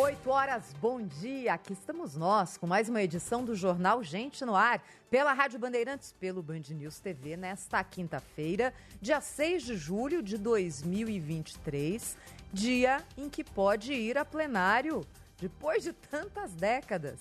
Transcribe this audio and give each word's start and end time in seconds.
Oito 0.00 0.30
horas, 0.30 0.72
bom 0.80 1.02
dia. 1.02 1.54
Aqui 1.54 1.72
estamos 1.72 2.14
nós 2.14 2.56
com 2.56 2.68
mais 2.68 2.88
uma 2.88 3.02
edição 3.02 3.44
do 3.44 3.56
Jornal 3.56 4.00
Gente 4.04 4.44
no 4.44 4.54
Ar, 4.54 4.80
pela 5.10 5.32
Rádio 5.32 5.58
Bandeirantes, 5.58 6.14
pelo 6.20 6.40
Band 6.40 6.62
News 6.70 7.00
TV, 7.00 7.36
nesta 7.36 7.82
quinta-feira, 7.82 8.72
dia 9.00 9.20
6 9.20 9.64
de 9.64 9.76
julho 9.76 10.22
de 10.22 10.38
2023, 10.38 12.16
dia 12.52 13.04
em 13.16 13.28
que 13.28 13.42
pode 13.42 13.92
ir 13.92 14.16
a 14.16 14.24
plenário, 14.24 15.04
depois 15.40 15.82
de 15.82 15.92
tantas 15.92 16.54
décadas, 16.54 17.18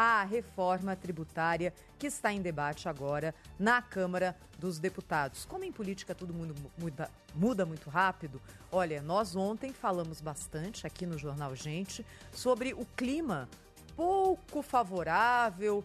a 0.00 0.22
reforma 0.22 0.94
tributária 0.94 1.74
que 1.98 2.06
está 2.06 2.32
em 2.32 2.40
debate 2.40 2.88
agora 2.88 3.34
na 3.58 3.82
Câmara 3.82 4.36
dos 4.56 4.78
Deputados. 4.78 5.44
Como 5.44 5.64
em 5.64 5.72
política 5.72 6.14
tudo 6.14 6.32
mundo 6.32 6.54
muda, 6.78 7.10
muda 7.34 7.66
muito 7.66 7.90
rápido, 7.90 8.40
olha, 8.70 9.02
nós 9.02 9.34
ontem 9.34 9.72
falamos 9.72 10.20
bastante 10.20 10.86
aqui 10.86 11.04
no 11.04 11.18
Jornal 11.18 11.56
Gente 11.56 12.06
sobre 12.30 12.74
o 12.74 12.86
clima 12.96 13.48
pouco 13.96 14.62
favorável, 14.62 15.82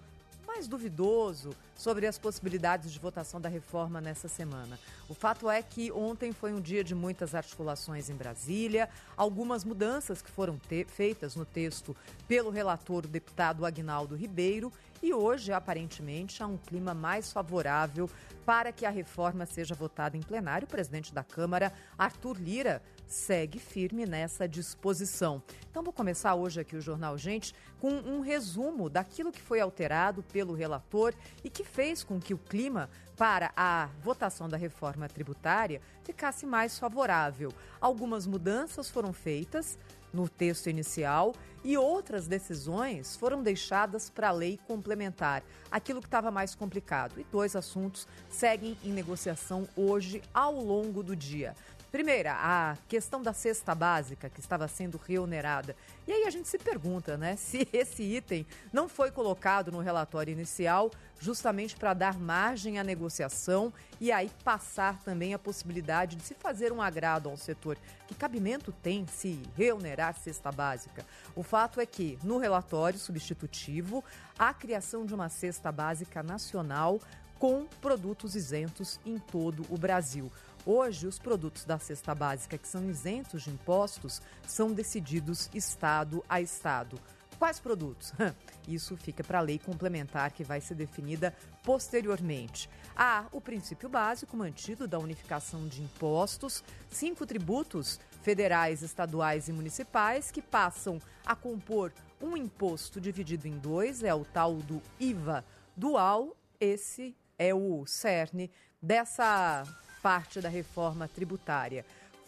mais 0.54 0.68
duvidoso 0.68 1.50
sobre 1.76 2.06
as 2.06 2.20
possibilidades 2.20 2.92
de 2.92 3.00
votação 3.00 3.42
da 3.42 3.50
reforma 3.50 4.00
nessa 4.00 4.28
semana. 4.28 4.80
O 5.10 5.14
fato 5.16 5.50
é 5.50 5.64
que 5.64 5.92
ontem 5.92 6.32
foi 6.32 6.54
um 6.54 6.62
dia 6.62 6.84
de 6.84 6.94
muitas 6.94 7.34
articulações 7.34 8.08
em 8.08 8.16
Brasília, 8.16 8.88
algumas 9.18 9.64
mudanças 9.64 10.22
que 10.22 10.30
foram 10.30 10.60
feitas 10.88 11.36
no 11.36 11.44
texto 11.44 11.96
pelo 12.28 12.52
relator, 12.52 13.06
o 13.06 13.08
deputado 13.08 13.66
Agnaldo 13.66 14.16
Ribeiro, 14.16 14.72
e 15.04 15.14
hoje, 15.14 15.52
aparentemente, 15.52 16.42
há 16.42 16.48
um 16.48 16.58
clima 16.58 16.94
mais 16.94 17.32
favorável 17.32 18.10
para 18.46 18.72
que 18.72 18.86
a 18.86 18.90
reforma 18.90 19.46
seja 19.46 19.76
votada 19.76 20.16
em 20.16 20.22
plenário. 20.22 20.66
O 20.66 20.70
presidente 20.70 21.14
da 21.14 21.26
Câmara, 21.26 21.74
Arthur 21.98 22.38
Lira, 22.40 22.82
segue 23.06 23.60
firme 23.60 24.06
nessa 24.06 24.48
disposição. 24.48 25.44
Então, 25.70 25.84
vou 25.84 25.92
começar 25.92 26.34
hoje 26.36 26.62
aqui 26.62 26.78
o 26.78 26.82
Jornal 26.82 27.18
Gente 27.18 27.54
com 27.82 27.92
um 27.92 28.22
resumo 28.22 28.90
daquilo 28.90 29.30
que 29.30 29.42
foi 29.42 29.60
alterado 29.60 30.24
pelo 30.24 30.54
relator 30.54 31.14
e 31.44 31.50
que 31.50 31.66
fez 31.66 32.02
com 32.02 32.18
que 32.18 32.34
o 32.34 32.38
clima 32.38 32.90
para 33.18 33.52
a 33.58 33.90
votação 34.02 34.48
da 34.48 34.56
reforma 34.56 35.10
tributária 35.10 35.82
ficasse 36.04 36.46
mais 36.46 36.80
favorável. 36.80 37.52
Algumas 37.82 38.26
mudanças 38.26 38.90
foram 38.90 39.12
feitas 39.12 39.78
no 40.14 40.30
texto 40.30 40.70
inicial 40.70 41.34
e 41.64 41.78
outras 41.78 42.28
decisões 42.28 43.16
foram 43.16 43.42
deixadas 43.42 44.10
para 44.10 44.28
a 44.28 44.32
lei 44.32 44.60
complementar, 44.68 45.44
aquilo 45.72 46.02
que 46.02 46.08
estava 46.08 46.30
mais 46.30 46.54
complicado. 46.54 47.20
E 47.20 47.26
dois 47.32 47.56
assuntos 47.56 48.08
seguem 48.30 48.78
em 48.84 48.92
negociação 48.92 49.68
hoje 49.76 50.22
ao 50.34 50.54
longo 50.54 51.02
do 51.02 51.16
dia. 51.16 51.56
Primeira, 51.94 52.34
a 52.34 52.76
questão 52.88 53.22
da 53.22 53.34
cesta 53.34 53.76
básica 53.76 54.28
que 54.28 54.40
estava 54.40 54.68
sendo 54.68 54.98
reonerada. 54.98 55.76
E 56.08 56.12
aí 56.12 56.24
a 56.24 56.32
gente 56.32 56.50
se 56.50 56.58
pergunta, 56.58 57.20
né, 57.20 57.36
se 57.38 57.70
esse 57.72 58.02
item 58.02 58.48
não 58.74 58.90
foi 58.90 59.12
colocado 59.12 59.72
no 59.72 59.80
relatório 59.80 60.32
inicial 60.32 60.90
justamente 61.20 61.76
para 61.76 61.94
dar 61.94 62.18
margem 62.18 62.80
à 62.80 62.84
negociação 62.84 63.72
e 64.02 64.12
aí 64.12 64.32
passar 64.44 65.04
também 65.04 65.36
a 65.36 65.40
possibilidade 65.40 66.16
de 66.16 66.24
se 66.24 66.34
fazer 66.34 66.72
um 66.74 66.82
agrado 66.82 67.30
ao 67.30 67.38
setor. 67.38 67.78
Que 68.08 68.16
cabimento 68.16 68.72
tem 68.72 69.06
se 69.06 69.44
reonerar 69.56 70.16
cesta 70.16 70.52
básica? 70.52 71.06
O 71.36 71.44
fato 71.44 71.80
é 71.80 71.86
que, 71.86 72.18
no 72.24 72.40
relatório 72.40 72.98
substitutivo, 72.98 74.04
a 74.38 74.52
criação 74.52 75.06
de 75.06 75.14
uma 75.14 75.30
cesta 75.30 75.72
básica 75.72 76.24
nacional 76.24 77.00
com 77.38 77.66
produtos 77.82 78.36
isentos 78.36 79.00
em 79.06 79.20
todo 79.20 79.66
o 79.70 79.78
Brasil. 79.78 80.32
Hoje, 80.66 81.08
os 81.08 81.20
produtos 81.20 81.66
da 81.66 81.78
cesta 81.78 82.16
básica 82.16 82.58
que 82.58 82.68
são 82.68 82.90
isentos 82.90 83.44
de 83.44 83.50
impostos 83.50 84.22
são 84.48 84.72
decididos 84.72 85.50
estado 85.54 86.24
a 86.30 86.40
estado. 86.40 86.98
Quais 87.38 87.60
produtos? 87.60 88.14
Isso 88.66 88.96
fica 88.96 89.22
para 89.26 89.40
a 89.40 89.42
lei 89.42 89.60
complementar 89.60 90.32
que 90.32 90.42
vai 90.42 90.62
ser 90.62 90.76
definida 90.76 91.36
posteriormente. 91.64 92.70
Há 92.96 93.26
o 93.34 93.42
princípio 93.42 93.90
básico 93.90 94.38
mantido 94.38 94.88
da 94.88 94.98
unificação 94.98 95.68
de 95.68 95.82
impostos, 95.82 96.64
cinco 96.90 97.26
tributos 97.26 98.00
federais, 98.22 98.82
estaduais 98.82 99.50
e 99.50 99.52
municipais 99.52 100.32
que 100.32 100.42
passam 100.42 101.02
a 101.26 101.36
compor 101.36 101.92
um 102.22 102.38
imposto 102.38 103.02
dividido 103.02 103.50
em 103.50 103.58
dois, 103.58 104.02
é 104.02 104.14
o 104.14 104.24
tal 104.24 104.56
do 104.56 104.82
IVA 104.98 105.44
dual. 105.76 106.38
Esse 106.58 107.14
é 107.38 107.54
o 107.54 107.86
cerne 107.86 108.50
dessa 108.82 109.66
parte 110.04 110.42
da 110.42 110.50
reforma 110.50 111.08
tributária. 111.08 111.86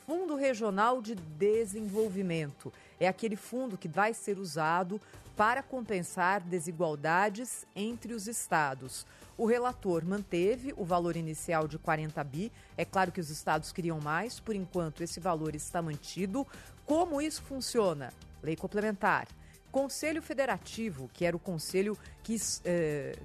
Fundo 0.07 0.35
Regional 0.35 1.01
de 1.01 1.13
Desenvolvimento 1.13 2.71
é 2.97 3.05
aquele 3.05 3.35
fundo 3.35 3.77
que 3.77 3.89
vai 3.89 4.13
ser 4.13 4.39
usado 4.39 5.01
para 5.35 5.61
compensar 5.61 6.39
desigualdades 6.39 7.67
entre 7.75 8.13
os 8.13 8.27
estados. 8.27 9.05
O 9.37 9.45
relator 9.45 10.05
manteve 10.05 10.73
o 10.77 10.85
valor 10.85 11.17
inicial 11.17 11.67
de 11.67 11.77
40 11.77 12.23
bi. 12.23 12.49
É 12.77 12.85
claro 12.85 13.11
que 13.11 13.19
os 13.19 13.29
estados 13.29 13.73
queriam 13.73 13.99
mais, 13.99 14.39
por 14.39 14.55
enquanto 14.55 15.03
esse 15.03 15.19
valor 15.19 15.53
está 15.53 15.81
mantido. 15.81 16.47
Como 16.85 17.21
isso 17.21 17.43
funciona? 17.43 18.13
Lei 18.41 18.55
complementar. 18.55 19.27
Conselho 19.69 20.21
Federativo, 20.21 21.09
que 21.13 21.25
era 21.25 21.35
o 21.35 21.39
conselho 21.39 21.97
que 22.23 22.37
eh, 22.63 23.17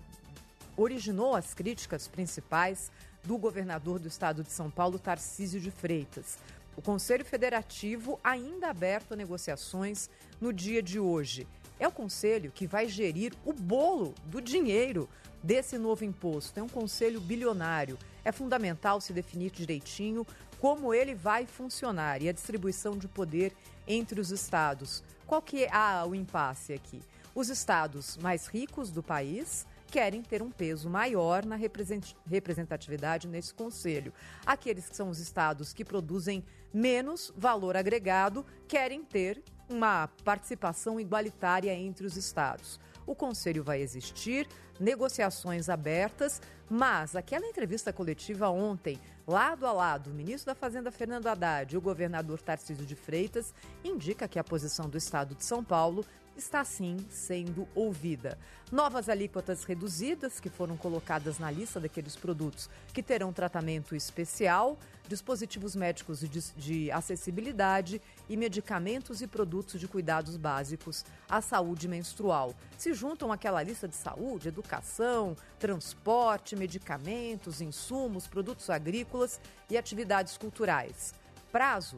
originou 0.76 1.36
as 1.36 1.54
críticas 1.54 2.08
principais 2.08 2.90
do 3.24 3.36
governador 3.38 3.98
do 3.98 4.08
estado 4.08 4.42
de 4.42 4.52
São 4.52 4.70
Paulo, 4.70 4.98
Tarcísio 4.98 5.60
de 5.60 5.70
Freitas. 5.70 6.38
O 6.76 6.82
Conselho 6.82 7.24
Federativo 7.24 8.18
ainda 8.22 8.68
aberto 8.68 9.12
a 9.12 9.16
negociações 9.16 10.08
no 10.40 10.52
dia 10.52 10.82
de 10.82 10.98
hoje. 10.98 11.46
É 11.78 11.88
o 11.88 11.92
conselho 11.92 12.52
que 12.52 12.66
vai 12.66 12.88
gerir 12.88 13.32
o 13.44 13.52
bolo 13.52 14.14
do 14.26 14.40
dinheiro 14.40 15.08
desse 15.42 15.78
novo 15.78 16.04
imposto. 16.04 16.60
É 16.60 16.62
um 16.62 16.68
conselho 16.68 17.20
bilionário. 17.20 17.98
É 18.24 18.30
fundamental 18.30 19.00
se 19.00 19.12
definir 19.12 19.50
direitinho 19.50 20.26
como 20.60 20.92
ele 20.92 21.14
vai 21.14 21.46
funcionar 21.46 22.20
e 22.20 22.28
a 22.28 22.32
distribuição 22.32 22.98
de 22.98 23.08
poder 23.08 23.54
entre 23.88 24.20
os 24.20 24.30
estados. 24.30 25.02
Qual 25.26 25.40
que 25.40 25.64
é 25.64 25.70
ah, 25.72 26.04
o 26.06 26.14
impasse 26.14 26.74
aqui? 26.74 27.00
Os 27.34 27.48
estados 27.48 28.16
mais 28.18 28.46
ricos 28.46 28.90
do 28.90 29.02
país 29.02 29.66
querem 29.90 30.22
ter 30.22 30.40
um 30.40 30.50
peso 30.50 30.88
maior 30.88 31.44
na 31.44 31.56
representatividade 31.56 33.26
nesse 33.26 33.52
conselho. 33.52 34.14
Aqueles 34.46 34.88
que 34.88 34.96
são 34.96 35.10
os 35.10 35.18
estados 35.18 35.72
que 35.72 35.84
produzem 35.84 36.44
menos 36.72 37.32
valor 37.36 37.76
agregado 37.76 38.46
querem 38.68 39.04
ter 39.04 39.42
uma 39.68 40.08
participação 40.24 41.00
igualitária 41.00 41.74
entre 41.74 42.06
os 42.06 42.16
estados. 42.16 42.78
O 43.06 43.14
conselho 43.14 43.64
vai 43.64 43.80
existir, 43.80 44.46
negociações 44.78 45.68
abertas, 45.68 46.40
mas 46.68 47.16
aquela 47.16 47.46
entrevista 47.46 47.92
coletiva 47.92 48.48
ontem, 48.48 48.98
lado 49.26 49.66
a 49.66 49.72
lado, 49.72 50.10
o 50.10 50.14
ministro 50.14 50.46
da 50.46 50.54
Fazenda 50.54 50.92
Fernando 50.92 51.26
Haddad 51.26 51.74
e 51.74 51.76
o 51.76 51.80
governador 51.80 52.40
Tarcísio 52.40 52.86
de 52.86 52.94
Freitas, 52.94 53.52
indica 53.82 54.28
que 54.28 54.38
a 54.38 54.44
posição 54.44 54.88
do 54.88 54.96
Estado 54.96 55.34
de 55.34 55.44
São 55.44 55.64
Paulo 55.64 56.04
está 56.40 56.64
sim 56.64 56.96
sendo 57.10 57.68
ouvida. 57.74 58.36
Novas 58.72 59.08
alíquotas 59.08 59.62
reduzidas 59.64 60.40
que 60.40 60.48
foram 60.48 60.76
colocadas 60.76 61.38
na 61.38 61.50
lista 61.50 61.78
daqueles 61.78 62.16
produtos 62.16 62.68
que 62.94 63.02
terão 63.02 63.32
tratamento 63.32 63.94
especial, 63.94 64.78
dispositivos 65.06 65.76
médicos 65.76 66.20
de, 66.20 66.40
de 66.52 66.90
acessibilidade 66.90 68.00
e 68.28 68.36
medicamentos 68.36 69.20
e 69.20 69.26
produtos 69.26 69.78
de 69.78 69.86
cuidados 69.86 70.36
básicos 70.36 71.04
à 71.28 71.40
saúde 71.40 71.86
menstrual. 71.86 72.54
Se 72.78 72.94
juntam 72.94 73.30
àquela 73.30 73.62
lista 73.62 73.86
de 73.86 73.96
saúde, 73.96 74.48
educação, 74.48 75.36
transporte, 75.58 76.56
medicamentos, 76.56 77.60
insumos, 77.60 78.26
produtos 78.26 78.70
agrícolas 78.70 79.40
e 79.68 79.76
atividades 79.76 80.38
culturais. 80.38 81.12
Prazo, 81.52 81.96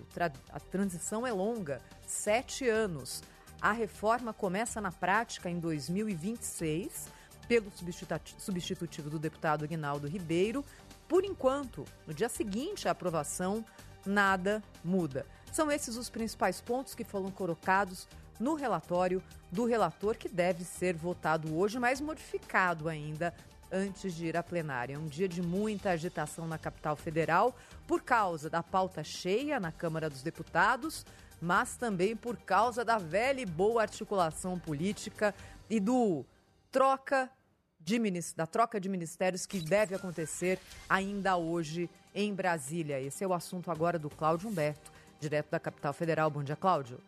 a 0.50 0.58
transição 0.58 1.26
é 1.26 1.32
longa, 1.32 1.80
sete 2.06 2.66
anos. 2.66 3.22
A 3.62 3.70
reforma 3.70 4.32
começa 4.32 4.80
na 4.80 4.90
prática 4.90 5.48
em 5.48 5.60
2026, 5.60 7.06
pelo 7.46 7.70
substitutivo 8.36 9.08
do 9.08 9.20
deputado 9.20 9.64
Aguinaldo 9.64 10.08
Ribeiro. 10.08 10.64
Por 11.06 11.24
enquanto, 11.24 11.84
no 12.04 12.12
dia 12.12 12.28
seguinte 12.28 12.88
à 12.88 12.90
aprovação, 12.90 13.64
nada 14.04 14.60
muda. 14.82 15.24
São 15.52 15.70
esses 15.70 15.96
os 15.96 16.10
principais 16.10 16.60
pontos 16.60 16.92
que 16.92 17.04
foram 17.04 17.30
colocados 17.30 18.08
no 18.40 18.54
relatório 18.54 19.22
do 19.52 19.64
relator, 19.64 20.16
que 20.16 20.28
deve 20.28 20.64
ser 20.64 20.96
votado 20.96 21.56
hoje, 21.56 21.78
mas 21.78 22.00
modificado 22.00 22.88
ainda 22.88 23.32
antes 23.70 24.12
de 24.12 24.26
ir 24.26 24.36
à 24.36 24.42
plenária. 24.42 24.94
É 24.94 24.98
um 24.98 25.06
dia 25.06 25.28
de 25.28 25.40
muita 25.40 25.90
agitação 25.90 26.48
na 26.48 26.58
capital 26.58 26.96
federal 26.96 27.56
por 27.86 28.02
causa 28.02 28.50
da 28.50 28.60
pauta 28.62 29.04
cheia 29.04 29.60
na 29.60 29.70
Câmara 29.70 30.10
dos 30.10 30.22
Deputados, 30.22 31.06
mas 31.42 31.76
também 31.76 32.14
por 32.14 32.36
causa 32.36 32.84
da 32.84 32.98
velha 32.98 33.40
e 33.40 33.46
boa 33.46 33.82
articulação 33.82 34.56
política 34.56 35.34
e 35.68 35.80
do 35.80 36.24
troca 36.70 37.28
de, 37.80 37.98
da 38.36 38.46
troca 38.46 38.80
de 38.80 38.88
ministérios 38.88 39.44
que 39.44 39.60
deve 39.60 39.92
acontecer 39.92 40.60
ainda 40.88 41.36
hoje 41.36 41.90
em 42.14 42.32
Brasília. 42.32 43.00
Esse 43.00 43.24
é 43.24 43.26
o 43.26 43.34
assunto 43.34 43.72
agora 43.72 43.98
do 43.98 44.08
Cláudio 44.08 44.48
Humberto, 44.48 44.92
direto 45.18 45.50
da 45.50 45.58
capital 45.58 45.92
federal. 45.92 46.30
Bom 46.30 46.44
dia, 46.44 46.54
Cláudio. 46.54 46.98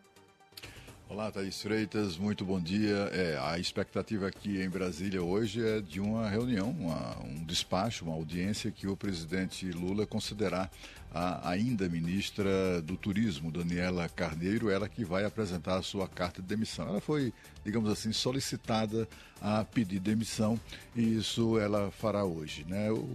Olá, 1.07 1.31
Thaís 1.31 1.61
Freitas, 1.61 2.17
muito 2.17 2.43
bom 2.43 2.59
dia. 2.59 2.95
É, 3.13 3.37
a 3.39 3.59
expectativa 3.59 4.25
aqui 4.27 4.59
em 4.59 4.67
Brasília 4.67 5.21
hoje 5.21 5.63
é 5.63 5.79
de 5.79 5.99
uma 5.99 6.27
reunião, 6.27 6.71
uma, 6.71 7.19
um 7.23 7.45
despacho, 7.45 8.05
uma 8.05 8.15
audiência 8.15 8.71
que 8.71 8.87
o 8.87 8.97
presidente 8.97 9.69
Lula 9.69 10.07
considerar 10.07 10.69
a 11.13 11.47
ainda 11.47 11.87
ministra 11.87 12.81
do 12.81 12.97
Turismo, 12.97 13.51
Daniela 13.51 14.09
Carneiro, 14.09 14.71
ela 14.71 14.89
que 14.89 15.05
vai 15.05 15.23
apresentar 15.23 15.77
a 15.77 15.83
sua 15.83 16.07
carta 16.07 16.41
de 16.41 16.47
demissão. 16.47 16.87
Ela 16.87 16.99
foi, 16.99 17.31
digamos 17.63 17.91
assim, 17.91 18.11
solicitada 18.11 19.07
a 19.39 19.63
pedir 19.63 19.99
demissão 19.99 20.59
e 20.95 21.17
isso 21.17 21.59
ela 21.59 21.91
fará 21.91 22.25
hoje. 22.25 22.65
Né? 22.67 22.91
O, 22.91 23.07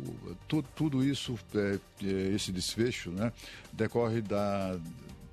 tu, 0.47 0.63
tudo 0.77 1.05
isso, 1.05 1.37
é, 1.57 1.79
é, 2.05 2.07
esse 2.35 2.53
desfecho, 2.53 3.11
né, 3.11 3.33
decorre 3.73 4.23
da 4.23 4.79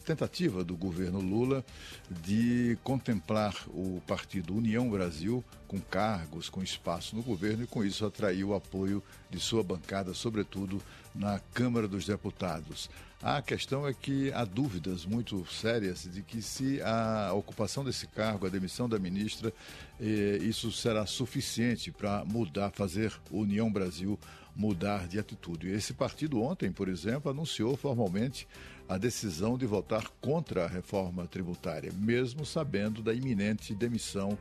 tentativa 0.07 0.63
do 0.63 0.77
governo 0.77 1.19
Lula 1.19 1.65
de 2.09 2.77
contemplar 2.81 3.53
o 3.67 4.01
partido 4.07 4.55
União 4.55 4.89
Brasil 4.89 5.43
com 5.67 5.81
cargos, 5.81 6.47
com 6.47 6.63
espaço 6.63 7.13
no 7.13 7.21
governo 7.21 7.65
e 7.65 7.67
com 7.67 7.83
isso 7.83 8.05
atrair 8.05 8.45
o 8.45 8.55
apoio 8.55 9.03
de 9.29 9.37
sua 9.37 9.61
bancada, 9.61 10.13
sobretudo 10.13 10.81
na 11.13 11.39
Câmara 11.53 11.89
dos 11.89 12.05
Deputados. 12.05 12.89
A 13.21 13.41
questão 13.41 13.85
é 13.85 13.93
que 13.93 14.31
há 14.31 14.45
dúvidas 14.45 15.03
muito 15.03 15.45
sérias 15.51 16.07
de 16.09 16.21
que 16.21 16.41
se 16.41 16.81
a 16.83 17.33
ocupação 17.33 17.83
desse 17.83 18.07
cargo, 18.07 18.45
a 18.45 18.49
demissão 18.49 18.87
da 18.87 18.97
ministra, 18.97 19.51
eh, 19.99 20.37
isso 20.41 20.71
será 20.71 21.05
suficiente 21.05 21.91
para 21.91 22.23
mudar, 22.23 22.71
fazer 22.71 23.11
União 23.31 23.69
Brasil 23.71 24.17
mudar 24.57 25.07
de 25.07 25.19
atitude. 25.19 25.69
Esse 25.69 25.93
partido 25.93 26.41
ontem, 26.41 26.71
por 26.71 26.89
exemplo, 26.89 27.29
anunciou 27.29 27.77
formalmente 27.77 28.47
a 28.89 28.97
decisão 28.97 29.57
de 29.57 29.65
votar 29.65 30.09
contra 30.19 30.65
a 30.65 30.67
reforma 30.67 31.27
tributária, 31.27 31.91
mesmo 31.93 32.45
sabendo 32.45 33.03
da 33.03 33.13
iminente 33.13 33.75
demissão 33.75 34.37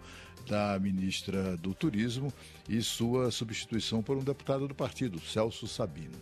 da 0.48 0.78
ministra 0.78 1.56
do 1.56 1.74
Turismo 1.74 2.32
e 2.68 2.80
sua 2.80 3.30
substituição 3.30 4.02
por 4.02 4.16
um 4.16 4.22
deputado 4.22 4.66
do 4.66 4.74
partido, 4.74 5.20
Celso 5.20 5.66
Sabino. 5.66 6.16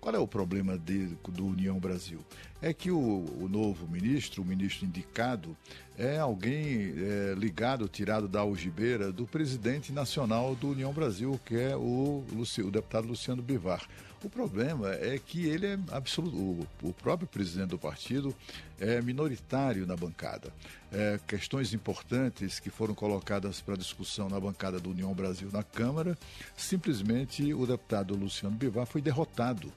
Qual 0.00 0.14
é 0.14 0.18
o 0.18 0.26
problema 0.26 0.78
de, 0.78 1.16
do 1.28 1.46
União 1.46 1.78
Brasil? 1.78 2.20
É 2.62 2.72
que 2.72 2.90
o, 2.90 3.24
o, 3.40 3.48
novo 3.48 3.88
ministro, 3.88 4.42
o 4.42 4.44
ministro 4.44 4.86
indicado, 4.86 5.56
é 5.98 6.18
alguém 6.18 6.94
é, 6.96 7.34
ligado, 7.36 7.88
tirado 7.88 8.28
da 8.28 8.40
algibeira 8.40 9.12
do 9.12 9.26
presidente 9.26 9.92
nacional 9.92 10.54
do 10.54 10.70
União 10.70 10.92
Brasil, 10.92 11.40
que 11.44 11.56
é 11.56 11.76
o, 11.76 12.24
o 12.32 12.70
deputado 12.70 13.08
Luciano 13.08 13.42
Bivar. 13.42 13.86
O 14.22 14.30
problema 14.30 14.92
é 14.94 15.18
que 15.18 15.46
ele 15.46 15.66
é 15.66 15.78
absoluto. 15.92 16.66
O, 16.82 16.92
próprio 16.92 17.28
presidente 17.28 17.68
do 17.68 17.78
partido 17.78 18.34
é 18.80 19.00
minoritário 19.02 19.86
na 19.86 19.94
bancada. 19.94 20.52
É, 20.90 21.20
questões 21.26 21.74
importantes 21.74 22.58
que 22.58 22.70
foram 22.70 22.94
colocadas 22.94 23.60
para 23.60 23.76
discussão 23.76 24.28
na 24.28 24.40
bancada 24.40 24.80
do 24.80 24.90
União 24.90 25.12
Brasil 25.12 25.50
na 25.52 25.62
Câmara, 25.62 26.16
simplesmente 26.56 27.52
o 27.52 27.66
deputado 27.66 28.16
Luciano 28.16 28.56
Bivar 28.56 28.86
foi 28.86 29.02
derrotado 29.02 29.70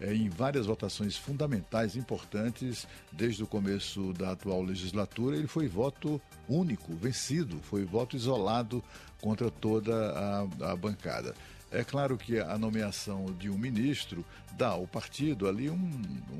é, 0.00 0.12
em 0.12 0.28
várias 0.28 0.66
votações 0.66 1.16
fundamentais, 1.16 1.94
importantes, 1.94 2.86
desde 3.12 3.44
o 3.44 3.46
começo 3.46 4.12
da 4.12 4.32
atual 4.32 4.60
legislatura. 4.60 5.36
Ele 5.36 5.46
foi 5.46 5.68
voto 5.68 6.20
único, 6.48 6.94
vencido, 6.94 7.60
foi 7.62 7.84
voto 7.84 8.16
isolado 8.16 8.82
contra 9.20 9.50
toda 9.50 9.94
a, 10.12 10.72
a 10.72 10.76
bancada. 10.76 11.34
É 11.74 11.82
claro 11.82 12.16
que 12.16 12.38
a 12.38 12.56
nomeação 12.56 13.26
de 13.36 13.50
um 13.50 13.58
ministro 13.58 14.24
dá 14.52 14.68
ao 14.68 14.86
partido 14.86 15.48
ali 15.48 15.68
um, 15.68 15.90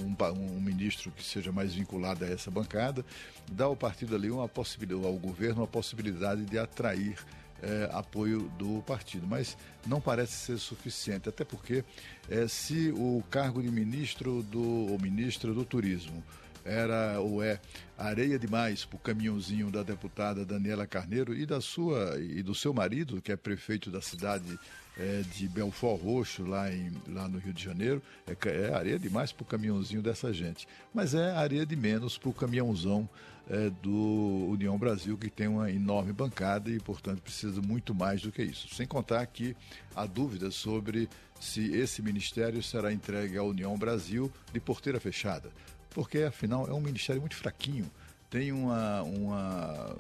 um, 0.00 0.16
um, 0.32 0.60
ministro 0.60 1.10
que 1.10 1.24
seja 1.24 1.50
mais 1.50 1.74
vinculado 1.74 2.24
a 2.24 2.28
essa 2.28 2.52
bancada, 2.52 3.04
dá 3.50 3.64
ao 3.64 3.74
partido 3.74 4.14
ali 4.14 4.30
uma 4.30 4.48
possibilidade, 4.48 5.04
ao 5.04 5.14
governo 5.14 5.62
uma 5.62 5.66
possibilidade 5.66 6.44
de 6.44 6.56
atrair 6.56 7.18
é, 7.60 7.88
apoio 7.92 8.42
do 8.56 8.80
partido, 8.82 9.26
mas 9.26 9.56
não 9.84 10.00
parece 10.00 10.34
ser 10.34 10.58
suficiente, 10.58 11.28
até 11.28 11.44
porque 11.44 11.84
é, 12.30 12.46
se 12.46 12.92
o 12.96 13.20
cargo 13.28 13.60
de 13.60 13.70
ministro 13.72 14.40
do 14.44 14.92
ou 14.92 15.00
ministra 15.00 15.52
do 15.52 15.64
turismo 15.64 16.22
era 16.64 17.18
ou 17.20 17.42
é 17.42 17.60
areia 17.98 18.38
demais 18.38 18.84
para 18.84 18.96
o 18.96 19.00
caminhãozinho 19.00 19.70
da 19.70 19.82
deputada 19.82 20.44
Daniela 20.44 20.86
Carneiro 20.86 21.34
e 21.34 21.44
da 21.44 21.60
sua 21.60 22.18
e 22.20 22.40
do 22.42 22.54
seu 22.54 22.72
marido, 22.72 23.20
que 23.20 23.32
é 23.32 23.36
prefeito 23.36 23.90
da 23.90 24.00
cidade 24.00 24.58
é, 24.98 25.22
de 25.34 25.48
Belfort 25.48 26.00
Roxo, 26.02 26.44
lá, 26.44 26.72
em, 26.72 26.92
lá 27.08 27.28
no 27.28 27.38
Rio 27.38 27.52
de 27.52 27.62
Janeiro. 27.62 28.02
É, 28.26 28.48
é 28.48 28.74
areia 28.74 28.98
demais 28.98 29.32
para 29.32 29.42
o 29.42 29.46
caminhãozinho 29.46 30.02
dessa 30.02 30.32
gente. 30.32 30.66
Mas 30.92 31.14
é 31.14 31.32
areia 31.32 31.66
de 31.66 31.76
menos 31.76 32.18
para 32.18 32.28
o 32.28 32.32
caminhãozão 32.32 33.08
é, 33.48 33.70
do 33.82 34.46
União 34.50 34.78
Brasil, 34.78 35.16
que 35.18 35.28
tem 35.28 35.48
uma 35.48 35.70
enorme 35.70 36.12
bancada 36.12 36.70
e, 36.70 36.78
portanto, 36.78 37.20
precisa 37.20 37.60
muito 37.60 37.94
mais 37.94 38.22
do 38.22 38.32
que 38.32 38.42
isso. 38.42 38.74
Sem 38.74 38.86
contar 38.86 39.24
que 39.26 39.56
há 39.94 40.06
dúvidas 40.06 40.54
sobre 40.54 41.08
se 41.40 41.72
esse 41.74 42.00
ministério 42.00 42.62
será 42.62 42.92
entregue 42.92 43.36
à 43.36 43.42
União 43.42 43.76
Brasil 43.76 44.32
de 44.52 44.60
porteira 44.60 44.98
fechada 44.98 45.50
porque 45.94 46.18
afinal 46.18 46.66
é 46.68 46.74
um 46.74 46.80
ministério 46.80 47.20
muito 47.20 47.36
fraquinho. 47.36 47.88
Tem 48.34 48.50
uma, 48.50 49.00
uma 49.02 49.96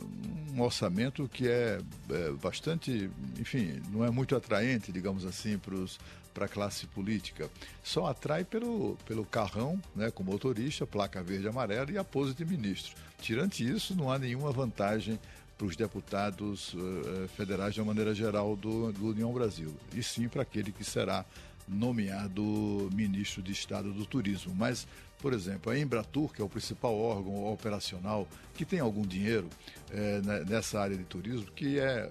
um 0.52 0.60
orçamento 0.60 1.28
que 1.28 1.46
é, 1.46 1.78
é, 2.10 2.30
bastante, 2.32 3.08
enfim, 3.38 3.80
não 3.92 4.04
é 4.04 4.10
muito 4.10 4.34
atraente, 4.34 4.90
digamos 4.90 5.24
assim, 5.24 5.56
para 6.32 6.46
a 6.46 6.48
classe 6.48 6.84
política. 6.88 7.48
Só 7.80 8.06
atrai 8.06 8.42
pelo, 8.42 8.98
pelo 9.06 9.24
carrão, 9.24 9.80
né, 9.94 10.10
com 10.10 10.24
motorista, 10.24 10.84
placa 10.84 11.22
verde 11.22 11.44
e 11.44 11.48
amarela 11.48 11.92
e 11.92 11.96
a 11.96 12.02
pose 12.02 12.34
de 12.34 12.44
ministro. 12.44 12.92
Tirante 13.20 13.64
isso, 13.64 13.94
não 13.94 14.10
há 14.10 14.18
nenhuma 14.18 14.50
vantagem 14.50 15.16
para 15.56 15.68
os 15.68 15.76
deputados 15.76 16.74
uh, 16.74 17.28
federais 17.36 17.72
de 17.72 17.80
uma 17.80 17.86
maneira 17.86 18.12
geral 18.12 18.56
do, 18.56 18.90
do 18.90 19.10
União 19.10 19.32
Brasil, 19.32 19.72
e 19.94 20.02
sim 20.02 20.26
para 20.26 20.42
aquele 20.42 20.72
que 20.72 20.82
será 20.82 21.24
nomeado 21.68 22.90
ministro 22.92 23.42
de 23.42 23.52
Estado 23.52 23.92
do 23.92 24.04
Turismo. 24.04 24.52
Mas, 24.54 24.86
por 25.24 25.32
exemplo, 25.32 25.72
a 25.72 25.78
Embratur, 25.78 26.30
que 26.30 26.42
é 26.42 26.44
o 26.44 26.48
principal 26.50 26.94
órgão 26.94 27.50
operacional 27.50 28.28
que 28.52 28.62
tem 28.62 28.78
algum 28.78 29.00
dinheiro 29.00 29.48
é, 29.90 30.20
nessa 30.44 30.78
área 30.78 30.94
de 30.94 31.04
turismo, 31.04 31.50
que 31.52 31.78
é, 31.78 32.10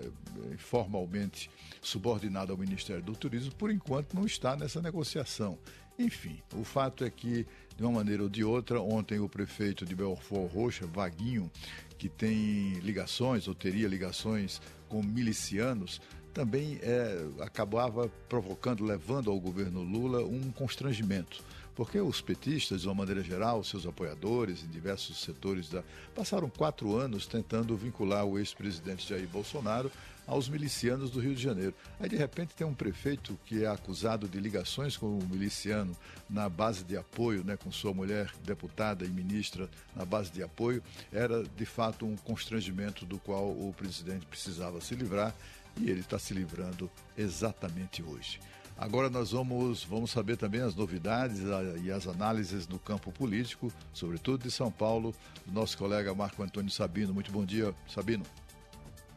é 0.51 0.57
formalmente 0.57 1.47
subordinado 1.79 2.51
ao 2.51 2.57
Ministério 2.57 3.03
do 3.03 3.15
Turismo, 3.15 3.53
por 3.53 3.69
enquanto 3.69 4.15
não 4.15 4.25
está 4.25 4.55
nessa 4.55 4.81
negociação. 4.81 5.59
Enfim, 5.99 6.41
o 6.55 6.63
fato 6.63 7.03
é 7.05 7.09
que, 7.11 7.45
de 7.77 7.83
uma 7.83 7.91
maneira 7.91 8.23
ou 8.23 8.29
de 8.29 8.43
outra, 8.43 8.81
ontem 8.81 9.19
o 9.19 9.29
prefeito 9.29 9.85
de 9.85 9.93
Belfort 9.93 10.51
Roxa, 10.51 10.87
Vaguinho, 10.87 11.51
que 11.99 12.09
tem 12.09 12.79
ligações, 12.79 13.47
ou 13.47 13.53
teria 13.53 13.87
ligações 13.87 14.59
com 14.89 15.03
milicianos, 15.03 16.01
também 16.33 16.79
é, 16.81 17.27
acabava 17.41 18.09
provocando, 18.27 18.83
levando 18.83 19.29
ao 19.29 19.39
governo 19.39 19.83
Lula 19.83 20.25
um 20.25 20.51
constrangimento, 20.51 21.43
Porque 21.75 21.99
os 21.99 22.21
petistas, 22.21 22.81
de 22.81 22.87
uma 22.87 22.93
maneira 22.93 23.23
geral, 23.23 23.63
seus 23.63 23.85
apoiadores 23.85 24.63
em 24.63 24.67
diversos 24.67 25.21
setores, 25.21 25.69
da, 25.69 25.83
passaram 26.13 26.49
quatro 26.49 26.95
anos 26.95 27.25
tentando 27.25 27.75
vincular 27.75 28.25
o 28.25 28.37
ex-presidente 28.37 29.09
Jair 29.09 29.27
Bolsonaro 29.27 29.91
aos 30.25 30.47
milicianos 30.47 31.11
do 31.11 31.19
Rio 31.19 31.35
de 31.35 31.41
Janeiro. 31.41 31.73
Aí, 31.99 32.07
de 32.07 32.15
repente, 32.15 32.55
tem 32.55 32.65
um 32.65 32.73
prefeito 32.73 33.37
que 33.45 33.63
é 33.63 33.67
acusado 33.67 34.27
de 34.27 34.39
ligações 34.39 34.95
com 34.95 35.17
o 35.17 35.27
miliciano 35.27 35.95
na 36.29 36.47
base 36.47 36.83
de 36.83 36.95
apoio, 36.95 37.43
né, 37.43 37.57
com 37.57 37.71
sua 37.71 37.93
mulher 37.93 38.31
deputada 38.43 39.05
e 39.05 39.09
ministra 39.09 39.69
na 39.95 40.05
base 40.05 40.31
de 40.31 40.41
apoio. 40.41 40.81
Era, 41.11 41.43
de 41.43 41.65
fato, 41.65 42.05
um 42.05 42.15
constrangimento 42.15 43.05
do 43.05 43.19
qual 43.19 43.49
o 43.49 43.73
presidente 43.75 44.25
precisava 44.25 44.79
se 44.79 44.95
livrar 44.95 45.35
e 45.77 45.89
ele 45.89 46.01
está 46.01 46.19
se 46.19 46.33
livrando 46.33 46.89
exatamente 47.17 48.03
hoje. 48.03 48.39
Agora 48.77 49.09
nós 49.09 49.31
vamos, 49.31 49.83
vamos 49.83 50.11
saber 50.11 50.35
também 50.35 50.61
as 50.61 50.75
novidades 50.75 51.39
e 51.83 51.91
as 51.91 52.07
análises 52.07 52.67
no 52.67 52.79
campo 52.79 53.11
político, 53.11 53.71
sobretudo 53.93 54.43
de 54.43 54.51
São 54.51 54.71
Paulo, 54.71 55.13
do 55.45 55.53
nosso 55.53 55.77
colega 55.77 56.13
Marco 56.13 56.41
Antônio 56.41 56.71
Sabino. 56.71 57.13
Muito 57.13 57.31
bom 57.31 57.45
dia, 57.45 57.73
Sabino. 57.87 58.25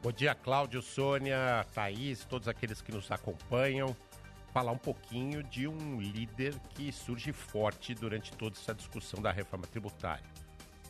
Bom 0.02 0.12
dia, 0.12 0.34
Cláudio, 0.34 0.82
Sônia, 0.82 1.66
Thaís, 1.74 2.24
todos 2.24 2.46
aqueles 2.48 2.80
que 2.80 2.92
nos 2.92 3.10
acompanham. 3.10 3.96
Falar 4.52 4.72
um 4.72 4.78
pouquinho 4.78 5.42
de 5.42 5.66
um 5.66 6.00
líder 6.00 6.54
que 6.70 6.92
surge 6.92 7.32
forte 7.32 7.94
durante 7.94 8.32
toda 8.32 8.56
essa 8.56 8.74
discussão 8.74 9.20
da 9.20 9.32
reforma 9.32 9.66
tributária. 9.66 10.24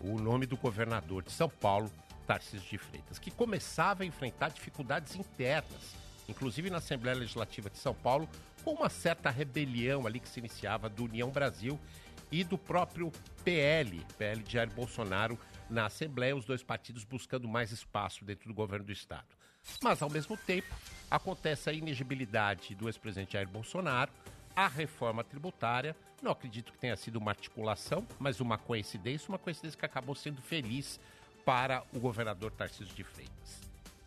O 0.00 0.20
nome 0.20 0.44
do 0.44 0.56
governador 0.56 1.22
de 1.22 1.32
São 1.32 1.48
Paulo, 1.48 1.90
Tarcísio 2.26 2.68
de 2.68 2.78
Freitas, 2.78 3.18
que 3.18 3.30
começava 3.30 4.02
a 4.02 4.06
enfrentar 4.06 4.50
dificuldades 4.50 5.16
internas, 5.16 5.94
inclusive 6.28 6.68
na 6.68 6.78
Assembleia 6.78 7.16
Legislativa 7.16 7.70
de 7.70 7.78
São 7.78 7.94
Paulo, 7.94 8.28
com 8.66 8.72
uma 8.72 8.88
certa 8.88 9.30
rebelião 9.30 10.08
ali 10.08 10.18
que 10.18 10.28
se 10.28 10.40
iniciava 10.40 10.88
do 10.88 11.04
União 11.04 11.30
Brasil 11.30 11.78
e 12.32 12.42
do 12.42 12.58
próprio 12.58 13.12
PL, 13.44 14.04
PL 14.18 14.42
de 14.42 14.54
Jair 14.54 14.68
Bolsonaro, 14.74 15.38
na 15.70 15.86
Assembleia, 15.86 16.34
os 16.34 16.44
dois 16.44 16.64
partidos 16.64 17.04
buscando 17.04 17.46
mais 17.46 17.70
espaço 17.70 18.24
dentro 18.24 18.48
do 18.48 18.54
governo 18.54 18.84
do 18.84 18.90
Estado. 18.90 19.28
Mas, 19.80 20.02
ao 20.02 20.10
mesmo 20.10 20.36
tempo, 20.36 20.66
acontece 21.08 21.70
a 21.70 21.72
inegibilidade 21.72 22.74
do 22.74 22.88
ex-presidente 22.88 23.34
Jair 23.34 23.48
Bolsonaro, 23.48 24.10
a 24.56 24.66
reforma 24.66 25.22
tributária. 25.22 25.94
Não 26.20 26.32
acredito 26.32 26.72
que 26.72 26.78
tenha 26.78 26.96
sido 26.96 27.20
uma 27.20 27.30
articulação, 27.30 28.04
mas 28.18 28.40
uma 28.40 28.58
coincidência, 28.58 29.28
uma 29.28 29.38
coincidência 29.38 29.78
que 29.78 29.86
acabou 29.86 30.16
sendo 30.16 30.42
feliz 30.42 30.98
para 31.44 31.84
o 31.94 32.00
governador 32.00 32.50
Tarcísio 32.50 32.92
de 32.96 33.04
Freitas, 33.04 33.60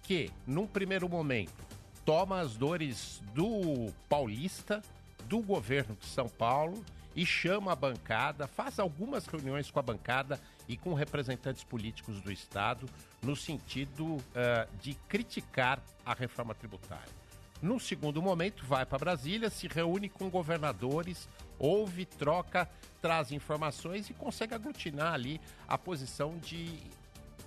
que, 0.04 0.30
num 0.46 0.68
primeiro 0.68 1.08
momento, 1.08 1.79
toma 2.10 2.40
as 2.40 2.56
dores 2.56 3.22
do 3.36 3.94
paulista, 4.10 4.82
do 5.26 5.42
governo 5.42 5.96
de 5.96 6.08
São 6.08 6.28
Paulo 6.28 6.84
e 7.16 7.24
chama 7.24 7.72
a 7.72 7.76
bancada, 7.76 8.48
faz 8.48 8.80
algumas 8.80 9.28
reuniões 9.28 9.70
com 9.70 9.78
a 9.78 9.84
bancada 9.84 10.42
e 10.68 10.76
com 10.76 10.96
representantes 10.96 11.64
políticos 11.64 12.20
do 12.20 12.32
Estado 12.32 12.90
no 13.22 13.36
sentido 13.36 14.16
uh, 14.16 14.22
de 14.82 14.96
criticar 15.08 15.80
a 16.04 16.16
reforma 16.16 16.56
tributária. 16.56 17.14
No 17.62 17.80
segundo 17.80 18.24
momento, 18.24 18.66
vai 18.66 18.88
para 18.88 18.98
Brasília, 18.98 19.52
se 19.52 19.68
reúne 19.68 20.10
com 20.10 20.32
governadores, 20.32 21.30
ouve, 21.60 22.06
troca, 22.06 22.68
traz 23.04 23.32
informações 23.32 24.10
e 24.10 24.16
consegue 24.16 24.56
aglutinar 24.56 25.14
ali 25.14 25.40
a 25.68 25.78
posição 25.78 26.40
de 26.40 26.76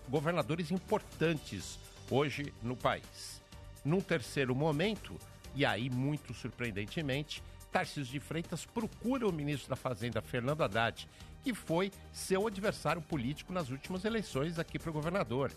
governadores 0.09 0.71
importantes 0.71 1.81
hoje 2.09 2.55
no 2.63 2.77
país. 2.77 3.42
Num 3.85 4.01
terceiro 4.01 4.55
momento, 4.55 5.19
e 5.55 5.65
aí 5.65 5.91
muito 5.91 6.33
surpreendentemente, 6.33 7.43
Tarcísio 7.71 8.13
de 8.13 8.21
Freitas 8.21 8.67
procura 8.67 9.27
o 9.27 9.33
ministro 9.33 9.71
da 9.71 9.77
Fazenda, 9.77 10.21
Fernando 10.21 10.63
Haddad, 10.63 11.09
que 11.43 11.55
foi 11.55 11.91
seu 12.13 12.47
adversário 12.47 13.01
político 13.01 13.53
nas 13.53 13.71
últimas 13.71 14.05
eleições 14.05 14.59
aqui 14.59 14.79
para 14.79 14.91
o 14.91 14.93
governador. 14.93 15.51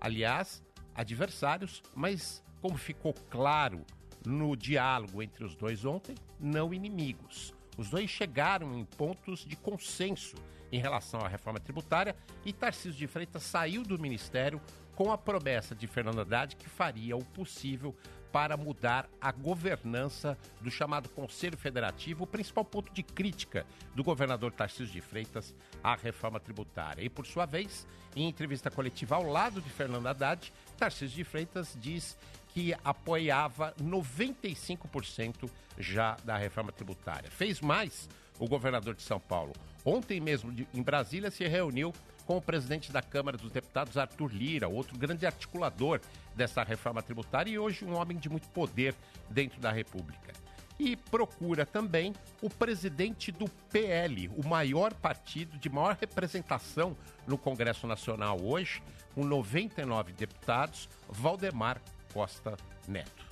Aliás, 0.00 0.62
adversários, 0.94 1.82
mas 1.94 2.42
como 2.60 2.76
ficou 2.76 3.14
claro 3.30 3.84
no 4.26 4.56
diálogo 4.56 5.22
entre 5.22 5.44
os 5.44 5.54
dois 5.54 5.84
ontem, 5.84 6.14
não 6.40 6.74
inimigos. 6.74 7.54
Os 7.76 7.90
dois 7.90 8.10
chegaram 8.10 8.76
em 8.76 8.84
pontos 8.84 9.44
de 9.44 9.56
consenso 9.56 10.36
em 10.72 10.78
relação 10.78 11.20
à 11.20 11.28
reforma 11.28 11.60
tributária 11.60 12.16
e 12.44 12.52
Tarcísio 12.52 12.98
de 12.98 13.06
Freitas 13.06 13.42
saiu 13.42 13.82
do 13.82 13.98
ministério 13.98 14.60
com 14.94 15.12
a 15.12 15.18
promessa 15.18 15.74
de 15.74 15.86
Fernando 15.86 16.20
Haddad 16.20 16.56
que 16.56 16.68
faria 16.68 17.16
o 17.16 17.24
possível 17.24 17.94
para 18.34 18.56
mudar 18.56 19.08
a 19.20 19.30
governança 19.30 20.36
do 20.60 20.68
chamado 20.68 21.08
Conselho 21.08 21.56
Federativo, 21.56 22.24
o 22.24 22.26
principal 22.26 22.64
ponto 22.64 22.92
de 22.92 23.00
crítica 23.00 23.64
do 23.94 24.02
governador 24.02 24.50
Tarcísio 24.50 24.92
de 24.92 25.00
Freitas 25.00 25.54
à 25.84 25.94
reforma 25.94 26.40
tributária. 26.40 27.00
E, 27.00 27.08
por 27.08 27.24
sua 27.26 27.46
vez, 27.46 27.86
em 28.16 28.28
entrevista 28.28 28.72
coletiva 28.72 29.14
ao 29.14 29.22
lado 29.22 29.60
de 29.60 29.70
Fernando 29.70 30.08
Haddad, 30.08 30.52
Tarcísio 30.76 31.16
de 31.16 31.22
Freitas 31.22 31.78
diz 31.80 32.18
que 32.48 32.74
apoiava 32.84 33.72
95% 33.80 35.48
já 35.78 36.16
da 36.24 36.36
reforma 36.36 36.72
tributária. 36.72 37.30
Fez 37.30 37.60
mais 37.60 38.08
o 38.38 38.48
governador 38.48 38.96
de 38.96 39.02
São 39.02 39.20
Paulo. 39.20 39.52
Ontem 39.84 40.20
mesmo, 40.20 40.52
em 40.72 40.82
Brasília, 40.82 41.30
se 41.30 41.46
reuniu 41.46 41.92
com 42.26 42.36
o 42.36 42.42
presidente 42.42 42.90
da 42.90 43.02
Câmara 43.02 43.36
dos 43.36 43.50
Deputados, 43.50 43.96
Arthur 43.96 44.32
Lira, 44.32 44.68
outro 44.68 44.98
grande 44.98 45.26
articulador 45.26 46.00
dessa 46.34 46.62
reforma 46.62 47.02
tributária 47.02 47.50
e 47.50 47.58
hoje 47.58 47.84
um 47.84 47.94
homem 47.94 48.16
de 48.16 48.28
muito 48.28 48.48
poder 48.48 48.94
dentro 49.30 49.60
da 49.60 49.70
República. 49.70 50.32
E 50.78 50.96
procura 50.96 51.64
também 51.64 52.12
o 52.42 52.50
presidente 52.50 53.30
do 53.30 53.48
PL, 53.70 54.28
o 54.36 54.46
maior 54.46 54.92
partido 54.92 55.56
de 55.56 55.68
maior 55.68 55.96
representação 56.00 56.96
no 57.26 57.38
Congresso 57.38 57.86
Nacional 57.86 58.40
hoje, 58.42 58.82
com 59.14 59.24
99 59.24 60.12
deputados, 60.12 60.88
Valdemar 61.08 61.80
Costa 62.12 62.56
Neto. 62.88 63.24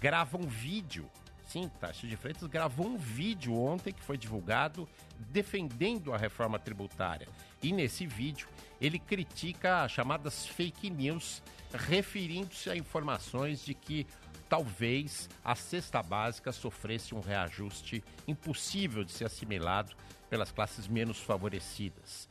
Grava 0.00 0.36
um 0.36 0.46
vídeo 0.46 1.08
Sim, 1.46 1.70
Tarcísio 1.80 2.08
de 2.08 2.16
Freitas 2.16 2.48
gravou 2.48 2.86
um 2.86 2.98
vídeo 2.98 3.54
ontem 3.54 3.92
que 3.92 4.02
foi 4.02 4.18
divulgado 4.18 4.88
defendendo 5.30 6.12
a 6.12 6.16
reforma 6.16 6.58
tributária. 6.58 7.28
E 7.62 7.72
nesse 7.72 8.04
vídeo 8.04 8.48
ele 8.80 8.98
critica 8.98 9.84
as 9.84 9.92
chamadas 9.92 10.44
fake 10.46 10.90
news, 10.90 11.42
referindo-se 11.72 12.68
a 12.68 12.76
informações 12.76 13.64
de 13.64 13.74
que 13.74 14.06
talvez 14.48 15.28
a 15.44 15.54
cesta 15.54 16.02
básica 16.02 16.50
sofresse 16.50 17.14
um 17.14 17.20
reajuste 17.20 18.02
impossível 18.26 19.04
de 19.04 19.12
ser 19.12 19.26
assimilado 19.26 19.94
pelas 20.28 20.50
classes 20.50 20.88
menos 20.88 21.20
favorecidas. 21.20 22.28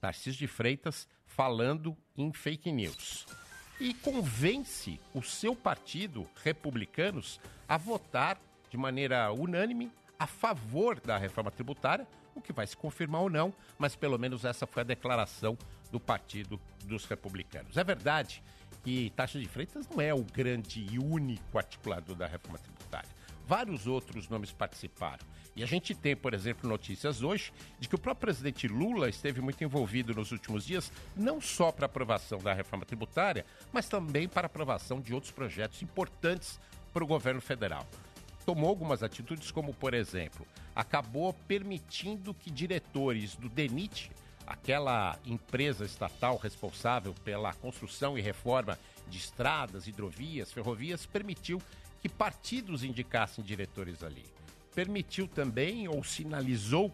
Tarcísio 0.00 0.38
de 0.40 0.46
Freitas 0.46 1.06
falando 1.26 1.94
em 2.16 2.32
fake 2.32 2.72
news. 2.72 3.26
E 3.78 3.92
convence 3.92 4.98
o 5.12 5.22
seu 5.22 5.54
partido, 5.54 6.26
republicanos, 6.42 7.40
a 7.68 7.76
votar 7.76 8.38
de 8.74 8.78
maneira 8.78 9.32
unânime 9.32 9.88
a 10.18 10.26
favor 10.26 10.98
da 10.98 11.16
reforma 11.16 11.48
tributária, 11.48 12.08
o 12.34 12.40
que 12.40 12.52
vai 12.52 12.66
se 12.66 12.76
confirmar 12.76 13.20
ou 13.20 13.30
não, 13.30 13.54
mas 13.78 13.94
pelo 13.94 14.18
menos 14.18 14.44
essa 14.44 14.66
foi 14.66 14.80
a 14.80 14.84
declaração 14.84 15.56
do 15.92 16.00
Partido 16.00 16.60
dos 16.84 17.04
Republicanos. 17.04 17.76
É 17.76 17.84
verdade 17.84 18.42
que 18.82 19.10
Taxa 19.10 19.38
de 19.38 19.46
Freitas 19.46 19.88
não 19.88 20.00
é 20.00 20.12
o 20.12 20.24
grande 20.24 20.84
e 20.90 20.98
único 20.98 21.56
articulador 21.56 22.16
da 22.16 22.26
reforma 22.26 22.58
tributária. 22.58 23.08
Vários 23.46 23.86
outros 23.86 24.28
nomes 24.28 24.50
participaram. 24.50 25.24
E 25.54 25.62
a 25.62 25.66
gente 25.66 25.94
tem, 25.94 26.16
por 26.16 26.34
exemplo, 26.34 26.68
notícias 26.68 27.22
hoje 27.22 27.52
de 27.78 27.88
que 27.88 27.94
o 27.94 27.98
próprio 27.98 28.22
presidente 28.22 28.66
Lula 28.66 29.08
esteve 29.08 29.40
muito 29.40 29.62
envolvido 29.62 30.12
nos 30.12 30.32
últimos 30.32 30.66
dias, 30.66 30.90
não 31.14 31.40
só 31.40 31.70
para 31.70 31.86
aprovação 31.86 32.40
da 32.40 32.52
reforma 32.52 32.84
tributária, 32.84 33.46
mas 33.72 33.88
também 33.88 34.26
para 34.26 34.46
aprovação 34.46 35.00
de 35.00 35.14
outros 35.14 35.30
projetos 35.30 35.80
importantes 35.80 36.58
para 36.92 37.04
o 37.04 37.06
governo 37.06 37.40
federal 37.40 37.86
tomou 38.44 38.68
algumas 38.68 39.02
atitudes, 39.02 39.50
como, 39.50 39.72
por 39.74 39.94
exemplo, 39.94 40.46
acabou 40.74 41.32
permitindo 41.46 42.34
que 42.34 42.50
diretores 42.50 43.36
do 43.36 43.48
DENIT, 43.48 44.10
aquela 44.46 45.18
empresa 45.24 45.84
estatal 45.84 46.36
responsável 46.36 47.14
pela 47.24 47.52
construção 47.54 48.18
e 48.18 48.20
reforma 48.20 48.78
de 49.08 49.18
estradas, 49.18 49.86
hidrovias, 49.86 50.52
ferrovias, 50.52 51.06
permitiu 51.06 51.60
que 52.00 52.08
partidos 52.08 52.84
indicassem 52.84 53.42
diretores 53.42 54.02
ali. 54.02 54.24
Permitiu 54.74 55.26
também 55.26 55.88
ou 55.88 56.02
sinalizou 56.04 56.92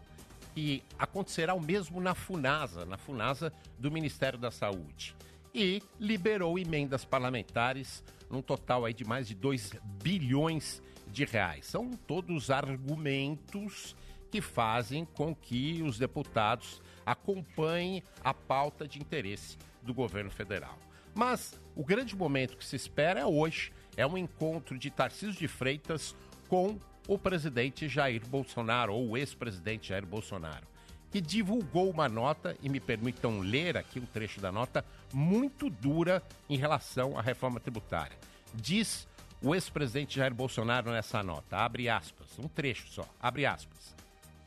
que 0.54 0.83
acontecerá 0.99 1.54
o 1.54 1.61
mesmo 1.61 2.00
na 2.00 2.14
FUNASA, 2.14 2.85
na 2.85 2.97
FUNASA 2.97 3.52
do 3.78 3.90
Ministério 3.90 4.38
da 4.38 4.50
Saúde. 4.50 5.14
E 5.54 5.83
liberou 5.99 6.59
emendas 6.59 7.04
parlamentares 7.04 8.04
num 8.30 8.42
total 8.42 8.85
aí 8.85 8.95
de 8.95 9.04
mais 9.04 9.26
de 9.26 9.35
2 9.35 9.73
bilhões 10.02 10.80
de 11.12 11.25
reais. 11.25 11.67
São 11.67 11.90
todos 12.07 12.50
argumentos 12.50 13.97
que 14.31 14.40
fazem 14.40 15.05
com 15.05 15.35
que 15.35 15.83
os 15.83 15.99
deputados 15.99 16.81
acompanhem 17.05 18.02
a 18.23 18.33
pauta 18.33 18.87
de 18.87 18.99
interesse 18.99 19.59
do 19.83 19.93
governo 19.93 20.31
federal. 20.31 20.79
Mas 21.14 21.61
o 21.75 21.85
grande 21.85 22.14
momento 22.14 22.57
que 22.57 22.64
se 22.64 22.76
espera 22.76 23.21
é 23.21 23.26
hoje, 23.26 23.73
é 23.97 24.07
um 24.07 24.17
encontro 24.17 24.79
de 24.79 24.90
Tarcísio 24.90 25.38
de 25.38 25.49
Freitas 25.49 26.14
com 26.49 26.79
o 27.09 27.19
presidente 27.19 27.88
Jair 27.88 28.25
Bolsonaro, 28.26 28.95
ou 28.95 29.11
o 29.11 29.17
ex-presidente 29.17 29.88
Jair 29.88 30.07
Bolsonaro, 30.07 30.67
que 31.11 31.21
divulgou 31.21 31.90
uma 31.90 32.09
nota, 32.09 32.57
e 32.62 32.69
me 32.69 32.79
permitam 32.79 33.40
ler 33.40 33.76
aqui 33.76 33.99
um 33.99 34.07
trecho 34.07 34.40
da 34.40 34.52
nota, 34.52 34.85
muito 35.12 35.69
dura 35.69 36.23
em 36.49 36.57
relação 36.57 37.19
à 37.19 37.23
reforma 37.23 37.59
tributária. 37.59 38.17
Diz 38.55 39.09
o 39.42 39.54
ex-presidente 39.54 40.16
Jair 40.16 40.35
Bolsonaro 40.35 40.90
nessa 40.90 41.23
nota, 41.23 41.56
abre 41.56 41.88
aspas, 41.88 42.38
um 42.38 42.47
trecho 42.47 42.88
só, 42.88 43.06
abre 43.20 43.47
aspas. 43.47 43.94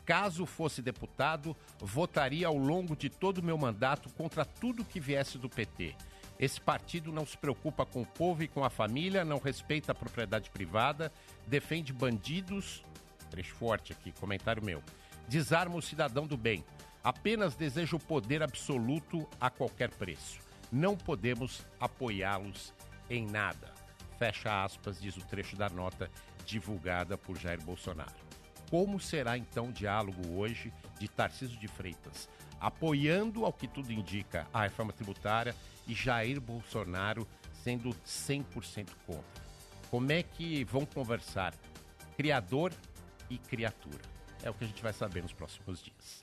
Caso 0.06 0.46
fosse 0.46 0.82
deputado, 0.82 1.56
votaria 1.80 2.48
ao 2.48 2.58
longo 2.58 2.96
de 2.96 3.10
todo 3.10 3.38
o 3.38 3.44
meu 3.44 3.58
mandato 3.58 4.10
contra 4.10 4.44
tudo 4.44 4.84
que 4.84 5.00
viesse 5.00 5.38
do 5.38 5.50
PT. 5.50 5.96
Esse 6.38 6.60
partido 6.60 7.12
não 7.12 7.26
se 7.26 7.38
preocupa 7.38 7.86
com 7.86 8.02
o 8.02 8.06
povo 8.06 8.44
e 8.44 8.48
com 8.48 8.64
a 8.64 8.70
família, 8.70 9.24
não 9.24 9.40
respeita 9.40 9.94
a 9.94 9.96
propriedade 9.96 10.50
privada, 10.50 11.12
defende 11.48 11.94
bandidos. 11.94 12.84
Trecho 13.32 13.56
forte 13.56 13.94
aqui, 13.94 14.12
comentário 14.12 14.64
meu. 14.64 14.84
Desarma 15.28 15.76
o 15.76 15.82
cidadão 15.82 16.28
do 16.28 16.36
bem. 16.36 16.64
Apenas 17.04 17.56
deseja 17.56 17.96
o 17.96 18.00
poder 18.00 18.44
absoluto 18.44 19.28
a 19.40 19.50
qualquer 19.50 19.90
preço. 19.90 20.40
Não 20.72 20.98
podemos 20.98 21.66
apoiá-los 21.80 22.74
em 23.10 23.26
nada. 23.26 23.73
Fecha 24.24 24.64
aspas, 24.64 25.02
diz 25.02 25.18
o 25.18 25.26
trecho 25.26 25.58
da 25.58 25.68
nota 25.68 26.10
divulgada 26.46 27.18
por 27.18 27.38
Jair 27.38 27.62
Bolsonaro. 27.62 28.16
Como 28.70 28.98
será 28.98 29.38
então 29.38 29.68
o 29.68 29.74
diálogo 29.74 30.38
hoje 30.38 30.72
de 30.98 31.10
Tarcísio 31.10 31.60
de 31.60 31.68
Freitas, 31.68 32.30
apoiando, 32.58 33.44
ao 33.44 33.52
que 33.52 33.68
tudo 33.68 33.92
indica, 33.92 34.48
a 34.54 34.64
reforma 34.64 34.94
tributária 34.94 35.54
e 35.86 35.94
Jair 35.94 36.40
Bolsonaro 36.40 37.28
sendo 37.52 37.90
100% 37.90 38.92
contra? 39.06 39.44
Como 39.92 40.10
é 40.10 40.24
que 40.24 40.64
vão 40.64 40.86
conversar 40.86 41.54
criador 42.16 42.72
e 43.30 43.38
criatura? 43.38 44.04
É 44.42 44.50
o 44.50 44.54
que 44.54 44.64
a 44.64 44.68
gente 44.68 44.82
vai 44.82 44.94
saber 44.94 45.22
nos 45.22 45.34
próximos 45.34 45.84
dias. 45.84 46.23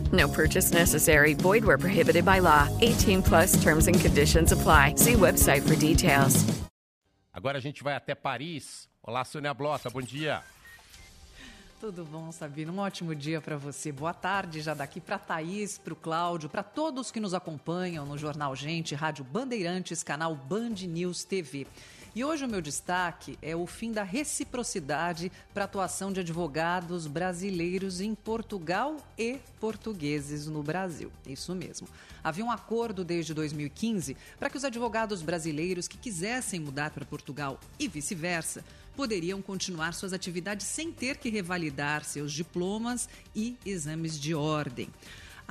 No 0.11 0.27
purchase 0.27 0.71
necessary. 0.73 1.33
Void 1.33 1.63
where 1.63 1.77
prohibited 1.77 2.25
by 2.25 2.39
law. 2.39 2.67
18 2.81 3.21
plus 3.21 3.61
terms 3.63 3.87
and 3.87 3.99
conditions 3.99 4.51
apply. 4.51 4.95
See 4.95 5.13
website 5.13 5.61
for 5.61 5.75
details. 5.75 6.43
Agora 7.33 7.57
a 7.57 7.61
gente 7.61 7.81
vai 7.81 7.95
até 7.95 8.13
Paris. 8.13 8.89
Olá, 9.01 9.23
Sônia 9.23 9.53
Blota, 9.53 9.89
bom 9.89 10.01
dia. 10.01 10.43
Tudo 11.79 12.05
bom, 12.05 12.31
Sabino? 12.31 12.71
Um 12.71 12.77
ótimo 12.77 13.15
dia 13.15 13.41
para 13.41 13.57
você. 13.57 13.91
Boa 13.91 14.13
tarde 14.13 14.61
já 14.61 14.75
daqui 14.75 15.01
para 15.01 15.17
Thaís, 15.17 15.79
para 15.79 15.93
o 15.93 15.95
Cláudio, 15.95 16.47
para 16.47 16.61
todos 16.61 17.09
que 17.09 17.19
nos 17.19 17.33
acompanham 17.33 18.05
no 18.05 18.17
Jornal 18.19 18.55
Gente, 18.55 18.93
Rádio 18.93 19.23
Bandeirantes, 19.23 20.03
canal 20.03 20.35
Band 20.35 20.75
News 20.87 21.23
TV. 21.23 21.65
E 22.13 22.25
hoje 22.25 22.43
o 22.43 22.47
meu 22.47 22.61
destaque 22.61 23.39
é 23.41 23.55
o 23.55 23.65
fim 23.65 23.93
da 23.93 24.03
reciprocidade 24.03 25.31
para 25.53 25.63
atuação 25.63 26.11
de 26.11 26.19
advogados 26.19 27.07
brasileiros 27.07 28.01
em 28.01 28.13
Portugal 28.13 28.97
e 29.17 29.39
portugueses 29.61 30.45
no 30.45 30.61
Brasil. 30.61 31.09
Isso 31.25 31.55
mesmo. 31.55 31.87
Havia 32.21 32.43
um 32.43 32.51
acordo 32.51 33.05
desde 33.05 33.33
2015 33.33 34.17
para 34.37 34.49
que 34.49 34.57
os 34.57 34.65
advogados 34.65 35.21
brasileiros 35.21 35.87
que 35.87 35.97
quisessem 35.97 36.59
mudar 36.59 36.91
para 36.91 37.05
Portugal 37.05 37.57
e 37.79 37.87
vice-versa 37.87 38.61
poderiam 38.93 39.41
continuar 39.41 39.93
suas 39.93 40.11
atividades 40.11 40.67
sem 40.67 40.91
ter 40.91 41.15
que 41.15 41.29
revalidar 41.29 42.03
seus 42.03 42.33
diplomas 42.33 43.07
e 43.33 43.57
exames 43.65 44.19
de 44.19 44.35
ordem. 44.35 44.89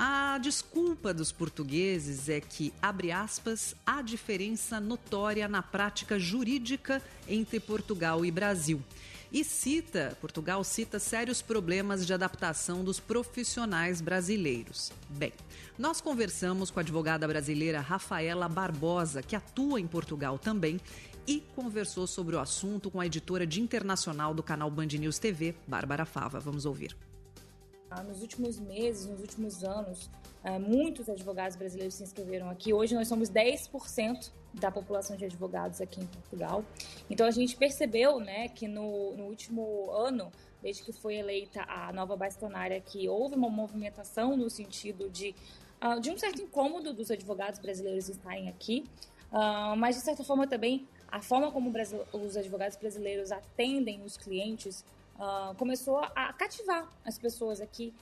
A 0.02 0.38
desculpa 0.38 1.12
dos 1.12 1.30
portugueses 1.30 2.30
é 2.30 2.40
que, 2.40 2.72
abre 2.80 3.12
aspas, 3.12 3.74
há 3.84 4.00
diferença 4.00 4.80
notória 4.80 5.46
na 5.46 5.62
prática 5.62 6.18
jurídica 6.18 7.02
entre 7.28 7.60
Portugal 7.60 8.24
e 8.24 8.30
Brasil. 8.30 8.82
E 9.30 9.44
cita, 9.44 10.16
Portugal 10.18 10.64
cita 10.64 10.98
sérios 10.98 11.42
problemas 11.42 12.06
de 12.06 12.14
adaptação 12.14 12.82
dos 12.82 12.98
profissionais 12.98 14.00
brasileiros. 14.00 14.90
Bem, 15.10 15.34
nós 15.78 16.00
conversamos 16.00 16.70
com 16.70 16.80
a 16.80 16.82
advogada 16.82 17.28
brasileira 17.28 17.82
Rafaela 17.82 18.48
Barbosa, 18.48 19.20
que 19.20 19.36
atua 19.36 19.78
em 19.78 19.86
Portugal 19.86 20.38
também, 20.38 20.80
e 21.26 21.42
conversou 21.54 22.06
sobre 22.06 22.36
o 22.36 22.40
assunto 22.40 22.90
com 22.90 23.02
a 23.02 23.06
editora 23.06 23.46
de 23.46 23.60
internacional 23.60 24.32
do 24.32 24.42
canal 24.42 24.70
Band 24.70 24.86
News 24.86 25.18
TV, 25.18 25.54
Bárbara 25.68 26.06
Fava. 26.06 26.40
Vamos 26.40 26.64
ouvir. 26.64 26.96
Ah, 27.90 28.04
nos 28.04 28.22
últimos 28.22 28.60
meses, 28.60 29.04
nos 29.04 29.20
últimos 29.20 29.64
anos, 29.64 30.08
ah, 30.44 30.60
muitos 30.60 31.08
advogados 31.08 31.56
brasileiros 31.56 31.94
se 31.94 32.04
inscreveram 32.04 32.48
aqui. 32.48 32.72
Hoje 32.72 32.94
nós 32.94 33.08
somos 33.08 33.28
10% 33.28 34.30
da 34.54 34.70
população 34.70 35.16
de 35.16 35.24
advogados 35.24 35.80
aqui 35.80 36.00
em 36.00 36.06
Portugal. 36.06 36.64
Então 37.10 37.26
a 37.26 37.32
gente 37.32 37.56
percebeu 37.56 38.20
né, 38.20 38.48
que 38.48 38.68
no, 38.68 39.16
no 39.16 39.24
último 39.24 39.90
ano, 39.90 40.30
desde 40.62 40.84
que 40.84 40.92
foi 40.92 41.16
eleita 41.16 41.62
a 41.62 41.92
nova 41.92 42.16
bastonária, 42.16 42.80
que 42.80 43.08
houve 43.08 43.34
uma 43.34 43.48
movimentação 43.48 44.36
no 44.36 44.48
sentido 44.48 45.10
de, 45.10 45.34
uh, 45.82 46.00
de 46.00 46.10
um 46.10 46.18
certo 46.18 46.40
incômodo 46.42 46.92
dos 46.92 47.10
advogados 47.10 47.58
brasileiros 47.58 48.08
estarem 48.08 48.48
aqui, 48.48 48.84
uh, 49.32 49.76
mas 49.76 49.96
de 49.96 50.02
certa 50.02 50.22
forma 50.22 50.46
também 50.46 50.86
a 51.08 51.20
forma 51.20 51.50
como 51.50 51.72
os 52.12 52.36
advogados 52.36 52.76
brasileiros 52.76 53.32
atendem 53.32 54.02
os 54.04 54.16
clientes 54.16 54.84
uh, 55.20 55.54
começou 55.56 55.98
a 55.98 56.32
cativar 56.32 56.88
as 57.04 57.18
pessoas 57.18 57.60
aqui, 57.60 57.94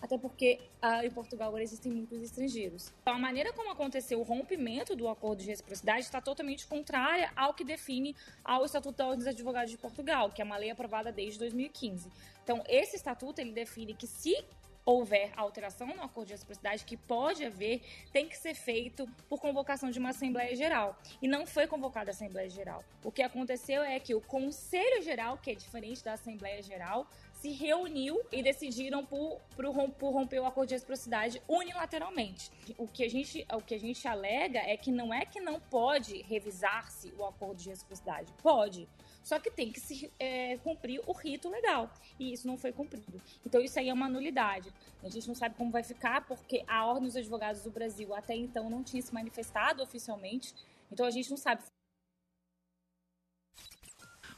até 0.00 0.18
porque 0.18 0.58
uh, 0.82 1.04
em 1.04 1.10
Portugal 1.10 1.48
agora 1.48 1.62
existem 1.62 1.92
muitos 1.92 2.20
estrangeiros. 2.20 2.92
Então, 3.02 3.14
a 3.14 3.18
maneira 3.18 3.52
como 3.52 3.70
aconteceu 3.70 4.18
o 4.18 4.22
rompimento 4.24 4.96
do 4.96 5.08
acordo 5.08 5.40
de 5.40 5.46
reciprocidade 5.46 6.00
está 6.00 6.20
totalmente 6.20 6.66
contrária 6.66 7.30
ao 7.36 7.54
que 7.54 7.62
define 7.62 8.16
ao 8.44 8.64
Estatuto 8.64 9.14
dos 9.14 9.26
Advogados 9.26 9.70
de 9.70 9.78
Portugal, 9.78 10.30
que 10.30 10.42
é 10.42 10.44
uma 10.44 10.56
lei 10.56 10.70
aprovada 10.70 11.12
desde 11.12 11.38
2015. 11.38 12.10
Então, 12.42 12.64
esse 12.68 12.96
estatuto 12.96 13.40
ele 13.40 13.52
define 13.52 13.94
que 13.94 14.06
se 14.06 14.44
houver 14.84 15.32
alteração 15.36 15.88
no 15.88 16.02
acordo 16.02 16.28
de 16.28 16.32
reciprocidade, 16.34 16.84
que 16.84 16.96
pode 16.96 17.44
haver, 17.44 17.82
tem 18.12 18.28
que 18.28 18.36
ser 18.36 18.54
feito 18.54 19.08
por 19.28 19.40
convocação 19.40 19.90
de 19.90 19.98
uma 19.98 20.10
Assembleia 20.10 20.54
Geral. 20.56 20.98
E 21.20 21.28
não 21.28 21.46
foi 21.46 21.66
convocada 21.66 22.10
a 22.10 22.12
Assembleia 22.12 22.48
Geral. 22.48 22.84
O 23.04 23.12
que 23.12 23.22
aconteceu 23.22 23.82
é 23.82 23.98
que 24.00 24.14
o 24.14 24.20
Conselho 24.20 25.02
Geral, 25.02 25.38
que 25.38 25.50
é 25.50 25.54
diferente 25.54 26.02
da 26.02 26.14
Assembleia 26.14 26.62
Geral, 26.62 27.06
se 27.42 27.50
reuniu 27.50 28.20
e 28.30 28.40
decidiram 28.40 29.04
por, 29.04 29.40
por, 29.56 29.90
por, 29.98 30.12
romper 30.12 30.38
o 30.38 30.46
acordo 30.46 30.68
de 30.68 30.74
reciprocidade 30.74 31.42
unilateralmente. 31.48 32.52
O 32.78 32.86
que, 32.86 33.02
a 33.02 33.10
gente, 33.10 33.44
o 33.52 33.60
que 33.60 33.74
a 33.74 33.80
gente 33.80 34.06
alega 34.06 34.60
é 34.60 34.76
que 34.76 34.92
não 34.92 35.12
é 35.12 35.26
que 35.26 35.40
não 35.40 35.58
pode 35.58 36.22
revisar-se 36.22 37.12
o 37.18 37.24
acordo 37.24 37.56
de 37.56 37.68
reciprocidade. 37.68 38.32
Pode. 38.40 38.88
Só 39.22 39.38
que 39.38 39.50
tem 39.50 39.70
que 39.70 39.80
se 39.80 40.10
é, 40.18 40.56
cumprir 40.58 41.00
o 41.06 41.12
rito 41.12 41.48
legal. 41.48 41.90
E 42.18 42.32
isso 42.32 42.46
não 42.46 42.56
foi 42.56 42.72
cumprido. 42.72 43.20
Então 43.46 43.60
isso 43.60 43.78
aí 43.78 43.88
é 43.88 43.94
uma 43.94 44.08
nulidade. 44.08 44.72
A 45.02 45.08
gente 45.08 45.28
não 45.28 45.34
sabe 45.34 45.54
como 45.54 45.70
vai 45.70 45.82
ficar, 45.82 46.26
porque 46.26 46.64
a 46.66 46.84
Ordem 46.86 47.06
dos 47.06 47.16
Advogados 47.16 47.62
do 47.62 47.70
Brasil 47.70 48.14
até 48.14 48.34
então 48.34 48.68
não 48.68 48.82
tinha 48.82 49.02
se 49.02 49.12
manifestado 49.12 49.82
oficialmente. 49.82 50.54
Então 50.90 51.06
a 51.06 51.10
gente 51.10 51.30
não 51.30 51.36
sabe 51.36 51.62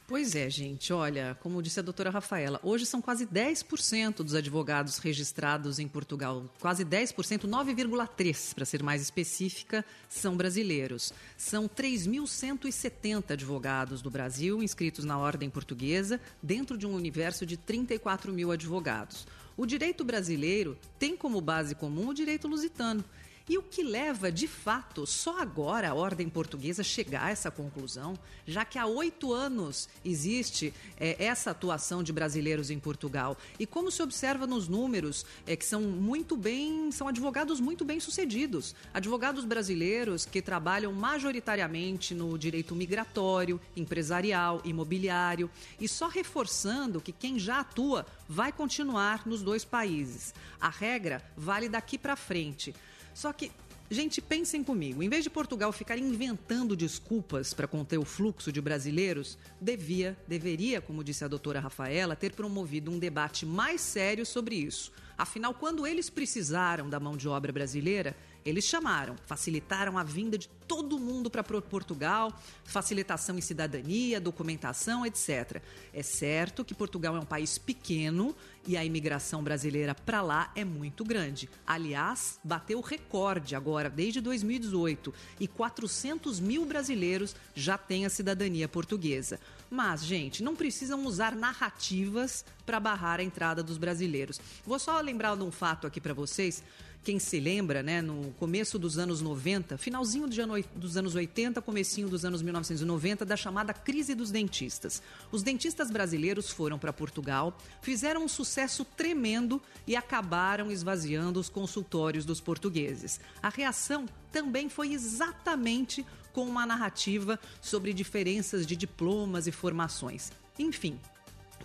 Pois 0.07 0.35
é, 0.35 0.47
gente. 0.51 0.93
Olha, 0.93 1.35
como 1.41 1.63
disse 1.63 1.79
a 1.79 1.83
doutora 1.83 2.11
Rafaela, 2.11 2.59
hoje 2.61 2.85
são 2.85 3.01
quase 3.01 3.25
10% 3.25 4.17
dos 4.17 4.35
advogados 4.35 4.99
registrados 4.99 5.79
em 5.79 5.87
Portugal. 5.87 6.45
Quase 6.59 6.85
10%, 6.85 7.47
9,3% 7.47 8.53
para 8.53 8.65
ser 8.65 8.83
mais 8.83 9.01
específica, 9.01 9.83
são 10.07 10.37
brasileiros. 10.37 11.11
São 11.35 11.67
3.170 11.67 13.31
advogados 13.31 14.03
do 14.03 14.11
Brasil 14.11 14.61
inscritos 14.61 15.05
na 15.05 15.17
ordem 15.17 15.49
portuguesa, 15.49 16.21
dentro 16.41 16.77
de 16.77 16.85
um 16.85 16.93
universo 16.93 17.43
de 17.43 17.57
34 17.57 18.31
mil 18.31 18.51
advogados. 18.51 19.25
O 19.57 19.65
direito 19.65 20.03
brasileiro 20.03 20.77
tem 20.99 21.17
como 21.17 21.41
base 21.41 21.73
comum 21.73 22.09
o 22.09 22.13
direito 22.13 22.47
lusitano 22.47 23.03
E 23.47 23.59
o 23.59 23.61
que 23.61 23.83
leva, 23.83 24.31
de 24.31 24.47
fato, 24.47 25.05
só 25.05 25.39
agora 25.39 25.89
a 25.89 25.93
ordem 25.93 26.27
portuguesa 26.27 26.81
chegar 26.81 27.25
a 27.25 27.29
essa 27.29 27.51
conclusão, 27.51 28.17
já 28.47 28.65
que 28.65 28.79
há 28.79 28.87
oito 28.87 29.33
anos 29.33 29.87
existe 30.03 30.73
é, 30.99 31.23
essa 31.23 31.51
atuação 31.51 32.01
de 32.01 32.11
brasileiros 32.11 32.71
em 32.71 32.79
Portugal. 32.79 33.37
E 33.59 33.67
como 33.67 33.91
se 33.91 34.01
observa 34.01 34.47
nos 34.47 34.67
números, 34.67 35.27
é 35.45 35.55
que 35.55 35.63
são 35.63 35.81
muito 35.81 36.35
bem, 36.35 36.91
são 36.91 37.07
advogados 37.07 37.59
muito 37.59 37.85
bem 37.85 37.99
sucedidos. 37.99 38.73
Advogados 38.91 39.45
brasileiros 39.45 40.25
que 40.25 40.41
trabalham 40.41 40.91
majoritariamente 40.91 42.15
no 42.15 42.39
direito 42.39 42.73
migratório, 42.73 43.61
empresarial, 43.75 44.59
imobiliário. 44.65 45.51
E 45.79 45.87
só 45.87 46.07
reforçando 46.07 46.99
que 46.99 47.11
quem 47.11 47.37
já 47.37 47.59
atua 47.59 48.07
vai 48.27 48.51
continuar 48.51 49.27
nos 49.27 49.43
dois 49.43 49.63
países. 49.63 50.33
A 50.59 50.69
regra 50.69 51.23
vale 51.37 51.69
daqui 51.69 51.95
para 51.95 52.15
frente. 52.15 52.73
Só 53.15 53.33
que 53.33 53.51
Gente, 53.87 54.19
pensem 54.19 54.63
comigo. 54.63 55.03
Em 55.03 55.09
vez 55.09 55.23
de 55.23 55.29
Portugal 55.29 55.71
ficar 55.71 55.95
inventando 55.95 56.75
desculpas 56.75 57.53
para 57.53 57.67
conter 57.67 57.99
o 57.99 58.03
fluxo 58.03 58.51
de 58.51 58.59
brasileiros, 58.59 59.37
devia, 59.61 60.17
deveria, 60.27 60.81
como 60.81 61.03
disse 61.03 61.23
a 61.23 61.27
doutora 61.27 61.59
Rafaela, 61.59 62.15
ter 62.15 62.33
promovido 62.33 62.89
um 62.89 62.97
debate 62.97 63.45
mais 63.45 63.81
sério 63.81 64.25
sobre 64.25 64.55
isso. 64.55 64.91
Afinal, 65.15 65.53
quando 65.53 65.85
eles 65.85 66.09
precisaram 66.09 66.89
da 66.89 66.99
mão 66.99 67.15
de 67.15 67.27
obra 67.27 67.53
brasileira, 67.53 68.17
eles 68.45 68.63
chamaram, 68.63 69.15
facilitaram 69.25 69.97
a 69.97 70.03
vinda 70.03 70.37
de 70.37 70.47
todo 70.67 70.99
mundo 70.99 71.31
para 71.31 71.43
Portugal, 71.43 72.31
facilitação 72.63 73.37
em 73.37 73.41
cidadania, 73.41 74.21
documentação, 74.21 75.03
etc. 75.03 75.61
É 75.91 76.03
certo 76.03 76.63
que 76.63 76.75
Portugal 76.75 77.15
é 77.15 77.19
um 77.19 77.25
país 77.25 77.57
pequeno 77.57 78.35
e 78.67 78.77
a 78.77 78.85
imigração 78.85 79.43
brasileira 79.43 79.95
para 79.95 80.21
lá 80.21 80.51
é 80.55 80.63
muito 80.63 81.03
grande. 81.03 81.49
Aliás, 81.65 82.39
bateu 82.43 82.81
recorde 82.81 83.55
agora, 83.55 83.89
desde 83.89 84.21
2018, 84.21 85.13
e 85.39 85.47
400 85.47 86.39
mil 86.39 86.65
brasileiros 86.65 87.35
já 87.55 87.77
têm 87.77 88.05
a 88.05 88.09
cidadania 88.09 88.67
portuguesa. 88.67 89.39
Mas, 89.69 90.05
gente, 90.05 90.43
não 90.43 90.55
precisam 90.55 91.05
usar 91.05 91.35
narrativas 91.35 92.45
para 92.65 92.79
barrar 92.79 93.19
a 93.19 93.23
entrada 93.23 93.63
dos 93.63 93.77
brasileiros. 93.77 94.39
Vou 94.65 94.77
só 94.77 94.99
lembrar 94.99 95.35
de 95.35 95.43
um 95.43 95.51
fato 95.51 95.87
aqui 95.87 95.99
para 95.99 96.13
vocês 96.13 96.63
quem 97.05 97.19
se 97.19 97.39
lembra, 97.39 97.83
né, 97.83 98.01
no 98.01 98.31
começo 98.39 98.79
dos 98.79 98.97
anos 98.97 99.21
90, 99.21 99.77
finalzinho 99.77 100.27
dos 100.75 100.97
anos 100.97 101.13
80, 101.13 101.61
comecinho 101.61 102.09
dos 102.09 102.25
anos 102.25 102.41
1990, 102.41 103.23
da 103.23 103.37
chamada 103.37 103.75
crise 103.75 104.15
dos 104.15 104.31
dentistas. 104.31 105.03
Os 105.31 105.43
dentistas 105.43 105.91
brasileiros 105.91 106.49
foram 106.49 106.79
para 106.79 106.91
Portugal, 106.91 107.55
fizeram 107.79 108.25
um 108.25 108.27
sucesso 108.27 108.83
tremendo 108.83 109.61
e 109.85 109.95
acabaram 109.95 110.71
esvaziando 110.71 111.39
os 111.39 111.47
consultórios 111.47 112.25
dos 112.25 112.41
portugueses. 112.41 113.19
A 113.39 113.49
reação 113.49 114.07
também 114.31 114.67
foi 114.67 114.91
exatamente 114.91 116.03
com 116.33 116.43
uma 116.47 116.65
narrativa 116.65 117.39
sobre 117.61 117.93
diferenças 117.93 118.65
de 118.65 118.75
diplomas 118.75 119.45
e 119.45 119.51
formações. 119.51 120.31
Enfim, 120.57 120.99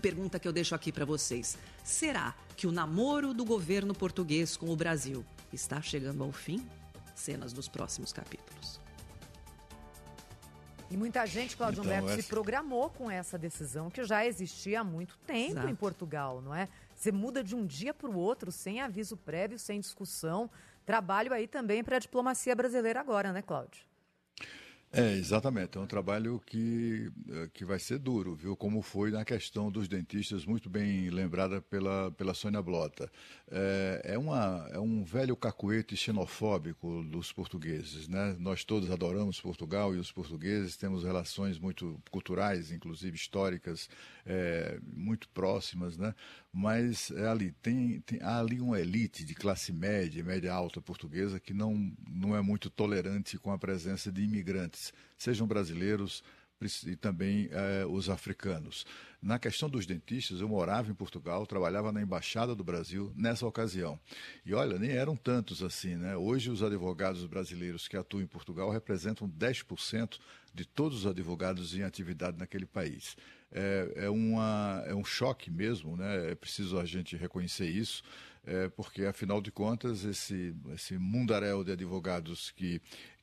pergunta 0.00 0.38
que 0.38 0.46
eu 0.46 0.52
deixo 0.52 0.74
aqui 0.74 0.92
para 0.92 1.04
vocês. 1.04 1.58
Será 1.84 2.34
que 2.56 2.66
o 2.66 2.72
namoro 2.72 3.34
do 3.34 3.44
governo 3.44 3.94
português 3.94 4.56
com 4.56 4.70
o 4.70 4.76
Brasil 4.76 5.24
está 5.52 5.80
chegando 5.82 6.22
ao 6.22 6.32
fim? 6.32 6.66
Cenas 7.14 7.52
dos 7.52 7.68
próximos 7.68 8.12
capítulos. 8.12 8.80
E 10.90 10.96
muita 10.96 11.24
gente, 11.24 11.56
Cláudio 11.56 11.82
então, 11.82 11.92
Humberto, 11.92 12.10
essa... 12.10 12.22
se 12.22 12.28
programou 12.28 12.90
com 12.90 13.08
essa 13.08 13.38
decisão 13.38 13.88
que 13.88 14.02
já 14.04 14.26
existia 14.26 14.80
há 14.80 14.84
muito 14.84 15.16
tempo 15.18 15.52
Exato. 15.52 15.68
em 15.68 15.74
Portugal, 15.74 16.42
não 16.42 16.52
é? 16.52 16.68
Você 16.96 17.12
muda 17.12 17.44
de 17.44 17.54
um 17.54 17.64
dia 17.64 17.94
para 17.94 18.10
o 18.10 18.16
outro, 18.16 18.50
sem 18.50 18.80
aviso 18.80 19.16
prévio, 19.16 19.58
sem 19.58 19.78
discussão. 19.78 20.50
Trabalho 20.84 21.32
aí 21.32 21.46
também 21.46 21.84
para 21.84 21.96
a 21.96 21.98
diplomacia 22.00 22.56
brasileira 22.56 22.98
agora, 22.98 23.32
né, 23.32 23.40
Cláudio? 23.40 23.89
É, 24.92 25.12
exatamente. 25.12 25.78
É 25.78 25.80
um 25.80 25.86
trabalho 25.86 26.40
que, 26.44 27.12
eh, 27.30 27.48
que 27.54 27.64
vai 27.64 27.78
ser 27.78 27.96
duro, 28.00 28.34
viu? 28.34 28.56
Como 28.56 28.82
foi 28.82 29.12
na 29.12 29.24
questão 29.24 29.70
dos 29.70 29.86
dentistas, 29.86 30.44
muito 30.44 30.68
bem 30.68 31.08
lembrada 31.10 31.62
pela, 31.62 32.10
pela 32.10 32.34
Sônia 32.34 32.60
Blota. 32.60 33.08
É, 33.48 34.00
é, 34.14 34.18
uma, 34.18 34.68
é 34.72 34.80
um 34.80 35.04
velho 35.04 35.36
cacuete 35.36 35.96
xenofóbico 35.96 37.04
dos 37.04 37.32
portugueses, 37.32 38.08
né? 38.08 38.34
Nós 38.40 38.64
todos 38.64 38.90
adoramos 38.90 39.40
Portugal 39.40 39.94
e 39.94 39.98
os 39.98 40.10
portugueses 40.10 40.76
temos 40.76 41.04
relações 41.04 41.56
muito 41.56 42.00
culturais, 42.10 42.72
inclusive 42.72 43.14
históricas, 43.14 43.88
é, 44.26 44.78
muito 44.82 45.28
próximas, 45.28 45.96
né? 45.96 46.14
Mas 46.52 47.10
é 47.10 47.28
ali, 47.28 47.52
tem, 47.62 48.00
tem, 48.00 48.20
há 48.22 48.38
ali 48.38 48.60
uma 48.60 48.80
elite 48.80 49.24
de 49.24 49.34
classe 49.34 49.72
média, 49.72 50.22
média 50.22 50.52
alta 50.52 50.80
portuguesa 50.80 51.40
que 51.40 51.54
não, 51.54 51.92
não 52.08 52.36
é 52.36 52.40
muito 52.42 52.70
tolerante 52.70 53.38
com 53.38 53.52
a 53.52 53.58
presença 53.58 54.10
de 54.10 54.22
imigrantes 54.22 54.92
sejam 55.16 55.46
brasileiros 55.46 56.22
e 56.86 56.94
também 56.94 57.48
eh, 57.50 57.86
os 57.88 58.10
africanos. 58.10 58.84
Na 59.22 59.38
questão 59.38 59.68
dos 59.68 59.86
dentistas, 59.86 60.40
eu 60.40 60.48
morava 60.48 60.90
em 60.90 60.94
Portugal, 60.94 61.46
trabalhava 61.46 61.90
na 61.90 62.02
Embaixada 62.02 62.54
do 62.54 62.62
Brasil 62.62 63.12
nessa 63.16 63.46
ocasião. 63.46 63.98
E 64.44 64.52
olha, 64.52 64.78
nem 64.78 64.90
eram 64.90 65.16
tantos 65.16 65.62
assim, 65.62 65.96
né? 65.96 66.16
Hoje, 66.16 66.50
os 66.50 66.62
advogados 66.62 67.24
brasileiros 67.24 67.88
que 67.88 67.96
atuam 67.96 68.22
em 68.22 68.26
Portugal 68.26 68.70
representam 68.70 69.26
10% 69.28 70.18
de 70.52 70.66
todos 70.66 71.00
os 71.00 71.06
advogados 71.06 71.74
em 71.74 71.82
atividade 71.82 72.36
naquele 72.38 72.66
país. 72.66 73.16
É, 73.52 73.92
é, 73.96 74.10
uma, 74.10 74.82
é 74.86 74.94
um 74.94 75.04
choque 75.04 75.50
mesmo, 75.50 75.96
né? 75.96 76.30
É 76.30 76.34
preciso 76.34 76.78
a 76.78 76.84
gente 76.84 77.16
reconhecer 77.16 77.68
isso. 77.68 78.02
É, 78.44 78.68
porque, 78.68 79.04
afinal 79.04 79.40
de 79.40 79.50
contas, 79.50 80.04
esse, 80.04 80.54
esse 80.74 80.96
mundaréu 80.96 81.62
de 81.62 81.72
advogados 81.72 82.50
que 82.52 82.80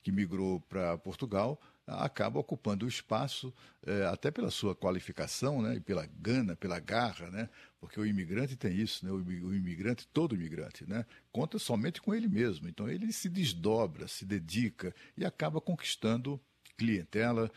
que 0.07 0.11
migrou 0.13 0.61
para 0.61 0.97
Portugal 0.97 1.59
acaba 1.85 2.39
ocupando 2.39 2.85
o 2.85 2.87
espaço, 2.87 3.53
é, 3.85 4.05
até 4.05 4.31
pela 4.31 4.49
sua 4.49 4.73
qualificação, 4.73 5.61
né, 5.61 5.75
e 5.75 5.79
pela 5.81 6.05
gana, 6.05 6.55
pela 6.55 6.79
garra, 6.79 7.29
né, 7.29 7.49
porque 7.77 7.99
o 7.99 8.05
imigrante 8.05 8.55
tem 8.55 8.73
isso, 8.73 9.05
né, 9.05 9.11
o, 9.11 9.53
imigrante, 9.53 10.07
todo 10.07 10.33
imigrante, 10.33 10.85
né, 10.87 11.05
conta 11.29 11.59
somente 11.59 12.01
com 12.01 12.15
ele 12.15 12.29
mesmo. 12.29 12.69
Então 12.69 12.87
ele 12.87 13.11
se 13.11 13.27
desdobra, 13.27 14.07
se 14.07 14.23
dedica 14.23 14.95
e 15.17 15.25
acaba 15.25 15.59
conquistando 15.59 16.39
clientela, 16.77 17.51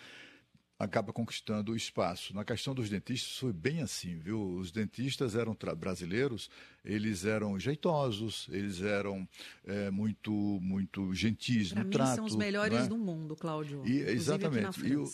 acaba 0.81 1.13
conquistando 1.13 1.73
o 1.73 1.77
espaço. 1.77 2.35
Na 2.35 2.43
questão 2.43 2.75
dos 2.75 2.89
dentistas 2.89 3.37
foi 3.37 3.53
bem 3.53 3.83
assim, 3.83 4.19
viu? 4.19 4.43
Os 4.57 4.73
dentistas 4.73 5.37
eram 5.37 5.55
brasileiros, 5.77 6.49
eles 6.83 7.27
eram 7.27 7.59
jeitosos, 7.61 8.49
eles 8.51 8.81
eram 8.81 9.29
é, 9.67 9.91
muito 9.91 10.33
muito 10.33 11.15
gentis 11.15 11.71
pra 11.71 11.83
no 11.83 11.89
mim 11.89 11.93
trato. 11.93 12.17
são 12.17 12.25
os 12.25 12.35
melhores 12.35 12.79
é? 12.79 12.89
do 12.89 12.97
mundo, 12.97 13.37
Cláudio. 13.37 13.83
E, 13.85 14.01
exatamente. 14.01 14.81
E 14.87 14.97
o, 14.97 15.05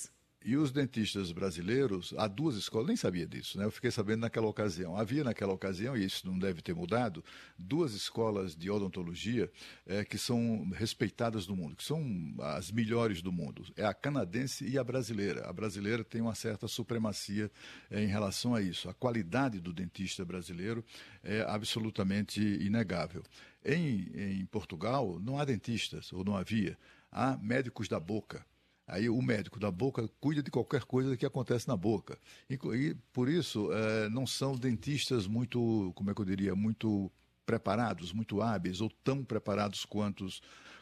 e 0.46 0.56
os 0.56 0.70
dentistas 0.70 1.32
brasileiros, 1.32 2.14
há 2.16 2.28
duas 2.28 2.54
escolas, 2.54 2.87
nem 2.87 2.94
sabia 2.94 3.26
disso, 3.26 3.59
né? 3.59 3.64
Eu 3.64 3.70
fiquei 3.72 3.90
sabendo 3.90 4.20
naquela 4.20 4.46
ocasião. 4.46 4.96
Havia 4.96 5.24
naquela 5.24 5.52
ocasião, 5.52 5.96
e 5.96 6.04
isso 6.04 6.24
não 6.24 6.38
deve 6.38 6.62
ter 6.62 6.72
mudado, 6.72 7.24
duas 7.59 7.94
escolas 7.94 8.54
de 8.54 8.70
odontologia 8.70 9.50
é, 9.85 10.04
que 10.04 10.16
são 10.16 10.70
respeitadas 10.70 11.48
no 11.48 11.56
mundo, 11.56 11.74
que 11.74 11.82
são 11.82 12.00
as 12.38 12.70
melhores 12.70 13.20
do 13.20 13.32
mundo. 13.32 13.64
É 13.76 13.85
a 13.85 13.92
canadense 13.92 14.64
e 14.64 14.78
a 14.78 14.85
brasileira. 14.85 15.50
A 15.50 15.52
brasileira 15.52 16.04
tem 16.04 16.20
uma 16.20 16.37
certa 16.37 16.68
supremacia 16.68 17.50
é, 17.90 18.04
em 18.04 18.06
relação 18.06 18.54
a 18.54 18.62
isso. 18.62 18.88
A 18.88 18.94
qualidade 18.94 19.59
do 19.59 19.72
dentista 19.72 20.24
brasileiro 20.24 20.85
é 21.24 21.40
absolutamente 21.40 22.40
inegável. 22.40 23.24
Em, 23.64 24.12
em 24.14 24.46
Portugal, 24.46 25.18
não 25.18 25.40
há 25.40 25.44
dentistas, 25.44 26.12
ou 26.12 26.22
não 26.22 26.37
havia. 26.37 26.78
Há 27.11 27.37
médicos 27.37 27.88
da 27.88 27.98
boca 27.98 28.46
Aí 28.87 29.09
o 29.09 29.20
médico 29.20 29.59
da 29.59 29.70
boca 29.70 30.09
cuida 30.20 30.42
de 30.42 30.51
qualquer 30.51 30.85
coisa 30.85 31.16
que 31.16 31.27
acontece 31.27 31.66
na 31.66 31.77
boca. 31.77 32.18
E, 32.49 32.55
e 32.55 32.94
por 33.12 33.29
isso, 33.29 33.72
é, 33.72 34.09
não 34.09 34.27
são 34.27 34.57
dentistas 34.57 35.27
muito, 35.27 35.92
como 35.94 36.11
é 36.11 36.14
que 36.14 36.20
eu 36.20 36.25
diria, 36.25 36.55
muito 36.55 37.11
preparados, 37.44 38.12
muito 38.12 38.40
hábeis, 38.40 38.81
ou 38.81 38.90
tão 39.03 39.25
preparados 39.25 39.85
quanto 39.85 40.25
os, 40.25 40.40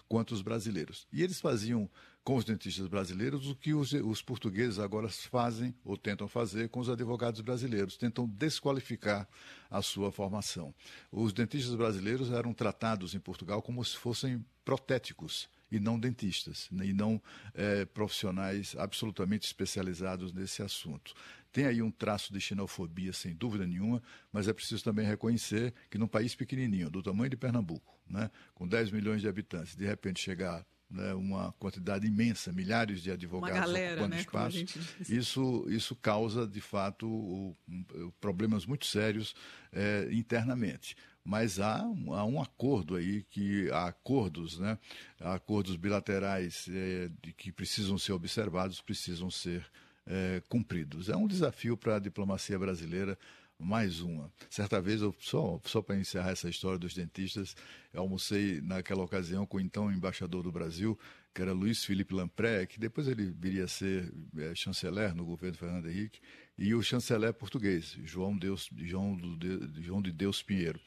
quanto 0.09 0.33
os 0.33 0.43
brasileiros. 0.43 1.07
E 1.12 1.23
eles 1.23 1.40
faziam 1.40 1.88
com 2.23 2.37
os 2.37 2.45
dentistas 2.45 2.87
brasileiros 2.87 3.47
o 3.49 3.55
que 3.55 3.75
os, 3.75 3.93
os 3.93 4.23
portugueses 4.23 4.79
agora 4.79 5.09
fazem 5.09 5.75
ou 5.85 5.97
tentam 5.97 6.27
fazer 6.27 6.71
com 6.71 6.81
os 6.81 6.88
advogados 6.88 7.43
brasileiros, 7.43 7.99
tentam 7.99 8.27
desqualificar 8.27 9.29
a 9.71 9.83
sua 9.83 10.11
formação. 10.11 10.75
Os 11.12 11.33
dentistas 11.33 11.75
brasileiros 11.75 12.31
eram 12.33 12.55
tratados 12.55 13.14
em 13.14 13.21
Portugal 13.21 13.61
como 13.61 13.85
se 13.85 13.97
fossem 13.97 14.45
protéticos 14.64 15.49
e 15.77 15.81
não 15.81 15.99
dentistas, 15.99 16.69
né, 16.71 16.87
e 16.87 16.93
não 16.93 17.21
é, 17.53 17.85
profissionais 17.85 18.75
absolutamente 18.79 19.47
especializados 19.47 20.33
nesse 20.33 20.63
assunto. 20.63 21.15
Tem 21.53 21.67
aí 21.67 21.83
um 21.83 21.91
traço 21.91 22.33
de 22.33 22.41
xenofobia, 22.41 23.13
sem 23.13 23.35
dúvida 23.35 23.67
nenhuma, 23.67 24.03
mas 24.33 24.49
é 24.49 24.53
preciso 24.53 24.83
também 24.83 25.07
reconhecer 25.07 25.73
que 25.91 25.99
num 25.99 26.09
país 26.09 26.35
pequenininho, 26.35 26.91
do 26.91 27.03
tamanho 27.03 27.31
de 27.31 27.37
Pernambuco, 27.37 27.99
né, 28.09 28.31
com 28.55 28.67
10 28.67 28.91
milhões 28.91 29.21
de 29.21 29.29
habitantes, 29.29 29.77
de 29.77 29.85
repente 29.85 30.21
chegar 30.21 30.65
né, 30.91 31.13
uma 31.15 31.53
quantidade 31.53 32.07
imensa, 32.07 32.53
milhares 32.53 33.03
de 33.03 33.11
advogados 33.11 33.59
galera, 33.59 33.93
ocupando 33.93 34.15
né, 34.15 34.21
espaço, 34.21 34.65
isso, 35.09 35.67
isso 35.69 35.97
causa, 35.97 36.47
de 36.47 36.61
fato, 36.61 37.07
o, 37.07 37.57
o, 37.69 38.13
problemas 38.21 38.65
muito 38.67 38.87
sérios 38.87 39.35
é, 39.73 40.09
internamente. 40.13 40.97
Mas 41.25 41.59
há, 41.59 41.79
há 41.79 42.25
um 42.25 42.41
acordo 42.41 42.97
aí, 42.97 43.23
que 43.23 43.71
há 43.71 43.87
acordos, 43.87 44.59
né? 44.59 44.79
Há 45.19 45.35
acordos 45.35 45.77
bilaterais 45.77 46.67
é, 46.69 47.11
de 47.23 47.33
que 47.33 47.51
precisam 47.51 47.97
ser 47.97 48.13
observados, 48.13 48.81
precisam 48.81 49.31
ser 49.31 49.67
é, 50.07 50.43
cumpridos. 50.49 51.09
É 51.09 51.17
um 51.17 51.27
desafio 51.27 51.77
para 51.77 51.97
a 51.97 51.99
diplomacia 51.99 52.59
brasileira 52.59 53.19
mais 53.59 54.01
uma. 54.01 54.31
Certa 54.51 54.81
vez, 54.81 55.01
eu, 55.01 55.15
só, 55.19 55.61
só 55.65 55.81
para 55.81 55.97
encerrar 55.97 56.31
essa 56.31 56.49
história 56.49 56.79
dos 56.79 56.95
dentistas, 56.95 57.57
eu 57.93 58.03
almocei 58.03 58.61
naquela 58.61 59.03
ocasião 59.03 59.47
com 59.47 59.57
o 59.57 59.61
então 59.61 59.91
embaixador 59.91 60.43
do 60.43 60.53
Brasil, 60.53 60.99
que 61.33 61.41
era 61.41 61.53
Luiz 61.53 61.85
Felipe 61.85 62.15
Lampré, 62.15 62.67
que 62.67 62.79
depois 62.79 63.09
ele 63.09 63.27
viria 63.31 63.65
a 63.65 63.69
ser 63.69 64.13
é, 64.37 64.55
chanceler 64.55 65.15
no 65.15 65.25
governo 65.25 65.57
Fernando 65.57 65.89
Henrique, 65.89 66.21
e 66.57 66.75
o 66.75 66.83
chanceler 66.83 67.35
português, 67.35 67.97
João, 68.05 68.37
Deus, 68.37 68.71
João, 68.77 69.17
do, 69.17 69.83
João 69.83 70.01
de 70.01 70.12
Deus 70.12 70.43
Pinheiro. 70.43 70.79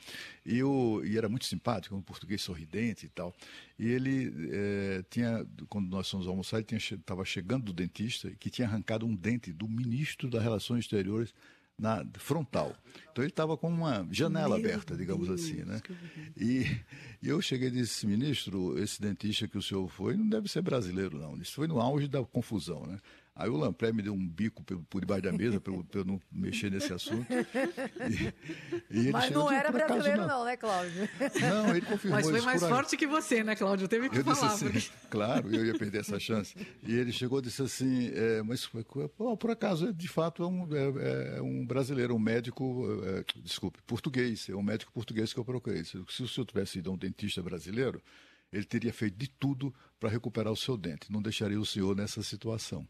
E, 0.45 0.63
o, 0.63 1.03
e 1.03 1.17
era 1.17 1.27
muito 1.27 1.45
simpático, 1.45 1.95
um 1.95 2.01
português 2.01 2.41
sorridente 2.41 3.05
e 3.05 3.09
tal. 3.09 3.35
E 3.77 3.87
ele 3.87 4.33
é, 4.51 5.03
tinha, 5.09 5.45
quando 5.67 5.89
nós 5.89 6.09
fomos 6.09 6.27
almoçar, 6.27 6.59
ele 6.59 6.67
estava 6.77 7.25
chegando 7.25 7.65
do 7.65 7.73
dentista, 7.73 8.31
que 8.39 8.49
tinha 8.49 8.67
arrancado 8.67 9.05
um 9.05 9.13
dente 9.13 9.51
do 9.51 9.67
ministro 9.67 10.29
das 10.29 10.41
Relações 10.41 10.85
Exteriores 10.85 11.33
na 11.77 12.03
frontal. 12.17 12.75
Então 13.11 13.23
ele 13.23 13.31
estava 13.31 13.55
com 13.55 13.69
uma 13.69 14.07
janela 14.09 14.57
Meu 14.57 14.67
aberta, 14.67 14.95
digamos 14.95 15.27
Deus, 15.27 15.41
assim, 15.41 15.63
né? 15.63 15.79
E, 16.35 16.65
e, 17.21 17.29
eu 17.29 17.39
cheguei 17.41 17.67
e 17.67 17.71
disse, 17.71 18.07
ministro, 18.07 18.81
esse 18.81 18.99
dentista 18.99 19.47
que 19.47 19.57
o 19.57 19.61
senhor 19.61 19.87
foi 19.87 20.15
não 20.15 20.27
deve 20.27 20.47
ser 20.47 20.61
brasileiro, 20.61 21.19
não. 21.19 21.37
Isso 21.37 21.53
foi 21.53 21.67
no 21.67 21.79
auge 21.79 22.07
da 22.07 22.23
confusão, 22.23 22.85
né? 22.87 22.99
Aí 23.37 23.49
o 23.49 23.55
Lampré 23.55 23.93
me 23.93 24.01
deu 24.01 24.13
um 24.13 24.27
bico 24.27 24.63
por, 24.63 24.77
por 24.89 24.99
debaixo 24.99 25.23
da 25.23 25.31
mesa 25.31 25.61
para 25.61 25.71
eu, 25.71 25.85
eu, 25.93 26.05
não 26.05 26.19
mexer 26.31 26.71
nesse 26.71 26.91
assunto. 26.91 27.27
E, 28.89 29.09
e 29.09 29.11
Mas 29.11 29.29
não 29.29 29.51
era 29.51 29.71
brasileiro 29.71 30.21
não. 30.21 30.27
não. 30.27 30.45
né, 30.45 30.57
Cláudio? 30.57 31.07
Não, 31.39 31.69
ele 31.69 31.81
confirmou 31.81 32.19
Mas 32.19 32.29
foi 32.29 32.41
mais 32.41 32.63
forte 32.63 32.97
que 32.97 33.05
você, 33.05 33.43
né, 33.43 33.55
Cláudio? 33.55 33.87
Teve 33.87 34.09
que 34.09 34.17
eu 34.17 34.23
falar. 34.23 34.53
Assim, 34.53 34.71
porque... 34.71 34.89
Claro, 35.09 35.53
eu 35.53 35.65
ia 35.65 35.77
perder 35.77 35.99
essa 35.99 36.19
chance. 36.19 36.55
E 36.81 36.95
ele 36.95 37.11
chegou 37.11 37.37
e 37.39 37.43
disse 37.43 37.61
assim, 37.61 38.11
é, 38.13 38.41
mas 38.41 38.67
por 39.39 39.51
acaso, 39.51 39.93
de 39.93 40.07
fato, 40.07 40.41
é 40.43 40.47
um, 40.47 40.67
é, 40.75 41.37
é 41.37 41.41
um 41.41 41.65
brasileiro, 41.65 42.15
um 42.15 42.19
médico, 42.19 42.87
é, 43.03 43.23
desculpe, 43.41 43.79
português, 43.85 44.49
é 44.49 44.55
um 44.55 44.63
médico 44.63 44.91
português 44.91 45.31
que 45.31 45.39
eu 45.39 45.45
procurei. 45.45 45.83
Se, 45.83 46.03
se 46.09 46.23
o 46.23 46.27
senhor 46.27 46.45
tivesse 46.45 46.79
ido 46.79 46.89
a 46.89 46.93
um 46.93 46.97
dentista 46.97 47.41
brasileiro, 47.43 48.01
ele 48.51 48.63
teria 48.63 48.93
feito 48.93 49.17
de 49.17 49.27
tudo 49.27 49.73
para 49.99 50.09
recuperar 50.09 50.51
o 50.51 50.57
seu 50.57 50.77
dente, 50.77 51.11
não 51.11 51.21
deixaria 51.21 51.59
o 51.59 51.65
senhor 51.65 51.95
nessa 51.95 52.21
situação. 52.23 52.87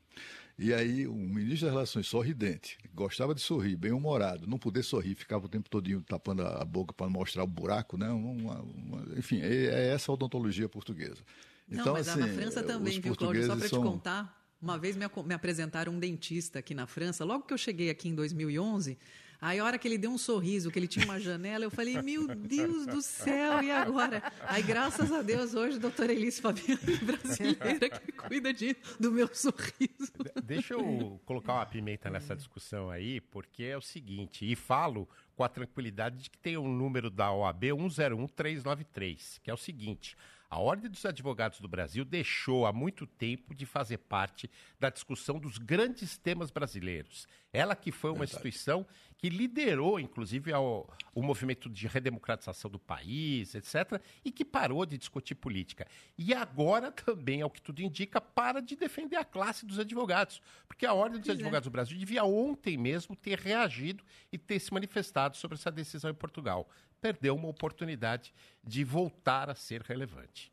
E 0.60 0.74
aí, 0.74 1.06
o 1.08 1.14
ministro 1.14 1.68
das 1.68 1.74
Relações, 1.74 2.08
sorridente, 2.08 2.78
gostava 2.94 3.36
de 3.36 3.42
sorrir, 3.42 3.76
bem-humorado, 3.76 4.48
não 4.48 4.58
poder 4.58 4.84
sorrir, 4.84 5.14
ficava 5.14 5.46
o 5.46 5.50
tempo 5.50 5.70
todinho 5.70 6.02
tapando 6.02 6.42
a 6.42 6.66
boca 6.66 6.94
para 6.94 7.08
mostrar 7.08 7.44
o 7.44 7.48
buraco, 7.48 7.96
né? 7.96 8.10
Uma, 8.10 8.62
uma, 8.62 9.18
enfim, 9.18 9.40
é, 9.40 9.66
é, 9.66 9.88
essa 9.90 10.12
a 10.12 10.14
odontologia 10.14 10.68
portuguesa. 10.68 11.24
Então, 11.70 11.86
não, 11.86 11.94
mas 11.94 12.08
assim, 12.08 12.20
na 12.20 12.28
França 12.28 12.64
também, 12.64 13.00
viu, 13.00 13.16
Cláudio? 13.16 13.46
Só 13.46 13.56
para 13.56 13.68
são... 13.68 13.82
te 13.82 13.88
contar, 13.88 14.56
uma 14.60 14.80
vez 14.80 14.96
me, 14.96 15.06
me 15.26 15.34
apresentaram 15.34 15.94
um 15.94 16.00
dentista 16.00 16.60
aqui 16.60 16.74
na 16.74 16.88
França, 16.88 17.24
logo 17.24 17.46
que 17.46 17.54
eu 17.54 17.58
cheguei 17.58 17.92
aqui 17.92 18.10
em 18.10 18.16
2011 18.16 18.98
Aí 19.40 19.60
a 19.60 19.66
hora 19.66 19.78
que 19.78 19.88
ele 19.88 19.98
deu 19.98 20.12
um 20.12 20.18
sorriso, 20.18 20.72
que 20.72 20.80
ele 20.80 20.88
tinha 20.88 21.06
uma 21.06 21.20
janela, 21.20 21.64
eu 21.64 21.70
falei, 21.70 22.02
meu 22.02 22.28
Deus 22.28 22.88
do 22.88 23.02
céu, 23.02 23.62
e 23.62 23.72
agora? 23.72 24.24
Aí, 24.42 24.64
graças 24.64 25.12
a 25.12 25.22
Deus, 25.22 25.54
hoje, 25.54 25.78
doutora 25.78 26.12
Elise 26.12 26.42
Fabiano, 26.42 26.80
brasileira, 27.06 27.90
que 27.90 28.12
cuida 28.12 28.52
de, 28.52 28.76
do 29.00 29.12
meu 29.12 29.30
sorriso. 29.34 30.12
Deixa 30.44 30.74
eu 30.74 31.22
colocar 31.26 31.54
uma 31.54 31.66
pimenta 31.66 32.10
nessa 32.10 32.36
discussão 32.36 32.90
aí, 32.90 33.22
porque 33.22 33.64
é 33.64 33.78
o 33.78 33.82
seguinte, 33.82 34.50
e 34.50 34.56
falo 34.56 35.08
com 35.36 35.44
a 35.44 35.50
tranquilidade 35.50 36.18
de 36.18 36.30
que 36.32 36.38
tem 36.40 36.58
um 36.58 36.68
número 36.68 37.12
da 37.12 37.32
OAB 37.32 37.64
101393, 37.64 39.40
que 39.44 39.52
é 39.52 39.54
o 39.54 39.58
seguinte: 39.58 40.18
a 40.50 40.60
Ordem 40.60 40.90
dos 40.90 41.06
Advogados 41.06 41.60
do 41.60 41.68
Brasil 41.68 42.06
deixou 42.06 42.66
há 42.66 42.72
muito 42.72 43.06
tempo 43.06 43.54
de 43.54 43.66
fazer 43.66 43.98
parte 43.98 44.50
da 44.80 44.90
discussão 44.90 45.40
dos 45.40 45.58
grandes 45.58 46.18
temas 46.18 46.50
brasileiros. 46.50 47.28
Ela 47.52 47.76
que 47.76 47.92
foi 47.92 48.12
uma 48.12 48.20
Verdade. 48.20 48.36
instituição 48.36 48.86
que 49.18 49.30
liderou, 49.30 50.00
inclusive, 50.00 50.54
ao, 50.54 50.88
o 51.14 51.24
movimento 51.24 51.70
de 51.70 51.88
redemocratização 51.88 52.70
do 52.70 52.78
país, 52.78 53.56
etc., 53.56 54.00
e 54.24 54.32
que 54.32 54.46
parou 54.46 54.86
de 54.86 54.98
discutir 54.98 55.36
política. 55.36 55.88
E 56.18 56.34
agora 56.34 56.92
também, 56.92 57.42
ao 57.42 57.50
que 57.50 57.62
tudo 57.62 57.82
indica, 57.82 58.22
para 58.22 58.62
de 58.62 58.76
defender 58.76 59.16
a 59.18 59.26
classe 59.26 59.66
dos 59.66 59.80
advogados. 59.80 60.42
Porque 60.68 60.86
a 60.86 60.94
Ordem 60.94 61.20
dos 61.20 61.28
pois 61.28 61.38
é. 61.38 61.42
Advogados 61.42 61.66
é. 61.66 61.70
do 61.70 61.74
Brasil 61.74 61.98
devia 61.98 62.24
ontem 62.24 62.78
mesmo 62.78 63.16
ter 63.16 63.40
reagido 63.40 64.04
e 64.32 64.38
ter 64.38 64.60
se 64.60 64.72
manifestado 64.72 65.36
sobre 65.36 65.56
essa 65.56 65.72
decisão 65.72 66.12
em 66.12 66.16
Portugal. 66.16 66.70
Perdeu 67.02 67.36
uma 67.36 67.48
oportunidade 67.48 68.34
de 68.64 68.84
voltar 68.84 69.50
a 69.50 69.56
ser 69.56 69.82
relevante. 69.82 70.52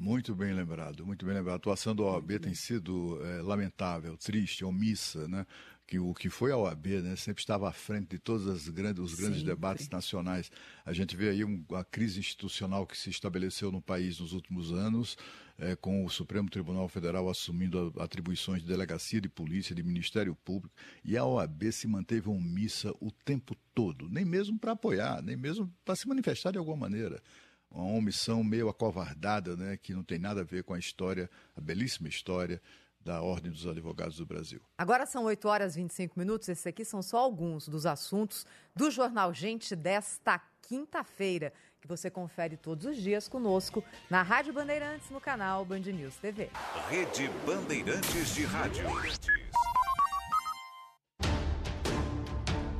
Muito 0.00 0.34
bem 0.34 0.52
lembrado, 0.52 1.06
muito 1.06 1.24
bem 1.24 1.34
lembrado. 1.34 1.54
A 1.54 1.56
atuação 1.56 1.96
da 1.96 2.02
OAB 2.02 2.38
tem 2.38 2.54
sido 2.54 3.18
é, 3.24 3.40
lamentável, 3.40 4.16
triste, 4.18 4.64
omissa, 4.64 5.26
né? 5.26 5.46
Que 5.86 5.98
o 6.00 6.12
que 6.12 6.28
foi 6.28 6.50
a 6.50 6.56
OAB 6.56 6.86
né, 7.02 7.14
sempre 7.14 7.40
estava 7.40 7.68
à 7.68 7.72
frente 7.72 8.08
de 8.08 8.18
todos 8.18 8.46
os 8.46 8.68
grandes, 8.68 9.14
grandes 9.14 9.42
debates 9.42 9.88
nacionais. 9.88 10.50
A 10.84 10.92
gente 10.92 11.16
vê 11.16 11.28
aí 11.28 11.42
a 11.74 11.84
crise 11.84 12.18
institucional 12.18 12.86
que 12.86 12.98
se 12.98 13.08
estabeleceu 13.08 13.70
no 13.70 13.80
país 13.80 14.18
nos 14.18 14.32
últimos 14.32 14.72
anos, 14.72 15.16
é, 15.58 15.76
com 15.76 16.04
o 16.04 16.10
Supremo 16.10 16.50
Tribunal 16.50 16.88
Federal 16.88 17.30
assumindo 17.30 17.94
atribuições 17.98 18.62
de 18.62 18.68
delegacia 18.68 19.20
de 19.20 19.28
polícia, 19.28 19.74
de 19.74 19.82
Ministério 19.82 20.34
Público, 20.34 20.74
e 21.04 21.16
a 21.16 21.24
OAB 21.24 21.70
se 21.70 21.86
manteve 21.86 22.28
omissa 22.28 22.92
o 23.00 23.10
tempo 23.10 23.56
todo, 23.72 24.08
nem 24.08 24.24
mesmo 24.24 24.58
para 24.58 24.72
apoiar, 24.72 25.22
nem 25.22 25.36
mesmo 25.36 25.72
para 25.84 25.94
se 25.94 26.08
manifestar 26.08 26.50
de 26.50 26.58
alguma 26.58 26.76
maneira 26.76 27.22
uma 27.68 27.98
omissão 27.98 28.42
meio 28.42 28.68
acovardada, 28.68 29.56
né, 29.56 29.76
que 29.76 29.92
não 29.92 30.02
tem 30.02 30.18
nada 30.18 30.40
a 30.40 30.44
ver 30.44 30.62
com 30.62 30.72
a 30.72 30.78
história, 30.78 31.28
a 31.54 31.60
belíssima 31.60 32.08
história 32.08 32.62
da 33.06 33.22
Ordem 33.22 33.52
dos 33.52 33.64
Advogados 33.64 34.16
do 34.16 34.26
Brasil. 34.26 34.60
Agora 34.76 35.06
são 35.06 35.24
8 35.24 35.48
horas 35.48 35.76
e 35.76 35.80
25 35.80 36.18
minutos. 36.18 36.48
Esses 36.48 36.66
aqui 36.66 36.84
são 36.84 37.00
só 37.00 37.18
alguns 37.18 37.68
dos 37.68 37.86
assuntos 37.86 38.44
do 38.74 38.90
Jornal 38.90 39.32
Gente 39.32 39.76
desta 39.76 40.42
quinta-feira, 40.60 41.52
que 41.80 41.86
você 41.86 42.10
confere 42.10 42.56
todos 42.56 42.84
os 42.84 42.96
dias 42.96 43.28
conosco 43.28 43.82
na 44.10 44.22
Rádio 44.22 44.52
Bandeirantes, 44.52 45.08
no 45.10 45.20
canal 45.20 45.64
Band 45.64 45.78
News 45.78 46.16
TV. 46.16 46.50
Rede 46.90 47.30
Bandeirantes 47.46 48.34
de 48.34 48.44
Rádio. 48.44 48.84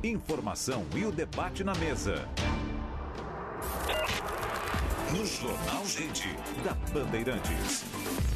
Informação 0.03 0.85
e 0.95 1.05
o 1.05 1.13
debate 1.13 1.63
na 1.63 1.75
mesa. 1.77 2.29
No 5.13 5.25
Jornal 5.25 5.87
Gente, 5.87 6.29
da 6.65 6.75
Bandeirantes. 6.93 8.36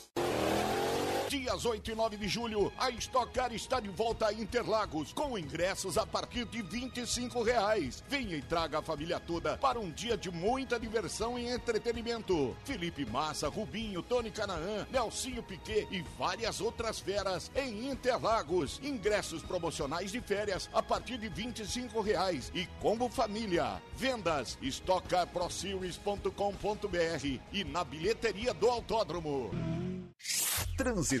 Dias 1.31 1.63
8 1.63 1.91
e 1.91 1.95
9 1.95 2.17
de 2.17 2.27
julho, 2.27 2.73
a 2.77 2.89
Stock 2.89 3.31
Car 3.31 3.53
está 3.53 3.79
de 3.79 3.87
volta 3.87 4.27
a 4.27 4.33
Interlagos, 4.33 5.13
com 5.13 5.39
ingressos 5.39 5.97
a 5.97 6.05
partir 6.05 6.43
de 6.43 6.61
25 6.61 7.41
reais. 7.41 8.03
Venha 8.09 8.35
e 8.35 8.41
traga 8.41 8.79
a 8.79 8.81
família 8.81 9.17
toda 9.17 9.55
para 9.55 9.79
um 9.79 9.89
dia 9.89 10.17
de 10.17 10.29
muita 10.29 10.77
diversão 10.77 11.39
e 11.39 11.47
entretenimento. 11.47 12.53
Felipe 12.65 13.05
Massa, 13.05 13.47
Rubinho, 13.47 14.03
Tony 14.03 14.29
Canaã, 14.29 14.85
Nelsinho 14.91 15.41
Piquet 15.41 15.87
e 15.89 16.01
várias 16.19 16.59
outras 16.59 16.99
feras 16.99 17.49
em 17.55 17.89
Interlagos. 17.89 18.81
Ingressos 18.83 19.41
promocionais 19.41 20.11
de 20.11 20.19
férias 20.19 20.69
a 20.73 20.83
partir 20.83 21.17
de 21.17 21.29
25 21.29 22.01
reais 22.01 22.51
e 22.53 22.65
combo 22.81 23.07
família. 23.07 23.81
Vendas 23.95 24.57
stoccarproseries.com.br 24.61 27.39
e 27.53 27.63
na 27.63 27.85
bilheteria 27.85 28.53
do 28.53 28.69
autódromo. 28.69 29.49
Trânsito. 30.77 31.20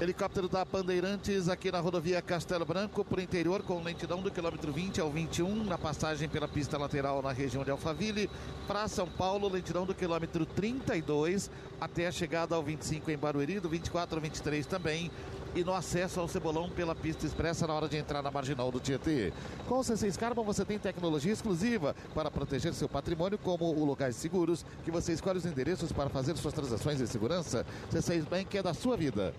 Helicóptero 0.00 0.48
da 0.48 0.64
Bandeirantes 0.64 1.46
aqui 1.46 1.70
na 1.70 1.78
rodovia 1.78 2.22
Castelo 2.22 2.64
Branco, 2.64 3.04
por 3.04 3.18
interior, 3.18 3.62
com 3.62 3.82
lentidão 3.82 4.22
do 4.22 4.30
quilômetro 4.30 4.72
20 4.72 4.98
ao 4.98 5.10
21, 5.10 5.64
na 5.64 5.76
passagem 5.76 6.26
pela 6.26 6.48
pista 6.48 6.78
lateral 6.78 7.20
na 7.20 7.32
região 7.32 7.62
de 7.62 7.70
Alphaville. 7.70 8.30
Para 8.66 8.88
São 8.88 9.06
Paulo, 9.06 9.46
lentidão 9.46 9.84
do 9.84 9.94
quilômetro 9.94 10.46
32 10.46 11.50
até 11.78 12.06
a 12.06 12.12
chegada 12.12 12.54
ao 12.54 12.62
25 12.62 13.10
em 13.10 13.18
Barueri, 13.18 13.60
do 13.60 13.68
24 13.68 14.16
ao 14.16 14.22
23 14.22 14.64
também. 14.64 15.10
E 15.54 15.62
no 15.62 15.74
acesso 15.74 16.18
ao 16.18 16.26
Cebolão 16.26 16.70
pela 16.70 16.94
pista 16.94 17.26
expressa 17.26 17.66
na 17.66 17.74
hora 17.74 17.86
de 17.86 17.98
entrar 17.98 18.22
na 18.22 18.30
marginal 18.30 18.72
do 18.72 18.80
Tietê. 18.80 19.34
Com 19.68 19.80
o 19.80 19.82
C6 19.82 20.16
Carbon 20.16 20.44
você 20.44 20.64
tem 20.64 20.78
tecnologia 20.78 21.32
exclusiva 21.32 21.94
para 22.14 22.30
proteger 22.30 22.72
seu 22.72 22.88
patrimônio, 22.88 23.36
como 23.36 23.66
o 23.66 23.84
locais 23.84 24.16
seguros, 24.16 24.64
que 24.82 24.90
você 24.90 25.12
escolhe 25.12 25.36
os 25.36 25.44
endereços 25.44 25.92
para 25.92 26.08
fazer 26.08 26.38
suas 26.38 26.54
transações 26.54 27.02
em 27.02 27.06
segurança. 27.06 27.66
C6 27.92 28.26
Bank 28.26 28.56
é 28.56 28.62
da 28.62 28.72
sua 28.72 28.96
vida. 28.96 29.34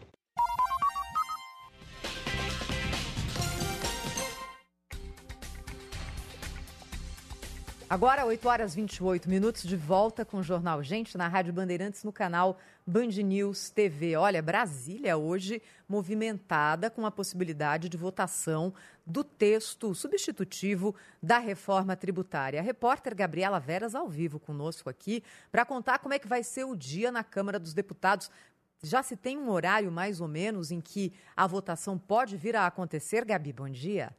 Agora, 7.91 8.25
8 8.25 8.47
horas 8.47 8.73
28 8.73 9.30
minutos, 9.30 9.63
de 9.63 9.75
volta 9.75 10.23
com 10.23 10.38
o 10.38 10.43
Jornal 10.43 10.82
Gente 10.82 11.17
na 11.17 11.27
Rádio 11.27 11.51
Bandeirantes 11.51 12.06
no 12.06 12.13
canal 12.13 12.58
Band 12.88 13.10
News 13.21 13.69
TV. 13.69 14.15
Olha, 14.15 14.41
Brasília 14.41 15.17
hoje 15.17 15.62
movimentada 15.89 16.89
com 16.89 17.06
a 17.06 17.12
possibilidade 17.12 17.89
de 17.89 17.97
votação 17.97 18.73
do 19.06 19.25
texto 19.25 19.93
substitutivo 19.93 20.95
da 21.21 21.38
reforma 21.38 21.93
tributária. 21.97 22.62
A 22.62 22.63
repórter 22.63 23.13
Gabriela 23.13 23.60
Veras 23.60 23.93
ao 23.93 24.08
vivo 24.08 24.39
conosco 24.39 24.89
aqui 24.89 25.21
para 25.51 25.65
contar 25.65 25.99
como 25.99 26.13
é 26.13 26.19
que 26.19 26.30
vai 26.30 26.43
ser 26.43 26.63
o 26.63 26.77
dia 26.77 27.12
na 27.12 27.25
Câmara 27.25 27.60
dos 27.60 27.73
Deputados. 27.73 28.32
Já 28.82 29.04
se 29.04 29.17
tem 29.17 29.38
um 29.38 29.49
horário 29.49 29.91
mais 29.91 30.21
ou 30.21 30.30
menos 30.30 30.71
em 30.71 30.80
que 30.80 31.12
a 31.36 31.45
votação 31.45 31.97
pode 31.97 32.38
vir 32.38 32.56
a 32.56 32.65
acontecer, 32.65 33.25
Gabi? 33.25 33.51
Bom 33.51 33.69
dia. 33.69 34.15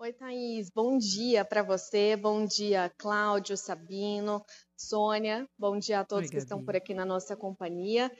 Oi, 0.00 0.14
Thaís. 0.14 0.70
Bom 0.70 0.96
dia 0.96 1.44
para 1.44 1.62
você. 1.62 2.16
Bom 2.16 2.46
dia, 2.46 2.90
Cláudio, 2.96 3.54
Sabino, 3.54 4.42
Sônia. 4.74 5.46
Bom 5.58 5.78
dia 5.78 6.00
a 6.00 6.04
todos 6.06 6.24
Oi, 6.24 6.30
que 6.30 6.38
estão 6.38 6.64
por 6.64 6.74
aqui 6.74 6.94
na 6.94 7.04
nossa 7.04 7.36
companhia. 7.36 8.10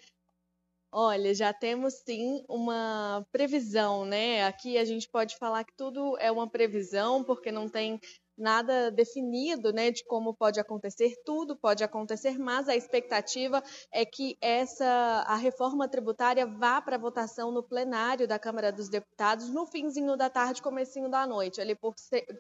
Olha, 0.93 1.33
já 1.33 1.55
temos 1.55 1.95
sim 2.05 2.45
uma 2.47 3.27
previsão, 3.33 4.05
né? 4.05 4.45
Aqui 4.45 4.77
a 4.77 4.85
gente 4.85 5.09
pode 5.09 5.39
falar 5.39 5.65
que 5.65 5.73
tudo 5.75 6.19
é 6.19 6.31
uma 6.31 6.47
previsão, 6.51 7.25
porque 7.25 7.51
não 7.51 7.67
tem 7.67 7.99
nada 8.41 8.91
definido, 8.91 9.73
né, 9.73 9.91
de 9.91 10.05
como 10.05 10.35
pode 10.35 10.59
acontecer, 10.59 11.15
tudo 11.25 11.57
pode 11.57 11.85
acontecer, 11.85 12.39
mas 12.39 12.69
a 12.69 12.75
expectativa 12.75 13.63
é 13.93 14.05
que 14.05 14.37
essa 14.41 14.87
a 15.27 15.37
reforma 15.37 15.89
tributária 15.89 16.47
vá 16.47 16.81
para 16.81 16.99
votação 16.99 17.53
no 17.53 17.63
plenário 17.63 18.27
da 18.27 18.39
Câmara 18.39 18.73
dos 18.73 18.89
Deputados 18.89 19.49
no 19.51 19.67
finzinho 19.67 20.17
da 20.17 20.31
tarde, 20.31 20.63
comecinho 20.63 21.09
da 21.09 21.27
noite, 21.27 21.61
ali 21.61 21.75
por, 21.75 21.95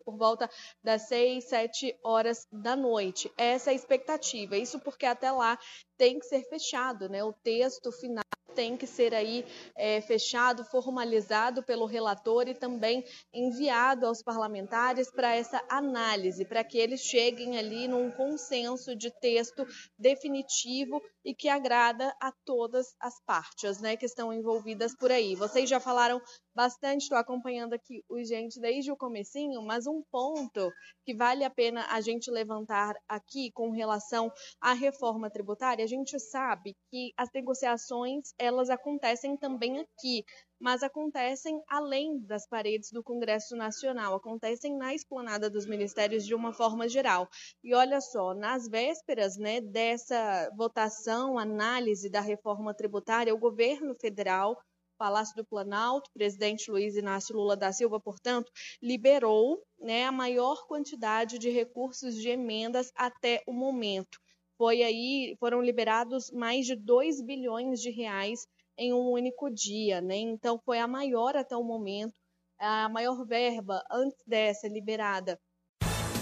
por 0.05 0.17
volta 0.17 0.49
das 0.83 1.03
seis, 1.03 1.45
sete 1.45 1.97
horas 2.03 2.47
da 2.51 2.75
noite. 2.75 3.31
Essa 3.37 3.71
é 3.71 3.73
a 3.73 3.77
expectativa. 3.77 4.57
Isso 4.57 4.79
porque 4.81 5.07
até 5.07 5.31
lá 5.31 5.59
tem 5.97 6.19
que 6.19 6.27
ser 6.27 6.43
fechado, 6.49 7.09
né? 7.09 7.23
O 7.23 7.33
texto 7.33 7.93
final 7.93 8.25
tem 8.51 8.77
que 8.77 8.87
ser 8.87 9.15
aí 9.15 9.45
é, 9.75 10.01
fechado, 10.01 10.65
formalizado 10.65 11.63
pelo 11.63 11.87
relator 11.87 12.49
e 12.49 12.55
também 12.55 13.05
enviado 13.33 14.07
aos 14.07 14.23
parlamentares 14.23 15.11
para 15.11 15.35
essa 15.35 15.63
análise, 15.69 16.45
para 16.45 16.63
que 16.63 16.79
eles 16.79 17.01
cheguem 17.01 17.59
ali 17.59 17.89
num 17.89 18.11
consenso 18.11 18.95
de 18.95 19.11
texto 19.11 19.67
definitivo 19.99 21.03
e 21.25 21.35
que 21.35 21.49
agrada 21.49 22.15
a 22.21 22.33
todas 22.45 22.95
as 23.01 23.21
partes, 23.25 23.81
né, 23.81 23.97
que 23.97 24.07
estão 24.07 24.33
envolvidas 24.33 24.95
por 24.97 25.11
aí. 25.11 25.35
Vocês 25.35 25.69
já 25.69 25.79
falaram 25.79 26.21
bastante, 26.55 27.03
estou 27.03 27.19
acompanhando 27.19 27.75
aqui 27.75 28.03
o 28.09 28.23
gente 28.25 28.61
desde 28.61 28.91
o 28.91 28.97
comecinho, 28.97 29.63
mas 29.63 29.87
um 29.87 30.03
ponto 30.11 30.73
que 31.05 31.15
vale 31.15 31.45
a 31.45 31.51
pena 31.51 31.87
a 31.91 32.01
gente 32.01 32.31
levantar 32.31 32.95
aqui 33.09 33.51
com 33.53 33.71
relação 33.71 34.33
à 34.61 34.73
reforma 34.73 35.31
tributária, 35.31 35.85
a 35.85 35.89
gente 35.89 36.19
sabe 36.19 36.77
que 36.91 37.13
as 37.17 37.29
negociações 37.35 38.33
elas 38.39 38.71
acontecem 38.71 39.37
também 39.37 39.79
aqui, 39.79 40.25
mas 40.61 40.83
acontecem 40.83 41.62
além 41.66 42.18
das 42.20 42.46
paredes 42.46 42.92
do 42.92 43.03
Congresso 43.03 43.57
Nacional, 43.57 44.14
acontecem 44.14 44.77
na 44.77 44.94
esplanada 44.94 45.49
dos 45.49 45.64
ministérios 45.64 46.27
de 46.27 46.35
uma 46.35 46.53
forma 46.53 46.87
geral. 46.87 47.29
E 47.64 47.75
olha 47.75 48.01
só, 48.01 48.35
nas 48.35 48.68
vésperas 48.68 49.38
né, 49.38 49.61
dessa 49.61 50.51
votação, 50.55 51.38
análise 51.38 52.11
da 52.11 52.20
reforma 52.20 52.75
tributária, 52.75 53.35
o 53.35 53.38
governo 53.38 53.94
federal 53.94 54.61
Palácio 54.99 55.35
do 55.35 55.46
Planalto, 55.46 56.11
presidente 56.12 56.70
Luiz 56.70 56.94
Inácio 56.94 57.35
Lula 57.35 57.57
da 57.57 57.73
Silva, 57.73 57.99
portanto, 57.99 58.53
liberou 58.83 59.59
né, 59.79 60.05
a 60.05 60.12
maior 60.12 60.66
quantidade 60.66 61.38
de 61.38 61.49
recursos 61.49 62.14
de 62.14 62.29
emendas 62.29 62.92
até 62.94 63.42
o 63.46 63.53
momento. 63.55 64.20
Foi 64.59 64.83
aí, 64.83 65.35
foram 65.40 65.62
liberados 65.62 66.31
mais 66.31 66.66
de 66.66 66.77
2 66.77 67.23
bilhões 67.23 67.81
de 67.81 67.88
reais 67.88 68.46
em 68.81 68.93
um 68.93 69.11
único 69.11 69.51
dia, 69.51 70.01
né? 70.01 70.16
Então 70.16 70.59
foi 70.64 70.79
a 70.79 70.88
maior 70.88 71.37
até 71.37 71.57
o 71.57 71.62
momento, 71.62 72.14
a 72.59 72.88
maior 72.88 73.25
verba 73.27 73.83
antes 73.93 74.19
dessa 74.27 74.66
liberada 74.66 75.38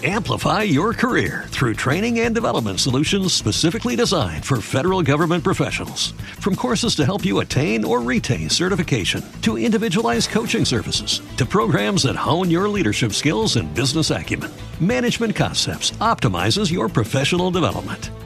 Amplify 0.01 0.63
your 0.63 0.93
career 0.93 1.43
through 1.49 1.73
training 1.73 2.21
and 2.21 2.33
development 2.33 2.79
solutions 2.79 3.33
specifically 3.33 3.97
designed 3.97 4.45
for 4.45 4.61
federal 4.61 5.03
government 5.03 5.43
professionals. 5.43 6.11
From 6.39 6.55
courses 6.55 6.95
to 6.95 7.05
help 7.05 7.25
you 7.25 7.41
attain 7.41 7.83
or 7.83 7.99
retain 7.99 8.49
certification, 8.49 9.21
to 9.41 9.57
individualized 9.57 10.29
coaching 10.29 10.63
services, 10.63 11.21
to 11.35 11.45
programs 11.45 12.03
that 12.03 12.15
hone 12.15 12.49
your 12.49 12.69
leadership 12.69 13.11
skills 13.11 13.57
and 13.57 13.73
business 13.75 14.09
acumen, 14.09 14.51
Management 14.79 15.35
Concepts 15.35 15.91
optimizes 15.99 16.71
your 16.71 16.87
professional 16.87 17.51
development. 17.51 18.09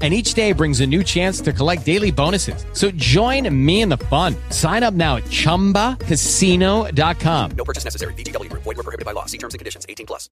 and 0.00 0.14
each 0.14 0.32
day 0.32 0.52
brings 0.52 0.80
a 0.80 0.86
new 0.86 1.02
chance 1.02 1.42
to 1.42 1.52
collect 1.52 1.84
daily 1.84 2.10
bonuses. 2.10 2.64
So 2.72 2.90
join 2.92 3.54
me 3.54 3.82
in 3.82 3.90
the 3.90 3.98
fun. 4.08 4.34
Sign 4.48 4.82
up 4.82 4.94
now 4.94 5.16
at 5.16 5.24
ChumbaCasino.com. 5.24 7.50
No 7.54 7.64
purchase 7.64 7.84
necessary. 7.84 8.14
VGW. 8.14 8.48
Void 8.52 8.64
were 8.64 8.76
prohibited 8.76 9.04
by 9.04 9.12
law. 9.12 9.26
See 9.26 9.36
terms 9.36 9.52
and 9.52 9.58
conditions. 9.58 9.84
18 9.86 10.06
plus. 10.06 10.30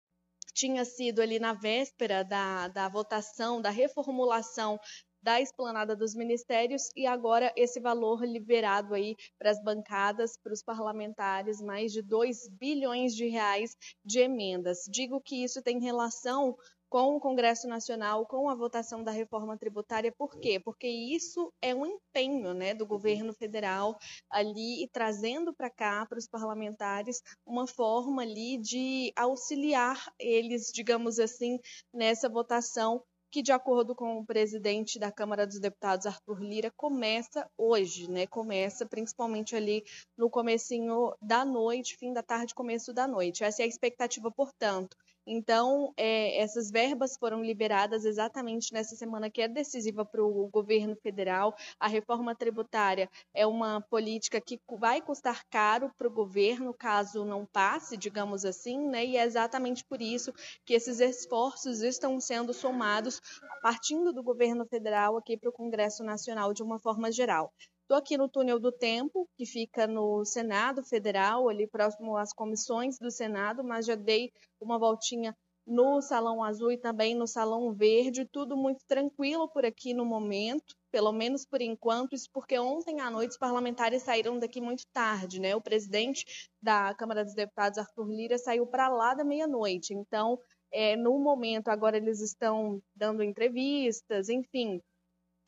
Tinha 0.55 0.85
sido 0.85 1.23
ali 1.23 1.39
na 1.39 1.53
véspera 1.53 2.25
da, 2.25 2.67
da 2.69 2.89
votação, 2.89 3.63
da 3.63 3.71
reformulação 3.71 4.81
da 5.23 5.41
esplanada 5.41 5.97
dos 5.97 6.15
ministérios 6.15 6.91
e 6.97 7.07
agora 7.07 7.53
esse 7.57 7.81
valor 7.81 8.25
liberado 8.25 8.95
aí 8.95 9.17
para 9.39 9.51
as 9.51 9.63
bancadas, 9.63 10.39
para 10.43 10.53
os 10.53 10.63
parlamentares, 10.63 11.61
mais 11.61 11.93
de 11.93 12.03
2 12.03 12.49
bilhões 12.51 13.15
de 13.15 13.29
reais 13.29 13.77
de 14.05 14.21
emendas. 14.21 14.85
Digo 14.89 15.21
que 15.21 15.43
isso 15.43 15.63
tem 15.63 15.81
relação 15.81 16.57
com 16.89 17.17
o 17.17 17.21
Congresso 17.21 17.69
Nacional, 17.69 18.27
com 18.27 18.49
a 18.49 18.55
votação 18.55 19.05
da 19.05 19.11
reforma 19.11 19.57
tributária. 19.57 20.13
Por 20.17 20.39
quê? 20.39 20.59
Porque 20.59 20.89
isso 20.89 21.53
é 21.61 21.75
um 21.75 21.87
empenho 21.87 22.55
né, 22.55 22.75
do 22.75 22.87
governo 22.87 23.33
federal 23.33 23.99
ali 24.31 24.83
e 24.83 24.89
trazendo 24.89 25.55
para 25.55 25.71
cá, 25.71 26.07
para 26.07 26.19
os 26.19 26.27
parlamentares, 26.27 27.23
uma 27.47 27.67
forma 27.67 28.23
ali 28.23 28.59
de 28.59 29.13
auxiliar 29.17 30.13
eles, 30.19 30.71
digamos 30.73 31.19
assim, 31.19 31.59
nessa 31.93 32.29
votação 32.29 33.03
que, 33.31 33.43
de 33.43 33.53
acordo 33.53 33.95
com 33.95 34.19
o 34.19 34.27
presidente 34.27 34.99
da 34.99 35.13
Câmara 35.13 35.47
dos 35.47 35.61
Deputados, 35.61 36.07
Arthur 36.07 36.41
Lira, 36.41 36.73
começa 36.75 37.49
hoje, 37.57 38.11
né? 38.11 38.27
Começa 38.27 38.87
principalmente 38.87 39.55
ali 39.55 39.85
no 40.17 40.31
comecinho 40.31 41.15
da 41.21 41.45
noite, 41.45 41.97
fim 41.97 42.13
da 42.13 42.23
tarde, 42.23 42.55
começo 42.55 42.93
da 42.93 43.07
noite. 43.07 43.45
Essa 43.45 43.63
é 43.63 43.65
a 43.65 43.69
expectativa, 43.69 44.31
portanto, 44.31 44.97
Então, 45.31 45.93
é, 45.95 46.41
essas 46.41 46.71
verbas 46.71 47.15
foram 47.19 47.45
liberadas 47.45 48.07
exatamente 48.07 48.73
nessa 48.73 48.97
semana 48.97 49.29
que 49.29 49.43
é 49.43 49.47
decisiva 49.47 50.03
para 50.03 50.25
o 50.25 50.49
governo 50.49 50.97
federal. 50.97 51.55
A 51.79 51.87
reforma 51.87 52.35
tributária 52.35 53.11
é 53.35 53.47
uma 53.47 53.83
política 53.83 54.41
que 54.41 54.59
vai 54.79 55.03
custar 55.03 55.45
caro 55.51 55.93
para 55.99 56.09
o 56.09 56.11
governo 56.11 56.73
caso 56.73 57.27
não 57.27 57.45
passe, 57.45 57.95
digamos 57.99 58.47
assim, 58.47 58.89
né? 58.89 59.05
E 59.05 59.19
é 59.19 59.25
exatamente 59.25 59.85
por 59.85 60.01
isso 60.01 60.33
que 60.65 60.73
esses 60.73 60.99
esforços 60.99 61.83
estão 61.83 62.19
sendo 62.19 62.55
somados 62.55 63.21
partindo 63.61 64.15
do 64.15 64.23
governo 64.23 64.65
federal 64.65 65.19
aqui 65.19 65.37
para 65.37 65.51
o 65.51 65.53
Congresso 65.53 66.03
Nacional 66.03 66.55
de 66.55 66.63
uma 66.63 66.81
forma 66.81 67.13
geral. 67.13 67.53
Estou 67.89 67.97
aqui 67.97 68.19
no 68.19 68.29
túnel 68.29 68.61
do 68.61 68.71
tempo, 68.71 69.27
que 69.35 69.47
fica 69.47 69.87
no 69.87 70.23
Senado 70.23 70.85
Federal, 70.85 71.49
ali 71.49 71.67
próximo 71.67 72.19
às 72.19 72.35
comissões 72.35 72.99
do 72.99 73.11
Senado, 73.11 73.65
mas 73.65 73.87
já 73.87 73.95
dei 73.95 74.31
uma 74.61 74.79
voltinha 74.79 75.35
no 75.67 76.03
Salão 76.03 76.45
Azul 76.45 76.71
e 76.71 76.77
também 76.77 77.15
no 77.15 77.27
Salão 77.27 77.73
Verde, 77.73 78.29
tudo 78.31 78.59
muito 78.59 78.85
tranquilo 78.87 79.49
por 79.49 79.65
aqui 79.65 79.95
no 79.95 80.05
momento, 80.05 80.75
pelo 80.91 81.13
menos 81.13 81.47
por 81.47 81.63
enquanto, 81.63 82.15
isso 82.15 82.29
porque 82.31 82.59
ontem 82.59 83.01
à 83.01 83.11
noite 83.11 83.31
os 83.31 83.39
parlamentares 83.39 84.03
saíram 84.03 84.39
daqui 84.39 84.61
muito 84.61 84.83
tarde, 84.93 85.41
né? 85.41 85.57
O 85.57 85.63
presidente 85.63 86.27
da 86.61 86.93
Câmara 86.93 87.25
dos 87.25 87.33
Deputados, 87.33 87.79
Arthur 87.79 88.11
Lira, 88.11 88.37
saiu 88.37 88.67
para 88.67 88.91
lá 88.91 89.15
da 89.15 89.25
meia-noite. 89.25 89.95
Então, 89.95 90.39
é, 90.71 90.95
no 90.95 91.19
momento, 91.19 91.69
agora 91.69 91.97
eles 91.97 92.21
estão 92.21 92.83
dando 92.95 93.23
entrevistas, 93.23 94.29
enfim, 94.29 94.79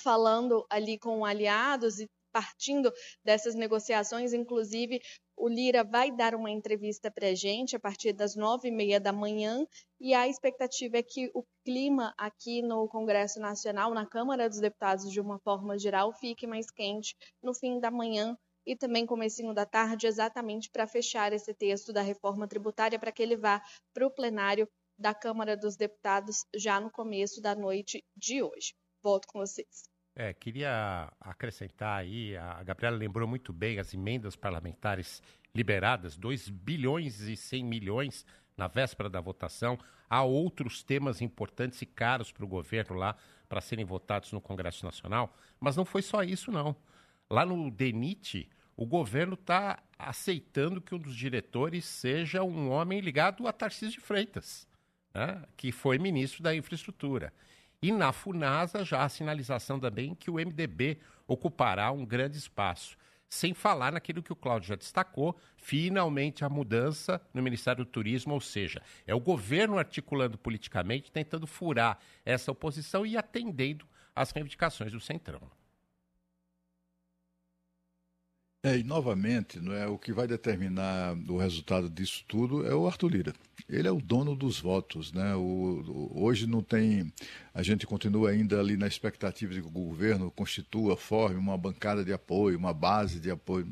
falando 0.01 0.65
ali 0.71 0.99
com 0.99 1.23
aliados 1.23 2.01
e 2.01 2.09
partindo 2.33 2.93
dessas 3.25 3.55
negociações. 3.55 4.33
Inclusive, 4.33 5.01
o 5.37 5.49
Lira 5.49 5.83
vai 5.83 6.11
dar 6.11 6.35
uma 6.35 6.51
entrevista 6.51 7.11
para 7.11 7.29
a 7.29 7.35
gente 7.35 7.75
a 7.75 7.81
partir 7.81 8.13
das 8.13 8.37
nove 8.37 8.69
e 8.69 8.71
meia 8.71 9.01
da 9.01 9.13
manhã 9.13 9.67
e 9.99 10.13
a 10.13 10.29
expectativa 10.29 10.99
é 10.99 11.03
que 11.03 11.31
o 11.35 11.45
clima 11.65 12.15
aqui 12.19 12.63
no 12.63 12.89
Congresso 12.89 13.41
Nacional, 13.41 13.95
na 13.95 14.07
Câmara 14.07 14.49
dos 14.49 14.61
Deputados 14.61 15.11
de 15.11 15.21
uma 15.21 15.39
forma 15.39 15.79
geral, 15.79 16.13
fique 16.13 16.47
mais 16.47 16.71
quente 16.71 17.17
no 17.43 17.55
fim 17.55 17.81
da 17.81 17.91
manhã 17.91 18.37
e 18.67 18.77
também 18.77 19.07
comecinho 19.07 19.55
da 19.55 19.65
tarde, 19.65 20.07
exatamente 20.07 20.71
para 20.71 20.87
fechar 20.87 21.33
esse 21.33 21.55
texto 21.55 21.93
da 21.93 22.03
reforma 22.03 22.47
tributária 22.47 22.99
para 22.99 23.11
que 23.11 23.23
ele 23.23 23.37
vá 23.37 23.63
para 23.95 24.07
o 24.07 24.11
plenário 24.11 24.69
da 24.99 25.15
Câmara 25.15 25.57
dos 25.57 25.77
Deputados 25.77 26.45
já 26.55 26.79
no 26.79 26.91
começo 26.91 27.41
da 27.41 27.55
noite 27.55 28.05
de 28.15 28.43
hoje. 28.43 28.75
Volto 29.03 29.27
com 29.29 29.39
vocês. 29.39 29.90
É, 30.23 30.35
queria 30.35 31.11
acrescentar 31.19 31.99
aí, 31.99 32.37
a 32.37 32.63
Gabriela 32.63 32.95
lembrou 32.95 33.27
muito 33.27 33.55
bem 33.55 33.79
as 33.79 33.95
emendas 33.95 34.37
parlamentares 34.37 35.23
liberadas, 35.55 36.15
2 36.15 36.51
bilhões 36.51 37.23
e 37.23 37.35
100 37.35 37.65
milhões 37.65 38.27
na 38.55 38.69
véspera 38.69 39.09
da 39.09 39.19
votação. 39.19 39.79
Há 40.11 40.23
outros 40.23 40.83
temas 40.83 41.23
importantes 41.23 41.81
e 41.81 41.87
caros 41.87 42.31
para 42.31 42.45
o 42.45 42.47
governo 42.47 42.97
lá 42.97 43.17
para 43.49 43.63
serem 43.63 43.83
votados 43.83 44.31
no 44.31 44.43
Congresso 44.43 44.85
Nacional, 44.85 45.35
mas 45.59 45.75
não 45.75 45.87
foi 45.87 46.03
só 46.03 46.23
isso 46.23 46.53
não. 46.53 46.77
Lá 47.31 47.47
no 47.47 47.71
DENIT, 47.71 48.47
o 48.77 48.85
governo 48.85 49.33
está 49.33 49.83
aceitando 49.99 50.83
que 50.83 50.95
um 50.95 50.99
dos 50.99 51.17
diretores 51.17 51.87
seja 51.87 52.43
um 52.43 52.69
homem 52.69 53.01
ligado 53.01 53.49
a 53.49 53.55
Tarcísio 53.55 53.99
de 53.99 54.05
Freitas, 54.07 54.69
né, 55.15 55.43
que 55.57 55.73
foi 55.73 55.99
ministro 55.99 56.43
da 56.43 56.55
Infraestrutura. 56.55 57.33
E 57.83 57.91
na 57.91 58.13
FUNASA 58.13 58.85
já 58.85 59.05
a 59.05 59.09
sinalização 59.09 59.81
também 59.81 60.15
que 60.15 60.31
o 60.31 60.35
MDB 60.35 60.99
ocupará 61.27 61.91
um 61.91 62.05
grande 62.05 62.37
espaço. 62.37 62.95
Sem 63.27 63.55
falar 63.55 63.93
naquilo 63.93 64.23
que 64.23 64.33
o 64.33 64.37
Cláudio 64.37 64.69
já 64.69 64.75
destacou, 64.75 65.35
finalmente 65.57 66.45
a 66.45 66.49
mudança 66.49 67.23
no 67.33 67.43
Ministério 67.43 67.85
do 67.85 67.91
Turismo, 67.91 68.35
ou 68.35 68.41
seja, 68.41 68.83
é 69.07 69.15
o 69.15 69.21
governo 69.21 69.79
articulando 69.79 70.37
politicamente, 70.37 71.11
tentando 71.11 71.47
furar 71.47 71.99
essa 72.25 72.53
oposição 72.53 73.07
e 73.07 73.17
atendendo 73.17 73.87
às 74.15 74.31
reivindicações 74.31 74.93
do 74.93 75.01
Centrão. 75.01 75.41
É, 78.63 78.77
e 78.77 78.85
novamente, 78.85 79.59
não 79.59 79.73
é, 79.73 79.87
o 79.87 79.97
que 79.97 80.13
vai 80.13 80.27
determinar 80.27 81.17
o 81.27 81.39
resultado 81.39 81.89
disso 81.89 82.23
tudo 82.29 82.67
é 82.67 82.75
o 82.75 82.87
Arthur 82.87 83.09
Lira. 83.09 83.35
Ele 83.67 83.89
é 83.89 83.91
o 83.91 84.03
dono 84.03 84.37
dos 84.37 84.61
votos. 84.61 85.15
Né? 85.15 85.35
O, 85.35 85.41
o, 85.41 86.23
hoje 86.23 86.47
não 86.47 86.63
tem. 86.63 87.11
A 87.55 87.63
gente 87.63 87.87
continua 87.87 88.29
ainda 88.31 88.61
ali 88.61 88.77
na 88.77 88.87
expectativa 88.87 89.55
de 89.55 89.63
que 89.63 89.67
o 89.67 89.71
governo 89.71 90.31
constitua, 90.31 90.95
forme 90.95 91.39
uma 91.39 91.57
bancada 91.57 92.05
de 92.05 92.13
apoio, 92.13 92.59
uma 92.59 92.75
base 92.75 93.19
de 93.19 93.31
apoio. 93.31 93.67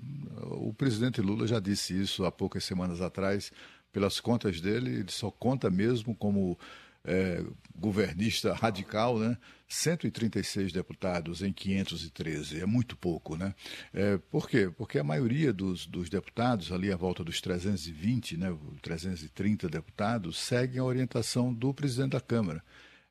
O 0.53 0.73
presidente 0.73 1.21
Lula 1.21 1.47
já 1.47 1.61
disse 1.61 2.01
isso 2.01 2.25
há 2.25 2.33
poucas 2.33 2.65
semanas 2.65 3.03
atrás. 3.03 3.53
Pelas 3.93 4.21
contas 4.21 4.59
dele, 4.59 5.01
ele 5.01 5.11
só 5.11 5.31
conta 5.31 5.69
mesmo 5.69 6.15
como 6.15 6.59
é, 7.05 7.43
governista 7.75 8.53
radical, 8.53 9.19
né? 9.19 9.37
136 9.69 10.73
deputados 10.73 11.43
em 11.43 11.53
513, 11.53 12.61
é 12.61 12.67
muito 12.67 12.97
pouco, 12.97 13.37
né? 13.37 13.55
É, 13.93 14.17
por 14.31 14.49
quê? 14.49 14.71
Porque 14.75 14.99
a 14.99 15.05
maioria 15.05 15.53
dos, 15.53 15.87
dos 15.87 16.09
deputados, 16.09 16.73
ali 16.73 16.91
à 16.91 16.97
volta 16.97 17.23
dos 17.23 17.41
320, 17.41 18.39
né, 18.39 18.57
330 18.81 19.69
deputados, 19.69 20.39
seguem 20.39 20.81
a 20.81 20.85
orientação 20.85 21.53
do 21.53 21.75
presidente 21.75 22.13
da 22.13 22.21
Câmara. 22.21 22.65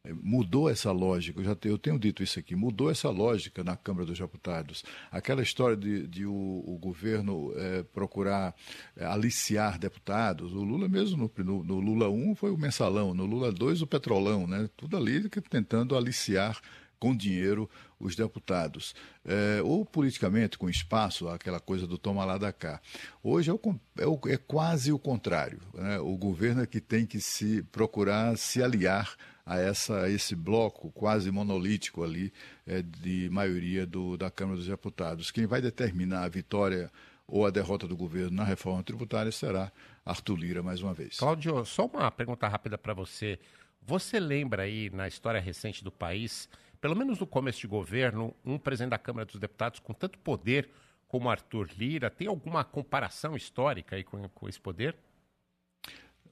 É, 0.08 0.14
mudou 0.24 0.70
essa 0.70 0.92
lógica, 0.92 1.40
eu, 1.42 1.44
já 1.44 1.56
te, 1.56 1.68
eu 1.68 1.78
tenho 1.78 2.00
dito 2.00 2.24
isso 2.24 2.40
aqui, 2.40 2.56
mudou 2.56 2.90
essa 2.90 3.10
lógica 3.10 3.64
na 3.64 3.76
Câmara 3.76 4.06
dos 4.06 4.18
Deputados. 4.18 4.84
Aquela 5.12 5.42
história 5.42 5.76
de, 5.76 6.08
de 6.08 6.26
o, 6.26 6.32
o, 6.32 6.78
governo 6.80 7.52
é, 7.58 7.84
procurar 7.84 8.56
é, 8.96 9.06
aliciar 9.06 9.78
deputados, 9.78 10.54
o 10.54 10.64
Lula 10.64 10.88
mesmo, 10.88 11.18
no, 11.18 11.44
no, 11.44 11.64
no, 11.64 11.80
Lula 11.80 12.10
1 12.10 12.36
foi 12.36 12.52
o 12.52 12.58
mensalão, 12.58 13.14
no 13.14 13.26
Lula 13.26 13.52
2 13.52 13.82
o 13.82 13.88
petrolão, 13.88 14.48
né? 14.48 14.70
tudo 14.78 14.96
ali 14.96 15.28
tentando 15.50 15.98
aliciar 15.98 16.62
com 17.00 17.16
dinheiro 17.16 17.70
os 18.00 18.16
deputados. 18.16 18.96
É, 19.26 19.62
ou 19.62 19.86
politicamente, 19.86 20.58
com 20.58 20.70
espaço, 20.70 21.28
aquela 21.28 21.60
coisa 21.60 21.86
do 21.86 21.98
toma 21.98 22.24
lá 22.24 22.38
da 22.38 22.54
cá. 22.54 22.80
Hoje 23.22 23.50
é, 23.50 23.54
o, 23.54 23.60
é, 23.98 24.08
o, 24.08 24.20
é 24.28 24.38
quase 24.38 24.92
o 24.92 25.00
contrário. 25.00 25.60
Né? 25.74 26.00
O 26.00 26.16
governo 26.18 26.62
é 26.62 26.68
que 26.68 26.80
tem 26.80 27.06
que 27.06 27.20
se 27.20 27.62
procurar 27.64 28.38
se 28.38 28.64
aliar 28.64 29.16
a, 29.48 29.58
essa, 29.58 30.02
a 30.02 30.10
esse 30.10 30.36
bloco 30.36 30.92
quase 30.92 31.32
monolítico 31.32 32.04
ali 32.04 32.34
é, 32.66 32.82
de 32.82 33.30
maioria 33.32 33.88
do, 33.88 34.18
da 34.18 34.30
Câmara 34.30 34.58
dos 34.58 34.68
Deputados. 34.68 35.32
Quem 35.32 35.46
vai 35.46 35.62
determinar 35.62 36.24
a 36.24 36.28
vitória 36.28 36.92
ou 37.26 37.46
a 37.46 37.50
derrota 37.50 37.88
do 37.88 37.96
governo 37.96 38.32
na 38.32 38.44
reforma 38.44 38.84
tributária 38.84 39.32
será 39.32 39.72
Arthur 40.06 40.38
Lira 40.38 40.62
mais 40.62 40.82
uma 40.82 40.94
vez. 40.94 41.18
Cláudio, 41.18 41.64
só 41.66 41.86
uma 41.86 42.12
pergunta 42.12 42.46
rápida 42.48 42.78
para 42.78 42.94
você. 42.94 43.40
Você 43.82 44.20
lembra 44.20 44.64
aí 44.64 44.90
na 44.90 45.08
história 45.08 45.40
recente 45.40 45.82
do 45.82 45.92
país, 45.92 46.50
pelo 46.82 46.96
menos 46.96 47.18
no 47.18 47.26
começo 47.26 47.62
de 47.62 47.68
governo, 47.68 48.36
um 48.46 48.58
presidente 48.58 48.92
da 48.92 48.98
Câmara 48.98 49.26
dos 49.26 49.40
Deputados 49.40 49.80
com 49.80 49.94
tanto 49.94 50.20
poder 50.20 50.70
como 51.08 51.30
Arthur 51.30 51.70
Lira? 51.78 52.10
Tem 52.10 52.28
alguma 52.28 52.66
comparação 52.66 53.34
histórica 53.34 53.96
aí 53.96 54.04
com, 54.04 54.28
com 54.28 54.50
esse 54.50 54.60
poder? 54.60 54.94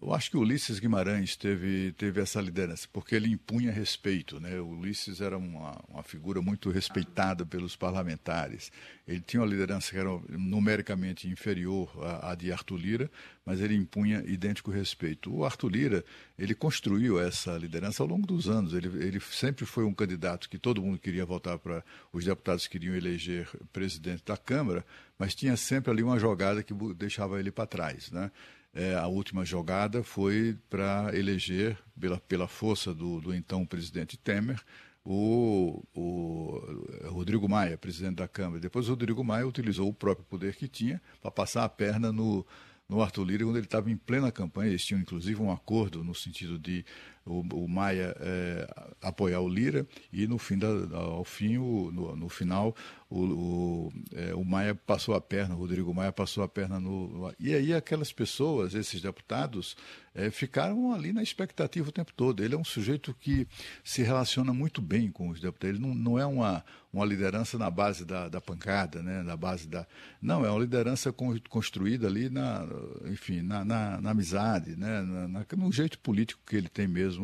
Eu 0.02 0.14
acho 0.14 0.30
que 0.30 0.38
Ulisses 0.38 0.80
Guimarães 0.80 1.36
teve, 1.36 1.92
teve 1.94 2.22
essa 2.22 2.40
liderança, 2.40 2.88
porque 2.92 3.16
ele 3.16 3.30
impunha 3.30 3.72
respeito. 3.72 4.40
Né? 4.40 4.60
O 4.60 4.68
Ulisses 4.68 5.22
era 5.22 5.38
uma, 5.38 5.82
uma 5.90 6.04
figura 6.04 6.42
muito 6.42 6.70
respeitada 6.70 7.46
pelos 7.46 7.76
parlamentares. 7.76 8.72
Ele 9.08 9.22
tinha 9.22 9.42
uma 9.42 9.48
liderança 9.48 9.92
que 9.92 9.98
era 9.98 10.10
numericamente 10.30 11.28
inferior 11.28 11.92
à, 12.04 12.32
à 12.32 12.36
de 12.36 12.52
Arthur 12.52 12.78
Lira, 12.78 13.12
mas 13.46 13.62
ele 13.62 13.76
impunha 13.76 14.24
idêntico 14.26 14.70
respeito. 14.72 15.34
O 15.34 15.46
Arthur 15.46 15.70
Lira, 15.70 16.06
ele 16.38 16.54
construiu 16.54 17.20
essa 17.20 17.58
liderança 17.58 18.04
ao 18.04 18.10
longo 18.10 18.28
dos 18.28 18.50
anos. 18.50 18.74
Ele, 18.74 18.88
ele 19.04 19.20
sempre 19.20 19.66
foi 19.66 19.86
um 19.86 19.94
candidato 19.94 20.50
que 20.50 20.58
todo 20.58 20.82
mundo 20.82 21.00
queria 21.00 21.26
votar 21.26 21.58
para, 21.58 21.84
os 22.12 22.26
deputados 22.26 22.68
queriam 22.68 22.96
eleger 22.96 23.48
presidente 23.72 24.24
da 24.26 24.36
Câmara, 24.36 24.86
mas 25.18 25.34
tinha 25.34 25.56
sempre 25.56 25.92
ali 25.92 26.04
uma 26.04 26.20
jogada 26.20 26.62
que 26.62 26.74
deixava 26.96 27.40
ele 27.40 27.52
para 27.52 27.66
trás. 27.66 28.12
Né? 28.12 28.32
É, 28.76 28.94
a 28.94 29.08
última 29.08 29.46
jogada 29.46 30.04
foi 30.04 30.58
para 30.70 31.10
eleger, 31.14 31.78
pela, 31.98 32.20
pela 32.20 32.46
força 32.46 32.94
do, 32.94 33.22
do 33.22 33.34
então 33.34 33.66
presidente 33.66 34.18
Temer, 34.18 34.62
o, 35.06 35.82
o, 35.96 36.62
Rodrigo 37.06 37.48
Maia, 37.48 37.78
presidente 37.78 38.16
da 38.16 38.28
Câmara. 38.28 38.60
Depois 38.60 38.88
o 38.88 38.90
Rodrigo 38.90 39.24
Maia 39.24 39.48
utilizou 39.48 39.88
o 39.88 39.94
próprio 39.94 40.26
poder 40.26 40.56
que 40.56 40.68
tinha 40.68 41.02
para 41.22 41.32
passar 41.32 41.64
a 41.64 41.70
perna 41.70 42.12
no, 42.12 42.46
no 42.90 43.02
Arthur 43.02 43.24
Lira 43.24 43.46
quando 43.46 43.56
ele 43.56 43.66
estava 43.66 43.90
em 43.90 43.96
plena 43.96 44.30
campanha. 44.30 44.72
Eles 44.72 44.84
tinham 44.84 45.00
inclusive 45.00 45.42
um 45.42 45.52
acordo 45.52 46.04
no 46.04 46.14
sentido 46.14 46.60
de 46.60 46.84
o, 47.26 47.42
o 47.66 47.68
Maia 47.68 48.16
é, 48.20 48.68
apoiar 49.02 49.40
o 49.40 49.50
Lira 49.50 49.88
e 50.14 50.28
no 50.28 50.38
fim 50.38 50.58
da, 50.58 50.68
ao 50.96 51.24
fim, 51.24 51.58
o, 51.58 51.92
no, 51.92 52.16
no, 52.16 52.30
final, 52.30 52.76
o, 53.10 53.20
o, 53.20 53.94
é, 54.14 54.36
o, 54.36 54.46
Maia 54.46 54.76
passou 54.76 55.16
a 55.16 55.22
perna, 55.22 55.56
o 55.56 55.58
Rodrigo 55.58 55.94
Maia 55.94 56.12
passou 56.12 56.44
a 56.44 56.48
perna 56.48 56.80
no. 56.80 57.34
E 57.40 57.54
aí 57.54 57.74
aquelas 57.74 58.14
pessoas, 58.14 58.76
esses 58.76 59.02
deputados, 59.02 59.76
é, 60.14 60.30
ficaram 60.30 60.94
ali 60.94 61.12
na 61.12 61.24
expectativa 61.24 61.90
o 61.90 61.92
tempo 61.92 62.14
todo. 62.14 62.44
Ele 62.44 62.56
é 62.56 62.58
um 62.58 62.64
sujeito 62.64 63.14
que 63.20 63.48
se 63.84 64.04
relaciona 64.04 64.54
muito 64.54 64.82
bem 64.82 65.12
com 65.12 65.30
os 65.30 65.42
deputados. 65.42 65.78
Ele 65.78 65.86
não, 65.86 65.96
não 65.96 66.20
é 66.20 66.26
uma, 66.26 66.64
uma 66.94 67.06
liderança 67.06 67.58
na 67.58 67.70
base 67.70 68.06
da, 68.06 68.30
da 68.30 68.40
pancada, 68.40 69.02
né? 69.02 69.24
na 69.24 69.36
base 69.36 69.68
da. 69.68 69.86
Não, 70.22 70.46
é 70.46 70.50
uma 70.50 70.60
liderança 70.60 71.14
construída 71.50 72.08
ali 72.08 72.30
na, 72.30 72.66
enfim, 73.06 73.42
na, 73.42 73.66
na, 73.66 74.02
na 74.02 74.12
amizade, 74.12 74.76
né? 74.76 75.02
Na, 75.02 75.28
na, 75.28 75.46
no 75.58 75.72
jeito 75.72 76.00
político 76.00 76.42
que 76.46 76.56
ele 76.56 76.70
tem 76.70 76.88
mesmo 76.88 77.15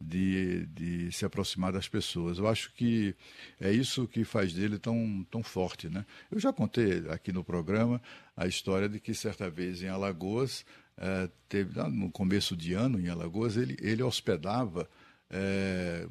de, 0.00 0.66
de 0.66 1.12
se 1.12 1.24
aproximar 1.24 1.72
das 1.72 1.88
pessoas. 1.88 2.38
Eu 2.38 2.46
acho 2.46 2.72
que 2.72 3.14
é 3.60 3.72
isso 3.72 4.06
que 4.06 4.24
faz 4.24 4.52
dele 4.52 4.78
tão, 4.78 5.26
tão 5.30 5.42
forte. 5.42 5.88
Né? 5.88 6.04
Eu 6.30 6.38
já 6.38 6.52
contei 6.52 7.04
aqui 7.08 7.32
no 7.32 7.42
programa 7.42 8.00
a 8.36 8.46
história 8.46 8.88
de 8.88 9.00
que 9.00 9.14
certa 9.14 9.48
vez 9.48 9.82
em 9.82 9.88
Alagoas, 9.88 10.64
é, 10.98 11.28
teve, 11.48 11.80
no 11.88 12.10
começo 12.10 12.56
de 12.56 12.74
ano 12.74 13.00
em 13.00 13.08
Alagoas, 13.08 13.56
ele, 13.56 13.76
ele 13.80 14.02
hospedava 14.02 14.88
é, 15.30 16.06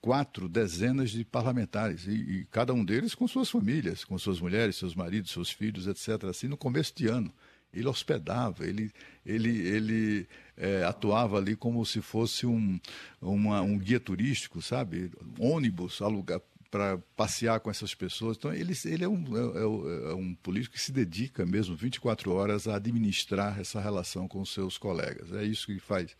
quatro 0.00 0.48
dezenas 0.48 1.10
de 1.10 1.24
parlamentares, 1.24 2.06
e, 2.06 2.10
e, 2.10 2.44
cada 2.50 2.74
um 2.74 2.84
deles 2.84 3.14
com 3.14 3.28
suas 3.28 3.48
famílias, 3.48 4.04
com 4.04 4.18
suas 4.18 4.40
mulheres, 4.40 4.76
seus 4.76 4.94
maridos, 4.94 5.30
seus 5.30 5.50
filhos, 5.50 5.86
etc., 5.86 6.24
assim, 6.24 6.48
no 6.48 6.56
começo 6.56 6.92
de 6.94 7.06
ano. 7.06 7.32
Ele 7.72 7.88
hospedava, 7.88 8.66
ele, 8.66 8.92
ele, 9.24 9.66
ele 9.66 10.28
é, 10.56 10.84
atuava 10.84 11.38
ali 11.38 11.56
como 11.56 11.84
se 11.86 12.00
fosse 12.02 12.46
um, 12.46 12.78
uma, 13.20 13.62
um 13.62 13.78
guia 13.78 13.98
turístico, 13.98 14.60
sabe? 14.60 15.10
ônibus 15.38 16.02
alugar 16.02 16.40
para 16.72 16.96
passear 17.14 17.60
com 17.60 17.70
essas 17.70 17.94
pessoas. 17.94 18.38
Então, 18.38 18.52
ele, 18.52 18.72
ele 18.86 19.04
é, 19.04 19.08
um, 19.08 19.24
é, 19.36 20.10
é, 20.10 20.14
um 20.14 20.34
político 20.34 20.74
que 20.74 20.80
se 20.80 20.90
dedica 20.90 21.44
mesmo 21.44 21.76
24 21.76 22.32
horas 22.32 22.66
a 22.66 22.76
administrar 22.76 23.60
essa 23.60 23.78
relação 23.78 24.26
com 24.26 24.40
os 24.40 24.54
seus 24.54 24.78
colegas. 24.78 25.30
É 25.32 25.44
isso 25.44 25.66
que 25.66 25.78
faz, 25.78 26.16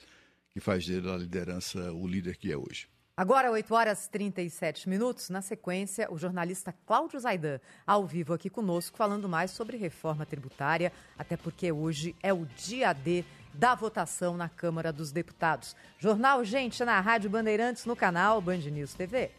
que 0.50 0.60
faz 0.60 0.86
dele 0.86 1.10
a 1.10 1.16
liderança, 1.16 1.90
o 1.92 2.06
líder 2.06 2.36
que 2.36 2.52
é 2.52 2.56
hoje. 2.56 2.91
Agora, 3.14 3.50
8 3.50 3.74
horas 3.74 4.06
e 4.06 4.10
37 4.10 4.88
minutos. 4.88 5.28
Na 5.28 5.42
sequência, 5.42 6.10
o 6.10 6.16
jornalista 6.16 6.74
Cláudio 6.86 7.20
Zaidan, 7.20 7.60
ao 7.86 8.06
vivo 8.06 8.32
aqui 8.32 8.48
conosco, 8.48 8.96
falando 8.96 9.28
mais 9.28 9.50
sobre 9.50 9.76
reforma 9.76 10.24
tributária, 10.24 10.90
até 11.18 11.36
porque 11.36 11.70
hoje 11.70 12.16
é 12.22 12.32
o 12.32 12.46
dia 12.46 12.94
D 12.94 13.22
da 13.52 13.74
votação 13.74 14.34
na 14.34 14.48
Câmara 14.48 14.90
dos 14.90 15.12
Deputados. 15.12 15.76
Jornal 15.98 16.42
Gente 16.42 16.82
na 16.86 16.98
Rádio 17.00 17.28
Bandeirantes, 17.28 17.84
no 17.84 17.94
canal 17.94 18.40
Band 18.40 18.56
News 18.56 18.94
TV. 18.94 19.30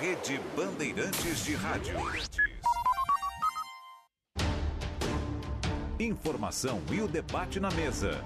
Rede 0.00 0.40
Bandeirantes 0.56 1.44
de 1.44 1.54
Rádio. 1.54 1.96
Informação 6.00 6.80
e 6.90 7.02
o 7.02 7.08
debate 7.08 7.60
na 7.60 7.70
mesa 7.70 8.24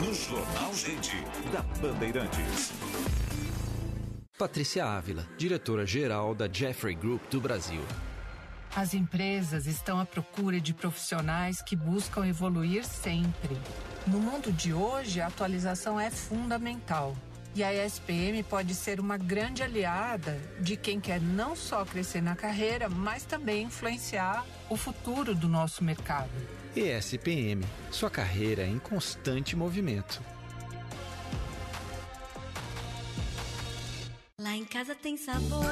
no 0.00 0.14
Jornal 0.14 0.72
Gente, 0.74 1.16
da 1.52 1.60
Bandeirantes. 1.80 2.72
Patrícia 4.38 4.84
Ávila, 4.84 5.26
diretora-geral 5.36 6.36
da 6.36 6.48
Jeffrey 6.50 6.94
Group 6.94 7.20
do 7.28 7.40
Brasil. 7.40 7.82
As 8.76 8.94
empresas 8.94 9.66
estão 9.66 9.98
à 9.98 10.06
procura 10.06 10.60
de 10.60 10.72
profissionais 10.72 11.60
que 11.60 11.74
buscam 11.74 12.24
evoluir 12.24 12.84
sempre. 12.84 13.56
No 14.06 14.20
mundo 14.20 14.52
de 14.52 14.72
hoje, 14.72 15.20
a 15.20 15.26
atualização 15.26 15.98
é 15.98 16.10
fundamental. 16.10 17.16
E 17.56 17.64
a 17.64 17.84
ESPM 17.84 18.44
pode 18.44 18.76
ser 18.76 19.00
uma 19.00 19.16
grande 19.16 19.64
aliada 19.64 20.38
de 20.60 20.76
quem 20.76 21.00
quer 21.00 21.20
não 21.20 21.56
só 21.56 21.84
crescer 21.84 22.22
na 22.22 22.36
carreira, 22.36 22.88
mas 22.88 23.24
também 23.24 23.64
influenciar 23.64 24.46
o 24.70 24.76
futuro 24.76 25.34
do 25.34 25.48
nosso 25.48 25.82
mercado. 25.82 26.30
ESPM, 26.78 27.64
sua 27.90 28.08
carreira 28.08 28.64
em 28.64 28.78
constante 28.78 29.56
movimento. 29.56 30.22
Lá 34.40 34.54
em 34.54 34.64
casa 34.64 34.94
tem 34.94 35.16
sabor. 35.16 35.64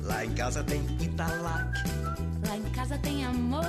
Lá 0.00 0.24
em 0.24 0.32
casa 0.34 0.64
tem 0.64 0.80
Italac. 1.02 1.70
Lá 2.46 2.56
em 2.56 2.70
casa 2.70 2.96
tem 2.98 3.26
amor. 3.26 3.64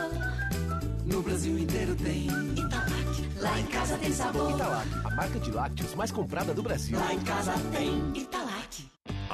No 1.05 1.21
Brasil 1.21 1.59
inteiro 1.59 1.93
tem 1.95 2.27
Italac. 2.27 3.29
Lá 3.35 3.59
em 3.59 3.65
casa 3.65 3.97
tem 3.97 4.13
sabor. 4.13 4.51
Italac, 4.51 4.87
a 5.03 5.09
marca 5.09 5.39
de 5.39 5.51
lácteos 5.51 5.93
mais 5.95 6.11
comprada 6.11 6.53
do 6.53 6.63
Brasil. 6.63 6.97
Lá 6.97 7.13
em 7.13 7.19
casa 7.19 7.51
tem 7.73 8.13
Italac. 8.15 8.88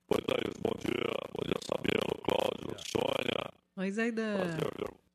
Oi, 0.10 0.22
Thaís, 0.24 0.56
bom 0.62 0.78
dia. 0.78 1.14
Bom 1.38 1.44
dia, 1.46 1.56
Sabino, 1.70 2.22
Cláudio, 2.28 2.76
Sônia. 2.86 3.54
Oi, 3.78 3.92
Zaidan. 3.92 4.36
Prazer 4.36 5.09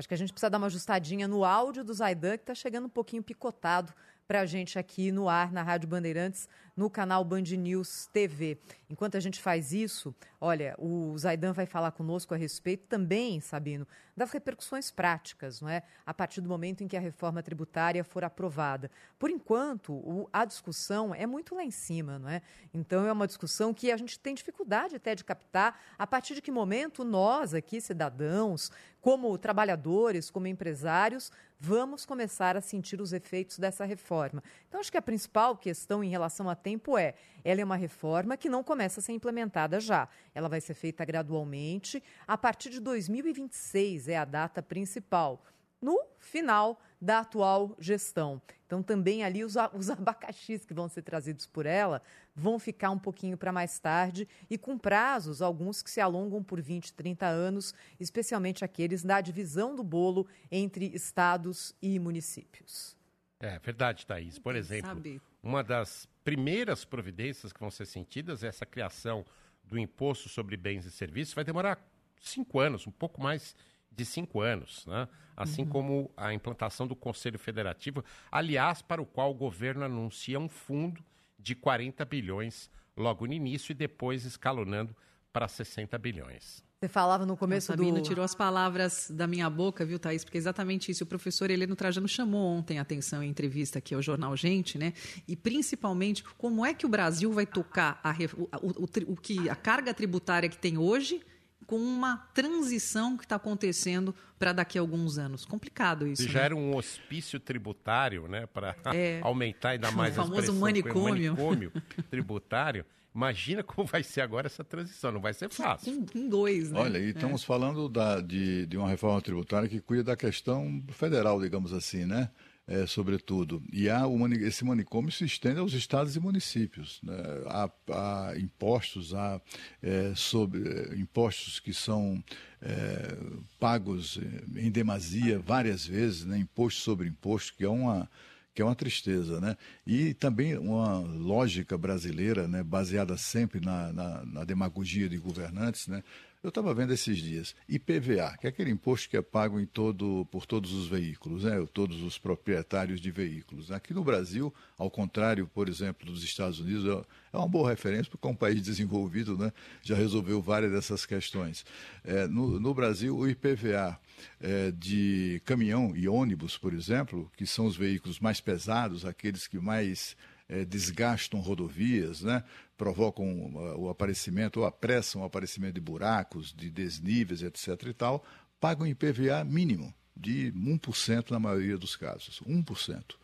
Acho 0.00 0.08
que 0.08 0.14
a 0.14 0.16
gente 0.16 0.32
precisa 0.32 0.48
dar 0.48 0.56
uma 0.56 0.66
ajustadinha 0.68 1.28
no 1.28 1.44
áudio 1.44 1.84
do 1.84 1.92
Zaidan, 1.92 2.38
que 2.38 2.42
está 2.44 2.54
chegando 2.54 2.86
um 2.86 2.90
pouquinho 2.90 3.22
picotado 3.22 3.92
para 4.30 4.42
a 4.42 4.46
gente 4.46 4.78
aqui 4.78 5.10
no 5.10 5.28
ar, 5.28 5.50
na 5.50 5.60
Rádio 5.60 5.88
Bandeirantes, 5.88 6.48
no 6.76 6.88
canal 6.88 7.24
Band 7.24 7.42
News 7.42 8.06
TV. 8.12 8.58
Enquanto 8.88 9.16
a 9.16 9.20
gente 9.20 9.40
faz 9.40 9.72
isso, 9.72 10.14
olha, 10.40 10.76
o 10.78 11.18
Zaidan 11.18 11.52
vai 11.52 11.66
falar 11.66 11.90
conosco 11.90 12.32
a 12.32 12.36
respeito 12.36 12.86
também, 12.86 13.40
Sabino, 13.40 13.84
das 14.16 14.30
repercussões 14.30 14.88
práticas, 14.88 15.60
não 15.60 15.68
é? 15.68 15.82
A 16.06 16.14
partir 16.14 16.40
do 16.40 16.48
momento 16.48 16.84
em 16.84 16.86
que 16.86 16.96
a 16.96 17.00
reforma 17.00 17.42
tributária 17.42 18.04
for 18.04 18.22
aprovada. 18.22 18.88
Por 19.18 19.30
enquanto, 19.30 19.92
o, 19.92 20.28
a 20.32 20.44
discussão 20.44 21.12
é 21.12 21.26
muito 21.26 21.52
lá 21.56 21.64
em 21.64 21.72
cima, 21.72 22.16
não 22.20 22.28
é? 22.28 22.40
Então 22.72 23.04
é 23.04 23.12
uma 23.12 23.26
discussão 23.26 23.74
que 23.74 23.90
a 23.90 23.96
gente 23.96 24.16
tem 24.16 24.32
dificuldade 24.32 24.94
até 24.94 25.16
de 25.16 25.24
captar 25.24 25.76
a 25.98 26.06
partir 26.06 26.36
de 26.36 26.40
que 26.40 26.52
momento 26.52 27.02
nós 27.02 27.52
aqui, 27.52 27.80
cidadãos, 27.80 28.70
como 29.00 29.36
trabalhadores, 29.38 30.30
como 30.30 30.46
empresários, 30.46 31.32
vamos 31.60 32.06
começar 32.06 32.56
a 32.56 32.60
sentir 32.62 33.02
os 33.02 33.12
efeitos 33.12 33.58
dessa 33.58 33.84
reforma. 33.84 34.42
Então, 34.66 34.80
acho 34.80 34.90
que 34.90 34.96
a 34.96 35.02
principal 35.02 35.54
questão 35.56 36.02
em 36.02 36.08
relação 36.08 36.48
a 36.48 36.54
tempo 36.54 36.96
é: 36.96 37.14
ela 37.44 37.60
é 37.60 37.64
uma 37.64 37.76
reforma 37.76 38.36
que 38.36 38.48
não 38.48 38.64
começa 38.64 39.00
a 39.00 39.02
ser 39.02 39.12
implementada 39.12 39.78
já. 39.78 40.08
Ela 40.34 40.48
vai 40.48 40.60
ser 40.60 40.72
feita 40.72 41.04
gradualmente. 41.04 42.02
A 42.26 42.38
partir 42.38 42.70
de 42.70 42.80
2026 42.80 44.08
é 44.08 44.16
a 44.16 44.24
data 44.24 44.62
principal. 44.62 45.44
No 45.80 45.98
final 46.18 46.80
da 47.00 47.20
atual 47.20 47.74
gestão. 47.78 48.40
Então, 48.66 48.82
também 48.82 49.24
ali 49.24 49.42
os, 49.42 49.54
os 49.72 49.88
abacaxis 49.90 50.64
que 50.64 50.74
vão 50.74 50.88
ser 50.88 51.02
trazidos 51.02 51.46
por 51.46 51.66
ela 51.66 52.02
vão 52.34 52.58
ficar 52.58 52.90
um 52.90 52.98
pouquinho 52.98 53.36
para 53.36 53.52
mais 53.52 53.78
tarde 53.78 54.28
e 54.48 54.56
com 54.56 54.78
prazos, 54.78 55.42
alguns 55.42 55.82
que 55.82 55.90
se 55.90 56.00
alongam 56.00 56.42
por 56.42 56.60
20, 56.60 56.92
30 56.92 57.26
anos, 57.26 57.74
especialmente 57.98 58.64
aqueles 58.64 59.02
da 59.02 59.20
divisão 59.20 59.74
do 59.74 59.82
bolo 59.82 60.26
entre 60.50 60.86
estados 60.94 61.74
e 61.82 61.98
municípios. 61.98 62.96
É 63.40 63.58
verdade, 63.58 64.06
Thaís. 64.06 64.38
Por 64.38 64.54
exemplo, 64.54 64.90
sabe? 64.90 65.20
uma 65.42 65.64
das 65.64 66.06
primeiras 66.22 66.84
providências 66.84 67.52
que 67.52 67.60
vão 67.60 67.70
ser 67.70 67.86
sentidas 67.86 68.44
é 68.44 68.48
essa 68.48 68.66
criação 68.66 69.24
do 69.64 69.78
imposto 69.78 70.28
sobre 70.28 70.56
bens 70.56 70.84
e 70.84 70.90
serviços. 70.90 71.34
Vai 71.34 71.44
demorar 71.44 71.78
cinco 72.20 72.60
anos, 72.60 72.86
um 72.86 72.90
pouco 72.90 73.20
mais 73.20 73.56
de 73.90 74.04
cinco 74.04 74.40
anos, 74.40 74.84
né? 74.86 75.08
assim 75.36 75.62
Uhum. 75.62 75.68
como 75.68 76.10
a 76.16 76.34
implantação 76.34 76.86
do 76.86 76.94
Conselho 76.94 77.38
Federativo, 77.38 78.04
aliás, 78.30 78.82
para 78.82 79.00
o 79.00 79.06
qual 79.06 79.30
o 79.30 79.34
governo 79.34 79.84
anuncia 79.84 80.38
um 80.38 80.48
fundo 80.48 81.02
de 81.38 81.54
40 81.54 82.04
bilhões 82.04 82.70
logo 82.96 83.26
no 83.26 83.32
início 83.32 83.72
e 83.72 83.74
depois 83.74 84.24
escalonando 84.26 84.94
para 85.32 85.48
60 85.48 85.96
bilhões. 85.98 86.62
Você 86.82 86.88
falava 86.88 87.24
no 87.26 87.36
começo 87.36 87.66
Sabino 87.68 87.96
do... 87.98 88.02
tirou 88.02 88.24
as 88.24 88.34
palavras 88.34 89.10
da 89.10 89.26
minha 89.26 89.48
boca, 89.50 89.84
viu, 89.84 89.98
Thaís? 89.98 90.24
Porque 90.24 90.38
é 90.38 90.40
exatamente 90.40 90.90
isso. 90.90 91.04
O 91.04 91.06
professor 91.06 91.50
Heleno 91.50 91.76
Trajano 91.76 92.08
chamou 92.08 92.56
ontem 92.56 92.78
a 92.78 92.82
atenção 92.82 93.22
em 93.22 93.28
entrevista 93.28 93.78
aqui 93.78 93.94
ao 93.94 94.00
Jornal 94.02 94.34
Gente, 94.36 94.78
né? 94.78 94.92
E 95.28 95.36
principalmente 95.36 96.22
como 96.38 96.64
é 96.64 96.72
que 96.74 96.86
o 96.86 96.88
Brasil 96.88 97.30
vai 97.32 97.44
tocar 97.46 98.00
a, 98.02 98.14
o, 98.62 98.82
o- 98.82 99.12
o 99.12 99.16
que, 99.16 99.48
a 99.50 99.54
carga 99.54 99.92
tributária 99.92 100.48
que 100.48 100.56
tem 100.58 100.78
hoje 100.78 101.22
com 101.70 101.76
uma 101.78 102.16
transição 102.34 103.16
que 103.16 103.22
está 103.24 103.36
acontecendo 103.36 104.12
para 104.40 104.52
daqui 104.52 104.76
a 104.76 104.80
alguns 104.80 105.18
anos. 105.18 105.44
Complicado 105.44 106.04
isso. 106.04 106.22
Se 106.22 106.26
né? 106.26 106.34
já 106.34 106.40
era 106.40 106.56
um 106.56 106.74
hospício 106.74 107.38
tributário, 107.38 108.26
né, 108.26 108.44
para 108.46 108.74
É. 108.92 109.20
aumentar 109.22 109.68
ainda 109.70 109.88
O 109.88 109.92
mais 109.94 110.18
a 110.18 110.24
famoso 110.24 110.52
manicômio. 110.54 111.32
manicômio 111.32 111.72
tributário, 112.10 112.84
imagina 113.14 113.62
como 113.62 113.86
vai 113.86 114.02
ser 114.02 114.20
agora 114.20 114.48
essa 114.48 114.64
transição, 114.64 115.12
não 115.12 115.20
vai 115.20 115.32
ser 115.32 115.48
fácil. 115.48 116.04
Em 116.12 116.28
dois, 116.28 116.72
né? 116.72 116.80
Olha, 116.80 116.98
e 116.98 117.10
estamos 117.10 117.44
falando 117.44 117.88
da, 117.88 118.20
de, 118.20 118.66
de 118.66 118.76
uma 118.76 118.88
reforma 118.88 119.22
tributária 119.22 119.68
que 119.68 119.80
cuida 119.80 120.02
da 120.02 120.16
questão 120.16 120.82
federal, 120.88 121.40
digamos 121.40 121.72
assim, 121.72 122.04
né? 122.04 122.30
É, 122.72 122.86
sobretudo. 122.86 123.60
E 123.72 123.90
há 123.90 124.06
o 124.06 124.28
esse 124.28 124.64
manicômio 124.64 125.10
se 125.10 125.24
estende 125.24 125.58
aos 125.58 125.72
estados 125.72 126.14
e 126.14 126.20
municípios. 126.20 127.00
né? 127.02 127.16
Há, 127.46 127.68
há 127.90 128.38
impostos, 128.38 129.12
há 129.12 129.40
é, 129.82 130.12
sobre, 130.14 130.68
é, 130.68 130.94
impostos 130.94 131.58
que 131.58 131.74
são 131.74 132.22
é, 132.62 133.16
pagos 133.58 134.20
é, 134.22 134.60
em 134.60 134.70
demasia 134.70 135.40
várias 135.40 135.84
vezes, 135.84 136.24
né? 136.24 136.38
imposto 136.38 136.80
sobre 136.80 137.08
imposto, 137.08 137.56
que 137.56 137.64
é 137.64 137.68
uma 137.68 138.08
que 138.52 138.62
é 138.62 138.64
uma 138.64 138.74
tristeza, 138.74 139.40
né? 139.40 139.56
E 139.86 140.12
também 140.12 140.58
uma 140.58 140.98
lógica 140.98 141.78
brasileira, 141.78 142.48
né, 142.48 142.64
baseada 142.64 143.16
sempre 143.16 143.60
na, 143.60 143.92
na, 143.92 144.24
na 144.26 144.44
demagogia 144.44 145.08
de 145.08 145.16
governantes, 145.18 145.86
né? 145.86 146.02
Eu 146.42 146.48
estava 146.48 146.72
vendo 146.72 146.90
esses 146.94 147.18
dias 147.18 147.54
IPVA, 147.68 148.34
que 148.40 148.46
é 148.46 148.48
aquele 148.48 148.70
imposto 148.70 149.10
que 149.10 149.16
é 149.16 149.20
pago 149.20 149.60
em 149.60 149.66
todo, 149.66 150.26
por 150.30 150.46
todos 150.46 150.72
os 150.72 150.88
veículos, 150.88 151.44
né? 151.44 151.62
todos 151.74 152.02
os 152.02 152.16
proprietários 152.16 152.98
de 152.98 153.10
veículos. 153.10 153.70
Aqui 153.70 153.92
no 153.92 154.02
Brasil, 154.02 154.52
ao 154.78 154.90
contrário, 154.90 155.46
por 155.46 155.68
exemplo, 155.68 156.06
dos 156.06 156.24
Estados 156.24 156.58
Unidos, 156.58 156.86
é- 156.86 157.04
é 157.34 157.36
uma 157.36 157.46
boa 157.46 157.68
referência, 157.68 158.10
porque 158.10 158.26
é 158.26 158.30
um 158.30 158.34
país 158.34 158.62
desenvolvido, 158.62 159.36
né? 159.36 159.52
já 159.82 159.94
resolveu 159.94 160.40
várias 160.40 160.72
dessas 160.72 161.04
questões. 161.04 161.62
É, 162.02 162.26
no, 162.26 162.58
no 162.58 162.72
Brasil, 162.72 163.14
o 163.14 163.28
IPVA 163.28 164.00
é, 164.40 164.70
de 164.70 165.42
caminhão 165.44 165.94
e 165.94 166.08
ônibus, 166.08 166.56
por 166.56 166.72
exemplo, 166.72 167.30
que 167.36 167.44
são 167.44 167.66
os 167.66 167.76
veículos 167.76 168.18
mais 168.18 168.40
pesados, 168.40 169.04
aqueles 169.04 169.46
que 169.46 169.58
mais 169.58 170.16
eh, 170.52 170.64
desgastam 170.64 171.38
rodovias, 171.38 172.22
né? 172.22 172.42
Provocam 172.80 173.52
o 173.76 173.90
aparecimento 173.90 174.60
ou 174.60 174.66
apressam 174.66 175.20
o 175.20 175.24
aparecimento 175.26 175.74
de 175.74 175.82
buracos, 175.82 176.50
de 176.50 176.70
desníveis, 176.70 177.42
etc. 177.42 177.68
e 177.88 177.92
tal, 177.92 178.24
pagam 178.58 178.86
IPVA 178.86 179.44
mínimo 179.44 179.92
de 180.16 180.50
1% 180.52 181.30
na 181.30 181.38
maioria 181.38 181.76
dos 181.76 181.94
casos. 181.94 182.40
1%. 182.40 183.16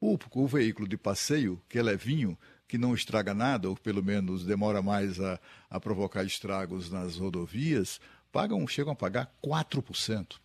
O, 0.00 0.18
o 0.34 0.46
veículo 0.48 0.88
de 0.88 0.96
passeio, 0.96 1.62
que 1.68 1.78
é 1.78 1.82
levinho, 1.84 2.36
que 2.66 2.76
não 2.76 2.96
estraga 2.96 3.32
nada, 3.32 3.68
ou 3.68 3.76
pelo 3.76 4.02
menos 4.02 4.44
demora 4.44 4.82
mais 4.82 5.20
a, 5.20 5.38
a 5.70 5.78
provocar 5.78 6.24
estragos 6.24 6.90
nas 6.90 7.16
rodovias, 7.16 8.00
pagam, 8.32 8.66
chegam 8.66 8.92
a 8.92 8.96
pagar 8.96 9.32
4%. 9.40 10.40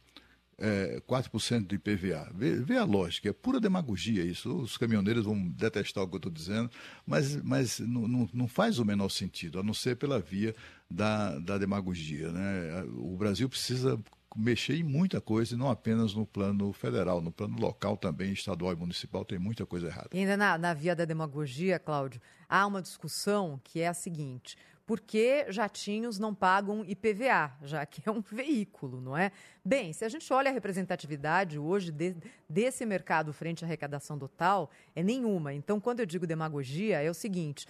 É, 0.63 1.01
4% 1.07 1.65
de 1.65 1.75
IPVA. 1.75 2.31
Vê, 2.35 2.55
vê 2.57 2.77
a 2.77 2.83
lógica, 2.83 3.27
é 3.27 3.33
pura 3.33 3.59
demagogia 3.59 4.23
isso. 4.23 4.55
Os 4.57 4.77
caminhoneiros 4.77 5.25
vão 5.25 5.49
detestar 5.49 6.03
o 6.03 6.07
que 6.07 6.13
eu 6.13 6.17
estou 6.17 6.31
dizendo, 6.31 6.69
mas, 7.03 7.35
mas 7.41 7.79
não, 7.79 8.47
faz 8.47 8.77
o 8.77 8.85
menor 8.85 9.09
sentido, 9.09 9.59
a 9.59 9.63
não 9.63 9.73
ser 9.73 9.95
pela 9.95 10.19
via 10.19 10.53
da, 10.87 11.39
da 11.39 11.57
demagogia. 11.57 12.31
Né? 12.31 12.83
O 12.95 13.17
Brasil 13.17 13.49
precisa 13.49 13.99
mexer 14.35 14.75
em 14.75 14.83
muita 14.83 15.19
coisa, 15.19 15.55
e 15.55 15.57
não 15.57 15.69
apenas 15.69 16.13
no 16.13 16.25
plano 16.25 16.71
federal, 16.71 17.21
no 17.21 17.31
plano 17.31 17.59
local 17.59 17.97
também, 17.97 18.31
estadual 18.31 18.73
e 18.73 18.75
municipal, 18.75 19.25
tem 19.25 19.37
muita 19.37 19.65
coisa 19.65 19.87
errada. 19.87 20.09
E 20.13 20.19
ainda 20.19 20.37
na, 20.37 20.57
na 20.57 20.73
via 20.73 20.95
da 20.95 21.05
demagogia, 21.05 21.79
Cláudio, 21.79 22.21
há 22.47 22.65
uma 22.65 22.81
discussão 22.81 23.59
que 23.63 23.79
é 23.81 23.87
a 23.87 23.93
seguinte: 23.93 24.57
por 24.91 24.99
que 24.99 25.45
jatinhos 25.49 26.19
não 26.19 26.35
pagam 26.35 26.83
IPVA, 26.83 27.53
já 27.63 27.85
que 27.85 28.01
é 28.05 28.11
um 28.11 28.19
veículo, 28.29 28.99
não 28.99 29.15
é? 29.15 29.31
Bem, 29.63 29.93
se 29.93 30.03
a 30.03 30.09
gente 30.09 30.33
olha 30.33 30.51
a 30.51 30.53
representatividade 30.53 31.57
hoje 31.57 31.93
de- 31.93 32.17
desse 32.49 32.85
mercado 32.85 33.31
frente 33.31 33.63
à 33.63 33.67
arrecadação 33.67 34.19
total, 34.19 34.69
é 34.93 35.01
nenhuma. 35.01 35.53
Então, 35.53 35.79
quando 35.79 36.01
eu 36.01 36.05
digo 36.05 36.27
demagogia, 36.27 37.01
é 37.01 37.09
o 37.09 37.13
seguinte: 37.13 37.65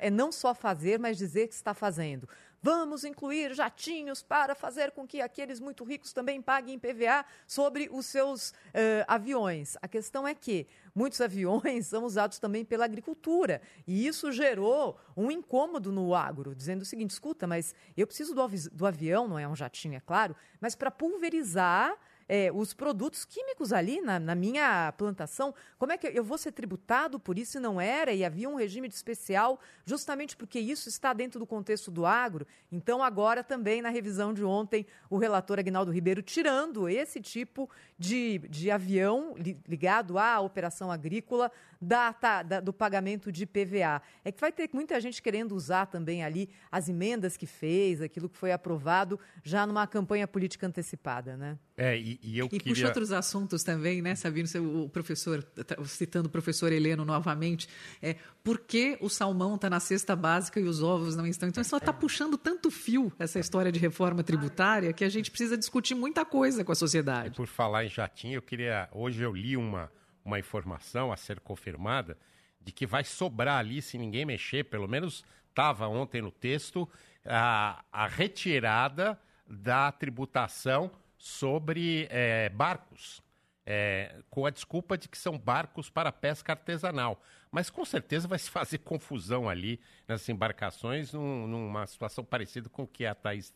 é 0.00 0.10
não 0.10 0.32
só 0.32 0.52
fazer, 0.52 0.98
mas 0.98 1.16
dizer 1.16 1.46
que 1.46 1.54
está 1.54 1.72
fazendo. 1.74 2.28
Vamos 2.64 3.04
incluir 3.04 3.52
jatinhos 3.52 4.22
para 4.22 4.54
fazer 4.54 4.92
com 4.92 5.06
que 5.06 5.20
aqueles 5.20 5.60
muito 5.60 5.84
ricos 5.84 6.14
também 6.14 6.40
paguem 6.40 6.76
IPVA 6.76 7.22
sobre 7.46 7.90
os 7.92 8.06
seus 8.06 8.54
eh, 8.72 9.04
aviões. 9.06 9.76
A 9.82 9.86
questão 9.86 10.26
é 10.26 10.34
que 10.34 10.66
muitos 10.94 11.20
aviões 11.20 11.88
são 11.92 12.04
usados 12.04 12.38
também 12.38 12.64
pela 12.64 12.86
agricultura 12.86 13.60
e 13.86 14.06
isso 14.06 14.32
gerou 14.32 14.98
um 15.14 15.30
incômodo 15.30 15.92
no 15.92 16.14
agro, 16.14 16.54
dizendo 16.54 16.80
o 16.80 16.86
seguinte: 16.86 17.10
escuta, 17.10 17.46
mas 17.46 17.74
eu 17.94 18.06
preciso 18.06 18.34
do, 18.34 18.40
avi- 18.40 18.70
do 18.72 18.86
avião, 18.86 19.28
não 19.28 19.38
é 19.38 19.46
um 19.46 19.54
jatinho, 19.54 19.96
é 19.96 20.00
claro, 20.00 20.34
mas 20.58 20.74
para 20.74 20.90
pulverizar. 20.90 21.94
Eh, 22.28 22.50
os 22.52 22.72
produtos 22.74 23.24
químicos 23.24 23.72
ali 23.72 24.00
na, 24.00 24.18
na 24.18 24.34
minha 24.34 24.92
plantação, 24.96 25.54
como 25.78 25.92
é 25.92 25.98
que 25.98 26.06
eu 26.06 26.24
vou 26.24 26.38
ser 26.38 26.52
tributado 26.52 27.18
por 27.18 27.38
isso 27.38 27.58
e 27.58 27.60
não 27.60 27.80
era? 27.80 28.12
E 28.12 28.24
havia 28.24 28.48
um 28.48 28.56
regime 28.56 28.88
especial 28.88 29.58
justamente 29.84 30.36
porque 30.36 30.58
isso 30.58 30.88
está 30.88 31.12
dentro 31.12 31.38
do 31.38 31.46
contexto 31.46 31.90
do 31.90 32.06
agro. 32.06 32.46
Então, 32.70 33.02
agora 33.02 33.44
também 33.44 33.82
na 33.82 33.88
revisão 33.90 34.32
de 34.32 34.44
ontem, 34.44 34.86
o 35.10 35.18
relator 35.18 35.58
Agnaldo 35.58 35.92
Ribeiro 35.92 36.22
tirando 36.22 36.88
esse 36.88 37.20
tipo 37.20 37.68
de, 37.98 38.38
de 38.48 38.70
avião 38.70 39.34
li- 39.36 39.58
ligado 39.68 40.18
à 40.18 40.40
operação 40.40 40.90
agrícola 40.90 41.50
da, 41.84 42.12
tá, 42.12 42.42
da- 42.42 42.60
do 42.60 42.72
pagamento 42.72 43.30
de 43.30 43.46
PVA. 43.46 44.00
É 44.24 44.32
que 44.32 44.40
vai 44.40 44.50
ter 44.52 44.68
muita 44.72 45.00
gente 45.00 45.20
querendo 45.22 45.52
usar 45.54 45.86
também 45.86 46.24
ali 46.24 46.48
as 46.70 46.88
emendas 46.88 47.36
que 47.36 47.46
fez, 47.46 48.00
aquilo 48.00 48.28
que 48.28 48.36
foi 48.38 48.52
aprovado 48.52 49.18
já 49.42 49.66
numa 49.66 49.86
campanha 49.86 50.26
política 50.26 50.66
antecipada, 50.66 51.36
né? 51.36 51.58
É, 51.76 51.98
e, 51.98 52.18
e 52.22 52.38
eu 52.38 52.46
E 52.46 52.50
queria... 52.50 52.72
puxa 52.72 52.86
outros 52.86 53.10
assuntos 53.12 53.62
também, 53.62 54.00
né, 54.00 54.14
Sabino? 54.14 54.48
O 54.84 54.88
professor, 54.88 55.42
tá- 55.42 55.76
citando 55.84 56.28
o 56.28 56.30
professor 56.30 56.72
Heleno 56.72 57.04
novamente, 57.04 57.68
é 58.00 58.16
por 58.42 58.60
que 58.60 58.96
o 59.00 59.08
salmão 59.08 59.56
está 59.56 59.68
na 59.68 59.80
cesta 59.80 60.14
básica 60.14 60.60
e 60.60 60.64
os 60.64 60.82
ovos 60.82 61.16
não 61.16 61.26
estão? 61.26 61.48
Então, 61.48 61.60
isso 61.60 61.76
está 61.76 61.92
puxando 61.92 62.38
tanto 62.38 62.70
fio, 62.70 63.12
essa 63.18 63.38
história 63.40 63.72
de 63.72 63.78
reforma 63.78 64.22
tributária, 64.22 64.92
que 64.92 65.04
a 65.04 65.08
gente 65.08 65.30
precisa 65.30 65.56
discutir 65.56 65.94
muita 65.94 66.24
coisa 66.24 66.64
com 66.64 66.72
a 66.72 66.74
sociedade. 66.74 67.34
Por 67.36 67.46
falar 67.46 67.84
em 67.84 67.88
jatinho, 67.88 68.34
eu 68.36 68.42
queria. 68.42 68.88
Hoje 68.92 69.22
eu 69.22 69.32
li 69.32 69.56
uma, 69.56 69.90
uma 70.24 70.38
informação 70.38 71.12
a 71.12 71.16
ser 71.16 71.40
confirmada 71.40 72.16
de 72.60 72.72
que 72.72 72.86
vai 72.86 73.04
sobrar 73.04 73.58
ali, 73.58 73.82
se 73.82 73.98
ninguém 73.98 74.24
mexer, 74.24 74.64
pelo 74.64 74.88
menos 74.88 75.24
estava 75.50 75.86
ontem 75.86 76.22
no 76.22 76.30
texto, 76.32 76.88
a, 77.24 77.84
a 77.92 78.06
retirada 78.06 79.18
da 79.46 79.92
tributação 79.92 80.90
sobre 81.18 82.06
eh, 82.10 82.48
barcos. 82.50 83.22
eh, 83.66 84.22
com 84.30 84.44
a 84.46 84.50
desculpa 84.50 84.96
de 84.98 85.08
que 85.08 85.16
são 85.16 85.38
barcos 85.38 85.88
para 85.88 86.12
pesca 86.12 86.52
artesanal. 86.52 87.22
Mas 87.50 87.70
com 87.70 87.84
certeza 87.84 88.26
vai 88.28 88.38
se 88.38 88.50
fazer 88.50 88.78
confusão 88.84 89.48
ali 89.48 89.80
nessas 90.08 90.28
embarcações, 90.28 91.12
num- 91.12 91.46
numa 91.46 91.86
situação 91.86 92.24
parecida 92.24 92.68
com 92.68 92.82
o 92.82 92.86
que 92.86 93.06
a 93.06 93.14
Thaís 93.14 93.52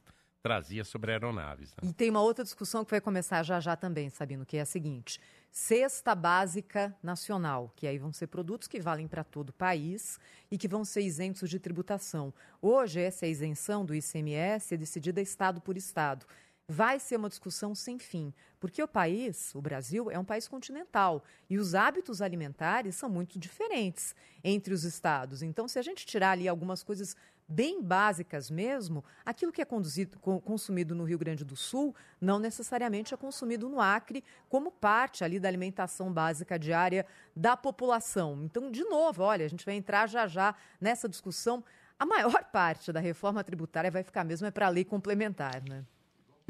trazia 0.48 0.82
sobre 0.82 1.12
aeronaves. 1.12 1.70
né? 1.76 1.90
E 1.90 1.92
tem 1.92 2.08
uma 2.08 2.22
outra 2.22 2.42
discussão 2.42 2.82
que 2.84 2.90
vai 2.90 3.00
começar 3.00 3.42
já 3.42 3.60
já 3.60 3.76
também, 3.76 4.08
Sabino, 4.08 4.46
que 4.46 4.56
é 4.56 4.62
a 4.62 4.66
seguinte: 4.66 5.20
cesta 5.50 6.14
básica 6.14 6.96
nacional, 7.02 7.70
que 7.76 7.86
aí 7.86 7.98
vão 7.98 8.12
ser 8.12 8.28
produtos 8.28 8.66
que 8.66 8.80
valem 8.80 9.06
para 9.06 9.22
todo 9.22 9.50
o 9.50 9.52
país 9.52 10.18
e 10.50 10.56
que 10.56 10.66
vão 10.66 10.84
ser 10.86 11.02
isentos 11.02 11.50
de 11.50 11.58
tributação. 11.58 12.32
Hoje, 12.62 12.98
essa 13.00 13.26
isenção 13.26 13.84
do 13.84 13.94
ICMS 13.94 14.74
é 14.74 14.76
decidida 14.78 15.20
estado 15.20 15.60
por 15.60 15.76
estado. 15.76 16.24
vai 16.70 17.00
ser 17.00 17.16
uma 17.16 17.30
discussão 17.30 17.74
sem 17.74 17.98
fim, 17.98 18.32
porque 18.60 18.82
o 18.82 18.86
país, 18.86 19.54
o 19.54 19.60
Brasil, 19.60 20.10
é 20.10 20.18
um 20.18 20.24
país 20.24 20.46
continental 20.46 21.24
e 21.48 21.56
os 21.56 21.74
hábitos 21.74 22.20
alimentares 22.20 22.94
são 22.94 23.08
muito 23.08 23.38
diferentes 23.38 24.14
entre 24.44 24.74
os 24.74 24.84
estados. 24.84 25.42
Então, 25.42 25.66
se 25.66 25.78
a 25.78 25.82
gente 25.82 26.04
tirar 26.04 26.32
ali 26.32 26.46
algumas 26.46 26.82
coisas 26.82 27.16
bem 27.48 27.82
básicas 27.82 28.50
mesmo, 28.50 29.02
aquilo 29.24 29.50
que 29.50 29.62
é 29.62 29.64
conduzido, 29.64 30.18
consumido 30.18 30.94
no 30.94 31.04
Rio 31.04 31.18
Grande 31.18 31.44
do 31.44 31.56
Sul 31.56 31.94
não 32.20 32.38
necessariamente 32.38 33.14
é 33.14 33.16
consumido 33.16 33.68
no 33.68 33.80
Acre 33.80 34.22
como 34.48 34.70
parte 34.70 35.24
ali 35.24 35.40
da 35.40 35.48
alimentação 35.48 36.12
básica 36.12 36.58
diária 36.58 37.06
da 37.34 37.56
população. 37.56 38.42
Então, 38.44 38.70
de 38.70 38.84
novo, 38.84 39.22
olha, 39.22 39.46
a 39.46 39.48
gente 39.48 39.64
vai 39.64 39.74
entrar 39.74 40.06
já 40.06 40.26
já 40.26 40.54
nessa 40.80 41.08
discussão. 41.08 41.64
A 41.98 42.04
maior 42.04 42.44
parte 42.52 42.92
da 42.92 43.00
reforma 43.00 43.42
tributária 43.42 43.90
vai 43.90 44.02
ficar 44.02 44.24
mesmo 44.24 44.46
é 44.46 44.50
para 44.50 44.66
a 44.66 44.70
lei 44.70 44.84
complementar, 44.84 45.62
né? 45.62 45.84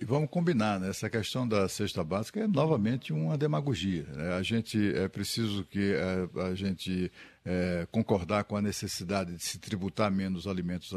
E 0.01 0.05
vamos 0.05 0.30
combinar, 0.30 0.78
né? 0.78 0.90
essa 0.90 1.11
questão 1.11 1.46
da 1.46 1.68
cesta 1.68 2.05
básica 2.05 2.38
é 2.38 2.46
novamente 2.46 3.12
uma 3.12 3.36
demagogia. 3.36 4.07
Né? 4.14 4.32
A 4.34 4.42
gente 4.44 4.96
é 4.96 5.09
preciso 5.09 5.64
que 5.64 5.92
a, 5.92 6.40
é, 6.40 6.51
a 6.51 6.55
gente 6.55 7.11
é, 7.44 7.84
concordar 7.90 8.44
com 8.44 8.57
a 8.57 8.62
necessidade 8.62 9.34
de 9.34 9.42
se 9.42 9.59
tributar 9.59 10.09
menos 10.09 10.46
alimentos 10.46 10.92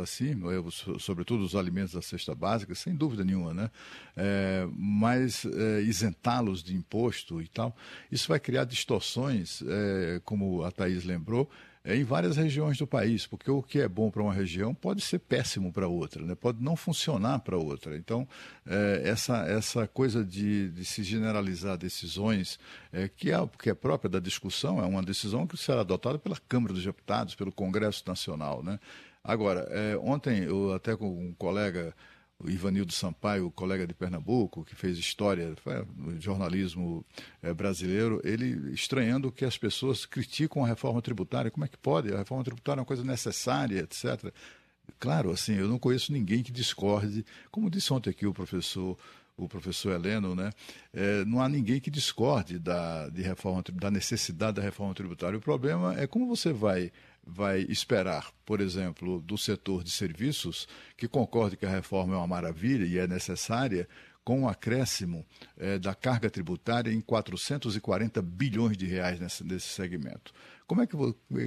é? 0.51 0.99
sobretudo 0.99 1.43
os 1.43 1.55
alimentos 1.55 1.93
da 1.93 2.01
cesta 2.03 2.35
básica, 2.35 2.75
sem 2.75 2.93
dúvida 2.93 3.23
nenhuma, 3.23 3.55
né? 3.55 3.71
É, 4.15 4.67
mas 4.71 5.45
é, 5.45 5.81
isentá-los 5.81 6.61
de 6.61 6.75
imposto 6.75 7.41
e 7.41 7.47
tal, 7.47 7.75
isso 8.11 8.27
vai 8.27 8.39
criar 8.39 8.65
distorções, 8.65 9.63
é, 9.65 10.21
como 10.23 10.63
a 10.63 10.71
Thaís 10.71 11.03
lembrou, 11.05 11.49
é, 11.83 11.95
em 11.95 12.03
várias 12.03 12.37
regiões 12.37 12.77
do 12.77 12.85
país, 12.85 13.25
porque 13.25 13.49
o 13.49 13.61
que 13.61 13.79
é 13.79 13.87
bom 13.87 14.11
para 14.11 14.21
uma 14.21 14.33
região 14.33 14.73
pode 14.73 15.01
ser 15.01 15.19
péssimo 15.19 15.71
para 15.71 15.87
outra, 15.87 16.23
né? 16.23 16.35
pode 16.35 16.63
não 16.63 16.75
funcionar 16.75 17.39
para 17.39 17.57
outra. 17.57 17.97
Então, 17.97 18.27
é, 18.65 19.01
essa, 19.03 19.45
essa 19.47 19.87
coisa 19.87 20.23
de, 20.23 20.69
de 20.69 20.85
se 20.85 21.03
generalizar 21.03 21.77
decisões, 21.77 22.59
é, 22.93 23.07
que, 23.07 23.31
é, 23.31 23.49
que 23.59 23.69
é 23.69 23.73
própria 23.73 24.09
da 24.09 24.19
discussão, 24.19 24.79
é 24.79 24.85
uma 24.85 25.01
decisão 25.01 25.47
que 25.47 25.57
será 25.57 25.81
adotada 25.81 26.19
pela 26.19 26.37
Câmara 26.47 26.73
dos 26.73 26.83
Deputados, 26.83 27.33
pelo 27.33 27.51
Congresso 27.51 28.03
Nacional. 28.05 28.61
Né? 28.61 28.79
Agora, 29.23 29.67
é, 29.71 29.97
ontem, 29.97 30.43
eu 30.43 30.73
até 30.73 30.95
com 30.95 31.07
um 31.07 31.33
colega 31.33 31.95
o 32.43 32.49
Ivanildo 32.49 32.91
Sampaio, 32.91 33.51
colega 33.51 33.85
de 33.85 33.93
Pernambuco, 33.93 34.63
que 34.63 34.75
fez 34.75 34.97
história 34.97 35.55
no 35.95 36.19
jornalismo 36.19 37.05
é, 37.41 37.53
brasileiro, 37.53 38.21
ele 38.23 38.73
estranhando 38.73 39.31
que 39.31 39.45
as 39.45 39.57
pessoas 39.57 40.05
criticam 40.05 40.63
a 40.63 40.67
reforma 40.67 41.01
tributária. 41.01 41.51
Como 41.51 41.65
é 41.65 41.67
que 41.67 41.77
pode? 41.77 42.13
A 42.13 42.17
reforma 42.17 42.43
tributária 42.43 42.79
é 42.79 42.81
uma 42.81 42.85
coisa 42.85 43.03
necessária, 43.03 43.79
etc. 43.79 44.33
Claro, 44.99 45.31
assim, 45.31 45.53
eu 45.53 45.67
não 45.67 45.79
conheço 45.79 46.11
ninguém 46.11 46.43
que 46.43 46.51
discorde. 46.51 47.25
Como 47.49 47.69
disse 47.69 47.93
ontem 47.93 48.09
aqui 48.09 48.25
o 48.25 48.33
professor 48.33 48.97
o 49.37 49.47
professor 49.47 49.93
Heleno, 49.93 50.35
né? 50.35 50.51
É, 50.93 51.25
não 51.25 51.41
há 51.41 51.49
ninguém 51.49 51.79
que 51.79 51.89
discorde 51.89 52.59
da, 52.59 53.09
de 53.09 53.21
reforma, 53.21 53.63
da 53.73 53.89
necessidade 53.89 54.57
da 54.57 54.61
reforma 54.61 54.93
tributária. 54.93 55.37
O 55.37 55.41
problema 55.41 55.99
é 55.99 56.05
como 56.05 56.27
você 56.27 56.53
vai 56.53 56.91
vai 57.33 57.65
esperar, 57.69 58.31
por 58.45 58.59
exemplo, 58.59 59.21
do 59.21 59.37
setor 59.37 59.83
de 59.83 59.91
serviços, 59.91 60.67
que 60.97 61.07
concorde 61.07 61.55
que 61.55 61.65
a 61.65 61.69
reforma 61.69 62.13
é 62.13 62.17
uma 62.17 62.27
maravilha 62.27 62.85
e 62.85 62.97
é 62.97 63.07
necessária, 63.07 63.87
com 64.23 64.41
um 64.41 64.47
acréscimo 64.47 65.25
é, 65.57 65.79
da 65.79 65.95
carga 65.95 66.29
tributária 66.29 66.91
em 66.91 67.01
440 67.01 68.21
bilhões 68.21 68.77
de 68.77 68.85
reais 68.85 69.19
nesse, 69.19 69.43
nesse 69.43 69.67
segmento. 69.69 70.31
Como 70.71 70.81
é 70.81 70.87
que, 70.87 70.95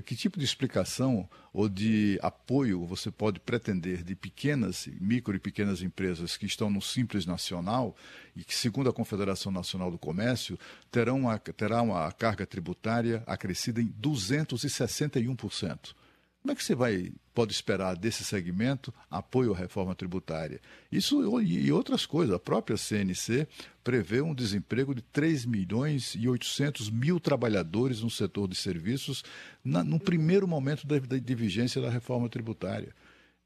que 0.02 0.14
tipo 0.14 0.38
de 0.38 0.44
explicação 0.44 1.26
ou 1.50 1.66
de 1.66 2.18
apoio 2.20 2.84
você 2.84 3.10
pode 3.10 3.40
pretender 3.40 4.04
de 4.04 4.14
pequenas, 4.14 4.86
micro 5.00 5.34
e 5.34 5.38
pequenas 5.38 5.80
empresas 5.80 6.36
que 6.36 6.44
estão 6.44 6.68
no 6.68 6.82
Simples 6.82 7.24
Nacional 7.24 7.96
e 8.36 8.44
que, 8.44 8.54
segundo 8.54 8.90
a 8.90 8.92
Confederação 8.92 9.50
Nacional 9.50 9.90
do 9.90 9.96
Comércio, 9.96 10.58
terão 10.90 11.20
uma, 11.20 11.38
terá 11.38 11.80
uma 11.80 12.12
carga 12.12 12.44
tributária 12.44 13.22
acrescida 13.26 13.80
em 13.80 13.88
261%? 13.98 15.94
Como 16.44 16.52
é 16.52 16.54
que 16.54 16.62
você 16.62 16.74
vai 16.74 17.10
pode 17.32 17.54
esperar 17.54 17.96
desse 17.96 18.22
segmento 18.22 18.92
apoio 19.10 19.54
à 19.54 19.56
reforma 19.56 19.94
tributária? 19.94 20.60
Isso 20.92 21.40
e 21.42 21.72
outras 21.72 22.04
coisas. 22.04 22.34
A 22.34 22.38
própria 22.38 22.76
CNC 22.76 23.48
prevê 23.82 24.20
um 24.20 24.34
desemprego 24.34 24.94
de 24.94 25.00
3 25.00 25.46
milhões 25.46 26.14
e 26.14 26.28
800 26.28 26.90
mil 26.90 27.18
trabalhadores 27.18 28.02
no 28.02 28.10
setor 28.10 28.46
de 28.46 28.56
serviços 28.56 29.24
na, 29.64 29.82
no 29.82 29.98
primeiro 29.98 30.46
momento 30.46 30.86
da, 30.86 30.98
da, 30.98 31.34
vigência 31.34 31.80
da 31.80 31.88
reforma 31.88 32.28
tributária. 32.28 32.94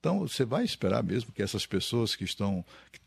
Então, 0.01 0.27
você 0.27 0.45
vai 0.45 0.65
esperar 0.65 1.05
mesmo 1.05 1.31
que 1.31 1.41
essas 1.41 1.65
pessoas 1.65 2.17
que 2.17 2.25
estão 2.25 2.65
que 2.91 2.99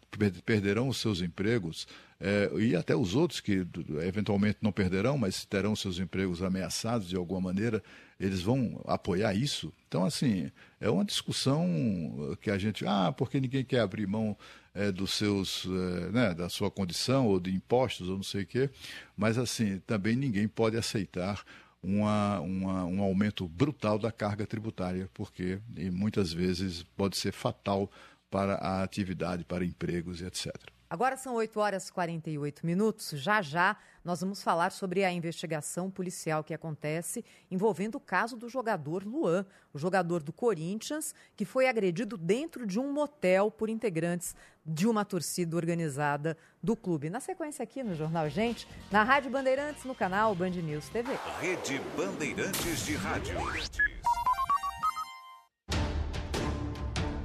perderão 0.45 0.87
os 0.87 1.01
seus 1.01 1.19
empregos 1.19 1.85
é, 2.23 2.51
e 2.59 2.75
até 2.75 2.95
os 2.95 3.15
outros 3.15 3.39
que 3.39 3.65
eventualmente 4.05 4.59
não 4.61 4.71
perderão, 4.71 5.17
mas 5.17 5.43
terão 5.43 5.75
seus 5.75 5.97
empregos 5.97 6.43
ameaçados 6.43 7.07
de 7.09 7.15
alguma 7.15 7.41
maneira, 7.41 7.81
eles 8.19 8.43
vão 8.43 8.79
apoiar 8.85 9.33
isso? 9.33 9.73
Então, 9.87 10.05
assim, 10.05 10.51
é 10.79 10.87
uma 10.87 11.03
discussão 11.03 12.37
que 12.39 12.51
a 12.51 12.59
gente, 12.59 12.85
ah, 12.85 13.11
porque 13.11 13.41
ninguém 13.41 13.65
quer 13.65 13.79
abrir 13.79 14.05
mão 14.05 14.37
é, 14.75 14.91
dos 14.91 15.13
seus, 15.13 15.65
é, 15.65 16.11
né, 16.11 16.33
da 16.35 16.47
sua 16.47 16.69
condição 16.69 17.25
ou 17.25 17.39
de 17.39 17.51
impostos 17.51 18.07
ou 18.07 18.17
não 18.17 18.23
sei 18.23 18.43
o 18.43 18.47
quê, 18.47 18.69
mas 19.17 19.39
assim, 19.39 19.79
também 19.87 20.15
ninguém 20.15 20.47
pode 20.47 20.77
aceitar 20.77 21.43
uma, 21.81 22.39
uma, 22.39 22.85
um 22.85 23.01
aumento 23.01 23.47
brutal 23.47 23.97
da 23.97 24.11
carga 24.11 24.45
tributária, 24.45 25.09
porque 25.11 25.59
muitas 25.91 26.31
vezes 26.31 26.83
pode 26.95 27.17
ser 27.17 27.31
fatal 27.31 27.89
para 28.29 28.53
a 28.55 28.83
atividade, 28.83 29.43
para 29.43 29.65
empregos 29.65 30.21
e 30.21 30.25
etc. 30.25 30.55
Agora 30.91 31.15
são 31.15 31.35
8 31.35 31.57
horas 31.57 31.87
e 31.87 31.93
48 31.93 32.65
minutos. 32.65 33.11
Já 33.11 33.41
já 33.41 33.77
nós 34.03 34.19
vamos 34.19 34.43
falar 34.43 34.73
sobre 34.73 35.05
a 35.05 35.11
investigação 35.11 35.89
policial 35.89 36.43
que 36.43 36.53
acontece 36.53 37.23
envolvendo 37.49 37.95
o 37.95 37.99
caso 37.99 38.35
do 38.35 38.49
jogador 38.49 39.05
Luan, 39.05 39.45
o 39.73 39.79
jogador 39.79 40.21
do 40.21 40.33
Corinthians, 40.33 41.15
que 41.37 41.45
foi 41.45 41.69
agredido 41.69 42.17
dentro 42.17 42.67
de 42.67 42.77
um 42.77 42.91
motel 42.91 43.49
por 43.49 43.69
integrantes 43.69 44.35
de 44.65 44.85
uma 44.85 45.05
torcida 45.05 45.55
organizada 45.55 46.37
do 46.61 46.75
clube. 46.75 47.09
Na 47.09 47.21
sequência 47.21 47.63
aqui 47.63 47.81
no 47.83 47.95
Jornal 47.95 48.29
Gente, 48.29 48.67
na 48.91 49.01
Rádio 49.01 49.31
Bandeirantes, 49.31 49.85
no 49.85 49.95
canal 49.95 50.35
Band 50.35 50.49
News 50.49 50.89
TV. 50.89 51.09
Rede 51.39 51.79
Bandeirantes 51.95 52.85
de 52.85 52.95
Rádio. 52.95 53.37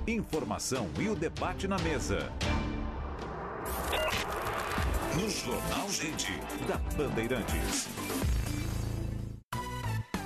Informação 0.06 0.88
e 1.00 1.08
o 1.08 1.16
debate 1.16 1.66
na 1.66 1.78
mesa. 1.78 2.32
No 5.16 5.30
Jornal 5.30 5.88
Gente, 5.88 6.30
da 6.68 6.76
Bandeirantes. 6.94 7.88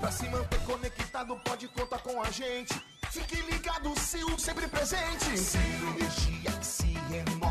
Pra 0.01 0.11
se 0.11 0.29
manter 0.29 0.61
conectado, 0.65 1.37
pode 1.45 1.69
contar 1.69 2.01
com 2.01 2.21
a 2.21 2.29
gente. 2.33 2.75
Fique 3.13 3.37
ligado, 3.43 3.95
Sil, 4.03 4.27
sempre 4.37 4.67
presente. 4.67 5.39
Sil, 5.39 5.79
energia 5.95 6.51
que 6.59 6.67
se 6.67 6.87
renova. 7.09 7.50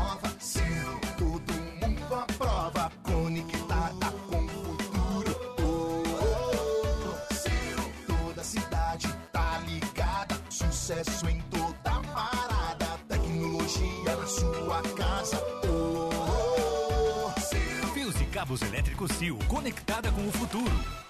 Cabos 18.50 18.62
elétricos 18.62 19.12
Sil, 19.14 19.38
conectada 19.46 20.10
com 20.10 20.26
o 20.26 20.32
futuro. 20.32 21.09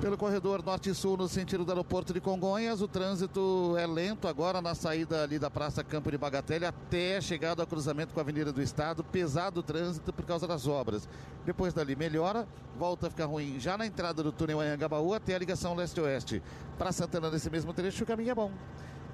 Pelo 0.00 0.16
corredor 0.16 0.64
norte-sul, 0.64 1.16
no 1.16 1.28
sentido 1.28 1.64
do 1.64 1.72
aeroporto 1.72 2.14
de 2.14 2.20
Congonhas, 2.20 2.80
o 2.80 2.86
trânsito 2.86 3.74
é 3.76 3.84
lento 3.84 4.28
agora 4.28 4.62
na 4.62 4.72
saída 4.72 5.24
ali 5.24 5.40
da 5.40 5.50
Praça 5.50 5.82
Campo 5.82 6.08
de 6.08 6.16
Bagatelle 6.16 6.66
até 6.66 7.20
chegada 7.20 7.62
ao 7.62 7.66
cruzamento 7.66 8.14
com 8.14 8.20
a 8.20 8.22
Avenida 8.22 8.52
do 8.52 8.62
Estado. 8.62 9.02
Pesado 9.02 9.58
o 9.58 9.62
trânsito 9.62 10.12
por 10.12 10.24
causa 10.24 10.46
das 10.46 10.68
obras. 10.68 11.08
Depois 11.44 11.74
dali 11.74 11.96
melhora, 11.96 12.46
volta 12.78 13.08
a 13.08 13.10
ficar 13.10 13.24
ruim 13.24 13.58
já 13.58 13.76
na 13.76 13.86
entrada 13.86 14.22
do 14.22 14.30
túnel 14.30 14.60
Anhangabaú 14.60 15.14
até 15.14 15.34
a 15.34 15.38
ligação 15.38 15.74
leste-oeste. 15.74 16.40
Para 16.78 16.92
Santana, 16.92 17.28
nesse 17.28 17.50
mesmo 17.50 17.72
trecho, 17.72 18.04
o 18.04 18.06
caminho 18.06 18.30
é 18.30 18.34
bom. 18.36 18.52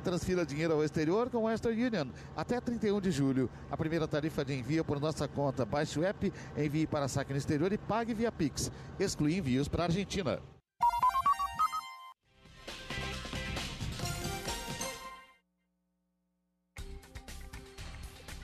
Transfira 0.05 0.45
dinheiro 0.45 0.75
ao 0.75 0.85
exterior 0.85 1.31
com 1.31 1.45
Western 1.45 1.83
Union 1.83 2.09
até 2.37 2.61
31 2.61 3.01
de 3.01 3.11
julho. 3.11 3.49
A 3.71 3.77
primeira 3.77 4.07
tarifa 4.07 4.45
de 4.45 4.53
envio 4.53 4.85
por 4.85 5.01
nossa 5.01 5.27
conta. 5.27 5.65
Baixe 5.65 5.99
o 5.99 6.05
app, 6.05 6.31
envie 6.59 6.87
para 6.87 7.09
saque 7.09 7.33
no 7.33 7.39
exterior 7.39 7.73
e 7.73 7.79
pague 7.79 8.13
via 8.13 8.31
Pix. 8.31 8.71
Exclui 9.01 9.39
envios 9.39 9.67
para 9.67 9.85
a 9.85 9.87
Argentina. 9.87 10.54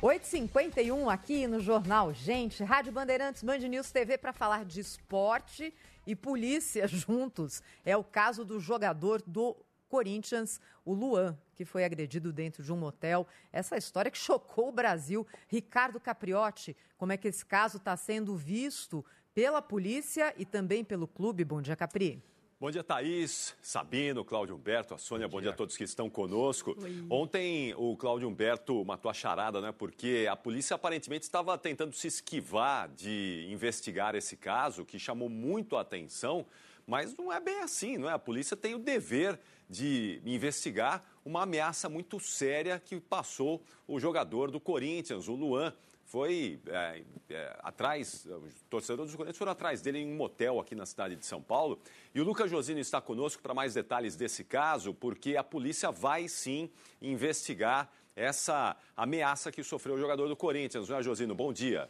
8h51 0.02 1.12
aqui 1.12 1.46
no 1.46 1.60
Jornal 1.60 2.14
Gente, 2.14 2.64
Rádio 2.64 2.90
Bandeirantes, 2.90 3.42
Band 3.42 3.58
News 3.58 3.92
TV 3.92 4.16
para 4.16 4.32
falar 4.32 4.64
de 4.64 4.80
esporte 4.80 5.74
e 6.06 6.16
polícia 6.16 6.88
juntos. 6.88 7.62
É 7.84 7.94
o 7.94 8.02
caso 8.02 8.42
do 8.42 8.58
jogador 8.58 9.20
do 9.26 9.54
Corinthians, 9.90 10.58
o 10.86 10.94
Luan, 10.94 11.38
que 11.54 11.66
foi 11.66 11.84
agredido 11.84 12.32
dentro 12.32 12.62
de 12.62 12.72
um 12.72 12.78
motel. 12.78 13.28
Essa 13.52 13.76
história 13.76 14.10
que 14.10 14.16
chocou 14.16 14.70
o 14.70 14.72
Brasil. 14.72 15.26
Ricardo 15.46 16.00
Capriotti, 16.00 16.74
como 16.96 17.12
é 17.12 17.18
que 17.18 17.28
esse 17.28 17.44
caso 17.44 17.76
está 17.76 17.94
sendo 17.94 18.34
visto 18.34 19.04
pela 19.34 19.60
polícia 19.60 20.32
e 20.38 20.46
também 20.46 20.82
pelo 20.82 21.06
clube? 21.06 21.44
Bom 21.44 21.60
dia, 21.60 21.76
Capri. 21.76 22.24
Bom 22.60 22.70
dia, 22.70 22.84
Thaís, 22.84 23.56
Sabino, 23.62 24.22
Cláudio 24.22 24.54
Humberto, 24.54 24.92
a 24.92 24.98
Sônia, 24.98 25.26
bom, 25.26 25.38
bom 25.38 25.40
dia. 25.40 25.44
dia. 25.44 25.54
a 25.54 25.56
todos 25.56 25.78
que 25.78 25.82
estão 25.82 26.10
conosco. 26.10 26.76
Oi. 26.78 27.06
Ontem 27.08 27.72
o 27.74 27.96
Cláudio 27.96 28.28
Humberto 28.28 28.84
matou 28.84 29.10
a 29.10 29.14
charada, 29.14 29.62
né? 29.62 29.72
Porque 29.72 30.28
a 30.30 30.36
polícia 30.36 30.74
aparentemente 30.74 31.22
estava 31.22 31.56
tentando 31.56 31.94
se 31.94 32.06
esquivar 32.06 32.90
de 32.90 33.48
investigar 33.48 34.14
esse 34.14 34.36
caso, 34.36 34.84
que 34.84 34.98
chamou 34.98 35.30
muito 35.30 35.74
a 35.74 35.80
atenção, 35.80 36.44
mas 36.86 37.16
não 37.16 37.32
é 37.32 37.40
bem 37.40 37.60
assim, 37.60 37.96
não 37.96 38.10
é? 38.10 38.12
A 38.12 38.18
polícia 38.18 38.54
tem 38.54 38.74
o 38.74 38.78
dever 38.78 39.40
de 39.66 40.20
investigar 40.26 41.02
uma 41.24 41.44
ameaça 41.44 41.88
muito 41.88 42.20
séria 42.20 42.78
que 42.78 43.00
passou 43.00 43.62
o 43.88 43.98
jogador 43.98 44.50
do 44.50 44.60
Corinthians, 44.60 45.28
o 45.28 45.34
Luan 45.34 45.72
foi 46.10 46.58
é, 46.66 47.02
é, 47.30 47.56
atrás, 47.62 48.26
os 48.26 48.52
torcedores 48.68 49.12
do 49.12 49.16
Corinthians 49.16 49.38
foram 49.38 49.52
atrás 49.52 49.80
dele 49.80 50.00
em 50.00 50.12
um 50.12 50.16
motel 50.16 50.58
aqui 50.58 50.74
na 50.74 50.84
cidade 50.84 51.14
de 51.14 51.24
São 51.24 51.40
Paulo. 51.40 51.78
E 52.12 52.20
o 52.20 52.24
Lucas 52.24 52.50
Josino 52.50 52.80
está 52.80 53.00
conosco 53.00 53.40
para 53.40 53.54
mais 53.54 53.74
detalhes 53.74 54.16
desse 54.16 54.42
caso, 54.42 54.92
porque 54.92 55.36
a 55.36 55.44
polícia 55.44 55.92
vai 55.92 56.26
sim 56.26 56.68
investigar 57.00 57.88
essa 58.16 58.76
ameaça 58.96 59.52
que 59.52 59.62
sofreu 59.62 59.94
o 59.94 59.98
jogador 60.00 60.26
do 60.26 60.34
Corinthians. 60.34 60.88
Não 60.88 60.98
é, 60.98 61.02
Josino? 61.02 61.32
Bom 61.32 61.52
dia. 61.52 61.88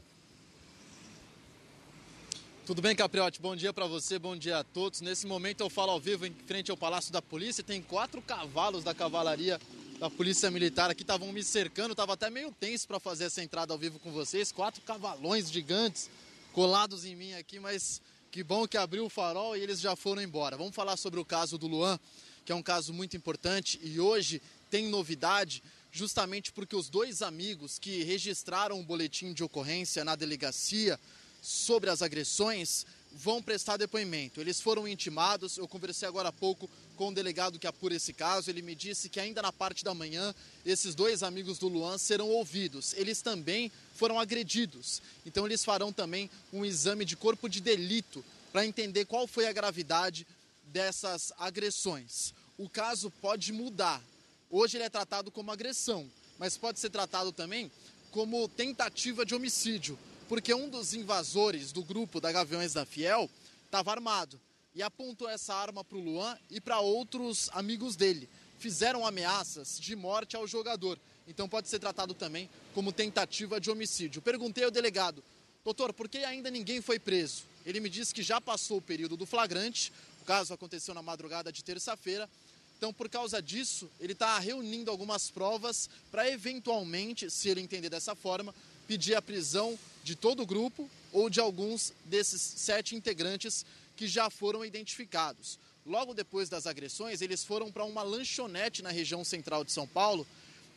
Tudo 2.66 2.83
bem, 2.83 2.95
Capriotti? 2.95 3.41
Bom 3.41 3.57
dia 3.57 3.73
para 3.73 3.87
você, 3.87 4.18
bom 4.18 4.37
dia 4.37 4.59
a 4.59 4.64
todos. 4.64 5.01
Nesse 5.01 5.27
momento 5.27 5.62
eu 5.62 5.71
falo 5.71 5.93
ao 5.93 5.99
vivo 5.99 6.27
em 6.27 6.35
frente 6.47 6.71
ao 6.71 6.77
Palácio 6.77 7.11
da 7.11 7.23
Polícia. 7.23 7.64
Tem 7.64 7.81
quatro 7.81 8.21
cavalos 8.21 8.85
da 8.85 8.95
cavalaria 8.95 9.59
da 10.01 10.09
Polícia 10.09 10.51
Militar 10.51 10.89
aqui 10.89 11.03
estavam 11.03 11.31
me 11.31 11.45
cercando, 11.45 11.91
estava 11.91 12.15
até 12.15 12.31
meio 12.31 12.51
tenso 12.59 12.89
para 12.89 12.99
fazer 12.99 13.25
essa 13.25 13.43
entrada 13.43 13.75
ao 13.75 13.79
vivo 13.79 13.99
com 13.99 14.11
vocês. 14.11 14.51
Quatro 14.51 14.81
cavalões 14.81 15.53
gigantes 15.53 16.09
colados 16.55 17.05
em 17.05 17.15
mim 17.15 17.35
aqui, 17.35 17.61
mas 17.61 18.01
que 18.33 18.43
bom 18.43 18.67
que 18.67 18.79
abriu 18.79 19.05
o 19.05 19.11
farol 19.11 19.55
e 19.55 19.61
eles 19.61 19.79
já 19.79 19.95
foram 19.95 20.23
embora. 20.23 20.57
Vamos 20.57 20.75
falar 20.75 20.97
sobre 20.97 21.21
o 21.21 21.25
caso 21.25 21.59
do 21.59 21.67
Luan, 21.67 22.01
que 22.47 22.51
é 22.51 22.55
um 22.55 22.63
caso 22.63 22.95
muito 22.95 23.15
importante 23.15 23.79
e 23.83 24.01
hoje 24.01 24.41
tem 24.71 24.89
novidade, 24.89 25.63
justamente 25.93 26.51
porque 26.51 26.75
os 26.75 26.89
dois 26.89 27.21
amigos 27.21 27.79
que 27.79 28.03
registraram 28.03 28.81
o 28.81 28.83
boletim 28.83 29.35
de 29.35 29.45
ocorrência 29.45 30.03
na 30.03 30.17
delegacia 30.17 30.99
sobre 31.43 31.91
as 31.91 32.01
agressões 32.01 32.87
vão 33.13 33.43
prestar 33.43 33.77
depoimento. 33.77 34.41
Eles 34.41 34.61
foram 34.61 34.87
intimados, 34.87 35.57
eu 35.59 35.67
conversei 35.67 36.07
agora 36.07 36.29
há 36.29 36.33
pouco 36.33 36.69
com 36.97 37.09
o 37.09 37.15
delegado 37.15 37.59
que 37.59 37.67
apura 37.67 37.95
esse 37.95 38.13
caso, 38.13 38.51
ele 38.51 38.63
me 38.63 38.75
disse 38.75 39.09
que 39.09 39.19
ainda 39.19 39.41
na 39.41 39.53
parte 39.53 39.83
da 39.83 39.95
manhã, 39.95 40.35
esses 40.67 40.95
dois 40.95 41.23
amigos 41.23 41.59
do 41.59 41.67
Luan 41.67 41.97
serão 41.97 42.29
ouvidos. 42.29 42.93
Eles 42.95 43.23
também 43.23 43.73
foram 43.95 44.21
agredidos, 44.21 45.01
então 45.25 45.47
eles 45.47 45.65
farão 45.65 45.93
também 45.93 46.31
um 46.53 46.65
exame 46.65 47.05
de 47.05 47.17
corpo 47.17 47.49
de 47.49 47.61
delito 47.61 48.25
para 48.53 48.67
entender 48.67 49.07
qual 49.07 49.27
foi 49.27 49.47
a 49.47 49.53
gravidade 49.53 50.27
dessas 50.65 51.33
agressões. 51.39 52.35
O 52.59 52.69
caso 52.69 53.11
pode 53.23 53.53
mudar. 53.53 54.03
Hoje 54.51 54.77
ele 54.77 54.85
é 54.85 54.91
tratado 54.91 55.31
como 55.31 55.51
agressão, 55.51 56.11
mas 56.39 56.59
pode 56.59 56.79
ser 56.79 56.91
tratado 56.91 57.33
também 57.33 57.71
como 58.11 58.49
tentativa 58.49 59.25
de 59.25 59.35
homicídio 59.35 59.99
porque 60.31 60.55
um 60.55 60.68
dos 60.68 60.95
invasores 60.95 61.72
do 61.72 61.83
grupo 61.83 62.20
da 62.20 62.31
Gaviões 62.31 62.72
da 62.72 62.87
Fiel 62.87 63.28
estava 63.64 63.91
armado 63.91 64.41
e 64.72 64.81
apontou 64.81 65.28
essa 65.28 65.53
arma 65.53 65.83
para 65.83 65.99
o 65.99 66.01
Luan 66.01 66.39
e 66.49 66.61
para 66.61 66.78
outros 66.78 67.51
amigos 67.53 67.97
dele. 67.97 68.28
Fizeram 68.57 69.05
ameaças 69.05 69.76
de 69.81 69.97
morte 69.97 70.37
ao 70.37 70.47
jogador. 70.47 71.01
Então 71.26 71.49
pode 71.49 71.68
ser 71.68 71.81
tratado 71.81 72.14
também 72.14 72.49
como 72.76 72.93
tentativa 72.93 73.61
de 73.61 73.72
homicídio. 73.72 74.22
Perguntei 74.22 74.62
ao 74.62 74.70
delegado, 74.70 75.20
doutor, 75.64 75.93
por 75.93 76.09
que 76.09 76.18
ainda 76.18 76.49
ninguém 76.49 76.81
foi 76.81 77.01
preso? 77.01 77.43
Ele 77.66 77.81
me 77.81 77.91
disse 77.91 78.14
que 78.14 78.22
já 78.22 78.41
passou 78.41 78.78
o 78.78 78.83
período 78.83 79.16
do 79.16 79.26
flagrante, 79.26 79.93
o 80.22 80.24
caso 80.24 80.55
aconteceu 80.55 80.95
na 80.95 81.03
madrugada 81.03 81.51
de 81.51 81.64
terça-feira. 81.64 82.31
Então, 82.78 82.93
por 82.93 83.09
causa 83.09 83.43
disso, 83.43 83.91
ele 83.99 84.12
está 84.12 84.39
reunindo 84.39 84.93
algumas 84.93 85.28
provas 85.28 85.91
para 86.09 86.31
eventualmente, 86.31 87.28
se 87.28 87.49
ele 87.49 87.61
entender 87.61 87.91
dessa 87.91 88.14
forma, 88.14 88.55
pedir 88.87 89.16
a 89.16 89.22
prisão 89.22 89.76
de 90.03 90.15
todo 90.15 90.43
o 90.43 90.47
grupo 90.47 90.89
ou 91.13 91.29
de 91.29 91.41
alguns 91.41 91.93
desses 92.05 92.41
sete 92.41 92.95
integrantes 92.95 93.65
que 93.97 94.07
já 94.07 94.31
foram 94.31 94.65
identificados. 94.65 95.59
Logo 95.85 96.15
depois 96.15 96.49
das 96.49 96.67
agressões, 96.67 97.21
eles 97.21 97.45
foram 97.45 97.71
para 97.73 97.85
uma 97.85 98.03
lanchonete 98.03 98.83
na 98.83 98.91
região 98.91 99.25
central 99.25 99.65
de 99.65 99.73
São 99.73 99.87
Paulo 99.87 100.27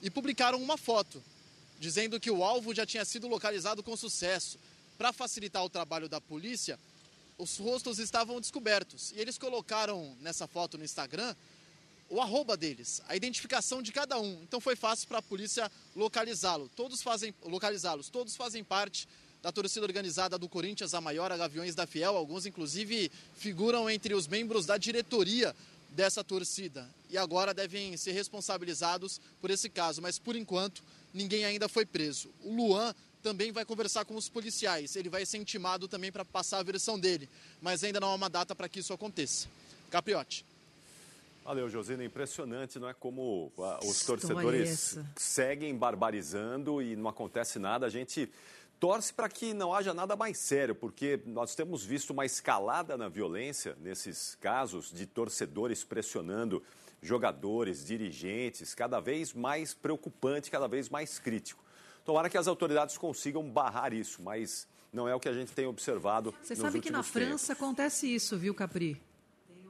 e 0.02 0.10
publicaram 0.10 0.62
uma 0.62 0.78
foto, 0.78 1.22
dizendo 1.80 2.20
que 2.20 2.32
o 2.32 2.44
alvo 2.44 2.74
já 2.74 2.86
tinha 2.86 3.06
sido 3.06 3.28
localizado 3.28 3.84
com 3.84 3.96
sucesso. 3.96 4.58
Para 4.98 5.14
facilitar 5.14 5.64
o 5.64 5.70
trabalho 5.70 6.08
da 6.08 6.22
polícia, 6.22 6.80
os 7.38 7.58
rostos 7.58 8.00
estavam 8.00 8.40
descobertos 8.40 9.12
e 9.16 9.20
eles 9.20 9.38
colocaram 9.38 10.16
nessa 10.22 10.48
foto 10.48 10.78
no 10.78 10.84
Instagram 10.84 11.36
o 12.14 12.22
arroba 12.22 12.55
deles, 12.55 13.01
a 13.07 13.16
identificação 13.16 13.82
de 13.82 13.91
cada 13.91 14.20
um. 14.20 14.39
Então 14.43 14.61
foi 14.61 14.76
fácil 14.76 15.07
para 15.07 15.18
a 15.18 15.22
polícia 15.22 15.72
localizá-lo. 15.95 16.70
Todos 16.76 17.01
fazem 17.01 17.34
localizá-los. 17.43 18.07
Todos 18.07 18.36
fazem 18.36 18.64
parte 18.64 19.07
da 19.41 19.51
torcida 19.51 19.84
organizada 19.84 20.38
do 20.38 20.47
Corinthians, 20.47 20.93
a 20.93 21.01
maior, 21.01 21.32
a 21.32 21.38
Gaviões 21.38 21.74
da 21.74 21.88
Fiel. 21.88 22.16
Alguns 22.16 22.45
inclusive 22.45 23.11
figuram 23.36 23.89
entre 23.89 24.14
os 24.14 24.28
membros 24.28 24.68
da 24.68 24.78
diretoria 24.78 25.55
dessa 25.89 26.24
torcida 26.24 26.88
e 27.09 27.18
agora 27.18 27.51
devem 27.51 27.97
ser 27.97 28.11
responsabilizados 28.11 29.20
por 29.41 29.49
esse 29.49 29.68
caso, 29.68 29.99
mas 29.99 30.20
por 30.20 30.36
enquanto 30.36 30.84
ninguém 31.16 31.45
ainda 31.45 31.68
foi 31.68 31.84
preso. 31.84 32.30
O 32.43 32.55
Luan 32.55 32.93
também 33.24 33.51
vai 33.51 33.66
conversar 33.66 34.05
com 34.05 34.16
os 34.16 34.30
policiais. 34.30 34.95
Ele 34.95 35.09
vai 35.09 35.26
ser 35.26 35.39
intimado 35.39 35.88
também 35.88 36.11
para 36.11 36.24
passar 36.24 36.59
a 36.59 36.64
versão 36.64 36.99
dele, 36.99 37.28
mas 37.59 37.84
ainda 37.84 37.99
não 37.99 38.09
há 38.09 38.14
uma 38.14 38.30
data 38.30 38.53
para 38.53 38.70
que 38.70 38.82
isso 38.82 38.93
aconteça. 38.93 39.47
Capriotti. 39.89 40.45
Valeu, 41.44 41.70
Josina. 41.70 42.04
Impressionante, 42.04 42.80
não 42.80 42.88
é? 42.88 42.94
Como 42.94 43.52
ah, 43.60 43.80
os 43.84 44.06
torcedores 44.06 44.98
seguem 45.16 45.76
barbarizando 45.76 46.82
e 46.82 46.96
não 46.96 47.10
acontece 47.10 47.60
nada. 47.60 47.86
A 47.86 47.89
gente 47.89 48.32
torce 48.80 49.14
para 49.14 49.30
que 49.30 49.54
não 49.54 49.74
haja 49.74 49.94
nada 49.94 50.16
mais 50.16 50.38
sério, 50.38 50.74
porque 50.76 51.22
nós 51.26 51.56
temos 51.56 51.84
visto 51.84 52.12
uma 52.12 52.26
escalada 52.26 52.98
na 52.98 53.08
violência 53.08 53.78
nesses 53.82 54.36
casos 54.36 54.91
de 54.91 55.06
torcedores 55.06 55.84
pressionando 55.84 56.64
jogadores, 57.02 57.86
dirigentes, 57.86 58.74
cada 58.74 59.00
vez 59.00 59.34
mais 59.34 59.74
preocupante, 59.74 60.50
cada 60.50 60.68
vez 60.68 60.89
mais 60.89 61.20
crítico. 61.20 61.64
Tomara 62.06 62.30
que 62.30 62.38
as 62.38 62.48
autoridades 62.48 62.98
consigam 62.98 63.50
barrar 63.50 63.94
isso, 63.94 64.22
mas 64.22 64.68
não 64.91 65.08
é 65.08 65.16
o 65.16 65.20
que 65.20 65.30
a 65.30 65.34
gente 65.34 65.52
tem 65.52 65.66
observado. 65.66 66.34
Você 66.41 66.56
sabe 66.56 66.80
que 66.80 66.89
na 66.91 67.04
França 67.04 67.54
acontece 67.54 68.14
isso, 68.14 68.38
viu, 68.38 68.54
Capri? 68.54 69.02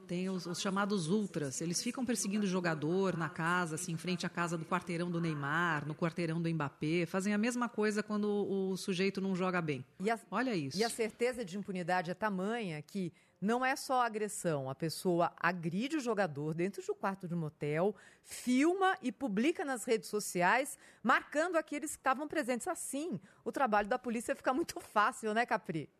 Tem 0.06 0.28
os, 0.28 0.46
os, 0.46 0.60
chamados 0.60 1.08
ultras. 1.08 1.60
Eles 1.60 1.82
ficam 1.82 2.04
perseguindo 2.04 2.44
o 2.44 2.48
jogador 2.48 3.16
na 3.16 3.28
casa, 3.28 3.74
assim, 3.76 3.92
em 3.92 3.96
frente 3.96 4.26
à 4.26 4.28
casa 4.28 4.56
do 4.58 4.64
quarteirão 4.64 5.10
do 5.10 5.20
Neymar, 5.20 5.86
no 5.86 5.94
quarteirão 5.94 6.40
do 6.40 6.48
Mbappé. 6.48 7.06
Fazem 7.06 7.32
a 7.32 7.38
mesma 7.38 7.68
coisa 7.68 8.02
quando 8.02 8.28
o, 8.28 8.76
sujeito 8.76 9.20
não 9.20 9.34
joga 9.34 9.60
bem. 9.62 9.84
A, 10.00 10.18
Olha 10.30 10.54
isso. 10.54 10.76
E 10.76 10.84
a 10.84 10.90
certeza 10.90 11.44
de 11.44 11.56
impunidade 11.56 12.10
é 12.10 12.14
tamanha 12.14 12.80
que 12.82 13.12
não 13.40 13.64
é 13.64 13.76
só 13.76 14.02
agressão. 14.02 14.70
A 14.70 14.74
pessoa 14.74 15.32
agride 15.36 15.96
o 15.96 16.00
jogador 16.00 16.54
dentro 16.54 16.82
de 16.82 16.90
um 16.90 16.94
quarto 16.94 17.28
de 17.28 17.34
um 17.34 17.38
motel, 17.38 17.94
filma 18.22 18.96
e 19.02 19.12
publica 19.12 19.64
nas 19.64 19.84
redes 19.84 20.08
sociais, 20.08 20.78
marcando 21.02 21.56
aqueles 21.56 21.92
que 21.92 22.00
estavam 22.00 22.26
presentes. 22.26 22.66
Assim, 22.66 23.20
o 23.44 23.52
trabalho 23.52 23.88
da 23.88 23.98
polícia 23.98 24.34
fica 24.34 24.54
muito 24.54 24.80
fácil, 24.80 25.34
né, 25.34 25.44
Capri? 25.44 25.90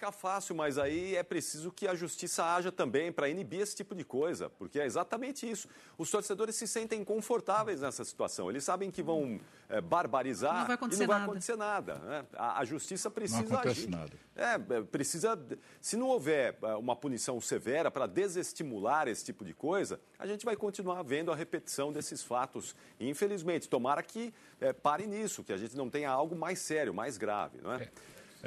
Ficar 0.00 0.12
fácil, 0.12 0.54
mas 0.54 0.78
aí 0.78 1.14
é 1.14 1.22
preciso 1.22 1.70
que 1.70 1.86
a 1.86 1.94
justiça 1.94 2.42
haja 2.42 2.72
também 2.72 3.12
para 3.12 3.28
inibir 3.28 3.60
esse 3.60 3.76
tipo 3.76 3.94
de 3.94 4.02
coisa, 4.02 4.48
porque 4.48 4.80
é 4.80 4.86
exatamente 4.86 5.48
isso. 5.48 5.68
Os 5.98 6.10
torcedores 6.10 6.56
se 6.56 6.66
sentem 6.66 7.04
confortáveis 7.04 7.82
nessa 7.82 8.02
situação. 8.02 8.48
Eles 8.48 8.64
sabem 8.64 8.90
que 8.90 9.02
vão 9.02 9.38
é, 9.68 9.78
barbarizar 9.78 10.60
Não 10.60 10.66
vai 10.68 10.74
acontecer 10.74 11.02
e 11.02 11.06
não 11.06 11.12
vai 11.12 11.18
nada. 11.18 11.30
acontecer 11.30 11.56
nada. 11.56 11.94
né? 11.96 12.26
A, 12.32 12.60
a 12.60 12.64
justiça 12.64 13.10
precisa 13.10 13.42
Não 13.42 13.48
acontece 13.52 13.80
agir. 13.80 13.90
nada. 13.90 14.12
É, 14.34 14.54
é, 14.54 14.82
precisa. 14.84 15.38
Se 15.82 15.98
não 15.98 16.06
houver 16.06 16.56
é, 16.62 16.74
uma 16.76 16.96
punição 16.96 17.38
severa 17.38 17.90
para 17.90 18.06
desestimular 18.06 19.06
esse 19.06 19.22
tipo 19.22 19.44
de 19.44 19.52
coisa, 19.52 20.00
a 20.18 20.26
gente 20.26 20.46
vai 20.46 20.56
continuar 20.56 21.02
vendo 21.02 21.30
a 21.30 21.36
repetição 21.36 21.92
desses 21.92 22.22
fatos. 22.22 22.74
E, 22.98 23.06
infelizmente, 23.06 23.68
tomara 23.68 24.02
que 24.02 24.32
é, 24.62 24.72
pare 24.72 25.06
nisso, 25.06 25.44
que 25.44 25.52
a 25.52 25.58
gente 25.58 25.76
não 25.76 25.90
tenha 25.90 26.08
algo 26.10 26.34
mais 26.34 26.58
sério, 26.58 26.94
mais 26.94 27.18
grave, 27.18 27.58
não 27.60 27.74
é? 27.74 27.82
É 27.82 27.90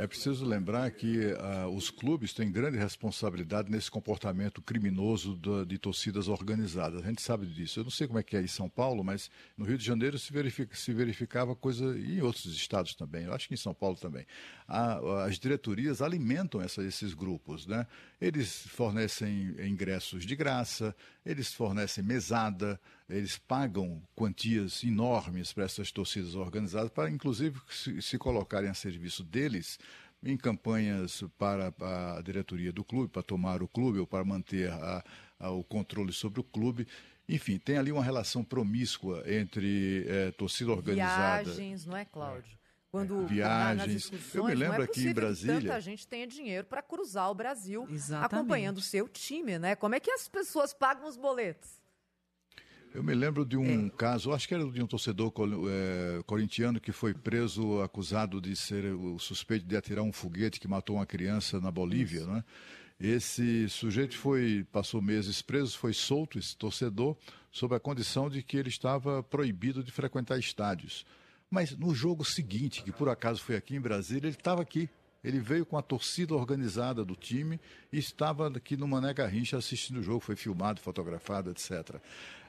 preciso 0.07 0.43
lembrar 0.43 0.89
que 0.89 1.35
ah, 1.39 1.67
os 1.67 1.91
clubes 1.91 2.33
têm 2.33 2.51
grande 2.51 2.77
responsabilidade 2.77 3.69
nesse 3.69 3.91
comportamento 3.91 4.59
criminoso 4.59 5.35
da- 5.35 5.63
de 5.63 5.77
torcidas 5.77 6.27
organizadas. 6.27 7.03
A 7.03 7.07
gente 7.07 7.21
sabe 7.21 7.45
disso. 7.45 7.79
Eu 7.79 7.83
não 7.83 7.91
sei 7.91 8.07
como 8.07 8.17
é 8.17 8.23
que 8.23 8.35
é 8.35 8.41
em 8.41 8.47
São 8.47 8.67
Paulo, 8.67 9.03
mas 9.03 9.29
no 9.55 9.63
Rio 9.65 9.77
de 9.77 9.85
Janeiro 9.85 10.17
se, 10.17 10.33
verifica- 10.33 10.75
se 10.75 10.91
verificava 10.93 11.55
coisa 11.55 11.95
e 11.97 12.17
em 12.17 12.21
outros 12.21 12.45
estados 12.45 12.95
também. 12.95 13.25
Eu 13.25 13.33
acho 13.33 13.47
que 13.47 13.53
em 13.53 13.57
São 13.57 13.73
Paulo 13.73 13.95
também. 13.95 14.25
A- 14.67 15.25
as 15.25 15.37
diretorias 15.37 16.01
alimentam 16.01 16.59
essa- 16.59 16.83
esses 16.83 17.13
grupos, 17.13 17.67
né? 17.67 17.85
Eles 18.19 18.65
fornecem 18.69 19.55
ingressos 19.67 20.25
de 20.25 20.35
graça, 20.35 20.95
eles 21.23 21.53
fornecem 21.53 22.03
mesada, 22.03 22.79
eles 23.09 23.37
pagam 23.37 24.01
quantias 24.15 24.83
enormes 24.83 25.51
para 25.53 25.65
essas 25.65 25.91
torcidas 25.91 26.35
organizadas, 26.35 26.89
para 26.91 27.09
inclusive 27.09 27.59
se, 27.69 28.01
se 28.01 28.17
colocarem 28.17 28.69
a 28.69 28.73
serviço 28.73 29.23
deles 29.23 29.77
em 30.23 30.37
campanhas 30.37 31.23
para 31.37 31.73
a 32.17 32.21
diretoria 32.21 32.71
do 32.71 32.83
clube, 32.83 33.11
para 33.11 33.21
tomar 33.21 33.61
o 33.61 33.67
clube 33.67 33.99
ou 33.99 34.07
para 34.07 34.23
manter 34.23 34.71
a- 34.71 35.03
a- 35.39 35.51
o 35.51 35.63
controle 35.63 36.13
sobre 36.13 36.39
o 36.39 36.43
clube. 36.43 36.87
Enfim, 37.27 37.57
tem 37.57 37.77
ali 37.77 37.91
uma 37.91 38.03
relação 38.03 38.43
promíscua 38.43 39.23
entre 39.25 40.05
eh, 40.07 40.31
torcida 40.31 40.71
organizada. 40.71 41.43
Viagens, 41.43 41.85
não 41.85 41.97
é, 41.97 42.05
Cláudio? 42.05 42.57
Quando 42.89 43.25
Viagens. 43.25 44.11
Eu 44.35 44.45
me 44.45 44.53
lembro 44.53 44.75
não 44.77 44.81
é 44.83 44.85
aqui 44.85 44.91
em 44.91 45.03
possível 45.03 45.13
Brasília- 45.15 45.59
Que 45.59 45.65
tanta 45.67 45.81
gente 45.81 46.07
tenha 46.07 46.27
dinheiro 46.27 46.67
para 46.67 46.81
cruzar 46.81 47.29
o 47.31 47.35
Brasil 47.35 47.87
Exatamente. 47.89 48.33
acompanhando 48.35 48.77
o 48.77 48.81
seu 48.81 49.09
time, 49.09 49.57
né? 49.57 49.75
Como 49.75 49.95
é 49.95 49.99
que 49.99 50.11
as 50.11 50.27
pessoas 50.27 50.73
pagam 50.73 51.07
os 51.07 51.17
boletos? 51.17 51.81
Eu 52.93 53.03
me 53.03 53.15
lembro 53.15 53.43
de 53.43 53.57
um 53.57 53.89
caso, 53.89 54.31
acho 54.31 54.47
que 54.47 54.53
era 54.53 54.63
de 54.69 54.83
um 54.83 54.85
torcedor 54.85 55.33
eh, 55.67 56.21
corintiano 56.27 56.79
que 56.79 56.91
foi 56.91 57.11
preso 57.11 57.81
acusado 57.81 58.39
de 58.39 58.55
ser 58.55 58.85
o 58.93 59.17
suspeito 59.17 59.65
de 59.65 59.75
atirar 59.75 60.03
um 60.03 60.13
foguete 60.13 60.59
que 60.59 60.67
matou 60.67 60.97
uma 60.97 61.05
criança 61.05 61.59
na 61.59 61.71
Bolívia, 61.71 62.23
né? 62.27 62.43
Esse 62.99 63.67
sujeito 63.67 64.15
foi 64.15 64.63
passou 64.71 65.01
meses 65.01 65.41
preso, 65.41 65.75
foi 65.75 65.91
solto 65.91 66.37
esse 66.37 66.55
torcedor 66.55 67.17
sob 67.51 67.75
a 67.75 67.79
condição 67.79 68.29
de 68.29 68.43
que 68.43 68.57
ele 68.57 68.69
estava 68.69 69.23
proibido 69.23 69.83
de 69.83 69.91
frequentar 69.91 70.37
estádios. 70.37 71.03
Mas 71.49 71.75
no 71.75 71.95
jogo 71.95 72.23
seguinte, 72.23 72.83
que 72.83 72.91
por 72.91 73.09
acaso 73.09 73.41
foi 73.41 73.55
aqui 73.55 73.75
em 73.75 73.81
Brasília, 73.81 74.27
ele 74.27 74.37
estava 74.37 74.61
aqui. 74.61 74.87
Ele 75.23 75.39
veio 75.39 75.65
com 75.65 75.77
a 75.77 75.81
torcida 75.81 76.35
organizada 76.35 77.05
do 77.05 77.15
time 77.15 77.59
e 77.91 77.97
estava 77.97 78.47
aqui 78.47 78.75
no 78.75 78.87
Mané 78.87 79.13
Garrincha 79.13 79.57
assistindo 79.57 79.99
o 79.99 80.03
jogo, 80.03 80.19
foi 80.19 80.35
filmado, 80.35 80.81
fotografado, 80.81 81.49
etc. 81.49 81.95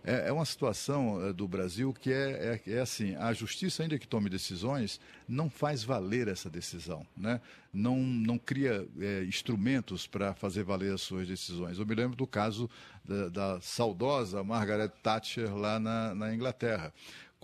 É, 0.03 0.29
é 0.29 0.33
uma 0.33 0.45
situação 0.45 1.25
eh, 1.25 1.33
do 1.33 1.49
Brasil 1.49 1.95
que 1.95 2.13
é, 2.13 2.61
é, 2.67 2.73
é 2.75 2.81
assim, 2.81 3.15
a 3.15 3.33
justiça, 3.33 3.83
ainda 3.83 3.99
que 3.99 4.07
tome 4.07 4.29
decisões, 4.29 5.01
não 5.27 5.49
faz 5.49 5.83
valer 5.83 6.29
essa 6.29 6.51
decisão, 6.51 7.07
né? 7.17 7.41
não, 7.73 7.97
não 7.97 8.37
cria 8.37 8.87
eh, 9.01 9.25
instrumentos 9.27 10.07
para 10.07 10.35
fazer 10.35 10.63
valer 10.63 10.93
as 10.93 11.01
suas 11.01 11.27
decisões. 11.27 11.79
Eu 11.79 11.87
me 11.87 11.95
lembro 11.95 12.17
do 12.17 12.27
caso 12.27 12.69
da, 13.03 13.29
da 13.29 13.61
saudosa 13.63 14.45
Margaret 14.45 14.91
Thatcher 15.03 15.57
lá 15.57 15.79
na, 15.79 16.15
na 16.15 16.35
Inglaterra 16.35 16.93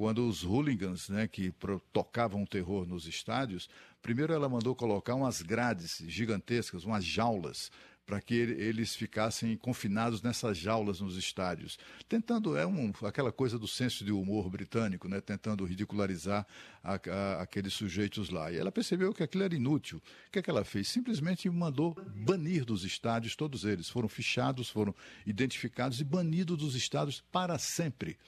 quando 0.00 0.26
os 0.26 0.42
hooligans, 0.42 1.10
né, 1.10 1.28
que 1.28 1.52
tocavam 1.92 2.46
terror 2.46 2.86
nos 2.86 3.06
estádios, 3.06 3.68
primeiro 4.02 4.32
ela 4.32 4.48
mandou 4.48 4.74
colocar 4.74 5.14
umas 5.14 5.42
grades 5.42 6.02
gigantescas, 6.06 6.84
umas 6.84 7.04
jaulas, 7.04 7.70
para 8.06 8.20
que 8.20 8.34
ele- 8.34 8.60
eles 8.60 8.96
ficassem 8.96 9.56
confinados 9.56 10.20
nessas 10.20 10.58
jaulas 10.58 11.00
nos 11.00 11.16
estádios. 11.16 11.78
Tentando, 12.08 12.56
é 12.56 12.66
um, 12.66 12.90
aquela 13.04 13.30
coisa 13.30 13.56
do 13.56 13.68
senso 13.68 14.04
de 14.04 14.10
humor 14.10 14.50
britânico, 14.50 15.06
né, 15.08 15.20
tentando 15.20 15.64
ridicularizar 15.64 16.44
a- 16.82 16.94
a- 16.94 17.42
aqueles 17.42 17.72
sujeitos 17.72 18.28
lá. 18.30 18.50
E 18.50 18.56
ela 18.56 18.72
percebeu 18.72 19.12
que 19.14 19.22
aquilo 19.22 19.44
era 19.44 19.54
inútil. 19.54 19.98
O 20.26 20.30
que, 20.32 20.40
é 20.40 20.42
que 20.42 20.50
ela 20.50 20.64
fez? 20.64 20.88
Simplesmente 20.88 21.48
mandou 21.48 21.94
banir 22.16 22.64
dos 22.64 22.82
estádios 22.84 23.36
todos 23.36 23.64
eles. 23.64 23.88
Foram 23.88 24.08
fichados, 24.08 24.68
foram 24.68 24.92
identificados 25.24 26.00
e 26.00 26.04
banidos 26.04 26.58
dos 26.58 26.74
estádios 26.74 27.22
para 27.30 27.58
sempre. 27.58 28.18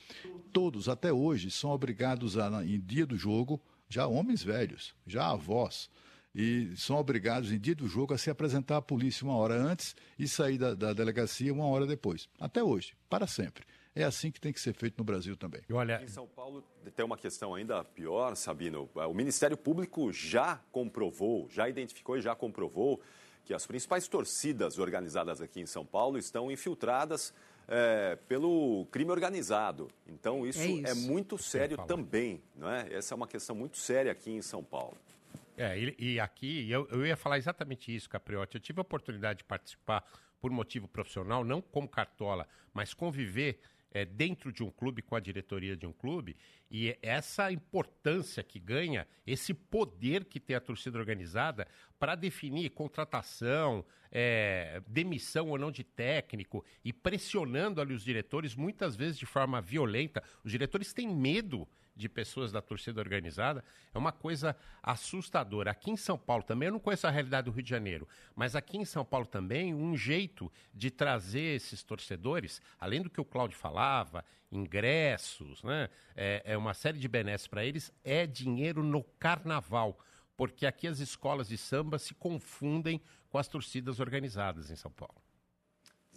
Todos, 0.53 0.89
até 0.89 1.13
hoje, 1.13 1.51
são 1.51 1.71
obrigados 1.71 2.39
a, 2.39 2.65
em 2.65 2.79
dia 2.79 3.05
do 3.05 3.17
jogo, 3.17 3.61
já 3.93 4.07
homens 4.07 4.43
velhos, 4.43 4.95
já 5.07 5.31
avós, 5.31 5.91
e 6.35 6.75
são 6.77 6.97
obrigados, 6.97 7.53
em 7.53 7.59
dia 7.59 7.75
do 7.75 7.87
jogo, 7.87 8.15
a 8.15 8.19
se 8.19 8.31
apresentar 8.31 8.79
à 8.79 8.83
polícia 8.83 9.23
uma 9.23 9.37
hora 9.37 9.55
antes 9.55 9.95
e 10.19 10.27
sair 10.27 10.57
da, 10.57 10.75
da 10.75 10.95
delegacia 10.95 11.53
uma 11.53 11.67
hora 11.67 11.87
depois. 11.87 12.27
Até 12.41 12.63
hoje, 12.63 12.95
para 13.11 13.27
sempre. 13.27 13.67
É 13.95 14.05
assim 14.05 14.31
que 14.31 14.41
tem 14.41 14.51
que 14.51 14.61
ser 14.61 14.73
feito 14.73 14.97
no 14.97 15.05
Brasil 15.05 15.37
também. 15.37 15.61
Em 16.03 16.09
São 16.09 16.27
Paulo 16.27 16.65
tem 16.97 17.05
uma 17.05 17.19
questão 17.19 17.55
ainda 17.55 17.85
pior, 17.85 18.35
Sabino. 18.35 18.89
O 18.95 19.13
Ministério 19.13 19.59
Público 19.59 20.11
já 20.11 20.57
comprovou, 20.73 21.47
já 21.51 21.69
identificou 21.69 22.17
e 22.17 22.23
já 22.23 22.35
comprovou 22.35 23.03
que 23.45 23.53
as 23.53 23.67
principais 23.67 24.09
torcidas 24.09 24.79
organizadas 24.79 25.43
aqui 25.43 25.61
em 25.61 25.67
São 25.67 25.85
Paulo 25.85 26.17
estão 26.17 26.51
infiltradas 26.51 27.35
eh, 27.75 28.19
pelo 28.29 28.87
crime 28.91 29.11
organizado. 29.11 29.89
Então 30.07 30.47
isso 30.47 30.61
É 30.61 30.67
é, 30.67 30.93
isso. 30.93 31.11
muito 31.11 31.39
sério 31.39 31.79
também, 31.87 32.43
não 32.55 32.71
é? 32.71 32.93
Essa 32.93 33.15
é 33.15 33.17
uma 33.17 33.27
questão 33.27 33.57
muito 33.57 33.79
séria 33.79 34.13
aqui 34.13 34.31
em 34.31 34.43
São 34.43 34.63
Paulo. 34.63 34.95
É, 35.57 35.79
e, 35.79 35.95
e 35.99 36.21
aqui 36.21 36.71
eu, 36.71 36.87
eu 36.91 37.07
ia 37.07 37.17
falar 37.17 37.39
exatamente 37.39 37.95
isso, 37.95 38.11
Capriotti. 38.11 38.57
Eu 38.57 38.61
tive 38.61 38.79
a 38.81 38.83
oportunidade 38.83 39.39
de 39.39 39.45
participar 39.45 40.05
por 40.39 40.51
motivo 40.51 40.87
profissional, 40.87 41.45
não 41.45 41.63
como 41.63 41.89
cartola, 41.89 42.47
mas 42.75 42.93
conviver 42.93 43.59
é, 43.93 44.05
dentro 44.05 44.53
de 44.53 44.63
um 44.63 44.71
clube 44.71 45.03
com 45.03 45.15
a 45.15 45.21
diretoria 45.21 45.77
de 45.77 45.87
um 45.87 45.93
clube 45.93 46.37
e 46.71 46.97
essa 47.03 47.53
importância 47.53 48.43
que 48.43 48.59
ganha, 48.59 49.07
esse 49.27 49.53
poder 49.53 50.25
que 50.25 50.41
tem 50.41 50.57
a 50.57 50.61
torcida 50.61 50.99
organizada 50.99 51.67
para 51.99 52.15
definir 52.15 52.71
contratação, 52.71 53.85
é, 54.11 54.83
demissão 54.87 55.51
ou 55.51 55.59
não 55.59 55.71
de 55.71 55.85
técnico 55.85 56.65
e 56.85 56.93
pressionando 56.93 57.81
ali 57.81 57.95
os 57.95 58.03
diretores, 58.03 58.55
muitas 58.55 58.97
vezes 58.97 59.19
de 59.19 59.27
forma 59.27 59.61
violenta. 59.61 60.23
Os 60.43 60.51
diretores 60.51 60.93
têm 60.93 61.09
medo 61.09 61.69
de 62.03 62.09
pessoas 62.09 62.53
da 62.53 62.61
torcida 62.61 63.01
organizada 63.01 63.65
é 63.95 63.99
uma 63.99 64.13
coisa 64.13 64.55
assustadora. 64.83 65.71
Aqui 65.71 65.91
em 65.91 65.97
São 65.97 66.19
Paulo 66.19 66.43
também, 66.43 66.67
eu 66.67 66.73
não 66.73 66.81
conheço 66.81 67.07
a 67.07 67.11
realidade 67.11 67.47
do 67.47 67.51
Rio 67.53 67.63
de 67.63 67.71
Janeiro, 67.71 68.07
mas 68.35 68.55
aqui 68.55 68.77
em 68.77 68.85
São 68.85 69.05
Paulo 69.05 69.25
também, 69.25 69.73
um 69.73 69.97
jeito 69.97 70.53
de 70.75 70.91
trazer 70.91 71.57
esses 71.57 71.83
torcedores, 71.83 72.61
além 72.79 73.01
do 73.01 73.09
que 73.09 73.21
o 73.21 73.25
Cláudio 73.25 73.57
falava, 73.57 74.25
ingressos, 74.51 75.63
né? 75.63 75.89
É, 76.15 76.43
é 76.45 76.57
uma 76.57 76.75
série 76.75 76.99
de 76.99 77.09
benesses 77.09 77.47
para 77.47 77.65
eles, 77.65 77.93
é 78.05 78.27
dinheiro 78.27 78.83
no 78.83 79.03
carnaval. 79.19 79.99
Porque 80.37 80.67
aqui 80.67 80.89
as 80.89 80.99
escolas 80.99 81.49
de 81.49 81.57
samba 81.57 81.99
se 81.99 82.15
confundem 82.15 83.01
com 83.31 83.39
as 83.39 83.49
torcidas 83.49 84.01
organizadas 84.01 84.71
em 84.71 84.77
São 84.77 84.91
Paulo. 84.91 85.22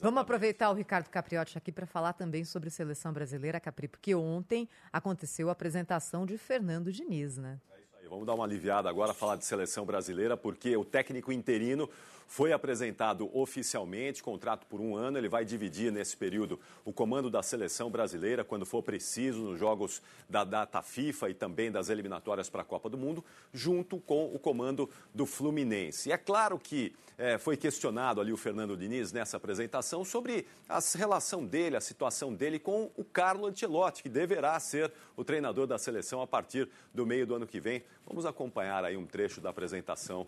Vamos 0.02 0.22
aproveitar 0.22 0.70
o 0.70 0.74
Ricardo 0.74 1.10
Capriotti 1.10 1.58
aqui 1.58 1.72
para 1.72 1.86
falar 1.86 2.14
também 2.14 2.44
sobre 2.44 2.70
seleção 2.70 3.14
brasileira, 3.14 3.60
Capri, 3.60 3.88
porque 3.88 4.14
ontem 4.14 4.68
aconteceu 4.92 5.48
a 5.50 5.54
apresentação 5.54 6.26
de 6.26 6.38
Fernando 6.38 6.92
Diniz, 6.92 7.38
né? 7.38 7.60
Aí, 7.74 8.10
Vamos 8.10 8.26
dar 8.26 8.34
uma 8.34 8.44
aliviada 8.44 8.90
agora, 8.90 9.14
falar 9.14 9.38
de 9.38 9.46
seleção 9.46 9.86
brasileira, 9.86 10.36
porque 10.36 10.76
o 10.76 10.84
técnico 10.84 11.32
interino 11.32 11.90
foi 12.28 12.52
apresentado 12.52 13.30
oficialmente, 13.38 14.24
contrato 14.24 14.66
por 14.68 14.80
um 14.80 14.96
ano. 14.96 15.18
Ele 15.18 15.30
vai 15.30 15.46
dividir 15.46 15.92
nesse 15.92 16.18
período 16.18 16.60
o 16.84 16.92
comando 16.92 17.30
da 17.30 17.42
seleção 17.42 17.90
brasileira, 17.90 18.44
quando 18.44 18.66
for 18.66 18.82
preciso, 18.82 19.42
nos 19.42 19.60
jogos 19.60 20.02
da 20.30 20.44
data 20.44 20.82
FIFA 20.82 21.30
e 21.30 21.34
também 21.34 21.72
das 21.72 21.90
eliminatórias 21.90 22.50
para 22.50 22.62
a 22.62 22.66
Copa 22.66 22.90
do 22.90 22.98
Mundo, 22.98 23.24
junto 23.54 24.00
com 24.00 24.34
o 24.34 24.40
comando 24.40 24.90
do 25.14 25.26
Fluminense. 25.26 26.10
E 26.10 26.12
é 26.12 26.18
claro 26.18 26.60
que 26.60 26.94
eh, 27.18 27.38
foi 27.38 27.56
questionado 27.56 28.20
ali 28.20 28.34
o 28.34 28.38
Fernando 28.38 28.76
Diniz 28.76 29.12
nessa 29.12 29.38
apresentação 29.38 30.04
sobre 30.04 30.46
a 30.68 30.80
relação 30.96 31.46
dele, 31.46 31.78
a 31.78 31.82
situação 31.82 32.34
dele 32.34 32.60
com 32.60 32.92
o 32.98 33.04
Carlo 33.04 33.46
Ancelotti, 33.46 34.04
que 34.04 34.10
deverá 34.10 34.60
ser 34.60 34.92
o 35.16 35.24
treinador 35.24 35.66
da 35.68 35.78
seleção 35.78 36.22
a 36.22 36.28
partir 36.28 36.70
do 36.94 37.06
meio 37.06 37.26
do 37.26 37.36
ano 37.36 37.48
que 37.48 37.60
vem. 37.60 37.84
Vamos 38.06 38.26
acompanhar 38.26 38.84
aí 38.84 38.98
um 38.98 39.06
trecho 39.06 39.40
da 39.40 39.50
apresentação 39.50 40.28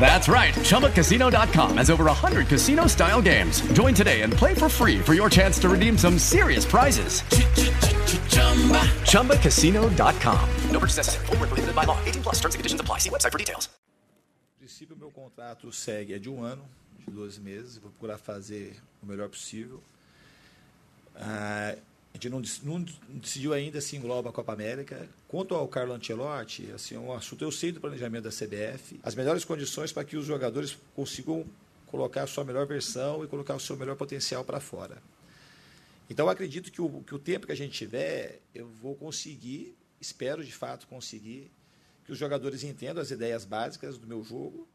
That's 0.00 0.28
right. 0.28 0.54
ChumbaCasino.com 0.54 1.76
has 1.76 1.90
over 1.90 2.04
100 2.04 2.48
casino 2.48 2.88
style 2.88 3.22
games. 3.22 3.60
Join 3.72 3.94
today 3.94 4.22
and 4.22 4.32
play 4.32 4.54
for 4.54 4.68
free 4.68 4.98
for 4.98 5.14
your 5.14 5.30
chance 5.30 5.58
to 5.60 5.68
redeem 5.68 5.96
some 5.96 6.18
serious 6.18 6.64
prizes. 6.64 7.22
ChumbaCasino.com. 9.12 10.48
No 10.70 10.78
purchase 10.80 10.96
necessary. 10.96 11.26
Void 11.26 11.38
where 11.40 11.48
prohibited 11.48 11.74
by 11.76 11.84
law. 11.84 11.96
18 12.04 12.22
plus 12.22 12.40
terms 12.40 12.54
and 12.54 12.58
conditions 12.58 12.80
apply. 12.80 12.98
See 12.98 13.10
website 13.10 13.30
for 13.30 13.38
details. 13.38 13.68
A 14.56 14.64
princípio, 14.64 14.96
meu 14.96 15.10
contrato 15.10 15.70
segue 15.72 16.14
é 16.14 16.18
de 16.18 16.28
um 16.30 16.42
ano, 16.42 16.62
de 16.98 17.10
12 17.10 17.40
meses. 17.40 17.78
Vou 17.78 17.90
procurar 17.90 18.18
fazer 18.18 18.76
o 19.02 19.06
melhor 19.06 19.28
possível. 19.28 19.82
Ah, 21.16 21.74
a 22.12 22.18
gente 22.18 22.28
não, 22.28 22.42
não 22.62 22.84
decidiu 23.08 23.52
ainda 23.52 23.80
se 23.80 23.96
engloba 23.96 24.30
a 24.30 24.32
Copa 24.32 24.52
América. 24.52 25.08
Quanto 25.26 25.54
ao 25.54 25.66
Carlo 25.66 25.94
Ancelotti, 25.94 26.70
assim, 26.72 26.94
é 26.94 26.98
um 26.98 27.12
assunto, 27.12 27.42
eu 27.42 27.50
sei 27.50 27.72
do 27.72 27.80
planejamento 27.80 28.24
da 28.24 28.30
CBF, 28.30 29.00
as 29.02 29.14
melhores 29.14 29.44
condições 29.44 29.92
para 29.92 30.04
que 30.04 30.16
os 30.16 30.26
jogadores 30.26 30.76
consigam 30.94 31.46
colocar 31.86 32.22
a 32.22 32.26
sua 32.26 32.44
melhor 32.44 32.66
versão 32.66 33.24
e 33.24 33.26
colocar 33.26 33.54
o 33.54 33.60
seu 33.60 33.76
melhor 33.76 33.96
potencial 33.96 34.44
para 34.44 34.60
fora. 34.60 35.02
Então, 36.08 36.28
acredito 36.28 36.70
que 36.70 36.80
o, 36.80 37.02
que 37.02 37.14
o 37.14 37.18
tempo 37.18 37.46
que 37.46 37.52
a 37.52 37.56
gente 37.56 37.72
tiver, 37.72 38.40
eu 38.54 38.68
vou 38.68 38.94
conseguir, 38.94 39.74
espero 40.00 40.44
de 40.44 40.52
fato 40.52 40.86
conseguir, 40.86 41.50
que 42.04 42.12
os 42.12 42.18
jogadores 42.18 42.62
entendam 42.62 43.02
as 43.02 43.10
ideias 43.10 43.44
básicas 43.44 43.96
do 43.96 44.06
meu 44.06 44.22
jogo 44.22 44.68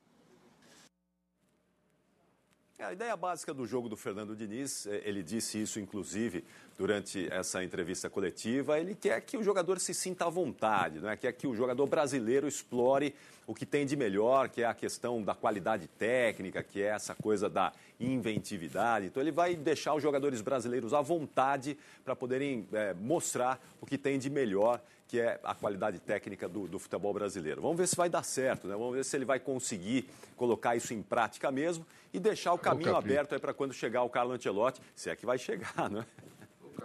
A 2.79 2.93
ideia 2.93 3.17
básica 3.17 3.55
do 3.55 3.65
jogo 3.65 3.89
do 3.89 3.97
Fernando 3.97 4.35
Diniz, 4.35 4.85
eh, 4.85 5.01
ele 5.03 5.23
disse 5.23 5.59
isso 5.59 5.79
inclusive 5.79 6.43
durante 6.77 7.27
essa 7.31 7.63
entrevista 7.63 8.07
coletiva, 8.07 8.79
ele 8.79 8.93
quer 8.93 9.19
que 9.21 9.35
o 9.35 9.41
jogador 9.41 9.79
se 9.79 9.95
sinta 9.95 10.27
à 10.27 10.29
vontade, 10.29 10.99
né? 10.99 11.17
quer 11.17 11.31
que 11.33 11.47
o 11.47 11.55
jogador 11.55 11.87
brasileiro 11.87 12.47
explore 12.47 13.15
o 13.47 13.55
que 13.55 13.65
tem 13.65 13.83
de 13.83 13.95
melhor, 13.95 14.47
que 14.47 14.61
é 14.61 14.65
a 14.67 14.75
questão 14.75 15.23
da 15.23 15.33
qualidade 15.33 15.87
técnica, 15.87 16.61
que 16.61 16.79
é 16.79 16.89
essa 16.89 17.15
coisa 17.15 17.49
da 17.49 17.73
inventividade. 17.99 19.07
Então 19.07 19.23
ele 19.23 19.31
vai 19.31 19.55
deixar 19.55 19.95
os 19.95 20.03
jogadores 20.03 20.39
brasileiros 20.41 20.93
à 20.93 21.01
vontade 21.01 21.75
para 22.05 22.15
poderem 22.15 22.67
eh, 22.71 22.93
mostrar 22.93 23.59
o 23.81 23.87
que 23.87 23.97
tem 23.97 24.19
de 24.19 24.29
melhor 24.29 24.79
que 25.07 25.19
é 25.19 25.39
a 25.43 25.55
qualidade 25.55 25.99
técnica 25.99 26.49
do, 26.49 26.67
do 26.67 26.77
futebol 26.77 27.13
brasileiro. 27.13 27.61
Vamos 27.61 27.77
ver 27.77 27.87
se 27.87 27.95
vai 27.95 28.09
dar 28.09 28.23
certo, 28.23 28.67
né? 28.67 28.75
Vamos 28.75 28.95
ver 28.95 29.05
se 29.05 29.15
ele 29.15 29.25
vai 29.25 29.39
conseguir 29.39 30.09
colocar 30.35 30.75
isso 30.75 30.93
em 30.93 31.01
prática 31.01 31.51
mesmo 31.51 31.85
e 32.13 32.19
deixar 32.19 32.53
o 32.53 32.57
caminho 32.57 32.91
Capri. 32.91 33.13
aberto 33.13 33.33
aí 33.33 33.39
para 33.39 33.53
quando 33.53 33.73
chegar 33.73 34.03
o 34.03 34.09
Carlo 34.09 34.33
Ancelotti, 34.33 34.81
se 34.95 35.09
é 35.09 35.15
que 35.15 35.25
vai 35.25 35.37
chegar, 35.37 35.89
né? 35.89 36.05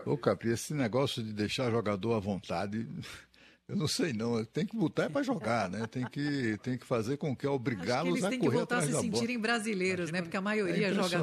Ô, 0.07 0.16
Capri, 0.16 0.51
esse 0.51 0.73
negócio 0.73 1.23
de 1.23 1.33
deixar 1.33 1.70
jogador 1.70 2.14
à 2.14 2.18
vontade, 2.18 2.89
eu 3.73 3.79
não 3.79 3.89
sei 3.89 4.12
não. 4.12 4.45
Tem 4.45 4.66
que 4.66 4.77
botar 4.77 5.09
para 5.09 5.23
jogar, 5.23 5.70
né? 5.70 5.87
Tem 5.87 6.07
que, 6.07 6.59
tem 6.62 6.77
que 6.77 6.87
fazer 6.87 7.16
com 7.16 7.35
que 7.35 7.47
Acho 7.47 7.57
que 7.57 7.61
obrigá-los 7.70 8.11
eles 8.12 8.25
a 8.25 8.29
têm 8.29 8.39
que 8.39 8.45
correr 8.45 8.59
voltar 8.59 8.75
a 8.77 8.79
atrás 8.81 8.91
se 8.91 8.93
da 8.97 9.03
bola. 9.03 9.14
sentirem 9.14 9.39
brasileiros, 9.41 10.11
né? 10.11 10.20
Porque 10.20 10.37
a 10.37 10.41
maioria 10.43 10.89
É 10.89 10.95
joga 10.95 11.18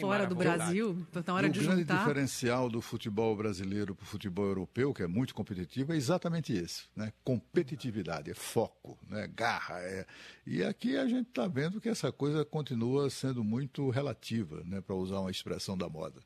fora 0.00 0.26
do 0.26 0.34
Brasil. 0.34 0.98
Então, 1.10 1.22
na 1.26 1.34
hora 1.34 1.46
E 1.46 1.50
de 1.50 1.60
o 1.60 1.62
grande 1.62 1.80
juntar. 1.82 1.98
diferencial 2.00 2.68
do 2.68 2.80
futebol 2.82 3.36
brasileiro 3.36 3.94
para 3.94 4.02
o 4.02 4.06
futebol 4.06 4.44
europeu, 4.46 4.92
que 4.92 5.02
é 5.02 5.06
muito 5.06 5.34
competitivo, 5.34 5.92
é 5.92 5.96
exatamente 5.96 6.52
esse, 6.52 6.82
né? 6.96 7.12
Competitividade, 7.22 8.30
é 8.30 8.34
foco, 8.34 8.98
né? 9.08 9.28
Garra, 9.34 9.78
é... 9.80 10.04
E 10.44 10.64
aqui 10.64 10.96
a 10.96 11.06
gente 11.06 11.28
está 11.28 11.46
vendo 11.46 11.80
que 11.80 11.88
essa 11.88 12.10
coisa 12.10 12.44
continua 12.44 13.08
sendo 13.10 13.44
muito 13.44 13.88
relativa, 13.90 14.62
né? 14.64 14.80
Para 14.80 14.96
usar 14.96 15.20
uma 15.20 15.30
expressão 15.30 15.78
da 15.78 15.88
moda. 15.88 16.20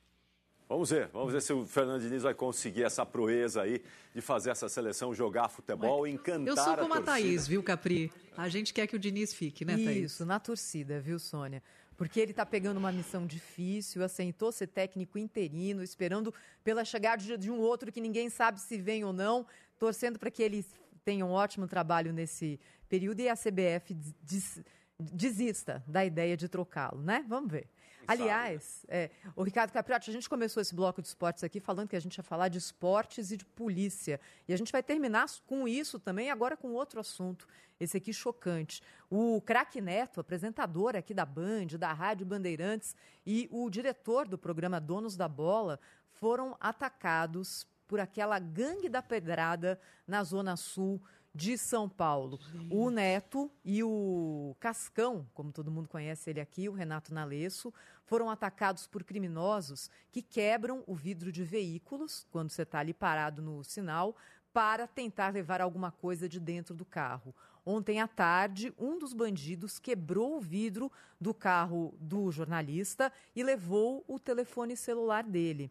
Vamos 0.69 0.91
ver, 0.91 1.09
vamos 1.13 1.33
ver 1.33 1.41
se 1.41 1.53
o 1.53 1.65
Fernando 1.65 2.03
Diniz 2.03 2.23
vai 2.25 2.35
conseguir 2.35 2.83
essa 2.83 3.07
proeza 3.07 3.63
aí 3.63 3.81
de 4.13 4.21
fazer 4.21 4.51
essa 4.51 4.69
seleção 4.69 5.15
jogar 5.15 5.49
futebol, 5.49 6.07
encantar 6.09 6.47
Eu 6.47 6.57
sou 6.57 6.73
a 6.73 6.77
como 6.77 6.93
a 6.95 6.97
torcida. 6.97 7.05
Thaís, 7.13 7.47
viu, 7.47 7.63
Capri? 7.63 8.13
A 8.37 8.49
gente 8.49 8.75
quer 8.75 8.87
que 8.89 8.97
o 8.97 8.99
Diniz 8.99 9.33
fique, 9.33 9.65
né, 9.65 9.75
Thaís? 9.77 10.13
Isso, 10.13 10.27
na 10.27 10.41
torcida, 10.41 10.99
viu, 11.01 11.21
Sônia? 11.21 11.63
Porque 11.97 12.19
ele 12.19 12.33
está 12.33 12.45
pegando 12.45 12.79
uma 12.79 12.91
missão 12.91 13.25
difícil, 13.27 14.03
aceitou 14.03 14.51
ser 14.51 14.67
técnico 14.67 15.17
interino, 15.19 15.83
esperando 15.85 16.35
pela 16.65 16.85
chegada 16.85 17.23
de, 17.23 17.37
de 17.39 17.51
um 17.51 17.61
outro 17.61 17.93
que 17.93 18.01
ninguém 18.01 18.29
sabe 18.29 18.61
se 18.61 18.77
vem 18.77 19.05
ou 19.05 19.13
não, 19.13 19.47
torcendo 19.79 20.19
para 20.19 20.31
que 20.33 20.43
ele 20.43 20.67
tenha 21.05 21.25
um 21.25 21.31
ótimo 21.31 21.69
trabalho 21.69 22.13
nesse 22.13 22.59
período 22.89 23.21
e 23.21 23.29
a 23.29 23.37
CBF 23.37 23.95
des- 23.95 24.61
desista 24.99 25.83
da 25.87 26.05
ideia 26.05 26.37
de 26.37 26.49
trocá-lo, 26.49 27.01
né? 27.03 27.25
Vamos 27.29 27.51
ver. 27.53 27.69
Aliás, 28.07 28.85
é, 28.89 29.11
o 29.35 29.43
Ricardo 29.43 29.73
Capriotti, 29.73 30.11
a 30.11 30.13
gente 30.13 30.29
começou 30.29 30.61
esse 30.61 30.75
bloco 30.75 31.01
de 31.01 31.09
esportes 31.09 31.43
aqui 31.45 31.61
falando 31.61 31.89
que 31.89 31.97
a 31.97 32.01
gente 32.01 32.17
ia 32.17 32.23
falar 32.23 32.49
de 32.49 32.59
esportes 32.59 33.31
e 33.31 33.37
de 33.37 33.45
polícia. 33.45 34.21
E 34.49 34.53
a 34.53 34.57
gente 34.57 34.73
vai 34.73 34.83
terminar 34.83 35.27
com 35.47 35.67
isso 35.67 35.99
também, 35.99 36.31
agora 36.31 36.57
com 36.57 36.73
outro 36.73 37.01
assunto, 37.01 37.47
esse 37.79 37.97
aqui 37.97 38.13
chocante. 38.13 38.83
O 39.11 39.41
craque 39.41 39.81
Neto, 39.81 40.21
apresentador 40.21 40.97
aqui 40.97 41.13
da 41.13 41.25
Band, 41.25 41.79
da 41.79 41.93
Rádio 41.93 42.27
Bandeirantes, 42.27 42.95
e 43.27 43.49
o 43.51 43.69
diretor 43.71 44.29
do 44.29 44.39
programa 44.39 44.81
Donos 44.81 45.17
da 45.17 45.29
Bola 45.29 45.79
foram 46.13 46.57
atacados 46.61 47.67
por 47.87 48.01
aquela 48.01 48.39
gangue 48.39 48.89
da 48.89 49.03
pedrada 49.03 49.79
na 50.07 50.25
Zona 50.25 50.57
Sul 50.57 51.01
de 51.37 51.59
São 51.59 51.87
Paulo. 51.87 52.41
O 52.71 52.89
Neto 52.89 53.51
e 53.63 53.85
o 53.85 54.57
Cascão, 54.59 55.29
como 55.35 55.53
todo 55.53 55.71
mundo 55.71 55.89
conhece 55.89 56.31
ele 56.31 56.41
aqui, 56.41 56.67
o 56.67 56.73
Renato 56.73 57.13
Nalesso, 57.13 57.73
foram 58.07 58.31
atacados 58.31 58.87
por 58.87 59.05
criminosos 59.05 59.91
que 60.11 60.23
quebram 60.23 60.83
o 60.87 60.95
vidro 60.95 61.31
de 61.31 61.45
veículos 61.45 62.27
quando 62.31 62.51
você 62.51 62.63
está 62.63 62.79
ali 62.79 62.95
parado 62.95 63.43
no 63.43 63.63
sinal 63.63 64.17
para 64.51 64.87
tentar 64.87 65.35
levar 65.35 65.61
alguma 65.61 65.93
coisa 65.93 66.27
de 66.27 66.41
dentro 66.41 66.75
do 66.75 66.87
carro. 66.87 67.35
Ontem 67.65 68.01
à 68.01 68.09
tarde, 68.09 68.73
um 68.79 68.99
dos 68.99 69.13
bandidos 69.13 69.79
quebrou 69.79 70.39
o 70.39 70.41
vidro 70.41 70.91
do 71.21 71.35
carro 71.35 71.95
do 72.01 72.31
jornalista 72.31 73.13
e 73.35 73.43
levou 73.43 74.03
o 74.09 74.19
telefone 74.19 74.75
celular 74.75 75.25
dele. 75.25 75.71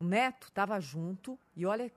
O 0.00 0.04
Neto 0.04 0.48
estava 0.48 0.80
junto 0.80 1.38
e 1.54 1.66
olha 1.66 1.92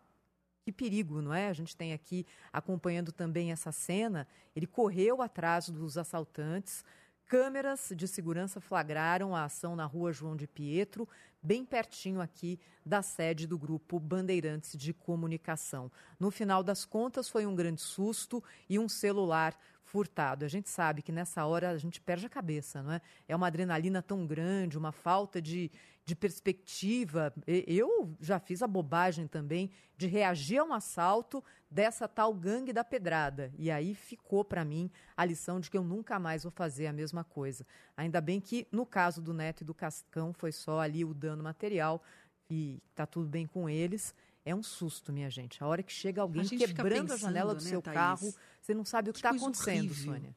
que 0.66 0.72
perigo, 0.72 1.22
não 1.22 1.32
é? 1.32 1.48
A 1.48 1.54
gente 1.54 1.78
tem 1.78 1.94
aqui 1.94 2.26
acompanhando 2.52 3.12
também 3.12 3.52
essa 3.52 3.72
cena. 3.72 4.28
Ele 4.56 4.66
correu 4.66 5.22
atrás 5.22 5.70
dos 5.70 5.96
assaltantes. 5.96 6.84
Câmeras 7.28 7.94
de 7.96 8.08
segurança 8.08 8.60
flagraram 8.60 9.36
a 9.36 9.44
ação 9.44 9.76
na 9.76 9.86
rua 9.86 10.12
João 10.12 10.36
de 10.36 10.48
Pietro, 10.48 11.08
bem 11.42 11.64
pertinho 11.64 12.20
aqui 12.20 12.60
da 12.84 13.04
sede 13.04 13.46
do 13.46 13.60
grupo 13.60 14.00
Bandeirantes 14.00 14.76
de 14.76 14.92
Comunicação. 14.92 15.92
No 16.20 16.32
final 16.32 16.64
das 16.64 16.84
contas, 16.84 17.30
foi 17.30 17.46
um 17.46 17.56
grande 17.56 17.82
susto 17.82 18.44
e 18.68 18.80
um 18.80 18.90
celular 18.90 19.56
furtado. 19.84 20.46
A 20.46 20.48
gente 20.48 20.70
sabe 20.70 21.04
que 21.04 21.12
nessa 21.12 21.46
hora 21.46 21.70
a 21.70 21.78
gente 21.78 22.02
perde 22.02 22.26
a 22.26 22.30
cabeça, 22.30 22.82
não 22.82 22.94
é? 22.94 23.02
É 23.28 23.36
uma 23.36 23.48
adrenalina 23.48 24.02
tão 24.02 24.26
grande, 24.26 24.78
uma 24.78 24.92
falta 24.92 25.40
de, 25.40 25.72
de 26.06 26.16
perspectiva. 26.16 27.34
Eu 27.48 28.16
já 28.22 28.40
fiz 28.40 28.62
a 28.62 28.68
bobagem 28.68 29.28
também 29.28 29.72
de 29.98 30.06
reagir 30.06 30.60
a 30.60 30.64
um 30.64 30.74
assalto 30.74 31.44
dessa 31.70 32.08
tal 32.08 32.34
gangue 32.34 32.72
da 32.72 32.84
pedrada. 32.84 33.52
E 33.58 33.72
aí 33.72 33.96
ficou 33.96 34.46
para 34.46 34.64
mim 34.64 34.90
a 35.18 35.26
lição 35.26 35.60
de 35.60 35.70
que 35.70 35.78
eu 35.78 35.84
nunca 35.84 36.20
mais 36.20 36.44
vou 36.44 36.52
fazer 36.52 36.86
a 36.86 36.94
mesma 36.94 37.24
coisa. 37.24 37.66
Ainda 37.98 38.22
bem 38.22 38.40
que 38.40 38.68
no 38.72 38.86
caso 38.86 39.22
do 39.22 39.34
Neto 39.34 39.62
e 39.62 39.66
do 39.66 39.74
Cascão 39.74 40.32
foi 40.32 40.52
só 40.52 40.80
ali 40.80 41.04
o 41.04 41.14
dano 41.14 41.44
material 41.44 42.02
e 42.50 42.80
tá 42.94 43.08
tudo 43.08 43.28
bem 43.28 43.48
com 43.48 43.68
eles. 43.68 44.14
É 44.46 44.54
um 44.54 44.62
susto, 44.62 45.12
minha 45.12 45.30
gente. 45.30 45.64
A 45.64 45.66
hora 45.66 45.82
que 45.82 45.92
chega 45.92 46.22
alguém 46.22 46.44
A 46.44 46.46
quebrando 46.46 47.12
a 47.12 47.16
pensando, 47.16 47.20
janela 47.20 47.56
do 47.56 47.64
né, 47.64 47.70
seu 47.70 47.82
Thaís? 47.82 47.96
carro, 47.96 48.34
você 48.62 48.76
não 48.76 48.86
sabe 48.86 49.10
o 49.10 49.14
que 49.14 49.18
está 49.18 49.32
acontecendo, 49.32 49.90
horrível. 49.90 50.14
Sônia. 50.14 50.36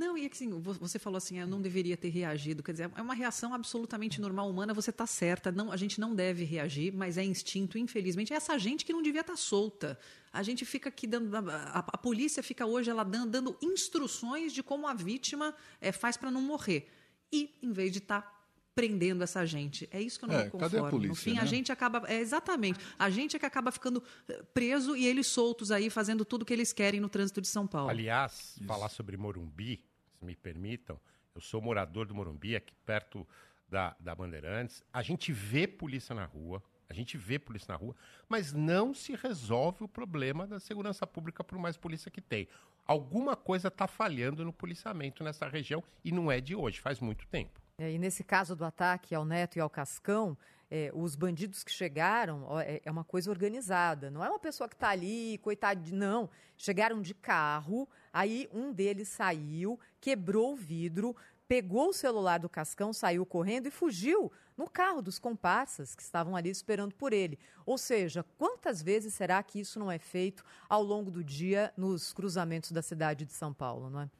Não, 0.00 0.16
e 0.16 0.26
assim, 0.26 0.48
vo- 0.58 0.72
você 0.72 0.98
falou 0.98 1.18
assim, 1.18 1.38
eu 1.38 1.46
não 1.46 1.60
deveria 1.60 1.96
ter 1.96 2.08
reagido. 2.08 2.62
Quer 2.62 2.72
dizer, 2.72 2.90
é 2.96 3.02
uma 3.02 3.12
reação 3.14 3.52
absolutamente 3.52 4.18
normal 4.20 4.48
humana, 4.48 4.72
você 4.72 4.88
está 4.88 5.06
certa. 5.06 5.52
Não, 5.52 5.70
a 5.70 5.76
gente 5.76 6.00
não 6.00 6.14
deve 6.14 6.42
reagir, 6.42 6.90
mas 6.92 7.18
é 7.18 7.24
instinto, 7.24 7.76
infelizmente. 7.76 8.32
É 8.32 8.36
essa 8.36 8.58
gente 8.58 8.84
que 8.86 8.92
não 8.94 9.02
devia 9.02 9.20
estar 9.20 9.36
solta. 9.36 9.98
A 10.32 10.42
gente 10.42 10.64
fica 10.64 10.88
aqui 10.88 11.06
dando. 11.06 11.34
A, 11.36 11.40
a- 11.40 11.84
a 11.92 11.98
polícia 11.98 12.42
fica 12.42 12.64
hoje 12.64 12.88
ela 12.90 13.04
dando, 13.04 13.30
dando 13.30 13.56
instruções 13.60 14.52
de 14.54 14.62
como 14.62 14.86
a 14.88 14.94
vítima 14.94 15.54
eh, 15.80 15.92
faz 15.92 16.16
para 16.16 16.30
não 16.30 16.40
morrer. 16.40 16.88
E, 17.30 17.54
em 17.62 17.70
vez 17.70 17.92
de 17.92 17.98
estar 17.98 18.40
prendendo 18.74 19.22
essa 19.22 19.44
gente. 19.44 19.86
É 19.92 20.00
isso 20.00 20.18
que 20.18 20.24
eu 20.24 20.28
não 20.28 20.36
É, 20.36 20.44
me 20.44 20.50
cadê 20.52 20.78
a 20.78 20.80
conformo. 20.80 20.86
no 20.86 20.90
polícia, 21.08 21.24
fim, 21.32 21.36
a 21.36 21.42
né? 21.42 21.46
gente 21.46 21.70
acaba. 21.70 22.02
É, 22.08 22.18
exatamente. 22.20 22.78
A 22.98 23.10
gente 23.10 23.36
é 23.36 23.38
que 23.38 23.44
acaba 23.44 23.70
ficando 23.70 24.02
eh, 24.28 24.42
preso 24.54 24.96
e 24.96 25.04
eles 25.06 25.26
soltos 25.26 25.70
aí, 25.70 25.90
fazendo 25.90 26.24
tudo 26.24 26.44
que 26.46 26.52
eles 26.54 26.72
querem 26.72 27.00
no 27.00 27.08
trânsito 27.08 27.40
de 27.42 27.48
São 27.48 27.66
Paulo. 27.66 27.90
Aliás, 27.90 28.58
falar 28.66 28.88
sobre 28.88 29.16
Morumbi, 29.18 29.84
me 30.20 30.36
permitam, 30.36 31.00
eu 31.34 31.40
sou 31.40 31.60
morador 31.60 32.06
do 32.06 32.14
Morumbi, 32.14 32.54
aqui 32.56 32.74
perto 32.84 33.26
da, 33.68 33.96
da 33.98 34.14
Bandeirantes. 34.14 34.82
A 34.92 35.02
gente 35.02 35.32
vê 35.32 35.66
polícia 35.66 36.14
na 36.14 36.24
rua, 36.24 36.62
a 36.88 36.92
gente 36.92 37.16
vê 37.16 37.38
polícia 37.38 37.72
na 37.72 37.78
rua, 37.78 37.94
mas 38.28 38.52
não 38.52 38.92
se 38.92 39.14
resolve 39.14 39.84
o 39.84 39.88
problema 39.88 40.46
da 40.46 40.58
segurança 40.60 41.06
pública 41.06 41.42
por 41.42 41.58
mais 41.58 41.76
polícia 41.76 42.10
que 42.10 42.20
tem. 42.20 42.48
Alguma 42.84 43.36
coisa 43.36 43.68
está 43.68 43.86
falhando 43.86 44.44
no 44.44 44.52
policiamento 44.52 45.22
nessa 45.22 45.46
região 45.48 45.82
e 46.04 46.10
não 46.10 46.30
é 46.30 46.40
de 46.40 46.54
hoje, 46.54 46.80
faz 46.80 46.98
muito 47.00 47.26
tempo. 47.28 47.60
É, 47.78 47.92
E 47.92 47.98
nesse 47.98 48.24
caso 48.24 48.56
do 48.56 48.64
ataque 48.64 49.14
ao 49.14 49.24
Neto 49.24 49.56
e 49.56 49.60
ao 49.60 49.70
Cascão, 49.70 50.36
é, 50.68 50.90
os 50.94 51.14
bandidos 51.14 51.62
que 51.64 51.70
chegaram 51.70 52.60
é, 52.60 52.80
é 52.84 52.90
uma 52.90 53.04
coisa 53.04 53.30
organizada. 53.30 54.10
Não 54.10 54.24
é 54.24 54.28
uma 54.28 54.38
pessoa 54.38 54.68
que 54.68 54.74
está 54.74 54.90
ali, 54.90 55.38
coitado, 55.38 55.80
de- 55.80 55.94
não. 55.94 56.28
Chegaram 56.56 57.00
de 57.00 57.14
carro, 57.14 57.88
aí 58.12 58.48
um 58.52 58.72
deles 58.72 59.08
saiu, 59.08 59.78
quebrou 60.00 60.52
o 60.52 60.56
vidro, 60.56 61.14
pegou 61.46 61.88
o 61.88 61.92
celular 61.92 62.38
do 62.38 62.48
Cascão, 62.48 62.92
saiu 62.92 63.26
correndo 63.26 63.66
e 63.66 63.70
fugiu 63.70 64.30
no 64.56 64.68
carro 64.68 65.02
dos 65.02 65.18
comparsas 65.18 65.94
que 65.94 66.02
estavam 66.02 66.36
ali 66.36 66.50
esperando 66.50 66.94
por 66.94 67.12
ele. 67.12 67.38
Ou 67.66 67.76
seja, 67.76 68.24
quantas 68.38 68.82
vezes 68.82 69.14
será 69.14 69.42
que 69.42 69.58
isso 69.58 69.78
não 69.78 69.90
é 69.90 69.98
feito 69.98 70.44
ao 70.68 70.82
longo 70.82 71.10
do 71.10 71.24
dia 71.24 71.72
nos 71.76 72.12
cruzamentos 72.12 72.70
da 72.70 72.82
cidade 72.82 73.24
de 73.24 73.32
São 73.32 73.52
Paulo, 73.52 73.90
não 73.90 74.02
é? 74.02 74.10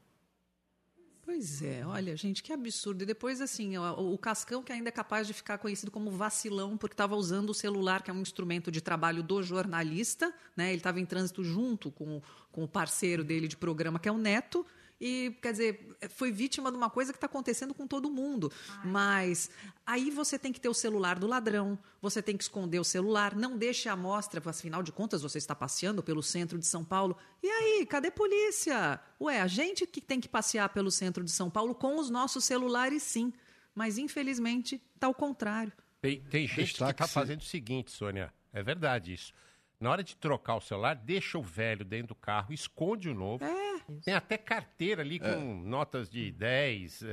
Pois 1.23 1.61
é, 1.61 1.85
olha, 1.85 2.15
gente, 2.17 2.41
que 2.41 2.51
absurdo. 2.51 3.03
E 3.03 3.05
depois, 3.05 3.41
assim, 3.41 3.77
o, 3.77 4.13
o 4.13 4.17
Cascão, 4.17 4.63
que 4.63 4.71
ainda 4.71 4.89
é 4.89 4.91
capaz 4.91 5.27
de 5.27 5.33
ficar 5.33 5.59
conhecido 5.59 5.91
como 5.91 6.09
vacilão, 6.09 6.75
porque 6.75 6.93
estava 6.93 7.15
usando 7.15 7.51
o 7.51 7.53
celular, 7.53 8.01
que 8.01 8.09
é 8.09 8.13
um 8.13 8.21
instrumento 8.21 8.71
de 8.71 8.81
trabalho 8.81 9.21
do 9.21 9.41
jornalista, 9.43 10.33
né? 10.57 10.69
Ele 10.69 10.77
estava 10.77 10.99
em 10.99 11.05
trânsito 11.05 11.43
junto 11.43 11.91
com, 11.91 12.21
com 12.51 12.63
o 12.63 12.67
parceiro 12.67 13.23
dele 13.23 13.47
de 13.47 13.55
programa, 13.55 13.99
que 13.99 14.09
é 14.09 14.11
o 14.11 14.17
Neto. 14.17 14.65
E, 15.01 15.35
quer 15.41 15.51
dizer, 15.51 15.97
foi 16.09 16.31
vítima 16.31 16.69
de 16.69 16.77
uma 16.77 16.89
coisa 16.89 17.11
que 17.11 17.17
está 17.17 17.25
acontecendo 17.25 17.73
com 17.73 17.87
todo 17.87 18.11
mundo. 18.11 18.51
Mas 18.85 19.49
aí 19.83 20.11
você 20.11 20.37
tem 20.37 20.53
que 20.53 20.61
ter 20.61 20.69
o 20.69 20.75
celular 20.75 21.17
do 21.17 21.25
ladrão, 21.25 21.77
você 21.99 22.21
tem 22.21 22.37
que 22.37 22.43
esconder 22.43 22.79
o 22.79 22.83
celular, 22.83 23.35
não 23.35 23.57
deixe 23.57 23.89
a 23.89 23.93
amostra, 23.93 24.39
afinal 24.45 24.83
de 24.83 24.91
contas, 24.91 25.23
você 25.23 25.39
está 25.39 25.55
passeando 25.55 26.03
pelo 26.03 26.21
centro 26.21 26.59
de 26.59 26.67
São 26.67 26.85
Paulo. 26.85 27.17
E 27.41 27.49
aí, 27.49 27.85
cadê 27.87 28.09
a 28.09 28.11
polícia? 28.11 28.99
Ué, 29.19 29.41
a 29.41 29.47
gente 29.47 29.87
que 29.87 29.99
tem 29.99 30.21
que 30.21 30.29
passear 30.29 30.69
pelo 30.69 30.91
centro 30.91 31.23
de 31.23 31.31
São 31.31 31.49
Paulo 31.49 31.73
com 31.73 31.97
os 31.97 32.11
nossos 32.11 32.45
celulares, 32.45 33.01
sim. 33.01 33.33
Mas, 33.73 33.97
infelizmente, 33.97 34.79
está 34.93 35.07
ao 35.07 35.15
contrário. 35.15 35.73
Tem, 35.99 36.21
tem 36.21 36.45
gente 36.45 36.55
que 36.55 36.63
Destaque 36.63 36.91
está 36.91 37.07
fazendo 37.07 37.41
o 37.41 37.45
seguinte, 37.45 37.89
Sônia. 37.89 38.31
É 38.53 38.61
verdade 38.61 39.13
isso. 39.13 39.33
Na 39.81 39.89
hora 39.89 40.03
de 40.03 40.15
trocar 40.15 40.55
o 40.55 40.61
celular, 40.61 40.93
deixa 40.95 41.39
o 41.39 41.41
velho 41.41 41.83
dentro 41.83 42.09
do 42.09 42.15
carro, 42.15 42.53
esconde 42.53 43.09
o 43.09 43.15
novo. 43.15 43.43
É. 43.43 43.71
Tem 44.05 44.13
até 44.13 44.37
carteira 44.37 45.01
ali 45.01 45.19
com 45.19 45.25
É. 45.25 45.35
notas 45.35 46.07
de 46.09 46.31
10, 46.31 47.01
eh, 47.01 47.07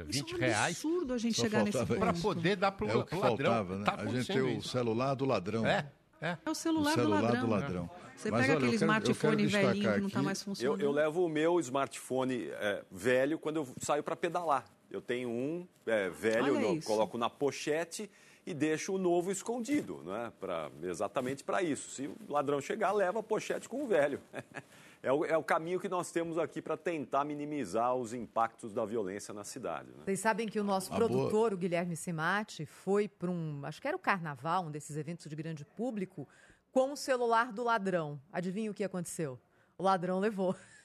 eh, 0.00 0.04
20 0.08 0.14
Isso 0.26 0.34
é 0.34 0.36
um 0.36 0.40
reais. 0.40 0.76
absurdo 0.76 1.14
a 1.14 1.18
gente 1.18 1.34
Só 1.36 1.42
chegar 1.42 1.64
nesse 1.64 1.78
faltava 1.78 2.00
Para 2.00 2.12
ponto. 2.12 2.22
poder 2.22 2.56
dar 2.56 2.72
pro, 2.72 2.88
É 2.88 2.94
o 2.94 2.98
ladrão. 2.98 3.20
faltava, 3.20 3.78
né? 3.78 3.84
Tá 3.84 3.94
a 3.94 4.06
gente 4.06 4.26
tem 4.26 4.42
o 4.58 4.60
celular 4.60 5.14
do 5.14 5.24
ladrão. 5.24 5.64
É, 5.64 5.88
é. 6.20 6.36
É 6.44 6.50
o 6.50 6.54
celular, 6.54 6.90
O 6.90 6.94
celular 6.94 7.20
do 7.20 7.24
ladrão. 7.26 7.40
do 7.44 7.50
ladrão. 7.50 7.90
Você 8.16 8.30
Mas 8.30 8.40
pega 8.42 8.52
olha, 8.52 8.52
eu 8.52 8.56
aquele 8.58 8.60
quero- 8.60 8.72
eu 8.72 8.74
smartphone 8.74 9.46
velhinho 9.46 9.72
que 9.94 10.00
não 10.00 10.06
está 10.08 10.18
aqui- 10.18 10.26
mais 10.26 10.40
Eu, 10.40 10.44
funcionando. 10.44 10.80
eu 10.82 10.90
levo 10.92 11.24
o 11.24 11.28
meu 11.28 11.60
smartphone 11.60 12.48
é, 12.50 12.84
velho 12.90 13.38
quando 13.38 13.56
eu 13.56 13.68
saio 13.78 14.02
para 14.02 14.16
pedalar. 14.16 14.64
Eu 14.90 15.00
tenho 15.00 15.30
um 15.30 15.66
é, 15.86 16.10
velho, 16.10 16.60
eu 16.60 16.82
coloco 16.82 17.16
na 17.16 17.30
pochete 17.30 18.10
e 18.46 18.54
deixo 18.54 18.94
o 18.94 18.98
novo 18.98 19.30
escondido, 19.30 20.02
né? 20.04 20.32
Pra, 20.40 20.70
exatamente 20.82 21.44
para 21.44 21.62
isso. 21.62 21.90
Se 21.90 22.06
o 22.06 22.16
ladrão 22.28 22.60
chegar, 22.60 22.92
leva 22.92 23.20
a 23.20 23.22
pochete 23.22 23.68
com 23.68 23.84
o 23.84 23.86
velho. 23.86 24.20
É 25.02 25.10
o, 25.10 25.24
é 25.24 25.34
o 25.34 25.42
caminho 25.42 25.80
que 25.80 25.88
nós 25.88 26.12
temos 26.12 26.36
aqui 26.36 26.60
para 26.60 26.76
tentar 26.76 27.24
minimizar 27.24 27.94
os 27.94 28.12
impactos 28.12 28.74
da 28.74 28.84
violência 28.84 29.32
na 29.32 29.44
cidade. 29.44 29.88
Né? 29.88 30.02
Vocês 30.04 30.20
sabem 30.20 30.46
que 30.46 30.60
o 30.60 30.62
nosso 30.62 30.92
A 30.92 30.96
produtor, 30.96 31.54
o 31.54 31.56
Guilherme 31.56 31.96
Simati, 31.96 32.66
foi 32.66 33.08
para 33.08 33.30
um, 33.30 33.62
acho 33.64 33.80
que 33.80 33.88
era 33.88 33.96
o 33.96 34.00
carnaval, 34.00 34.66
um 34.66 34.70
desses 34.70 34.98
eventos 34.98 35.26
de 35.26 35.34
grande 35.34 35.64
público, 35.64 36.28
com 36.70 36.92
o 36.92 36.96
celular 36.98 37.50
do 37.50 37.64
ladrão. 37.64 38.20
Adivinha 38.30 38.70
o 38.70 38.74
que 38.74 38.84
aconteceu? 38.84 39.40
O 39.78 39.82
ladrão 39.82 40.18
levou. 40.18 40.54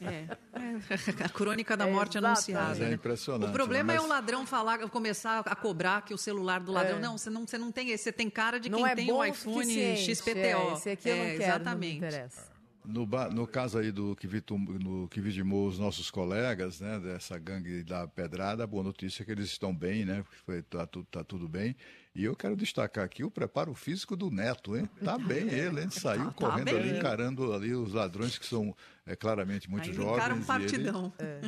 É. 0.00 0.08
É. 0.08 0.34
A 1.24 1.28
crônica 1.28 1.76
da 1.76 1.86
morte 1.86 2.18
Exatamente. 2.18 2.52
anunciada. 2.56 2.84
É 2.84 2.88
né? 2.88 2.94
impressionante. 2.94 3.50
O 3.50 3.52
problema 3.52 3.92
né? 3.92 3.94
é 3.94 3.96
Mas- 3.98 4.06
o 4.06 4.08
ladrão 4.08 4.46
falar, 4.46 4.78
começar 4.90 5.40
a 5.40 5.54
cobrar 5.56 6.02
que 6.02 6.12
o 6.14 6.18
celular 6.18 6.60
do 6.60 6.72
ladrão. 6.72 6.98
É. 6.98 7.00
Não, 7.00 7.16
você 7.18 7.30
não, 7.30 7.46
você 7.46 7.58
não 7.58 7.70
tem 7.70 7.90
esse. 7.90 8.04
Você 8.04 8.12
tem 8.12 8.28
cara 8.28 8.58
de 8.58 8.68
não 8.68 8.78
quem 8.78 8.88
é 8.88 8.94
tem 8.94 9.12
o 9.12 9.24
iPhone. 9.24 9.96
XPTO. 9.96 10.38
É, 10.38 10.72
esse 10.74 10.90
aqui 10.90 11.08
eu 11.08 11.16
não 11.16 11.22
É, 11.24 11.30
quero, 11.32 11.42
exatamente. 11.42 11.70
não 11.70 11.78
me 11.78 11.96
interessa. 12.08 12.54
No, 12.86 13.06
no 13.06 13.46
caso 13.46 13.78
aí 13.78 13.90
do 13.90 14.14
que, 14.14 14.26
vitum, 14.26 14.58
no, 14.58 15.08
que 15.08 15.18
vitimou 15.18 15.66
os 15.66 15.78
nossos 15.78 16.10
colegas, 16.10 16.80
né, 16.80 17.00
dessa 17.00 17.38
gangue 17.38 17.82
da 17.82 18.06
pedrada, 18.06 18.62
a 18.64 18.66
boa 18.66 18.82
notícia 18.84 19.22
é 19.22 19.24
que 19.24 19.32
eles 19.32 19.46
estão 19.46 19.74
bem, 19.74 20.04
né? 20.04 20.22
Foi, 20.44 20.60
tá, 20.60 20.86
tu- 20.86 21.02
tá 21.10 21.24
tudo 21.24 21.48
bem. 21.48 21.74
E 22.14 22.22
eu 22.24 22.36
quero 22.36 22.54
destacar 22.54 23.02
aqui 23.06 23.24
o 23.24 23.30
preparo 23.30 23.72
físico 23.74 24.14
do 24.14 24.30
Neto, 24.30 24.76
hein? 24.76 24.86
Tá 25.02 25.16
bem 25.16 25.48
ele, 25.48 25.80
hein? 25.80 25.88
Saiu 25.90 26.30
correndo 26.32 26.66
bem. 26.66 26.76
ali, 26.76 26.98
encarando 26.98 27.54
ali 27.54 27.74
os 27.74 27.94
ladrões 27.94 28.36
que 28.36 28.44
são 28.44 28.76
é, 29.06 29.14
claramente 29.14 29.70
muito 29.70 29.88
Aí 29.88 29.94
jovens. 29.94 30.24
um 30.28 30.30
e 30.30 30.36
ele- 30.36 30.44
partidão. 30.44 31.12
É. 31.18 31.40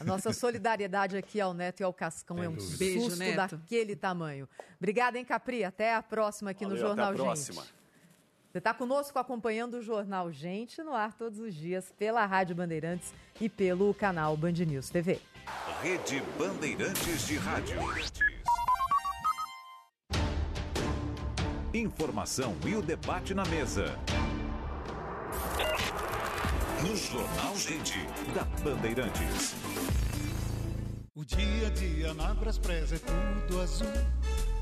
A 0.00 0.04
nossa 0.04 0.32
solidariedade 0.32 1.16
aqui 1.16 1.40
ao 1.40 1.54
Neto 1.54 1.80
e 1.80 1.84
ao 1.84 1.92
Cascão 1.92 2.42
é 2.42 2.48
um 2.48 2.54
dúvida. 2.54 2.76
Beijo, 2.78 3.00
susto 3.02 3.18
Neto. 3.18 3.36
daquele 3.56 3.96
tamanho. 3.96 4.48
Obrigada, 4.78 5.18
hein, 5.18 5.24
Capri? 5.24 5.64
Até 5.64 5.94
a 5.94 6.02
próxima 6.02 6.50
aqui 6.50 6.64
no 6.64 6.70
Valeu, 6.70 6.86
Jornal 6.86 7.06
até 7.12 7.20
a 7.20 7.24
próxima. 7.24 7.62
Gente. 7.62 7.74
Você 8.50 8.58
está 8.58 8.72
conosco 8.74 9.18
acompanhando 9.18 9.74
o 9.74 9.82
Jornal 9.82 10.32
Gente 10.32 10.82
no 10.82 10.94
ar 10.94 11.12
todos 11.12 11.38
os 11.38 11.54
dias 11.54 11.92
pela 11.98 12.24
Rádio 12.24 12.56
Bandeirantes 12.56 13.12
e 13.40 13.48
pelo 13.48 13.92
canal 13.94 14.36
Band 14.36 14.52
News 14.52 14.88
TV. 14.90 15.20
Rede 15.82 16.22
Bandeirantes 16.38 17.26
de 17.26 17.36
Rádio. 17.36 17.78
Informação 21.74 22.56
e 22.66 22.74
o 22.74 22.82
debate 22.82 23.34
na 23.34 23.44
mesa. 23.44 23.94
No 26.82 26.96
Jornal 26.96 27.56
Gente, 27.56 27.98
da 28.32 28.44
Bandeirantes. 28.62 29.54
O 31.16 31.24
dia 31.24 31.66
a 31.66 31.70
dia 31.70 32.14
na 32.14 32.30
é 32.30 32.98
tudo 32.98 33.60
azul. 33.60 33.88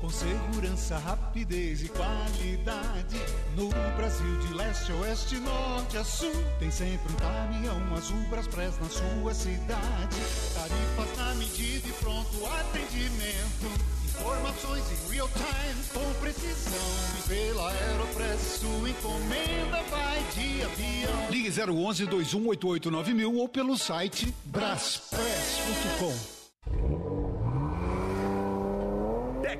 Com 0.01 0.09
segurança, 0.09 0.97
rapidez 0.97 1.83
e 1.83 1.89
qualidade. 1.89 3.21
No 3.55 3.69
Brasil, 3.95 4.39
de 4.39 4.53
leste 4.55 4.91
a 4.91 4.95
oeste, 4.95 5.35
norte 5.37 5.97
a 5.97 6.03
sul. 6.03 6.33
Tem 6.57 6.71
sempre 6.71 7.13
um 7.13 7.15
caminhão 7.17 7.95
azul 7.95 8.21
Braspress 8.29 8.79
na 8.79 8.89
sua 8.89 9.33
cidade. 9.35 10.17
Tarifas 10.55 11.17
na 11.17 11.35
medida 11.35 11.87
e 11.87 11.93
pronto 11.93 12.45
atendimento. 12.47 13.96
Informações 14.19 14.83
em 14.91 15.13
real 15.13 15.29
time, 15.29 15.83
com 15.93 16.13
precisão. 16.19 17.27
Pela 17.27 17.71
Aeropress, 17.71 18.59
sua 18.59 18.89
encomenda 18.89 19.83
vai 19.89 20.23
de 20.33 20.63
avião. 20.63 21.29
Ligue 21.29 21.49
011 21.49 22.05
2188 22.05 23.13
mil 23.13 23.35
ou 23.35 23.47
pelo 23.49 23.77
site 23.77 24.33
braspress.com. 24.45 26.36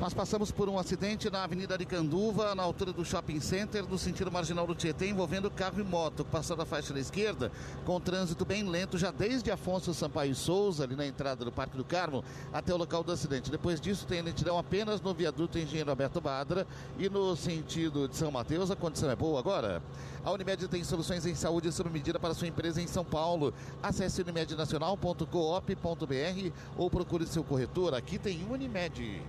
Nós 0.00 0.14
passamos 0.14 0.52
por 0.52 0.68
um 0.68 0.78
acidente 0.78 1.28
na 1.28 1.42
Avenida 1.42 1.74
Aricanduva, 1.74 2.54
na 2.54 2.62
altura 2.62 2.92
do 2.92 3.04
Shopping 3.04 3.40
Center, 3.40 3.84
no 3.84 3.98
sentido 3.98 4.30
marginal 4.30 4.64
do 4.64 4.72
Tietê, 4.72 5.08
envolvendo 5.08 5.50
carro 5.50 5.80
e 5.80 5.82
moto, 5.82 6.24
passando 6.24 6.62
a 6.62 6.64
faixa 6.64 6.94
da 6.94 7.00
esquerda, 7.00 7.50
com 7.84 8.00
trânsito 8.00 8.44
bem 8.44 8.62
lento, 8.62 8.96
já 8.96 9.10
desde 9.10 9.50
Afonso 9.50 9.92
Sampaio 9.92 10.36
Souza, 10.36 10.84
ali 10.84 10.94
na 10.94 11.04
entrada 11.04 11.44
do 11.44 11.50
Parque 11.50 11.76
do 11.76 11.84
Carmo, 11.84 12.22
até 12.52 12.72
o 12.72 12.76
local 12.76 13.02
do 13.02 13.10
acidente. 13.10 13.50
Depois 13.50 13.80
disso, 13.80 14.06
tem 14.06 14.22
lentidão 14.22 14.56
apenas 14.56 15.00
no 15.00 15.12
viaduto 15.12 15.58
Engenheiro 15.58 15.90
Alberto 15.90 16.20
Badra 16.20 16.64
e 16.96 17.08
no 17.08 17.34
sentido 17.34 18.06
de 18.06 18.14
São 18.14 18.30
Mateus, 18.30 18.70
a 18.70 18.76
condição 18.76 19.10
é 19.10 19.16
boa 19.16 19.40
agora. 19.40 19.82
A 20.24 20.30
Unimed 20.30 20.68
tem 20.68 20.84
soluções 20.84 21.26
em 21.26 21.34
saúde 21.34 21.72
sob 21.72 21.90
medida 21.90 22.20
para 22.20 22.34
sua 22.34 22.46
empresa 22.46 22.80
em 22.80 22.86
São 22.86 23.04
Paulo. 23.04 23.52
Acesse 23.82 24.22
unimednacional.coop.br 24.22 26.52
ou 26.76 26.88
procure 26.88 27.26
seu 27.26 27.42
corretor. 27.42 27.94
Aqui 27.94 28.16
tem 28.16 28.46
Unimed. 28.48 29.20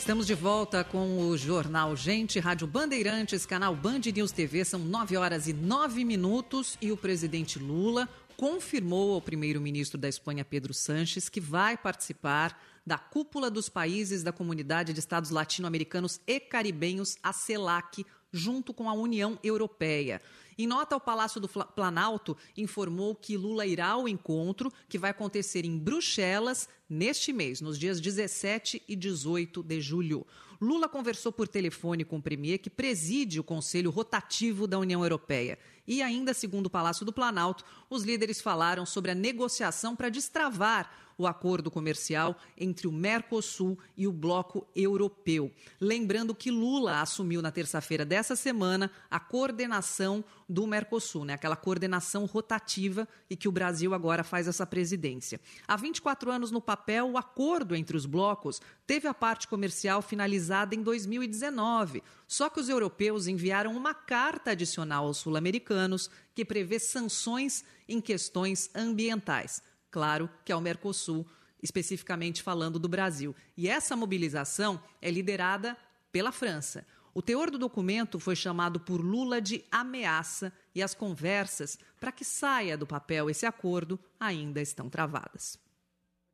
Estamos 0.00 0.26
de 0.26 0.34
volta 0.34 0.82
com 0.82 1.28
o 1.28 1.36
Jornal 1.36 1.94
Gente, 1.94 2.40
Rádio 2.40 2.66
Bandeirantes, 2.66 3.44
canal 3.44 3.76
Band 3.76 4.00
News 4.14 4.32
TV. 4.32 4.64
São 4.64 4.80
9 4.80 5.14
horas 5.18 5.46
e 5.46 5.52
9 5.52 6.06
minutos 6.06 6.78
e 6.80 6.90
o 6.90 6.96
presidente 6.96 7.58
Lula 7.58 8.08
confirmou 8.34 9.12
ao 9.12 9.20
primeiro-ministro 9.20 9.98
da 9.98 10.08
Espanha, 10.08 10.42
Pedro 10.42 10.72
Sanches, 10.72 11.28
que 11.28 11.38
vai 11.38 11.76
participar 11.76 12.58
da 12.84 12.96
cúpula 12.96 13.50
dos 13.50 13.68
países 13.68 14.22
da 14.22 14.32
Comunidade 14.32 14.94
de 14.94 14.98
Estados 14.98 15.28
Latino-Americanos 15.28 16.18
e 16.26 16.40
Caribenhos, 16.40 17.18
a 17.22 17.34
CELAC, 17.34 18.06
junto 18.32 18.72
com 18.72 18.88
a 18.88 18.94
União 18.94 19.38
Europeia. 19.44 20.22
Em 20.60 20.66
nota, 20.66 20.94
o 20.94 21.00
Palácio 21.00 21.40
do 21.40 21.48
Planalto 21.48 22.36
informou 22.54 23.14
que 23.14 23.34
Lula 23.34 23.64
irá 23.64 23.86
ao 23.86 24.06
encontro, 24.06 24.70
que 24.90 24.98
vai 24.98 25.10
acontecer 25.10 25.64
em 25.64 25.78
Bruxelas 25.78 26.68
neste 26.86 27.32
mês, 27.32 27.62
nos 27.62 27.78
dias 27.78 27.98
17 27.98 28.82
e 28.86 28.94
18 28.94 29.62
de 29.62 29.80
julho. 29.80 30.26
Lula 30.60 30.86
conversou 30.86 31.32
por 31.32 31.48
telefone 31.48 32.04
com 32.04 32.18
o 32.18 32.22
premier 32.22 32.58
que 32.58 32.68
preside 32.68 33.40
o 33.40 33.44
Conselho 33.44 33.90
Rotativo 33.90 34.66
da 34.66 34.78
União 34.78 35.02
Europeia. 35.02 35.58
E 35.86 36.02
ainda, 36.02 36.34
segundo 36.34 36.66
o 36.66 36.70
Palácio 36.70 37.06
do 37.06 37.12
Planalto, 37.12 37.64
os 37.88 38.02
líderes 38.02 38.42
falaram 38.42 38.84
sobre 38.84 39.12
a 39.12 39.14
negociação 39.14 39.96
para 39.96 40.10
destravar 40.10 41.09
o 41.20 41.26
acordo 41.26 41.70
comercial 41.70 42.36
entre 42.56 42.86
o 42.88 42.92
Mercosul 42.92 43.78
e 43.96 44.06
o 44.06 44.12
Bloco 44.12 44.66
Europeu. 44.74 45.52
Lembrando 45.78 46.34
que 46.34 46.50
Lula 46.50 47.00
assumiu 47.00 47.42
na 47.42 47.50
terça-feira 47.50 48.04
dessa 48.04 48.34
semana 48.34 48.90
a 49.10 49.20
coordenação 49.20 50.24
do 50.48 50.66
Mercosul, 50.66 51.24
né? 51.24 51.34
aquela 51.34 51.56
coordenação 51.56 52.24
rotativa 52.24 53.06
e 53.28 53.36
que 53.36 53.48
o 53.48 53.52
Brasil 53.52 53.92
agora 53.92 54.24
faz 54.24 54.48
essa 54.48 54.66
presidência. 54.66 55.38
Há 55.68 55.76
24 55.76 56.30
anos 56.30 56.50
no 56.50 56.60
papel, 56.60 57.10
o 57.10 57.18
acordo 57.18 57.76
entre 57.76 57.96
os 57.96 58.06
blocos 58.06 58.60
teve 58.86 59.06
a 59.06 59.14
parte 59.14 59.46
comercial 59.46 60.02
finalizada 60.02 60.74
em 60.74 60.82
2019. 60.82 62.02
Só 62.26 62.48
que 62.48 62.60
os 62.60 62.68
europeus 62.68 63.28
enviaram 63.28 63.76
uma 63.76 63.92
carta 63.92 64.52
adicional 64.52 65.06
aos 65.06 65.18
sul-americanos 65.18 66.10
que 66.34 66.44
prevê 66.44 66.78
sanções 66.78 67.62
em 67.88 68.00
questões 68.00 68.70
ambientais. 68.74 69.62
Claro 69.90 70.30
que 70.44 70.52
é 70.52 70.56
o 70.56 70.60
Mercosul, 70.60 71.26
especificamente 71.62 72.42
falando 72.42 72.78
do 72.78 72.88
Brasil. 72.88 73.34
E 73.56 73.68
essa 73.68 73.96
mobilização 73.96 74.82
é 75.00 75.10
liderada 75.10 75.76
pela 76.12 76.32
França. 76.32 76.86
O 77.12 77.20
teor 77.20 77.50
do 77.50 77.58
documento 77.58 78.20
foi 78.20 78.36
chamado 78.36 78.78
por 78.78 79.00
Lula 79.00 79.40
de 79.40 79.64
ameaça 79.70 80.52
e 80.74 80.82
as 80.82 80.94
conversas 80.94 81.78
para 81.98 82.12
que 82.12 82.24
saia 82.24 82.78
do 82.78 82.86
papel 82.86 83.28
esse 83.28 83.44
acordo 83.44 83.98
ainda 84.18 84.60
estão 84.60 84.88
travadas. 84.88 85.58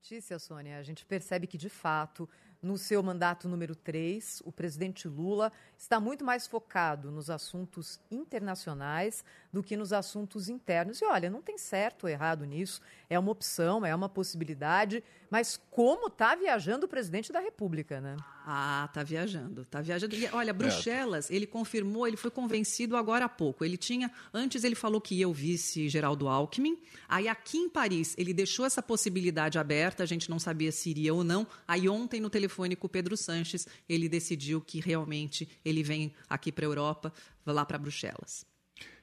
Notícia, 0.02 0.38
Sônia, 0.38 0.78
a 0.78 0.82
gente 0.82 1.04
percebe 1.04 1.46
que, 1.46 1.58
de 1.58 1.68
fato, 1.68 2.28
no 2.62 2.78
seu 2.78 3.02
mandato 3.02 3.48
número 3.48 3.74
3, 3.74 4.42
o 4.44 4.52
presidente 4.52 5.08
Lula 5.08 5.50
está 5.76 5.98
muito 5.98 6.24
mais 6.24 6.46
focado 6.46 7.10
nos 7.10 7.30
assuntos 7.30 7.98
internacionais 8.10 9.24
do 9.56 9.62
que 9.62 9.74
nos 9.74 9.90
assuntos 9.90 10.50
internos. 10.50 11.00
E 11.00 11.04
olha, 11.06 11.30
não 11.30 11.40
tem 11.40 11.56
certo 11.56 12.04
ou 12.04 12.10
errado 12.10 12.44
nisso, 12.44 12.82
é 13.08 13.18
uma 13.18 13.32
opção, 13.32 13.86
é 13.86 13.94
uma 13.94 14.06
possibilidade, 14.06 15.02
mas 15.30 15.58
como 15.70 16.08
está 16.08 16.34
viajando 16.34 16.84
o 16.84 16.88
presidente 16.88 17.32
da 17.32 17.40
República, 17.40 17.98
né? 17.98 18.18
Ah, 18.46 18.86
tá 18.92 19.02
viajando, 19.02 19.64
tá 19.64 19.80
viajando. 19.80 20.14
E, 20.14 20.28
olha, 20.30 20.52
Bruxelas, 20.52 21.30
ele 21.30 21.46
confirmou, 21.46 22.06
ele 22.06 22.18
foi 22.18 22.30
convencido 22.30 22.98
agora 22.98 23.24
há 23.24 23.28
pouco. 23.30 23.64
Ele 23.64 23.78
tinha, 23.78 24.12
antes 24.32 24.62
ele 24.62 24.74
falou 24.74 25.00
que 25.00 25.14
ia 25.14 25.28
o 25.28 25.32
vice 25.32 25.88
Geraldo 25.88 26.28
Alckmin. 26.28 26.78
Aí 27.08 27.26
aqui 27.26 27.56
em 27.56 27.70
Paris, 27.70 28.14
ele 28.18 28.34
deixou 28.34 28.66
essa 28.66 28.82
possibilidade 28.82 29.58
aberta, 29.58 30.02
a 30.02 30.06
gente 30.06 30.28
não 30.28 30.38
sabia 30.38 30.70
se 30.70 30.90
iria 30.90 31.14
ou 31.14 31.24
não. 31.24 31.46
Aí 31.66 31.88
ontem 31.88 32.20
no 32.20 32.28
telefone 32.28 32.76
com 32.76 32.86
o 32.86 32.90
Pedro 32.90 33.16
Sanches, 33.16 33.66
ele 33.88 34.06
decidiu 34.06 34.60
que 34.60 34.80
realmente 34.80 35.48
ele 35.64 35.82
vem 35.82 36.12
aqui 36.28 36.52
para 36.52 36.66
a 36.66 36.68
Europa, 36.68 37.10
lá 37.46 37.64
para 37.64 37.78
Bruxelas. 37.78 38.44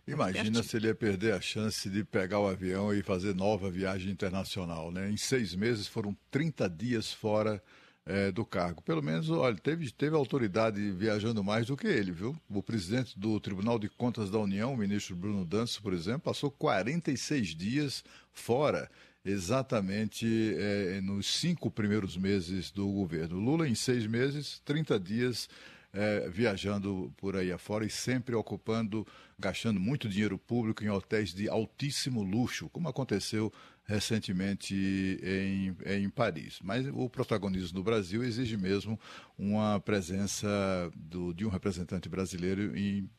Imagina 0.06 0.62
se 0.62 0.76
ele 0.76 0.88
ia 0.88 0.96
perder 0.96 1.34
a 1.34 1.40
chance 1.40 1.90
de 1.90 2.04
pegar 2.04 2.40
o 2.40 2.48
avião 2.48 2.94
e 2.94 3.02
fazer 3.02 3.34
nova 3.34 3.72
viagem 3.72 4.12
internacional, 4.12 4.92
né? 4.92 5.10
Em 5.10 5.16
seis 5.16 5.56
meses 5.56 5.88
foram 5.88 6.16
30 6.30 6.70
dias 6.70 7.14
fora 7.14 7.64
é, 8.06 8.32
do 8.32 8.46
cargo. 8.46 8.82
Pelo 8.82 9.02
menos, 9.02 9.30
olha, 9.30 9.56
teve, 9.56 9.90
teve 9.92 10.16
autoridade 10.16 10.92
viajando 10.92 11.42
mais 11.42 11.68
do 11.68 11.78
que 11.78 11.88
ele, 11.88 12.12
viu? 12.12 12.36
O 12.50 12.62
presidente 12.62 13.18
do 13.18 13.40
Tribunal 13.40 13.80
de 13.80 13.88
Contas 13.88 14.30
da 14.30 14.40
União, 14.40 14.74
o 14.74 14.78
ministro 14.78 15.16
Bruno 15.16 15.46
Danço, 15.46 15.82
por 15.82 15.94
exemplo, 15.94 16.22
passou 16.22 16.52
46 16.52 17.56
dias 17.56 18.04
fora, 18.32 18.90
exatamente 19.24 20.28
é, 20.58 21.00
nos 21.02 21.28
cinco 21.28 21.72
primeiros 21.72 22.18
meses 22.18 22.72
do 22.72 22.88
governo. 22.88 23.40
Lula, 23.40 23.70
em 23.70 23.76
seis 23.76 24.06
meses, 24.06 24.62
30 24.66 25.00
dias 25.00 25.48
é, 25.94 26.28
viajando 26.28 27.14
por 27.18 27.36
aí 27.38 27.52
afora 27.52 27.86
e 27.86 27.90
sempre 27.90 28.34
ocupando, 28.34 29.06
gastando 29.38 29.80
muito 29.80 30.10
dinheiro 30.10 30.38
público 30.38 30.84
em 30.84 30.90
hotéis 30.90 31.34
de 31.34 31.48
altíssimo 31.48 32.24
luxo, 32.24 32.68
como 32.70 32.90
aconteceu 32.90 33.54
recentemente 33.86 34.76
em, 35.22 35.76
em 35.86 36.10
Paris. 36.10 36.60
Mas 36.64 36.88
o 36.88 37.10
protagonismo 37.10 37.76
do 37.76 37.84
Brasil 37.84 38.24
exige 38.24 38.58
mesmo 38.58 39.00
uma 39.38 39.80
presença 39.80 40.48
do, 40.96 41.34
de 41.34 41.46
um 41.46 41.50
representante 41.50 42.08
brasileiro 42.08 42.76
em, 42.78 43.10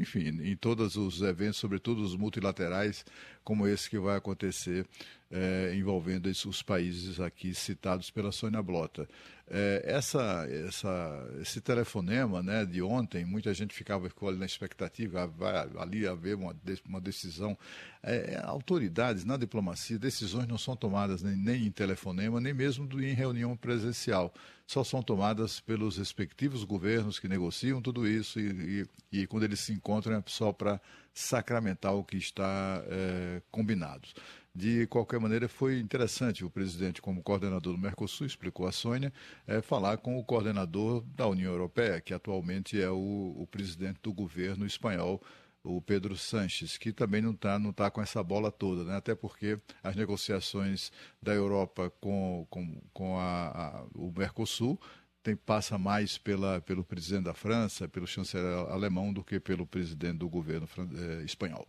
enfim, 0.00 0.28
em 0.42 0.56
todos 0.56 0.96
os 0.96 1.22
eventos, 1.22 1.58
sobretudo 1.58 2.02
os 2.02 2.16
multilaterais, 2.16 3.04
como 3.44 3.66
esse 3.66 3.90
que 3.90 3.98
vai 3.98 4.16
acontecer 4.16 4.86
é, 5.30 5.74
envolvendo 5.74 6.26
os 6.26 6.62
países 6.62 7.20
aqui 7.20 7.54
citados 7.54 8.10
pela 8.10 8.32
Sônia 8.32 8.62
Blota. 8.62 9.08
É, 9.48 9.82
essa, 9.86 10.44
essa, 10.66 11.30
esse 11.40 11.60
telefonema 11.60 12.42
né, 12.42 12.64
de 12.64 12.82
ontem, 12.82 13.24
muita 13.24 13.54
gente 13.54 13.72
ficava 13.72 14.08
ficou 14.08 14.28
ali 14.28 14.38
na 14.38 14.46
expectativa, 14.46 15.24
vai 15.26 15.68
ali 15.78 16.06
haver 16.06 16.34
uma, 16.34 16.54
uma 16.84 17.00
decisão. 17.00 17.56
É, 18.02 18.40
autoridades 18.44 19.24
na 19.24 19.36
diplomacia, 19.36 19.98
decisões 19.98 20.46
não 20.48 20.58
são 20.58 20.74
tomadas 20.74 21.22
nem, 21.22 21.36
nem 21.36 21.66
em 21.66 21.70
telefonema, 21.70 22.40
nem 22.40 22.52
mesmo 22.52 22.88
em 23.00 23.14
reunião 23.14 23.56
presencial. 23.56 24.34
Só 24.66 24.82
são 24.82 25.00
tomadas 25.00 25.60
pelos 25.60 25.96
respectivos 25.96 26.64
governos 26.64 27.20
que 27.20 27.28
negociam 27.28 27.80
tudo 27.80 28.06
isso 28.06 28.40
e, 28.40 28.86
e, 29.12 29.20
e 29.20 29.26
quando 29.28 29.44
eles 29.44 29.60
se 29.60 29.72
encontram 29.72 30.16
é 30.16 30.22
só 30.26 30.52
para 30.52 30.80
sacramentar 31.14 31.94
o 31.94 32.04
que 32.04 32.16
está 32.16 32.82
é, 32.88 33.40
combinado. 33.50 34.08
De 34.56 34.86
qualquer 34.86 35.20
maneira, 35.20 35.50
foi 35.50 35.78
interessante 35.78 36.42
o 36.42 36.48
presidente, 36.48 37.02
como 37.02 37.22
coordenador 37.22 37.74
do 37.74 37.78
Mercosul, 37.78 38.26
explicou 38.26 38.66
a 38.66 38.72
Sônia, 38.72 39.12
é, 39.46 39.60
falar 39.60 39.98
com 39.98 40.18
o 40.18 40.24
coordenador 40.24 41.02
da 41.14 41.26
União 41.26 41.52
Europeia, 41.52 42.00
que 42.00 42.14
atualmente 42.14 42.80
é 42.80 42.88
o, 42.88 43.36
o 43.38 43.46
presidente 43.50 43.98
do 44.02 44.14
governo 44.14 44.64
espanhol, 44.64 45.22
o 45.62 45.82
Pedro 45.82 46.16
Sanches, 46.16 46.78
que 46.78 46.90
também 46.90 47.20
não 47.20 47.32
está 47.32 47.58
não 47.58 47.70
tá 47.70 47.90
com 47.90 48.00
essa 48.00 48.22
bola 48.22 48.50
toda, 48.50 48.82
né? 48.82 48.96
até 48.96 49.14
porque 49.14 49.60
as 49.84 49.94
negociações 49.94 50.90
da 51.20 51.34
Europa 51.34 51.92
com, 52.00 52.46
com, 52.48 52.80
com 52.94 53.18
a, 53.18 53.48
a, 53.48 53.84
o 53.94 54.10
Mercosul 54.16 54.80
tem, 55.22 55.36
passa 55.36 55.76
mais 55.76 56.16
pela, 56.16 56.62
pelo 56.62 56.82
presidente 56.82 57.24
da 57.24 57.34
França, 57.34 57.86
pelo 57.86 58.06
chanceler 58.06 58.56
alemão, 58.70 59.12
do 59.12 59.22
que 59.22 59.38
pelo 59.38 59.66
presidente 59.66 60.16
do 60.16 60.30
governo 60.30 60.66
eh, 60.94 61.24
espanhol. 61.24 61.68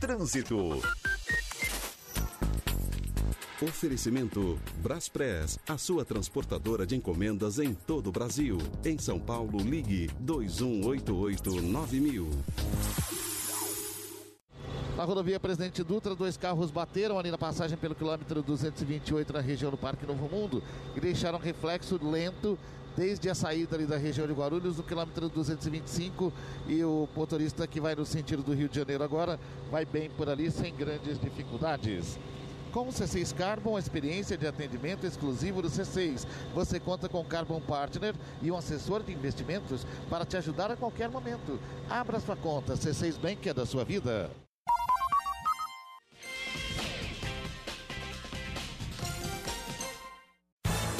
Trânsito. 0.00 0.80
Oferecimento 3.62 4.58
Braspress, 4.82 5.58
a 5.66 5.78
sua 5.78 6.04
transportadora 6.04 6.86
de 6.86 6.94
encomendas 6.94 7.58
em 7.58 7.72
todo 7.72 8.08
o 8.08 8.12
Brasil. 8.12 8.58
Em 8.84 8.98
São 8.98 9.18
Paulo, 9.18 9.58
ligue 9.58 10.10
2188-9000. 10.22 12.28
Na 14.94 15.04
rodovia 15.04 15.40
Presidente 15.40 15.82
Dutra, 15.82 16.14
dois 16.14 16.36
carros 16.36 16.70
bateram 16.70 17.18
ali 17.18 17.30
na 17.30 17.38
passagem 17.38 17.78
pelo 17.78 17.94
quilômetro 17.94 18.42
228 18.42 19.32
na 19.32 19.40
região 19.40 19.70
do 19.70 19.78
Parque 19.78 20.04
Novo 20.06 20.28
Mundo 20.28 20.62
e 20.94 21.00
deixaram 21.00 21.38
reflexo 21.38 21.98
lento 22.02 22.58
desde 22.96 23.28
a 23.28 23.34
saída 23.34 23.76
ali 23.76 23.86
da 23.86 23.98
região 23.98 24.26
de 24.26 24.32
Guarulhos, 24.32 24.78
no 24.78 24.82
quilômetro 24.82 25.28
225, 25.28 26.32
e 26.66 26.82
o 26.82 27.06
motorista 27.14 27.66
que 27.66 27.80
vai 27.80 27.94
no 27.94 28.06
sentido 28.06 28.42
do 28.42 28.54
Rio 28.54 28.68
de 28.68 28.76
Janeiro 28.76 29.04
agora 29.04 29.38
vai 29.70 29.84
bem 29.84 30.08
por 30.08 30.28
ali 30.28 30.50
sem 30.50 30.74
grandes 30.74 31.20
dificuldades. 31.20 32.18
Com 32.72 32.88
o 32.88 32.92
C6 32.92 33.34
Carbon, 33.34 33.78
experiência 33.78 34.36
de 34.36 34.46
atendimento 34.46 35.06
exclusivo 35.06 35.62
do 35.62 35.68
C6. 35.68 36.26
Você 36.54 36.78
conta 36.78 37.08
com 37.08 37.24
Carbon 37.24 37.60
Partner 37.60 38.14
e 38.42 38.50
um 38.50 38.56
assessor 38.56 39.02
de 39.02 39.12
investimentos 39.12 39.86
para 40.10 40.26
te 40.26 40.36
ajudar 40.36 40.70
a 40.70 40.76
qualquer 40.76 41.08
momento. 41.08 41.58
Abra 41.88 42.20
sua 42.20 42.36
conta, 42.36 42.74
C6 42.74 43.18
Bank 43.18 43.48
é 43.48 43.54
da 43.54 43.64
sua 43.64 43.84
vida. 43.84 44.30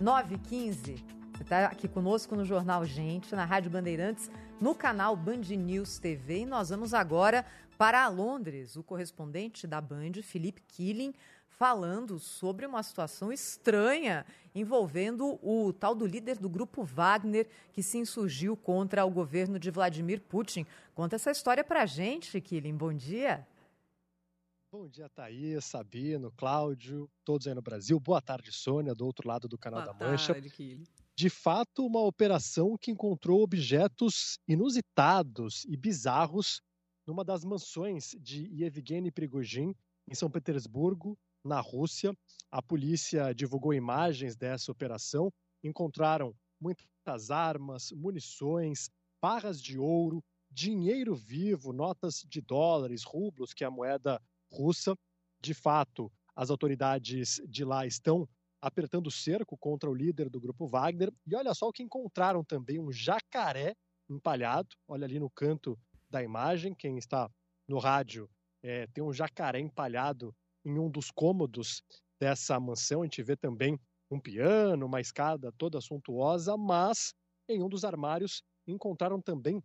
9 0.00 0.36
h 0.36 0.48
15 0.48 1.04
Você 1.32 1.42
está 1.42 1.66
aqui 1.66 1.88
conosco 1.88 2.36
no 2.36 2.44
Jornal 2.44 2.84
Gente, 2.84 3.34
na 3.34 3.44
Rádio 3.44 3.68
Bandeirantes, 3.68 4.30
no 4.60 4.72
canal 4.72 5.16
Band 5.16 5.42
News 5.56 5.98
TV. 5.98 6.42
E 6.42 6.46
nós 6.46 6.68
vamos 6.68 6.94
agora 6.94 7.44
para 7.76 8.06
Londres. 8.06 8.76
O 8.76 8.82
correspondente 8.84 9.66
da 9.66 9.80
Band, 9.80 10.12
Felipe 10.22 10.62
Killing, 10.68 11.12
falando 11.48 12.20
sobre 12.20 12.64
uma 12.64 12.80
situação 12.84 13.32
estranha 13.32 14.24
envolvendo 14.54 15.36
o 15.42 15.72
tal 15.72 15.96
do 15.96 16.06
líder 16.06 16.38
do 16.38 16.48
grupo 16.48 16.84
Wagner 16.84 17.48
que 17.72 17.82
se 17.82 17.98
insurgiu 17.98 18.56
contra 18.56 19.04
o 19.04 19.10
governo 19.10 19.58
de 19.58 19.68
Vladimir 19.68 20.20
Putin. 20.20 20.64
Conta 20.94 21.16
essa 21.16 21.32
história 21.32 21.64
pra 21.64 21.86
gente, 21.86 22.40
Killing. 22.40 22.76
Bom 22.76 22.92
dia. 22.92 23.44
Bom 24.70 24.86
dia, 24.86 25.08
Thaís, 25.08 25.64
Sabino, 25.64 26.30
Cláudio, 26.32 27.10
todos 27.24 27.46
aí 27.46 27.54
no 27.54 27.62
Brasil. 27.62 27.98
Boa 27.98 28.20
tarde, 28.20 28.52
Sônia, 28.52 28.94
do 28.94 29.06
outro 29.06 29.26
lado 29.26 29.48
do 29.48 29.56
Canal 29.56 29.80
Boa 29.80 29.94
da 29.94 30.06
Mancha. 30.06 30.34
tarde, 30.34 30.50
Killing. 30.50 30.84
De 31.16 31.30
fato, 31.30 31.86
uma 31.86 32.00
operação 32.00 32.76
que 32.76 32.90
encontrou 32.90 33.42
objetos 33.42 34.38
inusitados 34.46 35.64
e 35.64 35.74
bizarros 35.74 36.60
numa 37.06 37.24
das 37.24 37.44
mansões 37.44 38.14
de 38.20 38.46
Yevgeny 38.62 39.10
Prigozhin, 39.10 39.74
em 40.06 40.14
São 40.14 40.30
Petersburgo, 40.30 41.16
na 41.42 41.60
Rússia. 41.60 42.14
A 42.50 42.60
polícia 42.60 43.34
divulgou 43.34 43.72
imagens 43.72 44.36
dessa 44.36 44.70
operação. 44.70 45.32
Encontraram 45.64 46.36
muitas 46.60 47.30
armas, 47.30 47.90
munições, 47.92 48.90
barras 49.18 49.62
de 49.62 49.78
ouro, 49.78 50.22
dinheiro 50.50 51.14
vivo, 51.14 51.72
notas 51.72 52.22
de 52.28 52.42
dólares, 52.42 53.02
rublos, 53.02 53.54
que 53.54 53.64
é 53.64 53.66
a 53.66 53.70
moeda 53.70 54.20
russa. 54.50 54.94
De 55.40 55.54
fato, 55.54 56.10
as 56.34 56.50
autoridades 56.50 57.40
de 57.48 57.64
lá 57.64 57.86
estão 57.86 58.28
apertando 58.60 59.06
o 59.06 59.10
cerco 59.10 59.56
contra 59.56 59.88
o 59.88 59.94
líder 59.94 60.28
do 60.28 60.40
grupo 60.40 60.66
Wagner. 60.66 61.12
E 61.26 61.34
olha 61.34 61.54
só 61.54 61.68
o 61.68 61.72
que 61.72 61.82
encontraram 61.82 62.44
também: 62.44 62.78
um 62.78 62.90
jacaré 62.90 63.74
empalhado. 64.08 64.68
Olha 64.86 65.04
ali 65.04 65.18
no 65.18 65.30
canto 65.30 65.78
da 66.10 66.22
imagem. 66.22 66.74
Quem 66.74 66.98
está 66.98 67.30
no 67.68 67.78
rádio 67.78 68.28
é, 68.62 68.86
tem 68.88 69.02
um 69.04 69.12
jacaré 69.12 69.60
empalhado 69.60 70.34
em 70.64 70.78
um 70.78 70.90
dos 70.90 71.10
cômodos 71.10 71.82
dessa 72.20 72.58
mansão. 72.58 73.02
A 73.02 73.04
gente 73.04 73.22
vê 73.22 73.36
também 73.36 73.78
um 74.10 74.18
piano, 74.18 74.86
uma 74.86 75.00
escada 75.00 75.52
toda 75.52 75.80
suntuosa, 75.80 76.56
mas 76.56 77.14
em 77.48 77.62
um 77.62 77.68
dos 77.68 77.84
armários 77.84 78.42
encontraram 78.66 79.20
também 79.20 79.62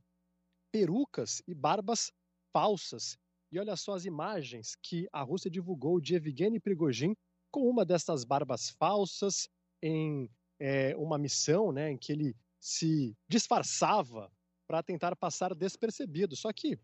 perucas 0.72 1.42
e 1.48 1.54
barbas 1.54 2.12
falsas. 2.52 3.18
E 3.54 3.60
olha 3.60 3.76
só 3.76 3.94
as 3.94 4.04
imagens 4.04 4.76
que 4.82 5.08
a 5.14 5.22
Rússia 5.22 5.48
divulgou 5.48 6.02
de 6.02 6.16
Evgeny 6.16 6.60
Prigozhin 6.60 7.16
com 7.52 7.70
uma 7.70 7.86
dessas 7.86 8.24
barbas 8.24 8.72
falsas 8.72 9.48
em 9.80 10.28
é, 10.60 10.96
uma 10.98 11.20
missão 11.20 11.72
né, 11.72 11.92
em 11.92 11.98
que 11.98 12.12
ele 12.12 12.36
se 12.60 13.16
disfarçava 13.28 14.32
para 14.68 14.82
tentar 14.82 15.16
passar 15.16 15.54
despercebido. 15.54 16.36
Só 16.36 16.52
que 16.52 16.80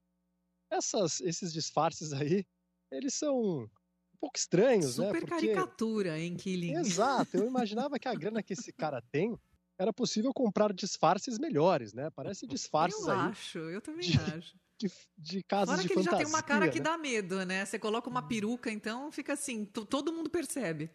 essas, 0.70 1.20
esses 1.22 1.52
disfarces 1.52 2.14
aí, 2.14 2.46
eles 2.92 3.16
são 3.16 3.64
um 3.64 4.18
pouco 4.22 4.38
estranhos, 4.38 5.00
né? 5.00 5.08
Super 5.08 5.22
Porque... 5.22 5.48
caricatura, 5.48 6.20
hein, 6.20 6.36
Killing? 6.36 6.76
Exato. 6.76 7.36
Eu 7.36 7.48
imaginava 7.50 7.98
que 7.98 8.08
a 8.08 8.14
grana 8.14 8.44
que 8.44 8.54
esse 8.54 8.72
cara 8.72 9.02
tem 9.12 9.36
era 9.80 9.94
possível 9.94 10.34
comprar 10.34 10.74
disfarces 10.74 11.40
melhores, 11.40 11.94
né? 11.94 12.10
Parece 12.12 12.46
disfarces 12.46 13.08
eu 13.08 13.12
aí. 13.12 13.20
acho, 13.20 13.58
eu 13.60 13.82
também 13.82 14.10
de, 14.10 14.20
acho. 14.20 14.56
De, 14.78 14.92
de 15.18 15.44
casas 15.44 15.70
Fora 15.70 15.82
de 15.82 15.88
que 15.88 15.94
ele 15.94 16.04
já 16.04 16.14
tem 16.16 16.26
uma 16.26 16.44
cara 16.44 16.68
que 16.70 16.80
né? 16.80 16.84
dá 16.84 16.98
medo, 16.98 17.46
né? 17.46 17.66
Você 17.66 17.80
coloca 17.80 18.10
uma 18.10 18.22
peruca, 18.22 18.70
então 18.70 19.12
fica 19.12 19.34
assim, 19.34 19.66
to- 19.66 19.86
todo 19.86 20.12
mundo 20.14 20.30
percebe. 20.30 20.90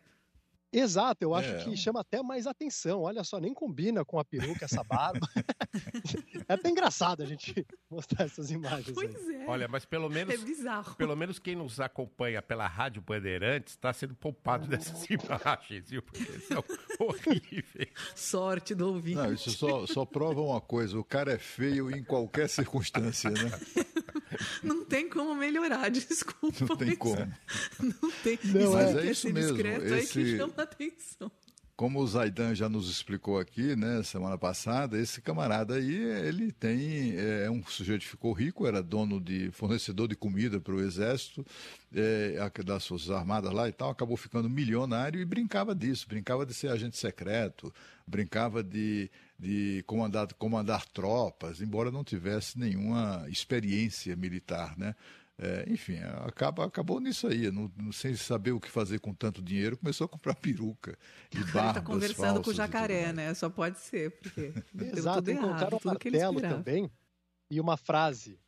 Exato, 0.76 1.22
eu 1.24 1.34
acho 1.34 1.48
É. 1.50 1.64
que 1.64 1.76
chama 1.76 2.00
até 2.00 2.22
mais 2.22 2.46
atenção. 2.46 3.02
Olha 3.02 3.22
só, 3.22 3.38
nem 3.38 3.54
combina 3.54 4.04
com 4.04 4.18
a 4.18 4.24
peruca 4.24 4.64
essa 4.64 4.82
barba. 4.82 5.20
é 6.48 6.52
até 6.52 6.68
engraçado 6.68 7.22
a 7.22 7.26
gente 7.26 7.64
mostrar 7.90 8.24
essas 8.24 8.50
imagens 8.50 8.96
aí. 8.98 9.44
Olha, 9.46 9.68
mas 9.68 9.84
pelo 9.84 10.08
menos. 10.10 10.34
É 10.34 10.36
bizarro. 10.38 10.94
Pelo 10.96 11.14
menos 11.16 11.38
quem 11.38 11.54
nos 11.54 11.78
acompanha 11.80 12.42
pela 12.42 12.66
Rádio 12.66 13.00
Bandeirantes 13.02 13.74
está 13.74 13.92
sendo 13.92 14.14
poupado 14.14 14.66
dessas 14.66 15.04
imagens, 15.08 15.88
viu? 15.90 16.02
Porque 16.02 16.24
são 16.40 16.64
horríveis. 16.98 17.88
Sorte 18.14 18.74
do 18.74 18.88
ouvinte. 18.88 19.16
Não, 19.16 19.32
isso 19.32 19.50
só, 19.50 19.86
só 19.86 20.04
prova 20.04 20.40
uma 20.40 20.60
coisa: 20.60 20.98
o 20.98 21.04
cara 21.04 21.32
é 21.32 21.38
feio 21.38 21.90
em 21.94 22.02
qualquer 22.02 22.48
circunstância, 22.48 23.30
né? 23.30 23.50
Não 24.62 24.84
tem 24.84 25.08
como 25.08 25.34
melhorar, 25.34 25.88
desculpa. 25.90 26.64
Não 26.68 26.76
tem 26.76 26.88
mas 26.88 26.98
como. 26.98 27.16
Não 27.80 28.10
tem. 28.22 28.38
Não, 28.44 28.60
Isso 28.60 28.72
mas 28.72 28.88
aí 28.88 28.98
é 28.98 29.02
quer 29.02 29.10
isso 29.10 29.30
mesmo, 29.32 29.52
discreto 29.52 29.94
aí 29.94 30.06
que 30.06 30.20
esse- 30.20 30.36
chama 30.36 30.63
atenção. 30.64 31.30
Como 31.76 31.98
o 31.98 32.06
Zaidan 32.06 32.54
já 32.54 32.68
nos 32.68 32.88
explicou 32.88 33.36
aqui, 33.36 33.74
né, 33.74 34.00
semana 34.04 34.38
passada, 34.38 34.96
esse 34.96 35.20
camarada 35.20 35.74
aí, 35.74 35.92
ele 35.92 36.52
tem, 36.52 37.16
é 37.16 37.50
um 37.50 37.66
sujeito 37.66 38.02
que 38.02 38.08
ficou 38.08 38.32
rico, 38.32 38.64
era 38.64 38.80
dono 38.80 39.20
de, 39.20 39.50
fornecedor 39.50 40.06
de 40.06 40.14
comida 40.14 40.60
para 40.60 40.72
o 40.72 40.80
exército, 40.80 41.44
é, 41.92 42.36
das 42.64 42.86
Forças 42.86 43.10
Armadas 43.10 43.52
lá 43.52 43.68
e 43.68 43.72
tal, 43.72 43.90
acabou 43.90 44.16
ficando 44.16 44.48
milionário 44.48 45.20
e 45.20 45.24
brincava 45.24 45.74
disso, 45.74 46.06
brincava 46.06 46.46
de 46.46 46.54
ser 46.54 46.68
agente 46.68 46.96
secreto, 46.96 47.74
brincava 48.06 48.62
de, 48.62 49.10
de 49.36 49.82
comandar, 49.84 50.32
comandar 50.34 50.86
tropas, 50.86 51.60
embora 51.60 51.90
não 51.90 52.04
tivesse 52.04 52.56
nenhuma 52.56 53.26
experiência 53.28 54.14
militar, 54.14 54.78
né? 54.78 54.94
É, 55.36 55.64
enfim, 55.68 55.98
acaba, 56.24 56.64
acabou 56.64 57.00
nisso 57.00 57.26
aí, 57.26 57.50
não, 57.50 57.70
não- 57.76 57.90
sem 57.90 58.14
saber 58.14 58.52
o 58.52 58.60
que 58.60 58.70
fazer 58.70 59.00
com 59.00 59.12
tanto 59.12 59.42
dinheiro, 59.42 59.76
começou 59.76 60.04
a 60.04 60.08
comprar 60.08 60.34
peruca 60.36 60.96
e 61.34 61.38
Ele 61.38 61.44
barbas 61.50 61.74
tá 61.74 61.80
conversando 61.82 62.34
com 62.34 62.40
o 62.40 62.44
falsas 62.44 62.56
jacaré, 62.56 63.12
né? 63.12 63.34
Só 63.34 63.50
pode 63.50 63.80
ser, 63.80 64.12
porque 64.20 64.52
Exato, 65.02 65.18
tudo 65.18 65.30
errado, 65.30 65.44
encontraram 65.46 65.76
um 65.76 65.80
tudo 65.80 65.90
martelo 65.90 66.40
também 66.40 66.90
e 67.50 67.60
uma 67.60 67.76
frase 67.76 68.38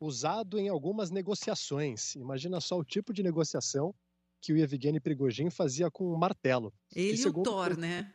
usado 0.00 0.58
em 0.58 0.68
algumas 0.68 1.12
negociações. 1.12 2.16
Imagina 2.16 2.60
só 2.60 2.76
o 2.76 2.84
tipo 2.84 3.12
de 3.12 3.22
negociação 3.22 3.94
que 4.40 4.52
o 4.52 4.56
Yevgeny 4.56 4.98
Prigozhin 4.98 5.48
fazia 5.48 5.88
com 5.92 6.12
um 6.12 6.16
martelo. 6.18 6.74
Ele 6.92 7.22
e 7.22 7.28
o 7.28 7.32
Thor, 7.34 7.74
o- 7.74 7.76
né? 7.80 8.12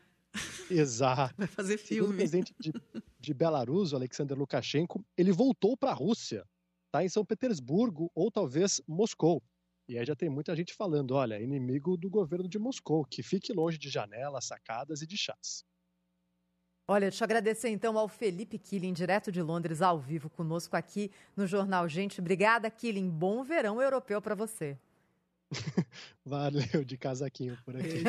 Exato. 0.70 1.34
Vai 1.38 1.48
fazer 1.48 1.78
Segundo 1.78 2.02
o 2.02 2.04
filme. 2.08 2.18
presidente 2.18 2.54
de, 2.60 2.74
de 3.18 3.34
Belarus, 3.34 3.94
o 3.94 3.96
Alexander 3.96 4.38
Lukashenko, 4.38 5.02
ele 5.18 5.32
voltou 5.32 5.78
para 5.78 5.92
a 5.92 5.94
Rússia, 5.94 6.46
está 6.98 7.04
em 7.04 7.10
São 7.10 7.26
Petersburgo 7.26 8.12
ou 8.16 8.32
talvez 8.32 8.82
Moscou. 8.88 9.44
E 9.88 9.98
aí 9.98 10.06
já 10.06 10.16
tem 10.16 10.30
muita 10.30 10.56
gente 10.56 10.74
falando, 10.74 11.12
olha, 11.12 11.40
inimigo 11.40 11.96
do 11.96 12.10
governo 12.10 12.48
de 12.48 12.60
Moscou, 12.60 13.06
que 13.06 13.24
fique 13.24 13.54
longe 13.54 13.78
de 13.78 13.90
janelas, 13.90 14.46
sacadas 14.46 15.02
e 15.02 15.08
de 15.08 15.18
chás. 15.18 15.64
Olha, 16.90 17.10
deixa 17.10 17.24
eu 17.24 17.26
agradecer 17.26 17.70
então 17.70 17.98
ao 17.98 18.08
Felipe 18.08 18.58
Killing, 18.58 18.94
direto 18.94 19.32
de 19.32 19.42
Londres, 19.42 19.82
ao 19.82 20.00
vivo 20.00 20.30
conosco 20.30 20.76
aqui 20.76 21.12
no 21.36 21.46
Jornal 21.46 21.88
Gente. 21.88 22.20
Obrigada, 22.20 22.70
Killing. 22.70 23.10
Bom 23.10 23.44
verão 23.44 23.82
europeu 23.82 24.22
para 24.22 24.36
você. 24.36 24.78
Valeu 26.26 26.84
de 26.84 26.98
casaquinho 26.98 27.58
por 27.64 27.76
aqui. 27.76 28.04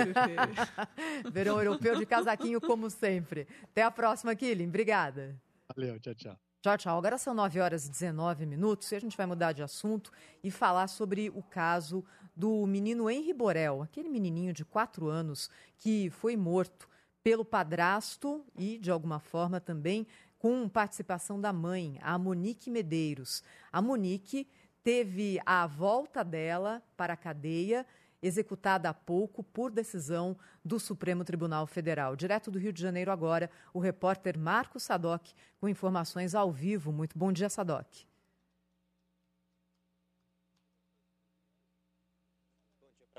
verão 1.30 1.58
europeu 1.58 1.96
de 1.96 2.06
casaquinho, 2.06 2.60
como 2.60 2.88
sempre. 2.90 3.46
Até 3.64 3.82
a 3.82 3.90
próxima, 3.90 4.34
Killing. 4.34 4.68
Obrigada. 4.68 5.40
Valeu, 5.68 6.00
tchau, 6.00 6.14
tchau. 6.14 6.47
Tchau, 6.60 6.76
tchau. 6.76 6.98
Agora 6.98 7.16
são 7.16 7.32
9 7.34 7.60
horas 7.60 7.86
e 7.86 7.90
19 7.90 8.44
minutos 8.44 8.90
e 8.90 8.96
a 8.96 9.00
gente 9.00 9.16
vai 9.16 9.26
mudar 9.26 9.52
de 9.52 9.62
assunto 9.62 10.10
e 10.42 10.50
falar 10.50 10.88
sobre 10.88 11.30
o 11.30 11.40
caso 11.40 12.04
do 12.34 12.66
menino 12.66 13.08
Henri 13.08 13.32
Borel, 13.32 13.80
aquele 13.80 14.08
menininho 14.08 14.52
de 14.52 14.64
4 14.64 15.06
anos 15.06 15.48
que 15.76 16.10
foi 16.10 16.36
morto 16.36 16.88
pelo 17.22 17.44
padrasto 17.44 18.44
e, 18.56 18.76
de 18.76 18.90
alguma 18.90 19.20
forma, 19.20 19.60
também 19.60 20.04
com 20.36 20.68
participação 20.68 21.40
da 21.40 21.52
mãe, 21.52 21.96
a 22.02 22.18
Monique 22.18 22.72
Medeiros. 22.72 23.40
A 23.70 23.80
Monique 23.80 24.48
teve 24.82 25.40
a 25.46 25.64
volta 25.64 26.24
dela 26.24 26.82
para 26.96 27.12
a 27.12 27.16
cadeia 27.16 27.86
executada 28.22 28.88
há 28.88 28.94
pouco 28.94 29.42
por 29.42 29.70
decisão 29.70 30.36
do 30.64 30.80
Supremo 30.80 31.24
Tribunal 31.24 31.66
Federal. 31.66 32.16
Direto 32.16 32.50
do 32.50 32.58
Rio 32.58 32.72
de 32.72 32.82
Janeiro 32.82 33.10
agora, 33.10 33.50
o 33.72 33.78
repórter 33.78 34.38
Marco 34.38 34.80
Sadoc 34.80 35.28
com 35.60 35.68
informações 35.68 36.34
ao 36.34 36.50
vivo. 36.50 36.92
Muito 36.92 37.18
bom 37.18 37.32
dia, 37.32 37.48
Sadoc. 37.48 38.07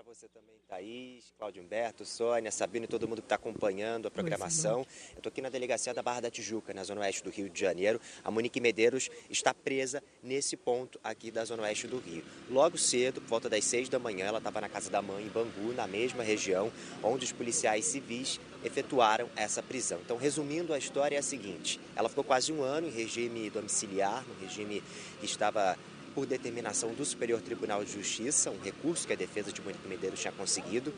Você 0.10 0.27
também, 0.27 0.56
Thaís, 0.68 1.31
Cláudio 1.38 1.61
Humberto, 1.61 2.03
Sônia, 2.03 2.52
Sabino 2.52 2.86
e 2.86 2.88
todo 2.88 3.07
mundo 3.07 3.22
que 3.22 3.27
está 3.27 3.36
acompanhando 3.36 4.07
a 4.07 4.11
programação. 4.11 4.80
Eu 5.11 5.18
estou 5.18 5.30
aqui 5.30 5.40
na 5.40 5.49
delegacia 5.49 5.94
da 5.94 6.02
Barra 6.02 6.22
da 6.22 6.31
Tijuca, 6.31 6.73
na 6.73 6.84
zona 6.84 7.02
oeste 7.02 7.23
do 7.23 7.30
Rio 7.30 7.48
de 7.48 7.60
Janeiro. 7.60 8.02
A 8.23 8.31
Monique 8.31 8.60
Medeiros 8.60 9.07
está 9.30 9.53
presa 9.53 10.02
nesse 10.23 10.57
ponto 10.57 10.99
aqui 11.03 11.30
da 11.30 11.45
zona 11.45 11.61
oeste 11.61 11.86
do 11.86 11.99
Rio. 11.99 12.23
Logo 12.49 12.76
cedo, 12.76 13.22
por 13.22 13.27
volta 13.27 13.48
das 13.48 13.64
seis 13.65 13.88
da 13.88 13.99
manhã, 13.99 14.26
ela 14.26 14.40
estava 14.40 14.60
na 14.60 14.68
casa 14.68 14.90
da 14.90 14.99
mãe, 14.99 15.26
em 15.26 15.30
Bangu, 15.30 15.73
na 15.76 15.86
mesma 15.86 16.23
região, 16.23 16.72
onde 17.03 17.26
os 17.26 17.31
policiais 17.31 17.86
civis 17.86 18.40
efetuaram 18.64 19.30
essa 19.36 19.61
prisão. 19.61 19.99
Então, 20.03 20.18
resumindo 20.18 20.73
a 20.73 20.80
história, 20.80 21.18
é 21.18 21.19
a 21.19 21.23
seguinte: 21.23 21.80
ela 21.95 22.10
ficou 22.10 22.23
quase 22.23 22.52
um 22.52 22.64
ano 22.64 22.88
em 22.88 22.91
regime 22.91 23.48
domiciliar, 23.52 24.26
no 24.27 24.34
regime 24.41 24.81
que 25.19 25.27
estava 25.27 25.77
por 26.19 26.25
determinação 26.25 26.93
do 26.93 27.05
Superior 27.05 27.39
Tribunal 27.39 27.81
de 27.85 27.93
Justiça, 27.93 28.51
um 28.51 28.59
recurso 28.59 29.07
que 29.07 29.13
a 29.13 29.15
defesa 29.15 29.53
de 29.53 29.61
Monique 29.61 29.87
Medeiros 29.87 30.19
tinha 30.19 30.33
conseguido, 30.33 30.93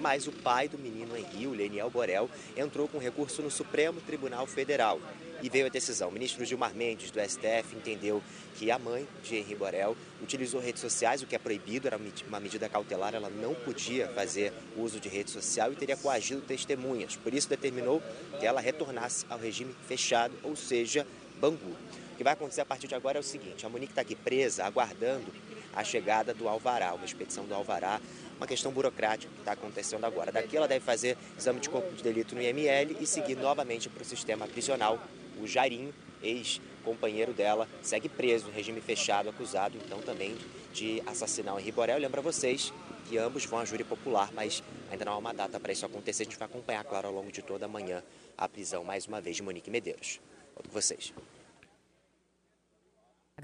mas 0.00 0.26
o 0.26 0.32
pai 0.32 0.68
do 0.68 0.76
menino 0.76 1.16
Henri, 1.16 1.46
o 1.46 1.54
Leniel 1.54 1.88
Borel, 1.88 2.28
entrou 2.54 2.86
com 2.86 2.98
recurso 2.98 3.40
no 3.40 3.50
Supremo 3.50 4.02
Tribunal 4.02 4.46
Federal 4.46 5.00
e 5.42 5.48
veio 5.48 5.64
a 5.64 5.70
decisão. 5.70 6.10
O 6.10 6.12
ministro 6.12 6.44
Gilmar 6.44 6.74
Mendes, 6.74 7.10
do 7.10 7.18
STF, 7.18 7.74
entendeu 7.74 8.22
que 8.54 8.70
a 8.70 8.78
mãe 8.78 9.08
de 9.24 9.36
Henri 9.36 9.54
Borel 9.54 9.96
utilizou 10.22 10.60
redes 10.60 10.82
sociais, 10.82 11.22
o 11.22 11.26
que 11.26 11.34
é 11.34 11.38
proibido, 11.38 11.86
era 11.86 11.98
uma 12.28 12.38
medida 12.38 12.68
cautelar, 12.68 13.14
ela 13.14 13.30
não 13.30 13.54
podia 13.54 14.08
fazer 14.08 14.52
uso 14.76 15.00
de 15.00 15.08
rede 15.08 15.30
social 15.30 15.72
e 15.72 15.76
teria 15.76 15.96
coagido 15.96 16.42
testemunhas. 16.42 17.16
Por 17.16 17.32
isso, 17.32 17.48
determinou 17.48 18.02
que 18.38 18.44
ela 18.44 18.60
retornasse 18.60 19.24
ao 19.30 19.38
regime 19.38 19.74
fechado, 19.88 20.34
ou 20.42 20.54
seja, 20.54 21.06
Bangu. 21.40 21.74
O 22.16 22.18
que 22.18 22.24
vai 22.24 22.32
acontecer 22.32 22.62
a 22.62 22.64
partir 22.64 22.88
de 22.88 22.94
agora 22.94 23.18
é 23.18 23.20
o 23.20 23.22
seguinte: 23.22 23.66
a 23.66 23.68
Monique 23.68 23.92
está 23.92 24.00
aqui 24.00 24.14
presa, 24.14 24.64
aguardando 24.64 25.26
a 25.74 25.84
chegada 25.84 26.32
do 26.32 26.48
Alvará, 26.48 26.94
uma 26.94 27.04
expedição 27.04 27.44
do 27.44 27.54
Alvará, 27.54 28.00
uma 28.38 28.46
questão 28.46 28.72
burocrática 28.72 29.30
que 29.30 29.40
está 29.40 29.52
acontecendo 29.52 30.02
agora. 30.06 30.32
Daqui 30.32 30.56
ela 30.56 30.66
deve 30.66 30.82
fazer 30.82 31.18
exame 31.36 31.60
de 31.60 31.68
corpo 31.68 31.94
de 31.94 32.02
delito 32.02 32.34
no 32.34 32.40
IML 32.40 32.96
e 32.98 33.06
seguir 33.06 33.36
novamente 33.36 33.90
para 33.90 34.00
o 34.00 34.04
sistema 34.06 34.48
prisional. 34.48 34.98
O 35.38 35.46
Jairinho, 35.46 35.92
ex-companheiro 36.22 37.34
dela, 37.34 37.68
segue 37.82 38.08
preso, 38.08 38.48
regime 38.48 38.80
fechado, 38.80 39.28
acusado 39.28 39.76
então 39.76 40.00
também 40.00 40.38
de 40.72 41.02
assassinar 41.04 41.54
o 41.54 41.60
Henri 41.60 41.70
Borel. 41.70 41.98
Lembra 41.98 42.22
vocês 42.22 42.72
que 43.10 43.18
ambos 43.18 43.44
vão 43.44 43.58
a 43.58 43.66
júri 43.66 43.84
popular, 43.84 44.30
mas 44.32 44.62
ainda 44.90 45.04
não 45.04 45.12
há 45.12 45.18
uma 45.18 45.34
data 45.34 45.60
para 45.60 45.70
isso 45.70 45.84
acontecer. 45.84 46.22
A 46.22 46.24
gente 46.24 46.38
vai 46.38 46.48
acompanhar, 46.48 46.82
claro, 46.82 47.08
ao 47.08 47.12
longo 47.12 47.30
de 47.30 47.42
toda 47.42 47.66
a 47.66 47.68
manhã 47.68 48.02
a 48.38 48.48
prisão, 48.48 48.82
mais 48.82 49.06
uma 49.06 49.20
vez, 49.20 49.36
de 49.36 49.42
Monique 49.42 49.70
Medeiros. 49.70 50.18
Volto 50.54 50.70
com 50.70 50.80
vocês. 50.80 51.12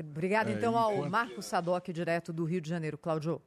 Obrigada, 0.03 0.51
É, 0.51 0.55
então, 0.55 0.77
ao 0.77 0.95
enquanto- 0.95 1.11
Marco 1.11 1.43
Sadoc, 1.43 1.89
direto 1.93 2.33
do 2.33 2.45
Rio 2.45 2.61
de 2.63 2.69
Janeiro. 2.69 2.97
Cláudio. 2.97 3.43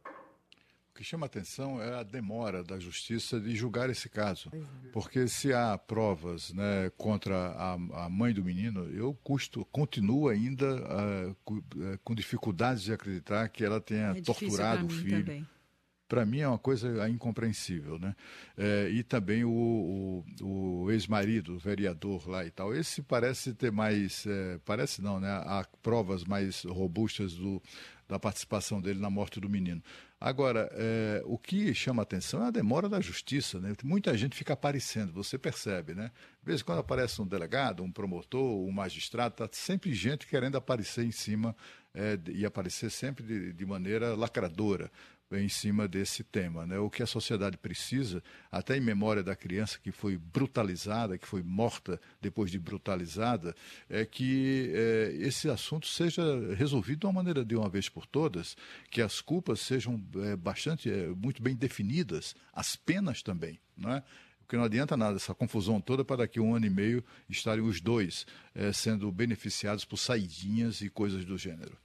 O 0.91 0.97
que 0.97 1.03
chama 1.03 1.25
atenção 1.25 1.81
é 1.81 1.95
a 1.95 2.03
demora 2.03 2.63
da 2.63 2.79
justiça 2.79 3.37
de 3.39 3.53
julgar 3.55 3.89
esse 3.89 4.07
caso. 4.07 4.49
Porque 4.93 5.27
se 5.27 5.51
há 5.51 5.77
provas 5.77 6.53
né, 6.53 6.89
contra 6.97 7.35
a, 7.35 7.73
a 8.05 8.09
mãe 8.09 8.31
do 8.33 8.43
menino, 8.45 8.85
eu 8.91 9.13
custo, 9.23 9.65
continuo 9.71 10.29
ainda 10.29 10.65
eh, 11.45 11.97
com 12.01 12.15
dificuldades 12.15 12.83
de 12.83 12.93
acreditar 12.93 13.49
que 13.49 13.65
ela 13.65 13.81
tenha 13.81 14.11
É 14.15 14.21
torturado 14.21 14.85
o 14.85 14.89
filho. 14.89 15.19
também. 15.25 15.47
Para 16.07 16.25
mim 16.25 16.39
é 16.39 16.47
uma 16.47 16.59
coisa 16.59 17.09
incompreensível, 17.09 17.97
né? 17.97 18.15
É, 18.55 18.89
e 18.89 19.03
também 19.03 19.43
o, 19.43 20.23
o- 20.41 20.83
o 20.85 20.91
ex-marido, 20.91 21.57
vereador 21.57 22.29
lá 22.29 22.45
e 22.45 22.51
tal. 22.51 22.75
Esse 22.75 23.01
parece 23.01 23.53
ter 23.53 23.71
mais, 23.71 24.25
é, 24.27 24.59
parece 24.63 25.01
não, 25.01 25.19
né? 25.19 25.29
Há 25.29 25.65
provas 25.81 26.23
mais 26.23 26.63
robustas 26.63 27.33
do, 27.33 27.59
da 28.07 28.19
participação 28.19 28.79
dele 28.79 28.99
na 28.99 29.09
morte 29.09 29.39
do 29.39 29.49
menino. 29.49 29.81
Agora, 30.21 30.69
é, 30.73 31.21
o 31.25 31.37
que 31.37 31.73
chama 31.73 32.01
atenção 32.03 32.43
é 32.43 32.47
a 32.47 32.51
demora 32.51 32.87
da 32.87 33.01
justiça, 33.01 33.59
né? 33.59 33.73
Muita 33.83 34.15
gente 34.17 34.35
fica 34.35 34.53
aparecendo, 34.53 35.11
você 35.11 35.37
percebe, 35.37 35.93
né? 35.93 36.11
De 36.41 36.45
vez 36.45 36.61
em 36.61 36.63
quando 36.63 36.79
aparece 36.79 37.21
um 37.21 37.27
delegado, 37.27 37.83
um 37.83 37.91
promotor, 37.91 38.63
um 38.65 38.71
magistrado, 38.71 39.35
tá 39.35 39.49
sempre 39.51 39.93
gente 39.93 40.25
querendo 40.27 40.55
aparecer 40.55 41.03
em 41.03 41.11
cima 41.11 41.55
é, 41.93 42.17
e 42.31 42.45
aparecer 42.45 42.89
sempre 42.89 43.23
de, 43.23 43.53
de 43.53 43.65
maneira 43.65 44.15
lacradora 44.15 44.89
em 45.31 45.49
cima 45.49 45.87
desse 45.87 46.23
tema. 46.23 46.65
Né? 46.65 46.77
O 46.77 46.89
que 46.89 47.01
a 47.01 47.07
sociedade 47.07 47.57
precisa, 47.57 48.23
até 48.51 48.77
em 48.77 48.81
memória 48.81 49.23
da 49.23 49.35
criança 49.35 49.79
que 49.79 49.91
foi 49.91 50.17
brutalizada, 50.17 51.17
que 51.17 51.27
foi 51.27 51.41
morta 51.41 51.99
depois 52.21 52.51
de 52.51 52.59
brutalizada, 52.59 53.55
é 53.89 54.05
que 54.05 54.71
é, 54.73 55.15
esse 55.19 55.49
assunto 55.49 55.87
seja 55.87 56.23
resolvido 56.55 56.99
de 56.99 57.05
uma 57.07 57.13
maneira 57.13 57.43
de 57.43 57.55
uma 57.55 57.69
vez 57.69 57.89
por 57.89 58.05
todas, 58.05 58.55
que 58.89 59.01
as 59.01 59.21
culpas 59.21 59.59
sejam 59.59 60.01
é, 60.17 60.35
bastante, 60.35 60.89
é, 60.89 61.07
muito 61.07 61.41
bem 61.41 61.55
definidas, 61.55 62.35
as 62.53 62.75
penas 62.75 63.21
também. 63.21 63.59
Não 63.75 63.91
é? 63.91 64.03
Porque 64.39 64.55
não 64.55 64.63
adianta 64.63 64.95
nada 64.95 65.17
essa 65.17 65.33
confusão 65.33 65.81
toda 65.81 66.05
para 66.05 66.17
daqui 66.17 66.37
a 66.37 66.41
um 66.41 66.53
ano 66.53 66.67
e 66.67 66.69
meio 66.69 67.03
estarem 67.27 67.63
os 67.63 67.81
dois 67.81 68.27
é, 68.53 68.71
sendo 68.71 69.11
beneficiados 69.11 69.83
por 69.83 69.97
saidinhas 69.97 70.81
e 70.81 70.89
coisas 70.89 71.25
do 71.25 71.35
gênero. 71.35 71.75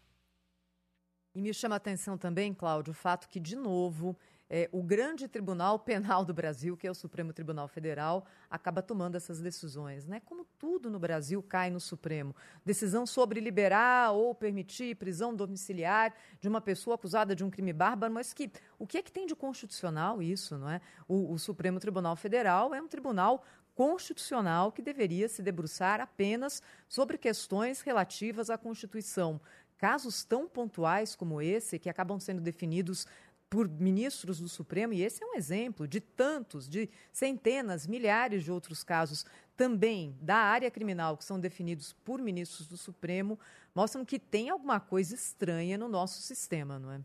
E 1.34 1.40
me 1.40 1.54
chama 1.54 1.76
a 1.76 1.78
atenção 1.78 2.18
também, 2.18 2.52
Cláudio, 2.52 2.90
o 2.90 2.94
fato 2.94 3.28
que, 3.28 3.38
de 3.38 3.54
novo, 3.54 4.16
é, 4.52 4.68
o 4.72 4.82
grande 4.82 5.28
Tribunal 5.28 5.78
Penal 5.78 6.24
do 6.24 6.34
Brasil, 6.34 6.76
que 6.76 6.84
é 6.84 6.90
o 6.90 6.94
Supremo 6.94 7.32
Tribunal 7.32 7.68
Federal, 7.68 8.26
acaba 8.50 8.82
tomando 8.82 9.14
essas 9.14 9.40
decisões. 9.40 10.04
Né? 10.04 10.20
Como 10.24 10.44
tudo 10.58 10.90
no 10.90 10.98
Brasil 10.98 11.40
cai 11.40 11.70
no 11.70 11.78
Supremo. 11.78 12.34
Decisão 12.64 13.06
sobre 13.06 13.38
liberar 13.38 14.10
ou 14.10 14.34
permitir 14.34 14.96
prisão 14.96 15.32
domiciliar 15.32 16.12
de 16.40 16.48
uma 16.48 16.60
pessoa 16.60 16.96
acusada 16.96 17.32
de 17.36 17.44
um 17.44 17.50
crime 17.50 17.72
bárbaro, 17.72 18.12
mas 18.12 18.32
que 18.32 18.50
o 18.76 18.84
que 18.84 18.98
é 18.98 19.02
que 19.02 19.12
tem 19.12 19.24
de 19.24 19.36
constitucional 19.36 20.20
isso? 20.20 20.58
não 20.58 20.68
é? 20.68 20.80
O, 21.06 21.32
o 21.32 21.38
Supremo 21.38 21.78
Tribunal 21.78 22.16
Federal 22.16 22.74
é 22.74 22.82
um 22.82 22.88
tribunal 22.88 23.44
constitucional 23.72 24.72
que 24.72 24.82
deveria 24.82 25.28
se 25.28 25.42
debruçar 25.42 26.00
apenas 26.00 26.62
sobre 26.88 27.16
questões 27.16 27.80
relativas 27.80 28.50
à 28.50 28.58
Constituição 28.58 29.40
casos 29.80 30.22
tão 30.24 30.46
pontuais 30.46 31.16
como 31.16 31.40
esse, 31.40 31.78
que 31.78 31.88
acabam 31.88 32.20
sendo 32.20 32.42
definidos 32.42 33.06
por 33.48 33.66
ministros 33.66 34.38
do 34.38 34.48
Supremo, 34.48 34.92
e 34.92 35.02
esse 35.02 35.24
é 35.24 35.26
um 35.26 35.34
exemplo 35.34 35.88
de 35.88 36.00
tantos, 36.00 36.68
de 36.68 36.88
centenas, 37.10 37.86
milhares 37.86 38.44
de 38.44 38.52
outros 38.52 38.84
casos 38.84 39.24
também 39.56 40.14
da 40.20 40.36
área 40.36 40.70
criminal 40.70 41.16
que 41.16 41.24
são 41.24 41.40
definidos 41.40 41.94
por 42.04 42.20
ministros 42.20 42.68
do 42.68 42.76
Supremo, 42.76 43.40
mostram 43.74 44.04
que 44.04 44.18
tem 44.18 44.50
alguma 44.50 44.78
coisa 44.78 45.14
estranha 45.14 45.78
no 45.78 45.88
nosso 45.88 46.20
sistema, 46.20 46.78
não 46.78 46.92
é? 46.92 47.00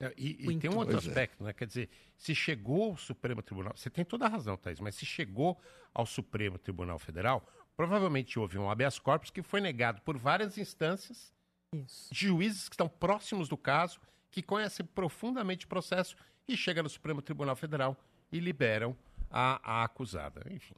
é 0.00 0.12
e, 0.18 0.50
e 0.50 0.58
tem 0.58 0.68
um 0.68 0.76
outro 0.76 0.98
aspecto, 0.98 1.44
né? 1.44 1.52
Quer 1.52 1.66
dizer, 1.66 1.88
se 2.16 2.34
chegou 2.34 2.90
ao 2.90 2.96
Supremo 2.96 3.40
Tribunal, 3.40 3.72
você 3.76 3.88
tem 3.88 4.04
toda 4.04 4.26
a 4.26 4.28
razão, 4.28 4.56
Thaís, 4.56 4.80
mas 4.80 4.96
se 4.96 5.06
chegou 5.06 5.58
ao 5.94 6.04
Supremo 6.04 6.58
Tribunal 6.58 6.98
Federal, 6.98 7.48
provavelmente 7.76 8.36
houve 8.36 8.58
um 8.58 8.68
habeas 8.68 8.98
corpus 8.98 9.30
que 9.30 9.42
foi 9.42 9.60
negado 9.60 10.02
por 10.02 10.18
várias 10.18 10.58
instâncias 10.58 11.32
isso. 11.72 12.08
Juízes 12.12 12.68
que 12.68 12.74
estão 12.74 12.88
próximos 12.88 13.48
do 13.48 13.56
caso, 13.56 14.00
que 14.30 14.42
conhecem 14.42 14.84
profundamente 14.86 15.66
o 15.66 15.68
processo 15.68 16.16
e 16.46 16.56
chegam 16.56 16.82
no 16.82 16.88
Supremo 16.88 17.22
Tribunal 17.22 17.56
Federal 17.56 17.96
e 18.30 18.38
liberam 18.38 18.96
a, 19.30 19.60
a 19.62 19.84
acusada. 19.84 20.42
Enfim. 20.50 20.74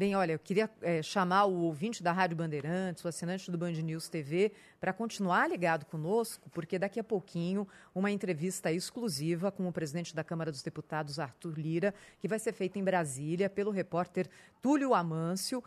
Bem, 0.00 0.16
olha, 0.16 0.32
eu 0.32 0.38
queria 0.38 0.70
é, 0.80 1.02
chamar 1.02 1.44
o 1.44 1.60
ouvinte 1.60 2.02
da 2.02 2.10
Rádio 2.10 2.34
Bandeirantes, 2.34 3.04
o 3.04 3.08
assinante 3.08 3.50
do 3.50 3.58
Band 3.58 3.72
News 3.72 4.08
TV, 4.08 4.50
para 4.80 4.94
continuar 4.94 5.46
ligado 5.46 5.84
conosco, 5.84 6.48
porque 6.48 6.78
daqui 6.78 6.98
a 6.98 7.04
pouquinho 7.04 7.68
uma 7.94 8.10
entrevista 8.10 8.72
exclusiva 8.72 9.52
com 9.52 9.68
o 9.68 9.72
presidente 9.72 10.16
da 10.16 10.24
Câmara 10.24 10.50
dos 10.50 10.62
Deputados, 10.62 11.18
Arthur 11.18 11.52
Lira, 11.58 11.94
que 12.18 12.26
vai 12.26 12.38
ser 12.38 12.54
feita 12.54 12.78
em 12.78 12.82
Brasília 12.82 13.50
pelo 13.50 13.70
repórter 13.70 14.26
Túlio 14.62 14.94
Amâncio. 14.94 15.62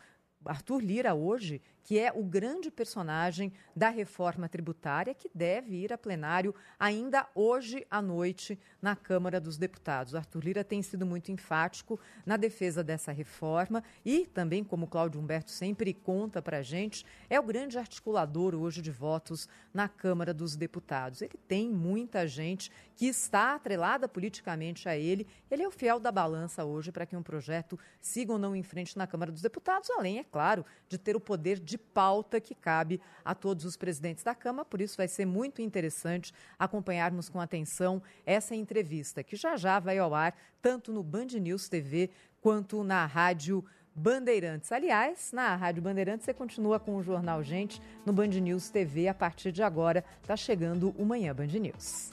Arthur 0.45 0.81
Lira 0.81 1.13
hoje 1.13 1.61
que 1.83 1.99
é 1.99 2.11
o 2.13 2.23
grande 2.23 2.71
personagem 2.71 3.51
da 3.75 3.89
reforma 3.89 4.47
tributária, 4.47 5.13
que 5.13 5.29
deve 5.33 5.75
ir 5.75 5.91
a 5.91 5.97
plenário 5.97 6.55
ainda 6.79 7.27
hoje 7.35 7.85
à 7.91 8.01
noite 8.01 8.57
na 8.81 8.95
Câmara 8.95 9.39
dos 9.39 9.57
Deputados. 9.57 10.15
Arthur 10.15 10.43
Lira 10.43 10.63
tem 10.63 10.81
sido 10.81 11.05
muito 11.05 11.31
enfático 11.31 11.99
na 12.25 12.37
defesa 12.37 12.83
dessa 12.83 13.11
reforma 13.11 13.83
e 14.05 14.25
também, 14.25 14.63
como 14.63 14.87
Cláudio 14.87 15.19
Humberto 15.19 15.51
sempre 15.51 15.93
conta 15.93 16.41
para 16.41 16.59
a 16.59 16.61
gente, 16.61 17.05
é 17.29 17.39
o 17.39 17.43
grande 17.43 17.77
articulador 17.77 18.55
hoje 18.55 18.81
de 18.81 18.91
votos 18.91 19.49
na 19.73 19.89
Câmara 19.89 20.33
dos 20.33 20.55
Deputados. 20.55 21.21
Ele 21.21 21.37
tem 21.47 21.69
muita 21.69 22.25
gente 22.27 22.71
que 22.95 23.07
está 23.07 23.55
atrelada 23.55 24.07
politicamente 24.07 24.87
a 24.87 24.95
ele. 24.95 25.27
Ele 25.51 25.63
é 25.63 25.67
o 25.67 25.71
fiel 25.71 25.99
da 25.99 26.11
balança 26.11 26.63
hoje 26.63 26.91
para 26.91 27.05
que 27.05 27.15
um 27.15 27.23
projeto 27.23 27.77
siga 27.99 28.31
ou 28.31 28.39
não 28.39 28.55
em 28.55 28.63
frente 28.63 28.97
na 28.97 29.07
Câmara 29.07 29.31
dos 29.31 29.41
Deputados, 29.41 29.89
além, 29.89 30.19
é 30.19 30.23
claro, 30.33 30.65
de 30.89 30.97
ter 30.97 31.15
o 31.15 31.19
poder 31.19 31.59
de 31.59 31.77
pauta 31.77 32.41
que 32.41 32.55
cabe 32.55 32.99
a 33.23 33.35
todos 33.35 33.65
os 33.65 33.77
presidentes 33.77 34.23
da 34.23 34.33
Câmara. 34.33 34.65
Por 34.65 34.81
isso, 34.81 34.97
vai 34.97 35.07
ser 35.07 35.25
muito 35.25 35.61
interessante 35.61 36.33
acompanharmos 36.57 37.29
com 37.29 37.39
atenção 37.39 38.01
essa 38.25 38.55
entrevista, 38.55 39.23
que 39.23 39.35
já 39.35 39.55
já 39.55 39.79
vai 39.79 39.99
ao 39.99 40.15
ar, 40.15 40.35
tanto 40.59 40.91
no 40.91 41.03
Band 41.03 41.27
News 41.39 41.69
TV 41.69 42.09
quanto 42.41 42.83
na 42.83 43.05
Rádio 43.05 43.63
Bandeirantes. 43.95 44.71
Aliás, 44.71 45.31
na 45.31 45.55
Rádio 45.55 45.83
Bandeirantes 45.83 46.25
você 46.25 46.33
continua 46.33 46.79
com 46.79 46.95
o 46.95 47.03
Jornal 47.03 47.43
Gente 47.43 47.79
no 48.03 48.11
Band 48.11 48.29
News 48.29 48.71
TV. 48.71 49.07
A 49.07 49.13
partir 49.13 49.51
de 49.51 49.61
agora, 49.61 50.03
está 50.19 50.35
chegando 50.35 50.89
o 50.97 51.05
Manhã 51.05 51.33
Band 51.35 51.45
News. 51.45 52.11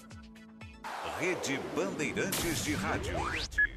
Rede 1.18 1.59
Bandeirantes 1.74 2.64
de 2.64 2.74
Rádio. 2.74 3.69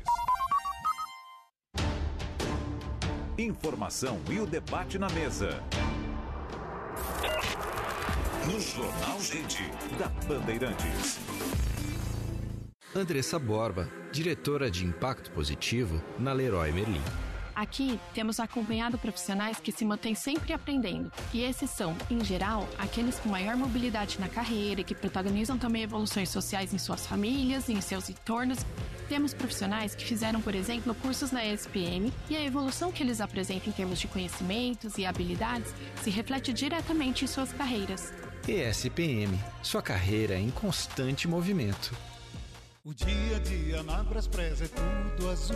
Informação 3.44 4.22
e 4.30 4.40
o 4.40 4.46
debate 4.46 4.98
na 4.98 5.10
mesa. 5.10 5.62
No 8.46 8.58
Jornal 8.58 9.20
Gente, 9.20 9.70
da 10.00 10.08
Bandeirantes. 10.26 11.20
Andressa 12.96 13.38
Borba, 13.38 13.90
diretora 14.14 14.72
de 14.72 14.86
Impacto 14.86 15.30
Positivo 15.32 16.02
na 16.18 16.32
Leroy 16.32 16.72
Merlin. 16.72 17.02
Aqui 17.56 18.00
temos 18.14 18.40
acompanhado 18.40 18.98
profissionais 18.98 19.60
que 19.60 19.72
se 19.72 19.86
mantêm 19.86 20.16
sempre 20.16 20.54
aprendendo. 20.54 21.12
E 21.34 21.42
esses 21.42 21.70
são, 21.70 21.96
em 22.10 22.24
geral, 22.24 22.68
aqueles 22.78 23.20
com 23.20 23.30
maior 23.30 23.56
mobilidade 23.56 24.20
na 24.20 24.28
carreira 24.28 24.82
e 24.82 24.84
que 24.84 24.96
protagonizam 24.96 25.58
também 25.58 25.84
evoluções 25.84 26.30
sociais 26.30 26.74
em 26.74 26.78
suas 26.78 27.06
famílias 27.06 27.70
e 27.70 27.74
em 27.74 27.82
seus 27.82 28.10
entornos. 28.10 28.60
Temos 29.08 29.34
profissionais 29.34 29.94
que 29.94 30.04
fizeram, 30.04 30.42
por 30.42 30.56
exemplo, 30.56 30.96
cursos 30.96 31.32
na 31.32 31.46
ESPM 31.46 32.12
e 32.30 32.36
a 32.36 32.44
evolução 32.44 32.92
que 32.92 33.04
eles 33.04 33.22
apresentam 33.22 33.70
em 33.70 33.72
termos 33.72 34.00
de 34.00 34.08
conhecimentos 34.08 34.98
e 34.98 35.06
habilidades 35.06 35.74
se 36.02 36.10
reflete 36.10 36.52
diretamente 36.52 37.26
em 37.26 37.28
suas 37.28 37.54
carreiras. 37.54 38.12
ESPM, 38.48 39.40
sua 39.62 39.82
carreira 39.82 40.38
em 40.38 40.50
constante 40.50 41.28
movimento. 41.28 41.96
O 42.84 42.94
dia 42.94 43.38
a 43.38 43.40
dia 43.40 43.84
na 43.84 44.04
Braspress 44.04 44.62
é 44.62 44.68
tudo 44.68 45.30
azul. 45.30 45.56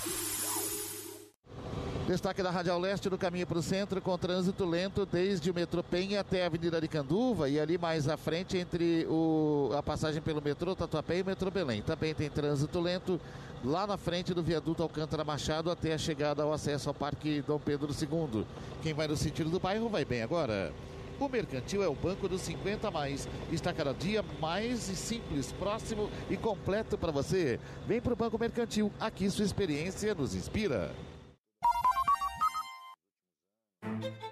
Destaque 2.11 2.43
da 2.43 2.51
Radial 2.51 2.77
Leste 2.77 3.09
no 3.09 3.17
caminho 3.17 3.47
para 3.47 3.57
o 3.57 3.61
centro 3.61 4.01
com 4.01 4.17
trânsito 4.17 4.65
lento 4.65 5.05
desde 5.05 5.49
o 5.49 5.53
metrô 5.53 5.81
Penha 5.81 6.19
até 6.19 6.43
a 6.43 6.47
Avenida 6.47 6.81
de 6.81 6.89
Canduva 6.89 7.47
e 7.47 7.57
ali 7.57 7.77
mais 7.77 8.09
à 8.09 8.17
frente 8.17 8.57
entre 8.57 9.07
o, 9.09 9.71
a 9.77 9.81
passagem 9.81 10.21
pelo 10.21 10.41
metrô 10.41 10.75
Tatuapé 10.75 11.19
e 11.19 11.21
o 11.21 11.25
metrô 11.25 11.49
Belém. 11.49 11.81
Também 11.81 12.13
tem 12.13 12.29
trânsito 12.29 12.81
lento 12.81 13.17
lá 13.63 13.87
na 13.87 13.95
frente 13.95 14.33
do 14.33 14.43
viaduto 14.43 14.83
Alcântara 14.83 15.23
Machado 15.23 15.71
até 15.71 15.93
a 15.93 15.97
chegada 15.97 16.43
ao 16.43 16.51
acesso 16.51 16.89
ao 16.89 16.93
Parque 16.93 17.41
Dom 17.47 17.59
Pedro 17.59 17.93
II. 17.93 18.45
Quem 18.83 18.93
vai 18.93 19.07
no 19.07 19.15
sentido 19.15 19.49
do 19.49 19.61
bairro 19.61 19.87
vai 19.87 20.03
bem 20.03 20.21
agora. 20.21 20.73
O 21.17 21.29
Mercantil 21.29 21.81
é 21.81 21.87
o 21.87 21.95
banco 21.95 22.27
dos 22.27 22.41
50 22.41 22.91
mais. 22.91 23.25
Está 23.49 23.71
cada 23.71 23.93
dia 23.93 24.21
mais 24.41 24.79
simples, 24.79 25.53
próximo 25.53 26.09
e 26.29 26.35
completo 26.35 26.97
para 26.97 27.13
você. 27.13 27.57
Vem 27.87 28.01
para 28.01 28.11
o 28.11 28.17
Banco 28.17 28.37
Mercantil. 28.37 28.91
Aqui 28.99 29.29
sua 29.29 29.45
experiência 29.45 30.13
nos 30.13 30.35
inspira. 30.35 30.91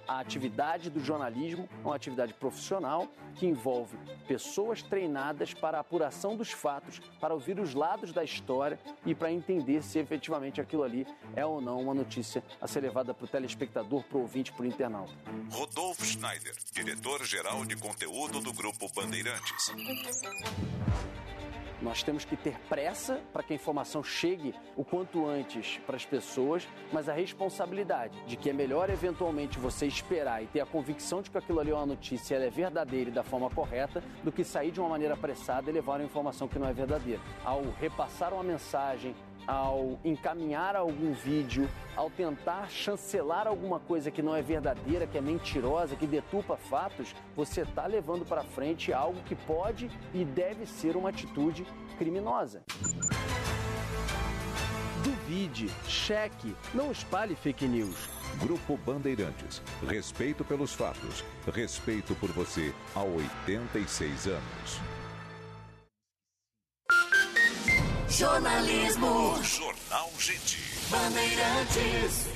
A 0.07 0.19
atividade 0.19 0.89
do 0.89 0.99
jornalismo 0.99 1.69
é 1.83 1.87
uma 1.87 1.95
atividade 1.95 2.33
profissional 2.33 3.07
que 3.35 3.45
envolve 3.45 3.97
pessoas 4.27 4.81
treinadas 4.81 5.53
para 5.53 5.77
a 5.77 5.81
apuração 5.81 6.35
dos 6.35 6.51
fatos, 6.51 6.99
para 7.19 7.33
ouvir 7.33 7.59
os 7.59 7.73
lados 7.73 8.11
da 8.11 8.23
história 8.23 8.79
e 9.05 9.13
para 9.13 9.31
entender 9.31 9.83
se 9.83 9.99
efetivamente 9.99 10.59
aquilo 10.59 10.83
ali 10.83 11.05
é 11.35 11.45
ou 11.45 11.61
não 11.61 11.79
uma 11.79 11.93
notícia 11.93 12.43
a 12.59 12.67
ser 12.67 12.81
levada 12.81 13.13
para 13.13 13.25
o 13.25 13.27
telespectador, 13.27 14.03
para 14.03 14.17
o 14.17 14.21
ouvinte, 14.21 14.51
para 14.51 14.63
o 14.63 14.65
internauta. 14.65 15.13
Rodolfo 15.51 16.03
Schneider, 16.03 16.55
diretor-geral 16.71 17.63
de 17.65 17.75
conteúdo 17.75 18.39
do 18.39 18.51
Grupo 18.51 18.91
Bandeirantes. 18.93 19.71
Nós 21.81 22.03
temos 22.03 22.25
que 22.25 22.35
ter 22.35 22.59
pressa 22.67 23.21
para 23.31 23.41
que 23.41 23.53
a 23.53 23.55
informação 23.55 24.03
chegue 24.03 24.53
o 24.75 24.83
quanto 24.83 25.25
antes 25.25 25.79
para 25.85 25.95
as 25.95 26.05
pessoas, 26.05 26.67
mas 26.91 27.07
a 27.07 27.13
responsabilidade 27.13 28.21
de 28.25 28.35
que 28.35 28.49
é 28.49 28.53
melhor 28.53 28.89
eventualmente 28.89 29.57
você 29.57 29.85
esperar 29.87 30.43
e 30.43 30.47
ter 30.47 30.59
a 30.59 30.65
convicção 30.65 31.21
de 31.21 31.29
que 31.29 31.37
aquilo 31.37 31.59
ali 31.59 31.71
é 31.71 31.75
uma 31.75 31.85
notícia 31.85 32.35
ela 32.35 32.45
é 32.45 32.49
verdadeira 32.49 33.09
e 33.09 33.13
da 33.13 33.23
forma 33.23 33.49
correta, 33.49 34.03
do 34.23 34.31
que 34.31 34.43
sair 34.43 34.71
de 34.71 34.79
uma 34.79 34.89
maneira 34.89 35.13
apressada 35.13 35.69
e 35.69 35.73
levar 35.73 35.99
uma 35.99 36.05
informação 36.05 36.47
que 36.47 36.59
não 36.59 36.67
é 36.67 36.73
verdadeira. 36.73 37.21
Ao 37.43 37.61
repassar 37.79 38.33
uma 38.33 38.43
mensagem, 38.43 39.15
ao 39.49 39.99
encaminhar 40.05 40.75
algum 40.75 41.11
vídeo, 41.11 41.67
ao 41.95 42.07
tentar 42.11 42.69
chancelar 42.69 43.47
alguma 43.47 43.79
coisa 43.79 44.11
que 44.11 44.21
não 44.21 44.35
é 44.35 44.43
verdadeira, 44.43 45.07
que 45.07 45.17
é 45.17 45.21
mentirosa, 45.21 45.95
que 45.95 46.05
deturpa 46.05 46.55
fatos, 46.55 47.15
você 47.35 47.61
está 47.61 47.87
levando 47.87 48.23
para 48.23 48.43
frente 48.43 48.93
algo 48.93 49.19
que 49.23 49.33
pode 49.33 49.89
e 50.13 50.23
deve 50.23 50.67
ser 50.67 50.95
uma 50.95 51.09
atitude 51.09 51.65
criminosa. 51.97 52.61
Duvide, 55.03 55.67
cheque, 55.87 56.55
não 56.71 56.91
espalhe 56.91 57.35
fake 57.35 57.67
news. 57.67 58.07
Grupo 58.39 58.77
Bandeirantes. 58.77 59.63
Respeito 59.87 60.45
pelos 60.45 60.73
fatos. 60.73 61.23
Respeito 61.51 62.13
por 62.15 62.31
você 62.31 62.71
há 62.95 63.01
86 63.01 64.27
anos. 64.27 64.79
Jornalismo. 68.09 69.35
Jornal 69.43 70.09
Gente. 70.17 70.57
Bandeirantes. 70.89 72.27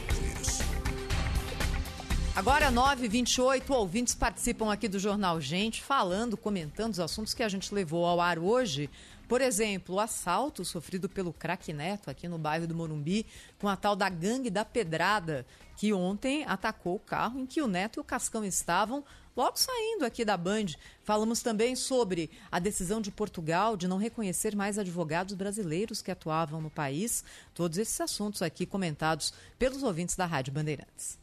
Agora, 2.35 2.71
9h28, 2.71 3.69
ouvintes 3.71 4.13
participam 4.13 4.71
aqui 4.71 4.87
do 4.87 4.99
Jornal 4.99 5.41
Gente, 5.41 5.81
falando, 5.81 6.37
comentando 6.37 6.93
os 6.93 6.99
assuntos 6.99 7.33
que 7.33 7.41
a 7.41 7.49
gente 7.49 7.73
levou 7.73 8.05
ao 8.05 8.21
ar 8.21 8.37
hoje. 8.37 8.89
Por 9.27 9.41
exemplo, 9.41 9.95
o 9.95 9.99
assalto 9.99 10.63
sofrido 10.63 11.09
pelo 11.09 11.33
craque 11.33 11.73
Neto 11.73 12.09
aqui 12.09 12.27
no 12.27 12.37
bairro 12.37 12.67
do 12.67 12.75
Morumbi, 12.75 13.25
com 13.59 13.67
a 13.67 13.75
tal 13.75 13.95
da 13.95 14.09
gangue 14.09 14.51
da 14.51 14.63
pedrada, 14.63 15.45
que 15.75 15.91
ontem 15.91 16.45
atacou 16.45 16.95
o 16.95 16.99
carro 16.99 17.39
em 17.39 17.45
que 17.47 17.61
o 17.61 17.67
Neto 17.67 17.99
e 17.99 18.01
o 18.01 18.03
Cascão 18.03 18.45
estavam 18.45 19.03
logo 19.35 19.57
saindo 19.57 20.05
aqui 20.05 20.23
da 20.23 20.38
Band. 20.38 20.68
Falamos 21.03 21.41
também 21.41 21.76
sobre 21.76 22.30
a 22.51 22.60
decisão 22.60 23.01
de 23.01 23.10
Portugal 23.11 23.76
de 23.76 23.88
não 23.88 23.97
reconhecer 23.97 24.55
mais 24.55 24.77
advogados 24.80 25.35
brasileiros 25.35 26.01
que 26.01 26.11
atuavam 26.11 26.61
no 26.61 26.69
país. 26.69 27.26
Todos 27.53 27.77
esses 27.77 27.99
assuntos 27.99 28.41
aqui 28.41 28.65
comentados 28.65 29.34
pelos 29.60 29.84
ouvintes 29.84 30.15
da 30.15 30.26
Rádio 30.26 30.53
Bandeirantes. 30.53 31.19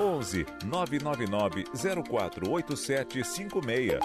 11 0.00 0.44
999 0.64 1.64
048756. 1.74 3.98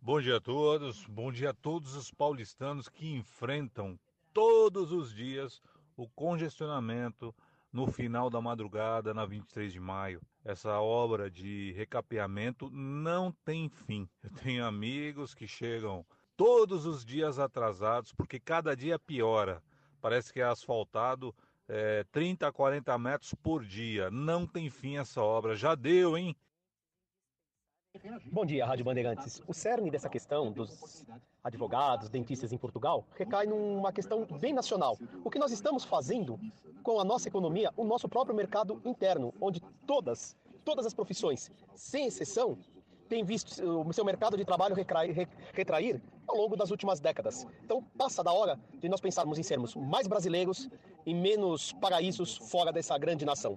Bom 0.00 0.20
dia 0.20 0.36
a 0.36 0.40
todos, 0.40 1.04
bom 1.06 1.32
dia 1.32 1.50
a 1.50 1.54
todos 1.54 1.96
os 1.96 2.12
paulistanos 2.12 2.88
que 2.88 3.12
enfrentam 3.12 3.98
todos 4.32 4.92
os 4.92 5.12
dias 5.12 5.60
o 5.96 6.08
congestionamento 6.08 7.34
no 7.72 7.86
final 7.86 8.30
da 8.30 8.40
madrugada, 8.40 9.12
na 9.12 9.26
23 9.26 9.72
de 9.72 9.80
maio. 9.80 10.22
Essa 10.46 10.80
obra 10.80 11.28
de 11.28 11.72
recapeamento 11.72 12.70
não 12.70 13.32
tem 13.44 13.68
fim. 13.68 14.08
Eu 14.22 14.30
tenho 14.30 14.64
amigos 14.64 15.34
que 15.34 15.48
chegam 15.48 16.06
todos 16.36 16.86
os 16.86 17.04
dias 17.04 17.40
atrasados, 17.40 18.12
porque 18.12 18.38
cada 18.38 18.76
dia 18.76 18.96
piora. 18.96 19.60
Parece 20.00 20.32
que 20.32 20.40
é 20.40 20.44
asfaltado 20.44 21.34
é, 21.66 22.04
30 22.12 22.46
a 22.46 22.52
40 22.52 22.96
metros 22.96 23.34
por 23.34 23.64
dia. 23.64 24.08
Não 24.08 24.46
tem 24.46 24.70
fim 24.70 24.98
essa 24.98 25.20
obra. 25.20 25.56
Já 25.56 25.74
deu, 25.74 26.16
hein? 26.16 26.36
Bom 28.26 28.46
dia, 28.46 28.64
Rádio 28.64 28.84
Bandeirantes. 28.84 29.42
O 29.48 29.52
cerne 29.52 29.90
dessa 29.90 30.08
questão 30.08 30.52
dos 30.52 31.04
advogados, 31.46 32.08
dentistas 32.08 32.52
em 32.52 32.58
Portugal, 32.58 33.06
recai 33.16 33.46
numa 33.46 33.92
questão 33.92 34.26
bem 34.40 34.52
nacional. 34.52 34.98
O 35.24 35.30
que 35.30 35.38
nós 35.38 35.52
estamos 35.52 35.84
fazendo 35.84 36.38
com 36.82 36.98
a 36.98 37.04
nossa 37.04 37.28
economia, 37.28 37.72
o 37.76 37.84
nosso 37.84 38.08
próprio 38.08 38.34
mercado 38.34 38.80
interno, 38.84 39.32
onde 39.40 39.60
todas, 39.86 40.36
todas 40.64 40.84
as 40.84 40.92
profissões, 40.92 41.50
sem 41.74 42.06
exceção, 42.06 42.58
têm 43.08 43.24
visto 43.24 43.62
o 43.64 43.92
seu 43.92 44.04
mercado 44.04 44.36
de 44.36 44.44
trabalho 44.44 44.74
retrair, 44.74 45.28
retrair 45.52 46.02
ao 46.26 46.36
longo 46.36 46.56
das 46.56 46.72
últimas 46.72 46.98
décadas. 46.98 47.46
Então, 47.64 47.80
passa 47.96 48.24
da 48.24 48.32
hora 48.32 48.58
de 48.80 48.88
nós 48.88 49.00
pensarmos 49.00 49.38
em 49.38 49.44
sermos 49.44 49.76
mais 49.76 50.08
brasileiros 50.08 50.68
e 51.04 51.14
menos 51.14 51.72
paraísos 51.74 52.36
fora 52.36 52.72
dessa 52.72 52.98
grande 52.98 53.24
nação. 53.24 53.56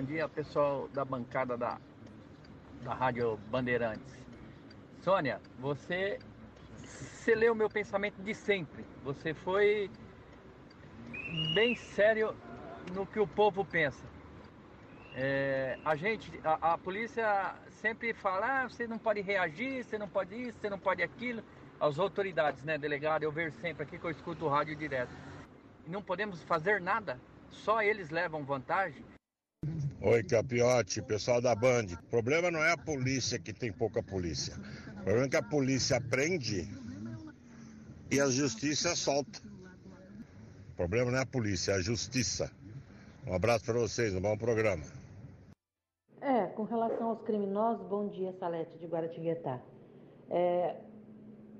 Bom 0.00 0.06
dia, 0.06 0.26
pessoal 0.26 0.88
da 0.94 1.04
bancada 1.04 1.58
da, 1.58 1.78
da 2.82 2.94
Rádio 2.94 3.36
Bandeirantes. 3.50 4.16
Sônia, 5.02 5.38
você, 5.58 6.18
você 6.78 7.34
leu 7.34 7.52
o 7.52 7.54
meu 7.54 7.68
pensamento 7.68 8.16
de 8.22 8.34
sempre. 8.34 8.82
Você 9.04 9.34
foi 9.34 9.90
bem 11.54 11.76
sério 11.76 12.34
no 12.94 13.04
que 13.04 13.20
o 13.20 13.26
povo 13.26 13.62
pensa. 13.62 14.02
É, 15.14 15.78
a 15.84 15.94
gente, 15.94 16.32
a, 16.44 16.72
a, 16.72 16.78
polícia 16.78 17.54
sempre 17.68 18.14
fala, 18.14 18.62
ah, 18.62 18.68
você 18.70 18.86
não 18.86 18.96
pode 18.96 19.20
reagir, 19.20 19.84
você 19.84 19.98
não 19.98 20.08
pode 20.08 20.34
isso, 20.34 20.58
você 20.58 20.70
não 20.70 20.78
pode 20.78 21.02
aquilo. 21.02 21.42
As 21.78 21.98
autoridades, 21.98 22.64
né, 22.64 22.78
delegado, 22.78 23.22
eu 23.24 23.30
vejo 23.30 23.54
sempre 23.60 23.82
aqui 23.82 23.98
que 23.98 24.06
eu 24.06 24.10
escuto 24.10 24.46
o 24.46 24.48
rádio 24.48 24.74
direto. 24.74 25.12
Não 25.86 26.00
podemos 26.00 26.42
fazer 26.44 26.80
nada, 26.80 27.20
só 27.50 27.82
eles 27.82 28.08
levam 28.08 28.42
vantagem. 28.46 29.04
Oi, 30.02 30.22
Capiote, 30.22 31.02
pessoal 31.02 31.42
da 31.42 31.54
Band. 31.54 31.84
O 31.92 32.10
problema 32.10 32.50
não 32.50 32.64
é 32.64 32.72
a 32.72 32.76
polícia 32.78 33.38
que 33.38 33.52
tem 33.52 33.70
pouca 33.70 34.02
polícia. 34.02 34.54
O 34.92 35.04
problema 35.04 35.26
é 35.26 35.28
que 35.28 35.36
a 35.36 35.42
polícia 35.42 36.00
prende 36.00 36.66
e 38.10 38.18
a 38.18 38.30
justiça 38.30 38.96
solta. 38.96 39.42
O 40.72 40.76
problema 40.76 41.10
não 41.10 41.18
é 41.18 41.20
a 41.20 41.26
polícia, 41.26 41.72
é 41.72 41.74
a 41.74 41.80
justiça. 41.82 42.50
Um 43.26 43.34
abraço 43.34 43.66
para 43.66 43.78
vocês, 43.78 44.14
um 44.14 44.22
bom 44.22 44.34
programa. 44.38 44.86
É, 46.22 46.46
com 46.46 46.62
relação 46.62 47.10
aos 47.10 47.20
criminosos, 47.20 47.86
bom 47.86 48.08
dia, 48.08 48.32
Salete 48.40 48.78
de 48.78 48.86
Guaratinguetá. 48.86 49.60
É, 50.30 50.76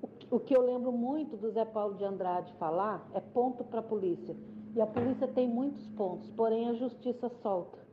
o, 0.01 0.36
o 0.36 0.40
que 0.40 0.56
eu 0.56 0.62
lembro 0.62 0.90
muito 0.90 1.36
do 1.36 1.51
Zé 1.51 1.66
Paulo 1.66 1.98
de 1.98 2.05
Andrade 2.05 2.51
falar 2.59 3.06
é 3.12 3.20
ponto 3.20 3.62
para 3.64 3.81
a 3.81 3.82
polícia. 3.82 4.35
E 4.74 4.81
a 4.81 4.86
polícia 4.86 5.28
tem 5.28 5.47
muitos 5.47 5.86
pontos, 5.89 6.31
porém 6.31 6.70
a 6.70 6.74
justiça 6.74 7.31
solta. 7.43 7.89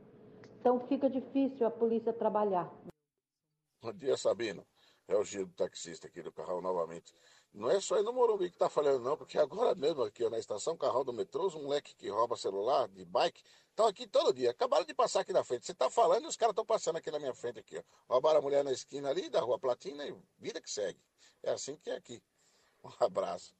Então 0.60 0.86
fica 0.88 1.08
difícil 1.08 1.66
a 1.66 1.70
polícia 1.70 2.12
trabalhar. 2.12 2.70
Bom 3.80 3.92
dia, 3.92 4.16
Sabino. 4.16 4.66
É 5.06 5.16
o 5.16 5.24
giro 5.24 5.46
do 5.46 5.54
taxista 5.54 6.06
aqui 6.06 6.20
do 6.20 6.32
Carrão 6.32 6.60
novamente. 6.60 7.14
Não 7.54 7.70
é 7.70 7.80
só 7.80 7.94
aí 7.94 8.02
no 8.02 8.12
Morumbi 8.12 8.50
que 8.50 8.58
tá 8.58 8.68
falhando, 8.68 9.02
não, 9.02 9.16
porque 9.16 9.38
agora 9.38 9.74
mesmo 9.74 10.02
aqui 10.02 10.22
ó, 10.22 10.28
na 10.28 10.38
estação 10.38 10.76
Carrão 10.76 11.02
do 11.02 11.14
metrô, 11.14 11.46
os 11.46 11.54
moleque 11.54 11.94
que 11.94 12.10
rouba 12.10 12.36
celular 12.36 12.88
de 12.88 13.04
bike 13.06 13.42
estão 13.70 13.86
aqui 13.86 14.06
todo 14.06 14.34
dia. 14.34 14.50
Acabaram 14.50 14.84
de 14.84 14.92
passar 14.92 15.20
aqui 15.20 15.32
na 15.32 15.42
frente. 15.42 15.64
Você 15.64 15.72
tá 15.72 15.88
falando 15.88 16.24
e 16.24 16.28
os 16.28 16.36
caras 16.36 16.52
estão 16.52 16.66
passando 16.66 16.96
aqui 16.96 17.10
na 17.10 17.18
minha 17.18 17.34
frente 17.34 17.60
aqui, 17.60 17.78
ó. 17.78 17.82
Roubaram 18.12 18.40
a 18.40 18.42
mulher 18.42 18.62
na 18.62 18.72
esquina 18.72 19.08
ali 19.08 19.30
da 19.30 19.40
rua 19.40 19.58
Platina 19.58 20.06
e 20.06 20.14
vida 20.38 20.60
que 20.60 20.70
segue. 20.70 21.00
É 21.42 21.52
assim 21.52 21.76
que 21.76 21.88
é 21.88 21.96
aqui. 21.96 22.22
Um 22.84 22.90
abraço. 23.04 23.54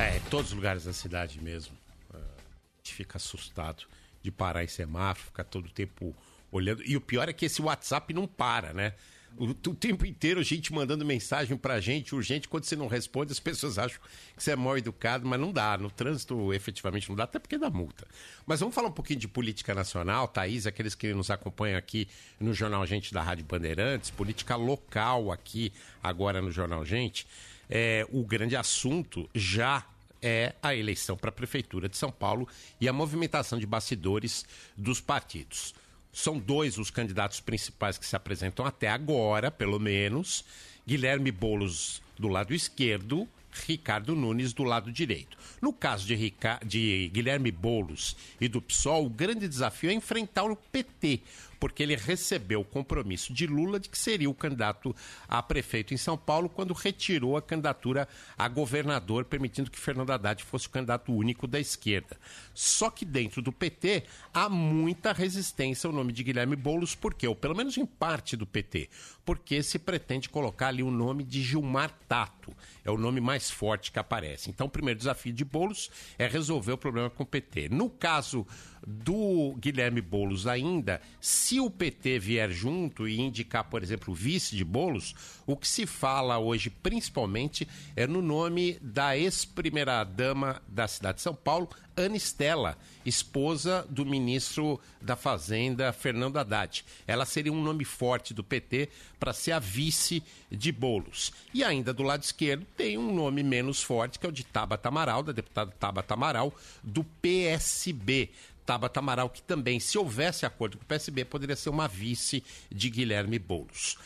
É, 0.00 0.16
em 0.16 0.30
todos 0.30 0.48
os 0.48 0.52
lugares 0.52 0.84
da 0.84 0.92
cidade 0.92 1.40
mesmo. 1.42 1.76
Ah, 2.14 2.18
A 2.18 2.76
gente 2.78 2.94
fica 2.94 3.18
assustado 3.18 3.86
de 4.26 4.32
parar 4.32 4.64
em 4.64 4.68
semáforo, 4.68 5.26
ficar 5.26 5.44
todo 5.44 5.66
o 5.66 5.70
tempo 5.70 6.14
olhando. 6.50 6.82
E 6.84 6.96
o 6.96 7.00
pior 7.00 7.28
é 7.28 7.32
que 7.32 7.46
esse 7.46 7.62
WhatsApp 7.62 8.12
não 8.12 8.26
para, 8.26 8.72
né? 8.72 8.92
O, 9.38 9.50
o 9.50 9.74
tempo 9.74 10.04
inteiro 10.04 10.42
gente 10.42 10.72
mandando 10.72 11.04
mensagem 11.04 11.56
pra 11.56 11.78
gente, 11.78 12.12
urgente. 12.12 12.48
Quando 12.48 12.64
você 12.64 12.74
não 12.74 12.88
responde, 12.88 13.30
as 13.30 13.38
pessoas 13.38 13.78
acham 13.78 14.00
que 14.34 14.42
você 14.42 14.50
é 14.50 14.56
mal 14.56 14.76
educado, 14.76 15.24
mas 15.28 15.38
não 15.38 15.52
dá. 15.52 15.78
No 15.78 15.90
trânsito, 15.90 16.52
efetivamente, 16.52 17.08
não 17.08 17.14
dá, 17.14 17.24
até 17.24 17.38
porque 17.38 17.56
dá 17.56 17.70
multa. 17.70 18.04
Mas 18.44 18.58
vamos 18.58 18.74
falar 18.74 18.88
um 18.88 18.92
pouquinho 18.92 19.20
de 19.20 19.28
política 19.28 19.74
nacional, 19.74 20.26
Thaís, 20.26 20.66
aqueles 20.66 20.94
que 20.96 21.14
nos 21.14 21.30
acompanham 21.30 21.78
aqui 21.78 22.08
no 22.40 22.52
Jornal 22.52 22.84
Gente 22.84 23.14
da 23.14 23.22
Rádio 23.22 23.44
Bandeirantes, 23.44 24.10
política 24.10 24.56
local 24.56 25.30
aqui, 25.30 25.72
agora 26.02 26.42
no 26.42 26.50
Jornal 26.50 26.84
Gente. 26.84 27.26
É, 27.70 28.06
o 28.10 28.24
grande 28.24 28.56
assunto 28.56 29.28
já 29.34 29.86
é 30.22 30.54
a 30.62 30.74
eleição 30.74 31.16
para 31.16 31.30
a 31.30 31.32
Prefeitura 31.32 31.88
de 31.88 31.96
São 31.96 32.10
Paulo 32.10 32.48
e 32.80 32.88
a 32.88 32.92
movimentação 32.92 33.58
de 33.58 33.66
bastidores 33.66 34.44
dos 34.76 35.00
partidos. 35.00 35.74
São 36.12 36.38
dois 36.38 36.78
os 36.78 36.90
candidatos 36.90 37.40
principais 37.40 37.98
que 37.98 38.06
se 38.06 38.16
apresentam 38.16 38.64
até 38.64 38.88
agora, 38.88 39.50
pelo 39.50 39.78
menos. 39.78 40.44
Guilherme 40.86 41.30
Boulos 41.30 42.00
do 42.18 42.28
lado 42.28 42.54
esquerdo, 42.54 43.28
Ricardo 43.66 44.14
Nunes 44.14 44.52
do 44.52 44.62
lado 44.64 44.90
direito. 44.92 45.36
No 45.60 45.72
caso 45.72 46.06
de, 46.06 46.14
Rica- 46.14 46.60
de 46.64 47.10
Guilherme 47.12 47.50
Boulos 47.50 48.16
e 48.40 48.48
do 48.48 48.62
PSOL, 48.62 49.06
o 49.06 49.10
grande 49.10 49.48
desafio 49.48 49.90
é 49.90 49.92
enfrentar 49.94 50.44
o 50.44 50.56
PT, 50.56 51.20
porque 51.58 51.82
ele 51.82 51.96
recebeu 51.96 52.60
o 52.60 52.64
compromisso 52.64 53.32
de 53.32 53.46
Lula 53.46 53.80
de 53.80 53.88
que 53.88 53.98
seria 53.98 54.28
o 54.28 54.34
candidato 54.34 54.94
a 55.28 55.42
prefeito 55.42 55.94
em 55.94 55.96
São 55.96 56.16
Paulo 56.16 56.48
quando 56.48 56.74
retirou 56.74 57.36
a 57.36 57.42
candidatura 57.42 58.08
a 58.36 58.48
governador, 58.48 59.24
permitindo 59.24 59.70
que 59.70 59.78
Fernando 59.78 60.10
Haddad 60.10 60.42
fosse 60.44 60.66
o 60.66 60.70
candidato 60.70 61.12
único 61.12 61.46
da 61.46 61.58
esquerda. 61.58 62.16
Só 62.54 62.90
que 62.90 63.04
dentro 63.04 63.40
do 63.42 63.52
PT 63.52 64.04
há 64.32 64.48
muita 64.48 65.12
resistência 65.12 65.88
ao 65.88 65.92
nome 65.92 66.12
de 66.12 66.22
Guilherme 66.22 66.56
Boulos, 66.56 66.94
por 66.94 67.14
quê? 67.14 67.26
Ou 67.26 67.36
pelo 67.36 67.56
menos 67.56 67.76
em 67.76 67.86
parte 67.86 68.36
do 68.36 68.46
PT, 68.46 68.88
porque 69.24 69.62
se 69.62 69.78
pretende 69.78 70.28
colocar 70.28 70.68
ali 70.68 70.82
o 70.82 70.90
nome 70.90 71.24
de 71.24 71.42
Gilmar 71.42 71.92
Tato. 72.08 72.54
É 72.84 72.90
o 72.90 72.96
nome 72.98 73.20
mais 73.20 73.50
forte 73.50 73.90
que 73.90 73.98
aparece. 73.98 74.50
Então, 74.50 74.66
o 74.66 74.70
primeiro 74.70 74.98
desafio 74.98 75.32
de 75.32 75.44
Boulos 75.44 75.90
é 76.18 76.26
resolver 76.26 76.72
o 76.72 76.78
problema 76.78 77.10
com 77.10 77.24
o 77.24 77.26
PT. 77.26 77.68
No 77.68 77.90
caso 77.90 78.46
do 78.86 79.56
Guilherme 79.58 80.00
Boulos 80.00 80.46
ainda, 80.46 81.00
se 81.20 81.55
o 81.60 81.70
PT 81.70 82.18
vier 82.18 82.50
junto 82.50 83.08
e 83.08 83.20
indicar, 83.20 83.64
por 83.64 83.82
exemplo, 83.82 84.12
o 84.12 84.16
vice 84.16 84.56
de 84.56 84.64
Boulos, 84.64 85.14
o 85.46 85.56
que 85.56 85.66
se 85.66 85.86
fala 85.86 86.38
hoje 86.38 86.70
principalmente 86.70 87.66
é 87.94 88.06
no 88.06 88.20
nome 88.20 88.78
da 88.80 89.16
ex-primeira-dama 89.16 90.62
da 90.66 90.88
cidade 90.88 91.16
de 91.16 91.22
São 91.22 91.34
Paulo, 91.34 91.68
Ana 91.96 92.16
Estela, 92.16 92.76
esposa 93.06 93.86
do 93.88 94.04
ministro 94.04 94.78
da 95.00 95.16
Fazenda, 95.16 95.92
Fernando 95.92 96.36
Haddad. 96.36 96.84
Ela 97.06 97.24
seria 97.24 97.52
um 97.52 97.62
nome 97.62 97.86
forte 97.86 98.34
do 98.34 98.44
PT 98.44 98.90
para 99.18 99.32
ser 99.32 99.52
a 99.52 99.58
vice 99.58 100.22
de 100.50 100.70
Boulos. 100.70 101.32
E 101.54 101.64
ainda 101.64 101.94
do 101.94 102.02
lado 102.02 102.22
esquerdo 102.22 102.66
tem 102.76 102.98
um 102.98 103.14
nome 103.14 103.42
menos 103.42 103.82
forte, 103.82 104.18
que 104.18 104.26
é 104.26 104.28
o 104.28 104.32
de 104.32 104.44
Tabata 104.44 104.88
Amaral, 104.88 105.22
da 105.22 105.32
deputada 105.32 105.70
Tabata 105.78 106.12
Amaral, 106.12 106.54
do 106.82 107.02
PSB. 107.02 108.30
Tabata 108.66 108.98
Amaral, 108.98 109.30
que 109.30 109.40
também, 109.40 109.78
se 109.78 109.96
houvesse 109.96 110.44
acordo 110.44 110.76
com 110.76 110.82
o 110.82 110.86
PSB, 110.86 111.24
poderia 111.24 111.54
ser 111.54 111.70
uma 111.70 111.86
vice 111.86 112.42
de 112.70 112.90
Guilherme 112.90 113.38
Boulos. 113.38 113.96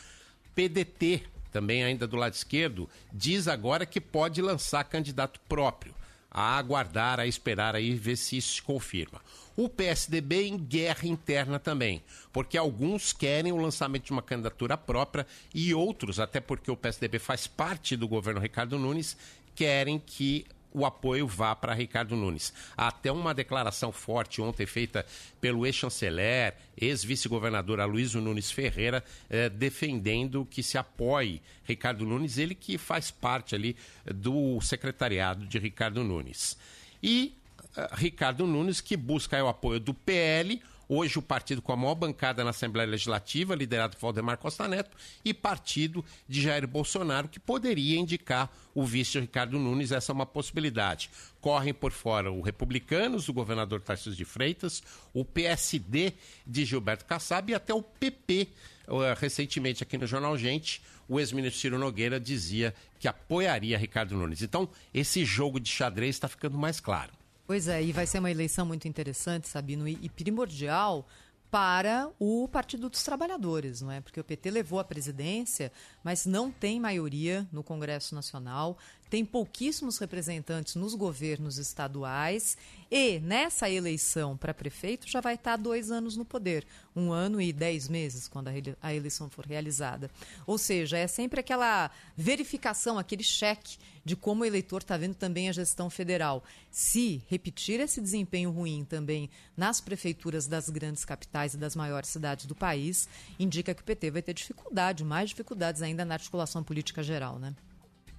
PDT, 0.53 1.23
também 1.51 1.83
ainda 1.83 2.07
do 2.07 2.15
lado 2.15 2.33
esquerdo, 2.33 2.87
diz 3.11 3.47
agora 3.47 3.87
que 3.87 3.99
pode 3.99 4.39
lançar 4.39 4.83
candidato 4.83 5.39
próprio. 5.49 5.95
A 6.29 6.57
aguardar, 6.57 7.19
a 7.19 7.25
esperar 7.25 7.75
aí, 7.75 7.93
ver 7.93 8.15
se 8.15 8.37
isso 8.37 8.55
se 8.55 8.61
confirma. 8.61 9.19
O 9.57 9.67
PSDB 9.67 10.47
em 10.47 10.57
guerra 10.57 11.05
interna 11.05 11.59
também, 11.59 12.01
porque 12.31 12.57
alguns 12.57 13.11
querem 13.11 13.51
o 13.51 13.57
lançamento 13.57 14.05
de 14.05 14.11
uma 14.11 14.21
candidatura 14.21 14.77
própria 14.77 15.27
e 15.53 15.73
outros, 15.73 16.21
até 16.21 16.39
porque 16.39 16.71
o 16.71 16.77
PSDB 16.77 17.19
faz 17.19 17.47
parte 17.47 17.97
do 17.97 18.07
governo 18.07 18.39
Ricardo 18.39 18.79
Nunes, 18.79 19.17
querem 19.53 19.99
que 19.99 20.45
o 20.73 20.85
apoio 20.85 21.27
vá 21.27 21.55
para 21.55 21.73
Ricardo 21.73 22.15
Nunes. 22.15 22.53
Até 22.75 23.11
uma 23.11 23.33
declaração 23.33 23.91
forte 23.91 24.41
ontem 24.41 24.65
feita 24.65 25.05
pelo 25.39 25.65
ex-chanceler, 25.65 26.55
ex-vice-governador 26.77 27.79
Aloysio 27.79 28.21
Nunes 28.21 28.51
Ferreira, 28.51 29.03
eh, 29.29 29.49
defendendo 29.49 30.45
que 30.49 30.63
se 30.63 30.77
apoie 30.77 31.41
Ricardo 31.63 32.05
Nunes, 32.05 32.37
ele 32.37 32.55
que 32.55 32.77
faz 32.77 33.11
parte 33.11 33.55
ali 33.55 33.75
do 34.05 34.59
secretariado 34.61 35.45
de 35.45 35.59
Ricardo 35.59 36.03
Nunes. 36.03 36.57
E 37.01 37.35
eh, 37.75 37.89
Ricardo 37.93 38.45
Nunes, 38.47 38.81
que 38.81 38.95
busca 38.95 39.43
o 39.43 39.47
apoio 39.47 39.79
do 39.79 39.93
PL, 39.93 40.61
hoje 40.93 41.17
o 41.17 41.21
partido 41.21 41.61
com 41.61 41.71
a 41.71 41.77
maior 41.77 41.95
bancada 41.95 42.43
na 42.43 42.49
Assembleia 42.49 42.89
Legislativa, 42.89 43.55
liderado 43.55 43.95
por 43.95 44.01
Valdemar 44.01 44.37
Costa 44.37 44.67
Neto, 44.67 44.97
e 45.23 45.33
partido 45.33 46.03
de 46.27 46.41
Jair 46.41 46.67
Bolsonaro, 46.67 47.29
que 47.29 47.39
poderia 47.39 47.97
indicar 47.97 48.51
o 48.75 48.83
vice 48.83 49.17
Ricardo 49.17 49.57
Nunes, 49.57 49.93
essa 49.93 50.11
é 50.11 50.13
uma 50.13 50.25
possibilidade. 50.25 51.09
Correm 51.39 51.73
por 51.73 51.93
fora 51.93 52.29
o 52.29 52.41
Republicanos, 52.41 53.29
o 53.29 53.33
governador 53.33 53.79
Tarcísio 53.79 54.15
de 54.15 54.25
Freitas, 54.25 54.83
o 55.13 55.23
PSD 55.23 56.11
de 56.45 56.65
Gilberto 56.65 57.05
Kassab 57.05 57.49
e 57.49 57.55
até 57.55 57.73
o 57.73 57.81
PP. 57.81 58.49
Uh, 58.85 59.17
recentemente 59.17 59.83
aqui 59.83 59.97
no 59.97 60.05
Jornal 60.05 60.37
Gente, 60.37 60.81
o 61.07 61.21
ex-ministro 61.21 61.61
Ciro 61.61 61.79
Nogueira 61.79 62.19
dizia 62.19 62.75
que 62.99 63.07
apoiaria 63.07 63.77
Ricardo 63.77 64.17
Nunes. 64.17 64.41
Então, 64.41 64.67
esse 64.93 65.23
jogo 65.23 65.57
de 65.57 65.69
xadrez 65.69 66.15
está 66.15 66.27
ficando 66.27 66.57
mais 66.57 66.81
claro. 66.81 67.20
Pois 67.51 67.67
é, 67.67 67.83
e 67.83 67.91
vai 67.91 68.07
ser 68.07 68.19
uma 68.19 68.31
eleição 68.31 68.65
muito 68.65 68.87
interessante, 68.87 69.49
Sabino, 69.49 69.85
e, 69.85 70.07
primordial 70.07 71.05
para 71.51 72.09
o 72.17 72.47
Partido 72.47 72.89
dos 72.89 73.03
Trabalhadores, 73.03 73.81
não 73.81 73.91
é? 73.91 73.99
Porque 73.99 74.21
o 74.21 74.23
PT 74.23 74.49
levou 74.49 74.79
a 74.79 74.85
presidência, 74.85 75.69
mas 76.01 76.25
não 76.25 76.49
tem 76.49 76.79
maioria 76.79 77.45
no 77.51 77.61
Congresso 77.61 78.15
Nacional, 78.15 78.77
tem 79.11 79.25
pouquíssimos 79.25 79.97
representantes 79.97 80.75
nos 80.75 80.95
governos 80.95 81.57
estaduais 81.57 82.57
e 82.89 83.19
nessa 83.19 83.69
eleição 83.69 84.37
para 84.37 84.53
prefeito 84.53 85.05
já 85.05 85.19
vai 85.19 85.35
estar 85.35 85.57
dois 85.57 85.91
anos 85.91 86.15
no 86.15 86.23
poder, 86.23 86.65
um 86.95 87.11
ano 87.11 87.41
e 87.41 87.51
dez 87.51 87.89
meses 87.89 88.29
quando 88.29 88.49
a 88.81 88.93
eleição 88.93 89.29
for 89.29 89.45
realizada. 89.45 90.09
Ou 90.47 90.57
seja, 90.57 90.97
é 90.97 91.07
sempre 91.07 91.41
aquela 91.41 91.91
verificação, 92.15 92.97
aquele 92.97 93.21
cheque 93.21 93.77
de 94.05 94.15
como 94.15 94.43
o 94.43 94.45
eleitor 94.45 94.81
está 94.81 94.95
vendo 94.95 95.15
também 95.15 95.49
a 95.49 95.51
gestão 95.51 95.89
federal. 95.89 96.41
Se 96.71 97.21
repetir 97.27 97.81
esse 97.81 97.99
desempenho 97.99 98.49
ruim 98.49 98.85
também 98.85 99.29
nas 99.57 99.81
prefeituras 99.81 100.47
das 100.47 100.69
grandes 100.69 101.03
capitais 101.03 101.53
e 101.53 101.57
das 101.57 101.75
maiores 101.75 102.09
cidades 102.09 102.45
do 102.45 102.55
país, 102.55 103.09
indica 103.37 103.75
que 103.75 103.81
o 103.81 103.85
PT 103.85 104.09
vai 104.09 104.21
ter 104.21 104.33
dificuldade, 104.33 105.03
mais 105.03 105.31
dificuldades 105.31 105.81
ainda 105.81 106.05
na 106.05 106.13
articulação 106.13 106.63
política 106.63 107.03
geral, 107.03 107.37
né? 107.37 107.53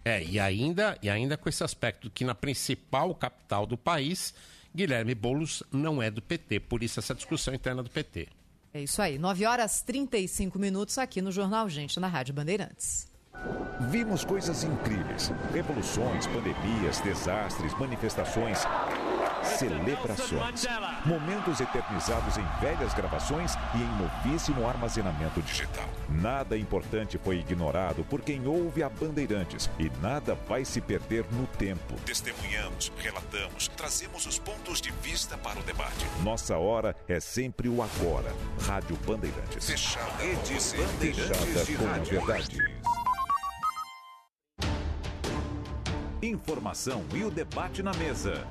É, 0.05 0.23
e 0.23 0.41
ainda, 0.41 0.99
e 1.03 1.09
ainda 1.09 1.37
com 1.37 1.49
esse 1.49 1.63
aspecto 1.63 2.11
que 2.11 2.25
na 2.25 2.35
principal 2.35 3.15
capital 3.15 3.67
do 3.67 3.77
país, 3.77 4.35
Guilherme 4.75 5.15
Boulos 5.15 5.63
não 5.71 6.03
é 6.03 6.11
do 6.11 6.21
PT, 6.21 6.61
por 6.61 6.83
isso 6.83 6.99
essa 6.99 7.15
discussão 7.15 7.55
interna 7.55 7.83
do 7.83 7.91
PT. 7.91 8.29
É 8.75 8.83
isso 8.83 9.03
aí. 9.03 9.19
9 9.19 9.45
horas 9.45 9.83
35 9.83 10.59
minutos 10.59 10.97
aqui 10.99 11.21
no 11.21 11.31
Jornal 11.31 11.69
Gente, 11.69 12.01
na 12.01 12.09
Rádio 12.09 12.35
Bandeirantes. 12.35 13.13
Vimos 13.91 14.25
coisas 14.25 14.65
incríveis: 14.65 15.31
revoluções, 15.53 16.27
pandemias, 16.27 17.01
desastres, 17.01 17.73
manifestações, 17.79 18.59
celebrações. 19.45 20.67
Momentos 21.05 21.61
eternizados 21.61 22.37
em 22.37 22.45
velhas 22.61 22.95
gravações 22.95 23.55
e 23.75 23.79
em 23.79 24.03
novíssimo 24.03 24.67
armazenamento 24.67 25.41
digital. 25.43 25.89
Nada 26.09 26.57
importante 26.57 27.19
foi 27.19 27.39
ignorado 27.39 28.05
por 28.05 28.21
quem 28.21 28.47
ouve 28.47 28.83
a 28.83 28.89
Bandeirantes 28.89 29.71
e 29.79 29.91
nada 30.01 30.35
vai 30.35 30.65
se 30.65 30.81
perder 30.81 31.25
no 31.33 31.47
tempo. 31.47 31.95
Testemunhamos, 32.05 32.93
relatamos, 32.99 33.69
trazemos 33.69 34.27
os 34.27 34.39
pontos 34.39 34.81
de 34.81 34.91
vista 35.03 35.37
para 35.39 35.59
o 35.59 35.63
debate. 35.63 36.07
Nossa 36.23 36.57
hora 36.57 36.97
é 37.09 37.21
sempre 37.21 37.69
o 37.69 37.83
agora. 37.83 38.33
Rádio 38.67 38.97
Bandeirantes. 39.07 39.69
Fechada. 39.69 40.13
Rede 40.19 40.61
Fechada 40.61 41.77
com 41.79 41.89
a 41.89 41.99
verdade. 41.99 42.83
Informação 46.23 47.05
e 47.13 47.25
o 47.25 47.31
debate 47.31 47.83
na 47.83 47.93
mesa. 47.95 48.47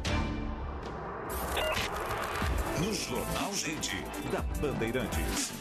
No 2.80 2.94
Jornal 2.94 3.54
Gente, 3.54 3.98
da 4.32 4.42
Bandeirantes. 4.62 5.52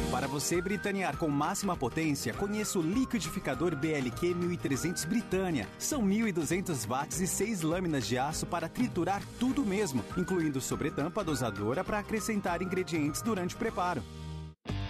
Para 0.10 0.28
você 0.28 0.62
britanear 0.62 1.18
com 1.18 1.28
máxima 1.28 1.76
potência, 1.76 2.34
conheça 2.34 2.80
o 2.80 2.82
liquidificador 2.82 3.76
BLQ 3.76 4.34
1300 4.34 5.04
Britânia. 5.06 5.68
São 5.78 6.02
1200 6.02 6.86
watts 6.86 7.20
e 7.20 7.28
6 7.28 7.62
lâminas 7.62 8.08
de 8.08 8.18
aço 8.18 8.46
para 8.46 8.70
triturar 8.70 9.22
tudo 9.38 9.66
mesmo, 9.66 10.02
incluindo 10.18 10.62
sobretampa 10.62 11.22
dosadora 11.24 11.84
para 11.84 12.00
acrescentar 12.00 12.62
ingredientes 12.62 13.22
durante 13.22 13.56
o 13.56 13.58
preparo. 13.58 14.02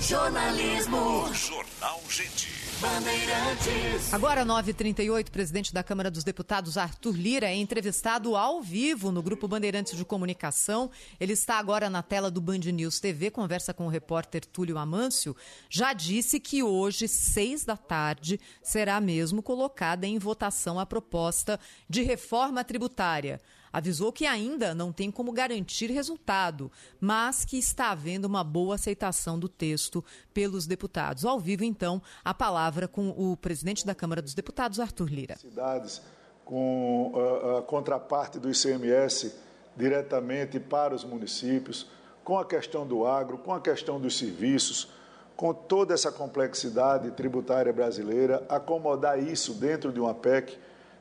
Jornalismo. 0.00 1.32
Jornal 1.34 2.00
Gente. 2.08 2.48
Bandeirantes. 2.80 4.14
Agora, 4.14 4.44
9h38, 4.46 5.28
o 5.28 5.30
presidente 5.30 5.74
da 5.74 5.82
Câmara 5.82 6.10
dos 6.10 6.24
Deputados, 6.24 6.78
Arthur 6.78 7.14
Lira, 7.14 7.46
é 7.46 7.54
entrevistado 7.54 8.34
ao 8.34 8.62
vivo 8.62 9.12
no 9.12 9.22
Grupo 9.22 9.46
Bandeirantes 9.46 9.94
de 9.94 10.04
Comunicação. 10.04 10.90
Ele 11.20 11.34
está 11.34 11.58
agora 11.58 11.90
na 11.90 12.02
tela 12.02 12.30
do 12.30 12.40
Band 12.40 12.60
News 12.72 12.98
TV, 12.98 13.30
conversa 13.30 13.74
com 13.74 13.84
o 13.84 13.90
repórter 13.90 14.46
Túlio 14.46 14.78
Amâncio. 14.78 15.36
Já 15.68 15.92
disse 15.92 16.40
que 16.40 16.62
hoje, 16.62 17.06
seis 17.06 17.66
da 17.66 17.76
tarde, 17.76 18.40
será 18.62 18.98
mesmo 18.98 19.42
colocada 19.42 20.06
em 20.06 20.18
votação 20.18 20.80
a 20.80 20.86
proposta 20.86 21.60
de 21.86 22.02
reforma 22.02 22.64
tributária 22.64 23.38
avisou 23.72 24.12
que 24.12 24.26
ainda 24.26 24.74
não 24.74 24.92
tem 24.92 25.10
como 25.10 25.32
garantir 25.32 25.90
resultado, 25.90 26.70
mas 27.00 27.44
que 27.44 27.58
está 27.58 27.90
havendo 27.90 28.26
uma 28.26 28.42
boa 28.42 28.74
aceitação 28.74 29.38
do 29.38 29.48
texto 29.48 30.04
pelos 30.34 30.66
deputados. 30.66 31.24
Ao 31.24 31.38
vivo, 31.38 31.64
então, 31.64 32.02
a 32.24 32.34
palavra 32.34 32.88
com 32.88 33.10
o 33.10 33.36
presidente 33.36 33.86
da 33.86 33.94
Câmara 33.94 34.22
dos 34.22 34.34
Deputados, 34.34 34.80
Arthur 34.80 35.08
Lira. 35.08 35.36
Cidades 35.36 36.02
com 36.44 37.12
a, 37.14 37.58
a 37.58 37.62
contraparte 37.62 38.38
do 38.38 38.50
ICMS 38.50 39.34
diretamente 39.76 40.58
para 40.58 40.94
os 40.94 41.04
municípios, 41.04 41.86
com 42.24 42.38
a 42.38 42.44
questão 42.44 42.86
do 42.86 43.06
agro, 43.06 43.38
com 43.38 43.54
a 43.54 43.60
questão 43.60 44.00
dos 44.00 44.18
serviços, 44.18 44.88
com 45.36 45.54
toda 45.54 45.94
essa 45.94 46.10
complexidade 46.12 47.12
tributária 47.12 47.72
brasileira, 47.72 48.44
acomodar 48.48 49.18
isso 49.18 49.54
dentro 49.54 49.92
de 49.92 50.00
uma 50.00 50.12
PEC 50.12 50.58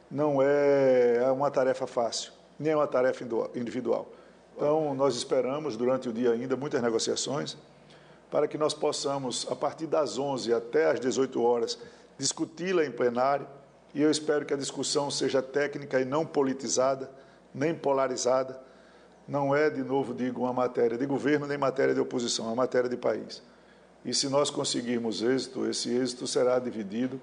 não 0.10 0.42
é 0.42 1.30
uma 1.32 1.52
tarefa 1.52 1.86
fácil 1.86 2.39
nem 2.60 2.74
é 2.74 2.76
uma 2.76 2.88
tarefa 2.88 3.24
individual. 3.56 4.08
Então, 4.56 4.94
nós 4.94 5.16
esperamos 5.16 5.78
durante 5.78 6.10
o 6.10 6.14
dia 6.14 6.32
ainda 6.32 6.58
muitas 6.58 6.82
negociações 6.82 7.58
para 8.30 8.48
que 8.48 8.58
nós 8.58 8.74
possamos, 8.74 9.48
a 9.50 9.56
partir 9.56 9.88
das 9.88 10.20
11 10.20 10.54
até 10.54 10.92
as 10.92 11.00
18 11.00 11.42
horas, 11.42 11.80
discuti-la 12.18 12.86
em 12.86 12.92
plenário 12.92 13.48
e 13.94 14.02
eu 14.02 14.12
espero 14.12 14.46
que 14.46 14.54
a 14.54 14.58
discussão 14.58 15.10
seja 15.10 15.42
técnica 15.42 16.00
e 16.00 16.06
não 16.06 16.26
politizada, 16.26 17.10
nem 17.54 17.74
polarizada. 17.74 18.60
Não 19.28 19.56
é, 19.56 19.70
de 19.70 19.84
novo 19.84 20.14
digo, 20.14 20.42
uma 20.42 20.54
matéria 20.54 20.98
de 20.98 21.06
governo 21.06 21.48
nem 21.48 21.58
matéria 21.58 21.94
de 21.94 22.00
oposição, 22.00 22.46
é 22.46 22.50
uma 22.50 22.56
matéria 22.56 22.90
de 22.90 22.98
país. 22.98 23.42
E 24.06 24.14
se 24.14 24.30
nós 24.30 24.50
conseguirmos 24.50 25.22
êxito, 25.22 25.66
esse 25.68 25.90
êxito 25.90 26.28
será 26.28 26.60
dividido 26.60 27.20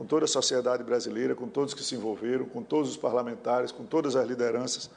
com 0.00 0.06
toda 0.06 0.24
a 0.24 0.28
sociedade 0.28 0.82
brasileira, 0.82 1.34
com 1.34 1.46
todos 1.46 1.74
que 1.74 1.84
se 1.84 1.94
envolveram, 1.94 2.46
com 2.46 2.62
todos 2.62 2.88
os 2.88 2.96
parlamentares, 2.96 3.70
com 3.70 3.84
todas 3.84 4.16
as 4.16 4.26
lideranças, 4.26 4.88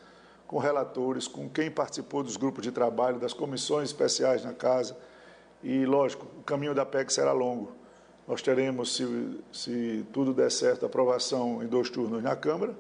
com 0.47 0.57
relatores, 0.57 1.27
com 1.27 1.49
quem 1.49 1.69
participou 1.69 2.23
dos 2.23 2.37
grupos 2.37 2.63
de 2.63 2.71
trabalho, 2.71 3.19
das 3.19 3.33
comissões 3.33 3.89
especiais 3.89 4.45
na 4.45 4.53
casa. 4.53 4.95
E, 5.61 5.85
lógico, 5.85 6.25
o 6.39 6.43
caminho 6.43 6.73
da 6.73 6.85
PEC 6.85 7.11
será 7.11 7.33
longo. 7.33 7.73
Nós 8.25 8.41
teremos, 8.41 8.95
se, 8.95 9.43
se 9.51 10.05
tudo 10.13 10.33
der 10.33 10.49
certo, 10.49 10.85
aprovação 10.85 11.61
em 11.61 11.67
dois 11.67 11.89
turnos 11.89 12.23
na 12.23 12.37
Câmara. 12.37 12.73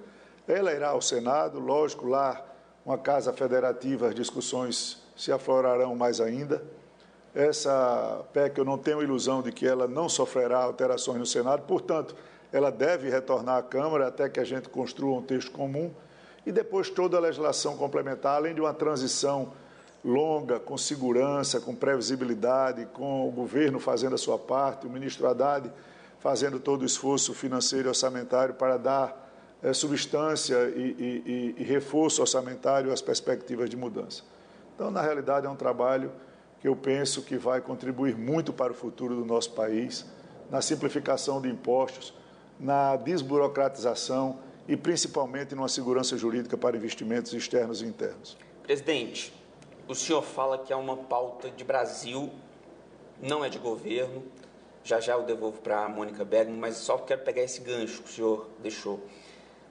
Ela 0.47 0.71
irá 0.71 0.91
ao 0.91 1.01
Senado, 1.01 1.59
lógico, 1.59 2.07
lá, 2.07 2.41
uma 2.85 2.97
casa 2.97 3.33
federativa, 3.33 4.07
as 4.07 4.15
discussões 4.15 5.03
se 5.13 5.29
aflorarão 5.29 5.93
mais 5.93 6.21
ainda. 6.21 6.63
Essa 7.35 8.23
PEC, 8.31 8.59
eu 8.59 8.65
não 8.65 8.77
tenho 8.77 9.01
ilusão 9.01 9.41
de 9.41 9.51
que 9.51 9.67
ela 9.67 9.87
não 9.87 10.07
sofrerá 10.07 10.59
alterações 10.59 11.17
no 11.17 11.25
Senado, 11.25 11.63
portanto, 11.63 12.15
ela 12.51 12.71
deve 12.71 13.09
retornar 13.09 13.57
à 13.57 13.63
Câmara 13.63 14.07
até 14.07 14.29
que 14.29 14.39
a 14.39 14.43
gente 14.43 14.69
construa 14.69 15.17
um 15.17 15.21
texto 15.21 15.51
comum 15.51 15.91
e 16.45 16.51
depois 16.51 16.89
toda 16.89 17.17
a 17.17 17.19
legislação 17.19 17.75
complementar, 17.75 18.35
além 18.35 18.53
de 18.53 18.61
uma 18.61 18.73
transição 18.73 19.53
longa, 20.05 20.59
com 20.59 20.77
segurança, 20.77 21.59
com 21.59 21.73
previsibilidade, 21.73 22.85
com 22.93 23.27
o 23.27 23.31
governo 23.31 23.79
fazendo 23.79 24.13
a 24.13 24.17
sua 24.17 24.37
parte, 24.37 24.85
o 24.85 24.89
ministro 24.89 25.27
Haddad 25.27 25.71
fazendo 26.19 26.59
todo 26.59 26.83
o 26.83 26.85
esforço 26.85 27.33
financeiro 27.33 27.87
e 27.87 27.89
orçamentário 27.89 28.53
para 28.53 28.77
dar 28.77 29.31
é, 29.61 29.73
substância 29.73 30.71
e, 30.75 31.53
e, 31.57 31.61
e 31.61 31.63
reforço 31.63 32.21
orçamentário 32.21 32.91
às 32.91 33.01
perspectivas 33.01 33.69
de 33.69 33.75
mudança. 33.75 34.23
Então, 34.75 34.91
na 34.91 35.01
realidade, 35.01 35.47
é 35.47 35.49
um 35.49 35.55
trabalho 35.55 36.11
que 36.63 36.67
eu 36.69 36.77
penso 36.77 37.21
que 37.23 37.35
vai 37.35 37.59
contribuir 37.59 38.15
muito 38.15 38.53
para 38.53 38.71
o 38.71 38.73
futuro 38.73 39.17
do 39.17 39.25
nosso 39.25 39.51
país, 39.51 40.05
na 40.49 40.61
simplificação 40.61 41.41
de 41.41 41.49
impostos, 41.49 42.13
na 42.57 42.95
desburocratização 42.95 44.39
e 44.65 44.77
principalmente 44.77 45.53
numa 45.53 45.67
segurança 45.67 46.17
jurídica 46.17 46.57
para 46.57 46.77
investimentos 46.77 47.33
externos 47.33 47.81
e 47.81 47.85
internos. 47.85 48.37
Presidente, 48.63 49.33
o 49.89 49.93
senhor 49.93 50.21
fala 50.21 50.57
que 50.57 50.71
é 50.71 50.75
uma 50.77 50.95
pauta 50.95 51.49
de 51.49 51.65
Brasil, 51.65 52.31
não 53.21 53.43
é 53.43 53.49
de 53.49 53.59
governo. 53.59 54.23
Já 54.85 55.01
já 55.01 55.15
eu 55.15 55.23
devolvo 55.23 55.59
para 55.59 55.83
a 55.83 55.89
Mônica 55.89 56.23
Bergman, 56.23 56.57
mas 56.57 56.77
só 56.77 56.97
quero 56.97 57.23
pegar 57.23 57.41
esse 57.41 57.59
gancho 57.59 58.03
que 58.03 58.09
o 58.09 58.13
senhor 58.13 58.49
deixou. 58.59 59.01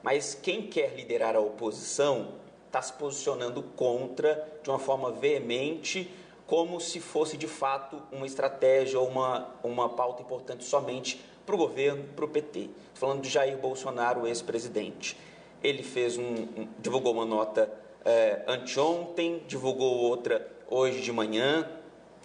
Mas 0.03 0.35
quem 0.35 0.67
quer 0.67 0.95
liderar 0.95 1.35
a 1.35 1.39
oposição 1.39 2.35
está 2.67 2.83
se 2.83 2.93
posicionando 2.93 3.63
contra 3.63 4.47
de 4.61 4.69
uma 4.69 4.77
forma 4.77 5.11
veemente 5.11 6.21
como 6.53 6.79
se 6.79 6.99
fosse 6.99 7.35
de 7.35 7.47
fato 7.47 7.99
uma 8.11 8.27
estratégia 8.27 8.99
ou 8.99 9.07
uma, 9.07 9.49
uma 9.63 9.89
pauta 9.89 10.21
importante 10.21 10.63
somente 10.63 11.19
para 11.47 11.55
o 11.55 11.57
governo, 11.57 12.03
para 12.15 12.25
o 12.25 12.27
PT. 12.27 12.59
Estou 12.59 12.69
falando 12.93 13.21
de 13.23 13.29
Jair 13.29 13.57
Bolsonaro, 13.57 14.27
ex-presidente. 14.27 15.17
Ele 15.63 15.81
fez 15.81 16.15
um, 16.15 16.21
um, 16.21 16.67
divulgou 16.77 17.13
uma 17.13 17.25
nota 17.25 17.73
é, 18.05 18.43
anteontem, 18.47 19.41
divulgou 19.47 19.95
outra 19.95 20.47
hoje 20.69 21.01
de 21.01 21.11
manhã, 21.11 21.67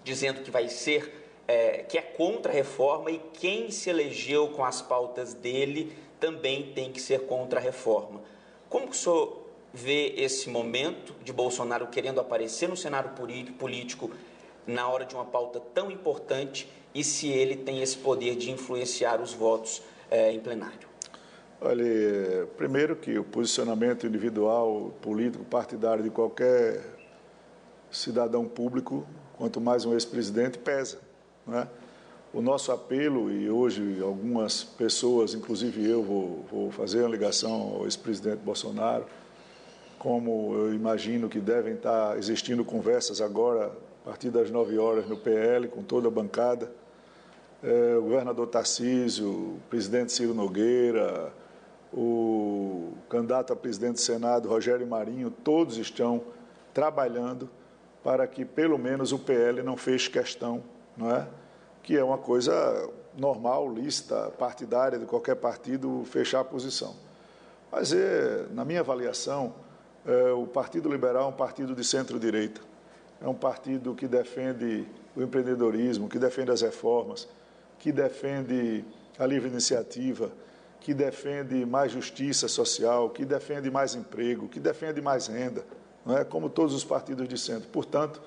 dizendo 0.04 0.42
que 0.42 0.50
vai 0.50 0.68
ser 0.68 1.40
é, 1.48 1.84
que 1.84 1.96
é 1.96 2.02
contra 2.02 2.52
a 2.52 2.54
reforma 2.54 3.10
e 3.10 3.16
quem 3.32 3.70
se 3.70 3.88
elegeu 3.88 4.48
com 4.48 4.62
as 4.62 4.82
pautas 4.82 5.32
dele 5.32 5.96
também 6.20 6.74
tem 6.74 6.92
que 6.92 7.00
ser 7.00 7.20
contra 7.20 7.60
a 7.60 7.62
reforma. 7.62 8.20
Como 8.68 8.88
que 8.88 8.94
o 8.94 8.94
senhor 8.94 9.47
vê 9.72 10.14
esse 10.16 10.48
momento 10.48 11.14
de 11.22 11.32
Bolsonaro 11.32 11.86
querendo 11.88 12.20
aparecer 12.20 12.68
no 12.68 12.76
cenário 12.76 13.10
político 13.58 14.10
na 14.66 14.88
hora 14.88 15.04
de 15.04 15.14
uma 15.14 15.24
pauta 15.24 15.60
tão 15.74 15.90
importante 15.90 16.68
e 16.94 17.02
se 17.04 17.28
ele 17.28 17.56
tem 17.56 17.82
esse 17.82 17.96
poder 17.96 18.36
de 18.36 18.50
influenciar 18.50 19.20
os 19.20 19.32
votos 19.32 19.82
é, 20.10 20.32
em 20.32 20.40
plenário? 20.40 20.88
Olha, 21.60 22.46
primeiro 22.56 22.94
que 22.94 23.18
o 23.18 23.24
posicionamento 23.24 24.06
individual, 24.06 24.92
político, 25.02 25.44
partidário 25.44 26.04
de 26.04 26.10
qualquer 26.10 26.84
cidadão 27.90 28.46
público, 28.46 29.06
quanto 29.36 29.60
mais 29.60 29.84
um 29.84 29.92
ex-presidente, 29.92 30.58
pesa. 30.58 31.00
Não 31.46 31.58
é? 31.58 31.68
O 32.32 32.42
nosso 32.42 32.70
apelo, 32.70 33.30
e 33.30 33.50
hoje 33.50 34.00
algumas 34.02 34.62
pessoas, 34.62 35.34
inclusive 35.34 35.88
eu, 35.88 36.02
vou, 36.02 36.44
vou 36.50 36.70
fazer 36.70 37.00
uma 37.00 37.08
ligação 37.08 37.76
ao 37.76 37.84
ex-presidente 37.84 38.38
Bolsonaro, 38.38 39.06
como 39.98 40.54
eu 40.54 40.74
imagino 40.74 41.28
que 41.28 41.40
devem 41.40 41.74
estar 41.74 42.16
existindo 42.16 42.64
conversas 42.64 43.20
agora, 43.20 43.72
a 44.02 44.08
partir 44.08 44.30
das 44.30 44.50
9 44.50 44.78
horas, 44.78 45.08
no 45.08 45.16
PL, 45.16 45.68
com 45.68 45.82
toda 45.82 46.08
a 46.08 46.10
bancada, 46.10 46.70
é, 47.62 47.96
o 47.96 48.02
governador 48.02 48.46
Tarcísio, 48.46 49.28
o 49.28 49.60
presidente 49.68 50.12
Ciro 50.12 50.32
Nogueira, 50.32 51.32
o 51.92 52.92
candidato 53.08 53.52
a 53.52 53.56
presidente 53.56 53.94
do 53.94 54.00
Senado, 54.00 54.48
Rogério 54.48 54.86
Marinho, 54.86 55.30
todos 55.30 55.76
estão 55.76 56.22
trabalhando 56.72 57.48
para 58.04 58.26
que 58.26 58.44
pelo 58.44 58.78
menos 58.78 59.12
o 59.12 59.18
PL 59.18 59.62
não 59.62 59.76
feche 59.76 60.08
questão, 60.08 60.62
não 60.96 61.10
é? 61.10 61.26
que 61.82 61.96
é 61.96 62.04
uma 62.04 62.18
coisa 62.18 62.88
normal, 63.16 63.72
lista, 63.72 64.30
partidária 64.38 64.98
de 64.98 65.06
qualquer 65.06 65.34
partido 65.36 66.04
fechar 66.04 66.40
a 66.40 66.44
posição. 66.44 66.94
Mas, 67.72 67.92
é, 67.92 68.46
na 68.52 68.64
minha 68.64 68.80
avaliação, 68.80 69.54
é, 70.06 70.32
o 70.32 70.46
Partido 70.46 70.88
Liberal 70.88 71.24
é 71.24 71.26
um 71.26 71.36
partido 71.36 71.74
de 71.74 71.84
centro-direita. 71.84 72.60
É 73.20 73.28
um 73.28 73.34
partido 73.34 73.94
que 73.94 74.06
defende 74.06 74.86
o 75.16 75.22
empreendedorismo, 75.22 76.08
que 76.08 76.18
defende 76.18 76.50
as 76.50 76.62
reformas, 76.62 77.28
que 77.78 77.90
defende 77.90 78.84
a 79.18 79.26
livre 79.26 79.48
iniciativa, 79.48 80.30
que 80.80 80.94
defende 80.94 81.66
mais 81.66 81.90
justiça 81.90 82.46
social, 82.46 83.10
que 83.10 83.24
defende 83.24 83.70
mais 83.70 83.94
emprego, 83.94 84.48
que 84.48 84.60
defende 84.60 85.00
mais 85.00 85.26
renda, 85.26 85.64
não 86.06 86.16
é? 86.16 86.24
como 86.24 86.48
todos 86.48 86.74
os 86.74 86.84
partidos 86.84 87.28
de 87.28 87.36
centro. 87.36 87.68
Portanto, 87.68 88.22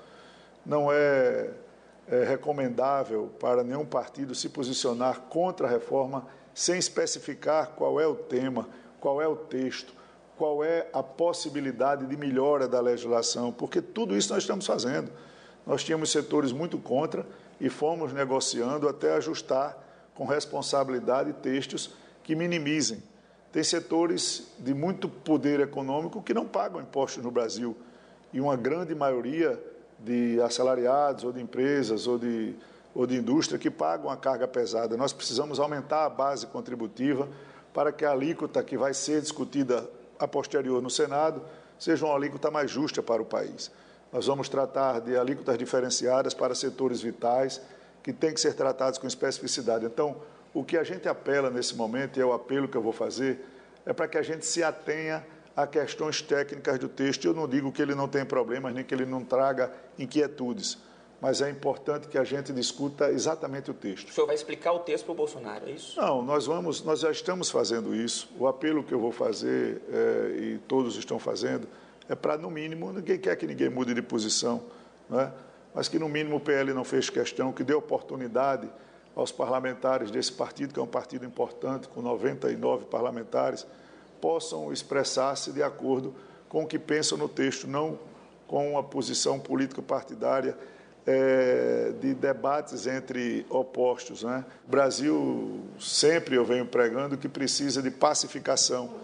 não 0.64 0.92
é, 0.92 1.50
é 2.06 2.24
recomendável 2.24 3.30
para 3.40 3.64
nenhum 3.64 3.86
partido 3.86 4.34
se 4.34 4.48
posicionar 4.48 5.20
contra 5.22 5.66
a 5.66 5.70
reforma 5.70 6.26
sem 6.54 6.78
especificar 6.78 7.70
qual 7.70 7.98
é 7.98 8.06
o 8.06 8.14
tema, 8.14 8.68
qual 9.00 9.20
é 9.20 9.26
o 9.26 9.34
texto, 9.34 9.94
qual 10.42 10.64
é 10.64 10.88
a 10.92 11.04
possibilidade 11.04 12.04
de 12.04 12.16
melhora 12.16 12.66
da 12.66 12.80
legislação, 12.80 13.52
porque 13.52 13.80
tudo 13.80 14.16
isso 14.16 14.34
nós 14.34 14.42
estamos 14.42 14.66
fazendo. 14.66 15.08
Nós 15.64 15.84
tínhamos 15.84 16.10
setores 16.10 16.50
muito 16.50 16.78
contra 16.78 17.24
e 17.60 17.68
fomos 17.68 18.12
negociando 18.12 18.88
até 18.88 19.14
ajustar 19.14 19.78
com 20.16 20.26
responsabilidade 20.26 21.32
textos 21.34 21.94
que 22.24 22.34
minimizem. 22.34 23.00
Tem 23.52 23.62
setores 23.62 24.48
de 24.58 24.74
muito 24.74 25.08
poder 25.08 25.60
econômico 25.60 26.20
que 26.20 26.34
não 26.34 26.44
pagam 26.44 26.80
impostos 26.80 27.22
no 27.22 27.30
Brasil 27.30 27.76
e 28.32 28.40
uma 28.40 28.56
grande 28.56 28.96
maioria 28.96 29.62
de 29.96 30.40
assalariados 30.40 31.22
ou 31.22 31.30
de 31.30 31.40
empresas 31.40 32.08
ou 32.08 32.18
de, 32.18 32.56
ou 32.92 33.06
de 33.06 33.14
indústria 33.14 33.60
que 33.60 33.70
pagam 33.70 34.10
a 34.10 34.16
carga 34.16 34.48
pesada. 34.48 34.96
Nós 34.96 35.12
precisamos 35.12 35.60
aumentar 35.60 36.04
a 36.04 36.10
base 36.10 36.48
contributiva 36.48 37.28
para 37.72 37.92
que 37.92 38.04
a 38.04 38.10
alíquota 38.10 38.60
que 38.64 38.76
vai 38.76 38.92
ser 38.92 39.20
discutida 39.20 39.88
a 40.22 40.28
posterior 40.28 40.80
no 40.80 40.88
Senado 40.88 41.42
seja 41.76 42.06
uma 42.06 42.14
alíquota 42.14 42.48
mais 42.48 42.70
justa 42.70 43.02
para 43.02 43.20
o 43.20 43.24
país. 43.24 43.72
Nós 44.12 44.26
vamos 44.26 44.48
tratar 44.48 45.00
de 45.00 45.16
alíquotas 45.16 45.58
diferenciadas 45.58 46.32
para 46.32 46.54
setores 46.54 47.00
vitais 47.00 47.60
que 48.04 48.12
têm 48.12 48.32
que 48.32 48.40
ser 48.40 48.54
tratados 48.54 49.00
com 49.00 49.06
especificidade. 49.06 49.84
Então, 49.84 50.16
o 50.54 50.62
que 50.62 50.76
a 50.76 50.84
gente 50.84 51.08
apela 51.08 51.50
nesse 51.50 51.74
momento, 51.74 52.18
e 52.18 52.22
é 52.22 52.24
o 52.24 52.32
apelo 52.32 52.68
que 52.68 52.76
eu 52.76 52.82
vou 52.82 52.92
fazer, 52.92 53.44
é 53.84 53.92
para 53.92 54.06
que 54.06 54.16
a 54.16 54.22
gente 54.22 54.46
se 54.46 54.62
atenha 54.62 55.26
a 55.56 55.66
questões 55.66 56.22
técnicas 56.22 56.78
do 56.78 56.88
texto. 56.88 57.24
Eu 57.24 57.34
não 57.34 57.48
digo 57.48 57.72
que 57.72 57.82
ele 57.82 57.94
não 57.94 58.06
tem 58.06 58.24
problemas, 58.24 58.72
nem 58.72 58.84
que 58.84 58.94
ele 58.94 59.06
não 59.06 59.24
traga 59.24 59.72
inquietudes, 59.98 60.78
mas 61.22 61.40
é 61.40 61.48
importante 61.48 62.08
que 62.08 62.18
a 62.18 62.24
gente 62.24 62.52
discuta 62.52 63.08
exatamente 63.12 63.70
o 63.70 63.74
texto. 63.74 64.08
O 64.08 64.12
senhor 64.12 64.26
vai 64.26 64.34
explicar 64.34 64.72
o 64.72 64.80
texto 64.80 65.04
para 65.04 65.12
o 65.12 65.14
Bolsonaro, 65.14 65.68
é 65.68 65.70
isso? 65.70 65.98
Não, 66.00 66.20
nós 66.20 66.46
vamos, 66.46 66.82
nós 66.82 66.98
já 66.98 67.12
estamos 67.12 67.48
fazendo 67.48 67.94
isso. 67.94 68.28
O 68.36 68.48
apelo 68.48 68.82
que 68.82 68.92
eu 68.92 68.98
vou 68.98 69.12
fazer, 69.12 69.80
é, 69.88 70.36
e 70.36 70.58
todos 70.66 70.96
estão 70.96 71.20
fazendo, 71.20 71.68
é 72.08 72.16
para, 72.16 72.36
no 72.36 72.50
mínimo, 72.50 72.92
ninguém 72.92 73.20
quer 73.20 73.36
que 73.36 73.46
ninguém 73.46 73.70
mude 73.70 73.94
de 73.94 74.02
posição, 74.02 74.64
não 75.08 75.20
é? 75.20 75.32
mas 75.72 75.86
que, 75.86 75.96
no 75.96 76.08
mínimo, 76.08 76.38
o 76.38 76.40
PL 76.40 76.74
não 76.74 76.82
fez 76.82 77.08
questão, 77.08 77.52
que 77.52 77.62
dê 77.62 77.72
oportunidade 77.72 78.68
aos 79.14 79.30
parlamentares 79.30 80.10
desse 80.10 80.32
partido, 80.32 80.74
que 80.74 80.80
é 80.80 80.82
um 80.82 80.88
partido 80.88 81.24
importante, 81.24 81.86
com 81.86 82.02
99 82.02 82.86
parlamentares, 82.86 83.64
possam 84.20 84.72
expressar-se 84.72 85.52
de 85.52 85.62
acordo 85.62 86.16
com 86.48 86.64
o 86.64 86.66
que 86.66 86.80
pensam 86.80 87.16
no 87.16 87.28
texto, 87.28 87.68
não 87.68 87.96
com 88.48 88.72
uma 88.72 88.82
posição 88.82 89.38
político-partidária 89.38 90.58
é, 91.06 91.92
de 92.00 92.14
debates 92.14 92.86
entre 92.86 93.46
opostos. 93.48 94.22
Né? 94.22 94.44
O 94.66 94.70
Brasil, 94.70 95.60
sempre 95.78 96.36
eu 96.36 96.44
venho 96.44 96.66
pregando 96.66 97.16
que 97.16 97.28
precisa 97.28 97.82
de 97.82 97.90
pacificação, 97.90 98.94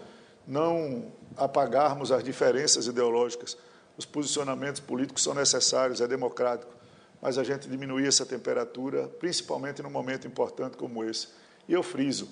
não 0.47 1.11
apagarmos 1.37 2.11
as 2.11 2.23
diferenças 2.23 2.87
ideológicas. 2.87 3.57
Os 3.97 4.05
posicionamentos 4.05 4.79
políticos 4.79 5.23
são 5.23 5.33
necessários, 5.33 6.01
é 6.01 6.07
democrático 6.07 6.79
mas 7.21 7.37
a 7.37 7.43
gente 7.43 7.67
diminuir 7.67 8.07
essa 8.07 8.25
temperatura, 8.25 9.07
principalmente 9.19 9.81
num 9.81 9.89
momento 9.89 10.27
importante 10.27 10.77
como 10.77 11.03
esse. 11.03 11.27
E 11.67 11.73
eu 11.73 11.83
friso, 11.83 12.29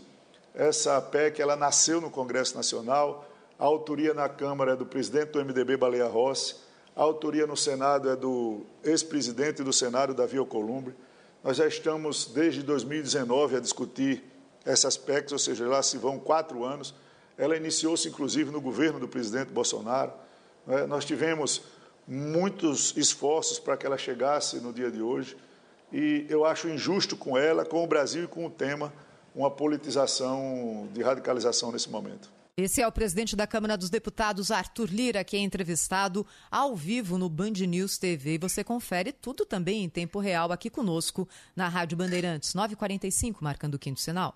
essa 0.53 1.02
PEC 1.02 1.41
ela 1.41 1.56
nasceu 1.56 1.99
no 1.99 2.10
Congresso 2.10 2.56
Nacional, 2.56 3.30
a 3.60 3.65
autoria 3.65 4.14
na 4.14 4.30
Câmara 4.30 4.73
é 4.73 4.76
do 4.76 4.85
presidente 4.85 5.31
do 5.31 5.44
MDB, 5.44 5.77
Baleia 5.77 6.07
Rossi, 6.07 6.56
a 6.98 7.03
autoria 7.03 7.45
no 7.45 7.56
Senado 7.56 8.10
é 8.10 8.15
do 8.15 8.65
ex-presidente 8.84 9.61
do 9.61 9.72
Senado, 9.72 10.15
Davi 10.15 10.40
Alcolumbre. 10.40 10.95
Nós 11.44 11.57
já 11.57 11.68
estamos, 11.68 12.26
desde 12.26 12.64
2019, 12.64 13.57
a 13.57 13.60
discutir 13.60 14.24
essas 14.65 14.98
PECs, 14.98 15.32
ou 15.32 15.38
seja, 15.38 15.68
lá 15.68 15.84
se 15.84 15.95
vão 15.99 16.18
quatro 16.18 16.65
anos. 16.65 16.95
Ela 17.38 17.56
iniciou-se, 17.56 18.07
inclusive, 18.07 18.49
no 18.49 18.60
governo 18.60 18.99
do 18.99 19.07
presidente 19.07 19.52
Bolsonaro. 19.52 20.11
Né? 20.65 20.88
Nós 20.88 21.06
tivemos 21.06 21.61
muitos 22.07 22.98
esforços 22.98 23.60
para 23.60 23.78
que 23.78 23.86
ela 23.86 23.98
chegasse 23.98 24.60
no 24.60 24.74
dia 24.74 24.90
de 24.90 24.99
hoje. 24.99 25.38
E 25.94 26.26
eu 26.28 26.45
acho 26.45 26.68
injusto 26.68 27.15
com 27.15 27.38
ela, 27.38 27.64
com 27.64 27.84
o 27.84 27.88
Brasil 27.88 28.24
e 28.24 28.28
com 28.28 28.44
o 28.44 28.49
tema, 28.49 28.91
uma 29.36 29.52
politização 29.52 30.90
de 30.91 31.03
radicalização 31.03 31.72
nesse 31.72 31.91
momento. 31.91 32.37
Esse 32.60 32.82
é 32.82 32.88
o 32.88 32.92
presidente 32.92 33.36
da 33.36 33.46
Câmara 33.46 33.78
dos 33.78 33.92
Deputados, 33.92 34.50
Arthur 34.50 34.90
Lira, 34.90 35.24
que 35.24 35.38
é 35.38 35.40
entrevistado 35.40 36.26
ao 36.50 36.76
vivo 36.76 37.16
no 37.16 37.30
Band 37.30 37.52
News 37.52 38.00
TV. 38.00 38.34
E 38.34 38.38
você 38.40 38.64
confere 38.64 39.12
tudo 39.12 39.46
também 39.46 39.84
em 39.84 39.90
tempo 39.90 40.18
real 40.18 40.52
aqui 40.52 40.68
conosco 40.68 41.30
na 41.56 41.68
Rádio 41.68 41.96
Bandeirantes, 41.96 42.56
945, 42.56 43.44
marcando 43.44 43.76
o 43.76 43.80
quinto 43.80 44.00
sinal. 44.00 44.36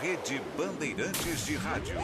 Rede 0.00 0.42
Bandeirantes 0.58 1.46
de 1.46 1.56
Rádio. 1.56 1.96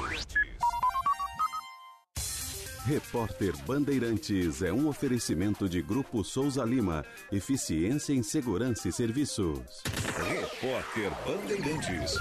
Repórter 2.87 3.55
Bandeirantes 3.67 4.63
é 4.63 4.73
um 4.73 4.89
oferecimento 4.89 5.69
de 5.69 5.83
Grupo 5.83 6.25
Souza 6.25 6.65
Lima. 6.65 7.05
Eficiência 7.31 8.15
em 8.15 8.23
Segurança 8.23 8.89
e 8.89 8.93
Serviços. 8.93 9.83
Repórter 10.27 11.11
Bandeirantes. 11.27 12.15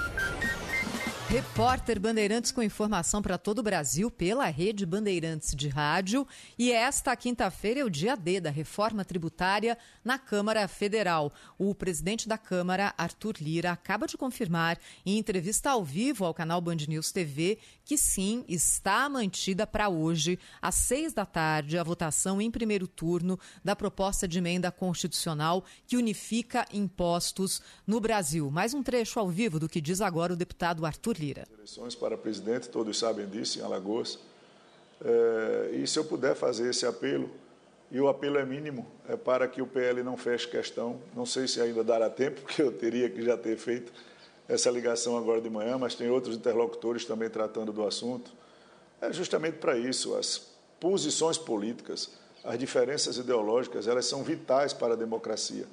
Repórter 1.32 1.98
Bandeirantes 1.98 2.52
com 2.52 2.62
informação 2.62 3.22
para 3.22 3.38
todo 3.38 3.60
o 3.60 3.64
Brasil 3.64 4.12
pela 4.12 4.48
rede 4.48 4.86
Bandeirantes 4.86 5.56
de 5.56 5.70
Rádio. 5.70 6.28
E 6.60 6.74
esta 6.74 7.16
quinta-feira 7.16 7.80
é 7.80 7.86
o 7.86 7.90
dia 7.90 8.18
D 8.18 8.42
da 8.42 8.50
reforma 8.50 9.06
tributária 9.06 9.78
na 10.04 10.20
Câmara 10.20 10.68
Federal. 10.68 11.32
O 11.58 11.74
presidente 11.74 12.28
da 12.28 12.38
Câmara, 12.38 12.94
Arthur 12.98 13.36
Lira, 13.40 13.72
acaba 13.72 14.08
de 14.08 14.18
confirmar 14.18 14.78
em 15.06 15.18
entrevista 15.18 15.70
ao 15.70 15.86
vivo 15.86 16.26
ao 16.26 16.34
canal 16.34 16.60
Band 16.60 16.76
News 16.86 17.14
TV 17.14 17.60
que 17.92 17.98
sim, 17.98 18.46
está 18.48 19.10
mantida 19.10 19.68
para 19.68 19.90
hoje, 19.90 20.40
às 20.62 20.76
seis 20.76 21.14
da 21.14 21.26
tarde, 21.26 21.78
a 21.78 21.84
votação 21.84 22.42
em 22.42 22.50
primeiro 22.50 22.88
turno 22.88 23.38
da 23.64 23.76
proposta 23.76 24.26
de 24.26 24.38
emenda 24.38 24.72
constitucional 24.72 25.66
que 25.86 25.98
unifica 25.98 26.66
impostos 26.72 27.62
no 27.86 28.00
Brasil. 28.00 28.50
Mais 28.50 28.74
um 28.74 28.82
trecho 28.82 29.20
ao 29.20 29.28
vivo 29.30 29.60
do 29.60 29.68
que 29.68 29.82
diz 29.82 30.00
agora 30.00 30.32
o 30.32 30.38
deputado 30.38 30.86
Arthur 30.86 31.18
Lira. 31.22 31.48
Eleições 31.54 31.94
para 31.94 32.18
presidente, 32.18 32.68
todos 32.68 32.98
sabem 32.98 33.28
disso, 33.28 33.60
em 33.60 33.62
Alagoas. 33.62 34.18
É, 35.06 35.70
e 35.74 35.86
se 35.86 36.00
eu 36.00 36.04
puder 36.04 36.36
fazer 36.36 36.70
esse 36.70 36.86
apelo, 36.86 37.30
e 37.92 38.00
o 38.02 38.08
apelo 38.08 38.38
é 38.38 38.46
mínimo, 38.46 38.88
é 39.08 39.16
para 39.16 39.48
que 39.48 39.62
o 39.62 39.68
PL 39.68 40.02
não 40.02 40.18
feche 40.18 40.48
questão. 40.48 41.00
Não 41.16 41.26
sei 41.26 41.48
se 41.48 41.62
ainda 41.62 41.84
dará 41.84 42.10
tempo, 42.10 42.42
porque 42.42 42.62
eu 42.62 42.72
teria 42.72 43.08
que 43.08 43.22
já 43.22 43.38
ter 43.38 43.56
feito 43.56 43.94
essa 44.50 44.72
ligação 44.72 45.16
agora 45.16 45.40
de 45.40 45.50
manhã, 45.50 45.78
mas 45.78 45.94
tem 45.94 46.10
outros 46.10 46.36
interlocutores 46.36 47.06
também 47.06 47.30
tratando 47.30 47.72
do 47.72 47.86
assunto. 47.86 48.32
É 49.00 49.14
justamente 49.14 49.58
para 49.58 49.78
isso, 49.78 50.16
as 50.16 50.50
posições 50.80 51.38
políticas, 51.38 52.10
as 52.44 52.58
diferenças 52.58 53.18
ideológicas, 53.18 53.88
elas 53.88 54.06
são 54.06 54.24
vitais 54.24 54.74
para 54.74 54.94
a 54.94 54.98
democracia. 54.98 55.68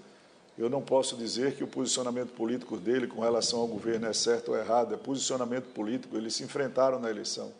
Eu 0.58 0.68
não 0.68 0.82
posso 0.82 1.16
dizer 1.16 1.54
que 1.54 1.62
o 1.62 1.68
posicionamento 1.68 2.32
político 2.32 2.76
dele 2.76 3.06
com 3.06 3.20
relação 3.20 3.60
ao 3.60 3.68
governo 3.68 4.08
é 4.08 4.12
certo 4.12 4.48
ou 4.50 4.58
errado, 4.58 4.92
é 4.92 4.96
posicionamento 4.96 5.66
político, 5.66 6.16
eles 6.16 6.34
se 6.34 6.42
enfrentaram 6.42 6.98
na 6.98 7.08
eleição. 7.08 7.52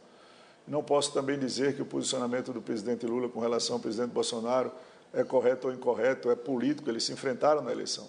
Não 0.67 0.83
posso 0.83 1.13
também 1.13 1.39
dizer 1.39 1.77
que 1.77 1.83
o 1.83 1.87
posicionamento 1.87 2.53
do 2.53 2.61
presidente 2.61 3.07
Lula 3.07 3.29
com 3.29 3.39
relação 3.39 3.77
ao 3.77 3.81
presidente 3.81 4.11
Bolsonaro 4.11 4.73
é 5.15 5.23
correto 5.23 5.69
ou 5.69 5.73
incorreto, 5.73 6.29
é 6.29 6.35
político, 6.35 6.91
eles 6.91 7.05
se 7.05 7.13
enfrentaram 7.13 7.63
na 7.63 7.71
eleição. 7.71 8.07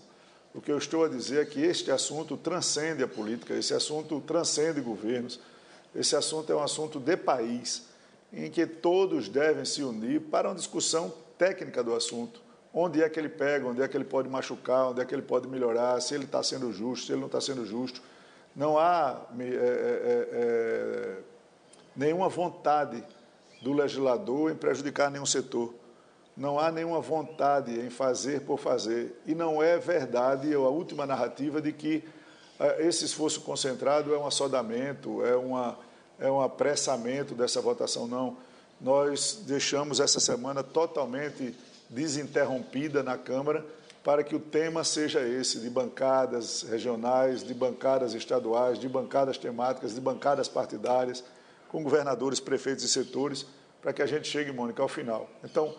O 0.56 0.60
que 0.60 0.72
eu 0.72 0.78
estou 0.80 1.06
a 1.06 1.08
dizer 1.08 1.44
é 1.44 1.46
que 1.46 1.62
este 1.62 1.92
assunto 1.92 2.36
transcende 2.36 3.04
a 3.04 3.08
política, 3.08 3.54
esse 3.54 3.76
assunto 3.76 4.20
transcende 4.22 4.82
governos, 4.82 5.40
esse 5.96 6.16
assunto 6.16 6.52
é 6.52 6.56
um 6.56 6.64
assunto 6.64 7.00
de 7.00 7.16
país, 7.16 7.84
em 8.34 8.50
que 8.50 8.66
todos 8.66 9.30
devem 9.30 9.66
se 9.66 9.84
unir 9.84 10.20
para 10.22 10.50
uma 10.50 10.56
discussão 10.56 11.14
técnica 11.38 11.84
do 11.84 11.94
assunto. 11.94 12.49
Onde 12.80 13.02
é 13.04 13.10
que 13.10 13.20
ele 13.20 13.30
pega, 13.30 13.68
onde 13.68 13.82
é 13.82 13.88
que 13.88 13.98
ele 13.98 14.06
pode 14.06 14.30
machucar, 14.30 14.90
onde 14.90 15.02
é 15.02 15.06
que 15.06 15.14
ele 15.14 15.22
pode 15.22 15.48
melhorar, 15.48 16.00
se 16.02 16.14
ele 16.16 16.26
está 16.26 16.42
sendo 16.44 16.72
justo, 16.72 17.08
se 17.08 17.12
ele 17.12 17.20
não 17.20 17.28
está 17.28 17.42
sendo 17.42 17.66
justo. 17.66 18.02
Não 18.56 18.78
há 18.78 19.22
é, 19.40 19.44
é, 19.44 20.30
é, 20.32 21.18
nenhuma 21.96 22.30
vontade 22.30 23.04
do 23.62 23.74
legislador 23.74 24.52
em 24.52 24.56
prejudicar 24.56 25.12
nenhum 25.12 25.26
setor 25.26 25.74
não 26.40 26.58
há 26.58 26.72
nenhuma 26.72 27.02
vontade 27.02 27.78
em 27.78 27.90
fazer 27.90 28.42
por 28.42 28.58
fazer. 28.58 29.22
E 29.26 29.36
não 29.36 29.62
é 29.62 29.78
verdade 29.78 30.54
a 30.54 30.60
última 30.60 31.06
narrativa 31.06 31.62
de 31.62 31.74
que 31.74 32.02
uh, 32.58 32.82
esse 32.82 33.04
esforço 33.04 33.42
concentrado 33.42 34.16
é 34.16 34.18
um 34.18 34.26
assodamento, 34.26 35.24
é, 35.26 35.36
uma, 35.36 35.78
é 36.18 36.32
um 36.32 36.40
apressamento 36.40 37.36
dessa 37.36 37.60
votação. 37.60 38.08
Não. 38.08 38.38
Nós 38.80 39.44
deixamos 39.46 40.00
essa 40.00 40.22
semana 40.22 40.64
totalmente 40.64 41.54
desinterrompida 41.90 43.02
na 43.02 43.18
Câmara 43.18 43.66
para 44.04 44.24
que 44.24 44.36
o 44.36 44.40
tema 44.40 44.84
seja 44.84 45.22
esse, 45.22 45.60
de 45.60 45.70
bancadas 45.70 46.64
regionais, 46.64 47.44
de 47.44 47.54
bancadas 47.54 48.14
estaduais, 48.14 48.80
de 48.80 48.88
bancadas 48.88 49.38
temáticas, 49.38 49.94
de 49.94 50.02
bancadas 50.02 50.48
partidárias, 50.48 51.24
com 51.68 51.84
governadores, 51.84 52.40
prefeitos 52.40 52.84
e 52.84 52.90
setores, 52.90 53.46
para 53.82 53.94
que 53.94 54.02
a 54.02 54.06
gente 54.06 54.28
chegue, 54.28 54.52
Mônica, 54.52 54.82
ao 54.82 54.88
final. 54.88 55.30
Então, 55.44 55.76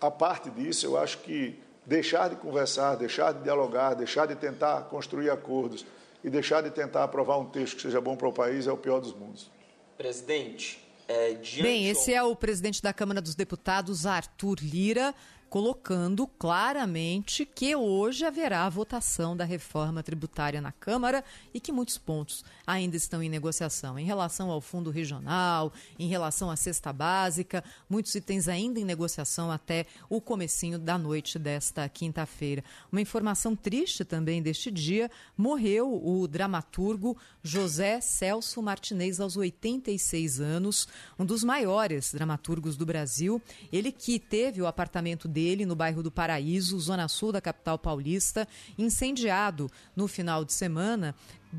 a 0.00 0.10
parte 0.10 0.50
disso, 0.50 0.86
eu 0.86 0.98
acho 0.98 1.18
que 1.18 1.58
deixar 1.84 2.28
de 2.28 2.36
conversar, 2.36 2.94
deixar 2.96 3.32
de 3.32 3.42
dialogar, 3.42 3.94
deixar 3.94 4.26
de 4.26 4.36
tentar 4.36 4.82
construir 4.82 5.30
acordos 5.30 5.84
e 6.22 6.30
deixar 6.30 6.62
de 6.62 6.70
tentar 6.70 7.04
aprovar 7.04 7.38
um 7.38 7.46
texto 7.46 7.76
que 7.76 7.82
seja 7.82 8.00
bom 8.00 8.16
para 8.16 8.28
o 8.28 8.32
país 8.32 8.66
é 8.66 8.72
o 8.72 8.76
pior 8.76 9.00
dos 9.00 9.12
mundos. 9.12 9.50
Presidente, 9.98 10.82
é, 11.08 11.34
Bem, 11.60 11.88
esse 11.88 12.14
é 12.14 12.22
o 12.22 12.34
presidente 12.36 12.80
da 12.80 12.92
Câmara 12.92 13.20
dos 13.20 13.34
Deputados, 13.34 14.06
Arthur 14.06 14.58
Lira 14.62 15.12
colocando 15.52 16.26
claramente 16.26 17.44
que 17.44 17.76
hoje 17.76 18.24
haverá 18.24 18.66
votação 18.70 19.36
da 19.36 19.44
reforma 19.44 20.02
tributária 20.02 20.62
na 20.62 20.72
Câmara 20.72 21.22
e 21.52 21.60
que 21.60 21.70
muitos 21.70 21.98
pontos 21.98 22.42
ainda 22.66 22.96
estão 22.96 23.22
em 23.22 23.28
negociação. 23.28 23.98
Em 23.98 24.06
relação 24.06 24.50
ao 24.50 24.62
fundo 24.62 24.90
regional, 24.90 25.70
em 25.98 26.08
relação 26.08 26.50
à 26.50 26.56
cesta 26.56 26.90
básica, 26.90 27.62
muitos 27.86 28.14
itens 28.14 28.48
ainda 28.48 28.80
em 28.80 28.84
negociação 28.86 29.50
até 29.50 29.84
o 30.08 30.22
comecinho 30.22 30.78
da 30.78 30.96
noite 30.96 31.38
desta 31.38 31.86
quinta-feira. 31.86 32.64
Uma 32.90 33.02
informação 33.02 33.54
triste 33.54 34.06
também 34.06 34.40
deste 34.40 34.70
dia, 34.70 35.10
morreu 35.36 36.02
o 36.02 36.26
dramaturgo 36.26 37.14
José 37.42 38.00
Celso 38.00 38.62
Martinez 38.62 39.20
aos 39.20 39.36
86 39.36 40.40
anos, 40.40 40.88
um 41.18 41.26
dos 41.26 41.44
maiores 41.44 42.14
dramaturgos 42.14 42.74
do 42.74 42.86
Brasil. 42.86 43.38
Ele 43.70 43.92
que 43.92 44.18
teve 44.18 44.62
o 44.62 44.66
apartamento 44.66 45.28
dele 45.28 45.41
dele 45.42 45.66
no 45.66 45.74
bairro 45.74 46.04
do 46.04 46.10
Paraíso, 46.10 46.78
zona 46.78 47.08
sul 47.08 47.32
da 47.32 47.40
capital 47.40 47.76
paulista, 47.76 48.46
incendiado 48.78 49.68
no 49.96 50.06
final 50.06 50.44
de 50.44 50.52
semana 50.52 51.16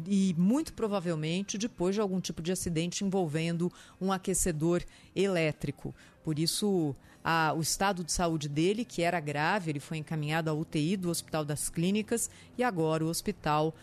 e 0.07 0.33
muito 0.37 0.71
provavelmente 0.73 1.57
depois 1.57 1.93
de 1.93 1.99
algum 1.99 2.21
tipo 2.21 2.41
de 2.41 2.53
acidente 2.53 3.03
envolvendo 3.03 3.71
um 3.99 4.13
aquecedor 4.13 4.81
elétrico. 5.13 5.93
Por 6.23 6.39
isso, 6.39 6.95
a, 7.21 7.53
o 7.53 7.61
estado 7.61 8.05
de 8.05 8.11
saúde 8.13 8.47
dele, 8.47 8.85
que 8.85 9.01
era 9.01 9.19
grave, 9.19 9.71
ele 9.71 9.81
foi 9.81 9.97
encaminhado 9.97 10.49
à 10.49 10.53
UTI 10.53 10.95
do 10.95 11.09
Hospital 11.09 11.43
das 11.43 11.67
Clínicas 11.67 12.29
e 12.57 12.63
agora 12.63 13.03
o 13.03 13.09
hospital 13.09 13.75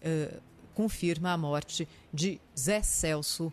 eh, 0.00 0.38
confirma 0.74 1.32
a 1.32 1.36
morte 1.36 1.86
de 2.12 2.40
Zé 2.58 2.82
Celso 2.82 3.52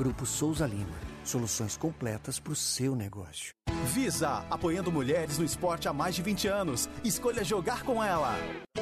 Grupo 0.00 0.24
Souza 0.24 0.66
Lima. 0.66 0.98
Soluções 1.22 1.76
completas 1.76 2.40
para 2.40 2.54
o 2.54 2.56
seu 2.56 2.96
negócio. 2.96 3.52
Visa, 3.92 4.46
apoiando 4.48 4.90
mulheres 4.90 5.36
no 5.36 5.44
esporte 5.44 5.88
há 5.88 5.92
mais 5.92 6.14
de 6.14 6.22
20 6.22 6.48
anos. 6.48 6.88
Escolha 7.04 7.44
jogar 7.44 7.82
com 7.82 8.02
ela. 8.02 8.34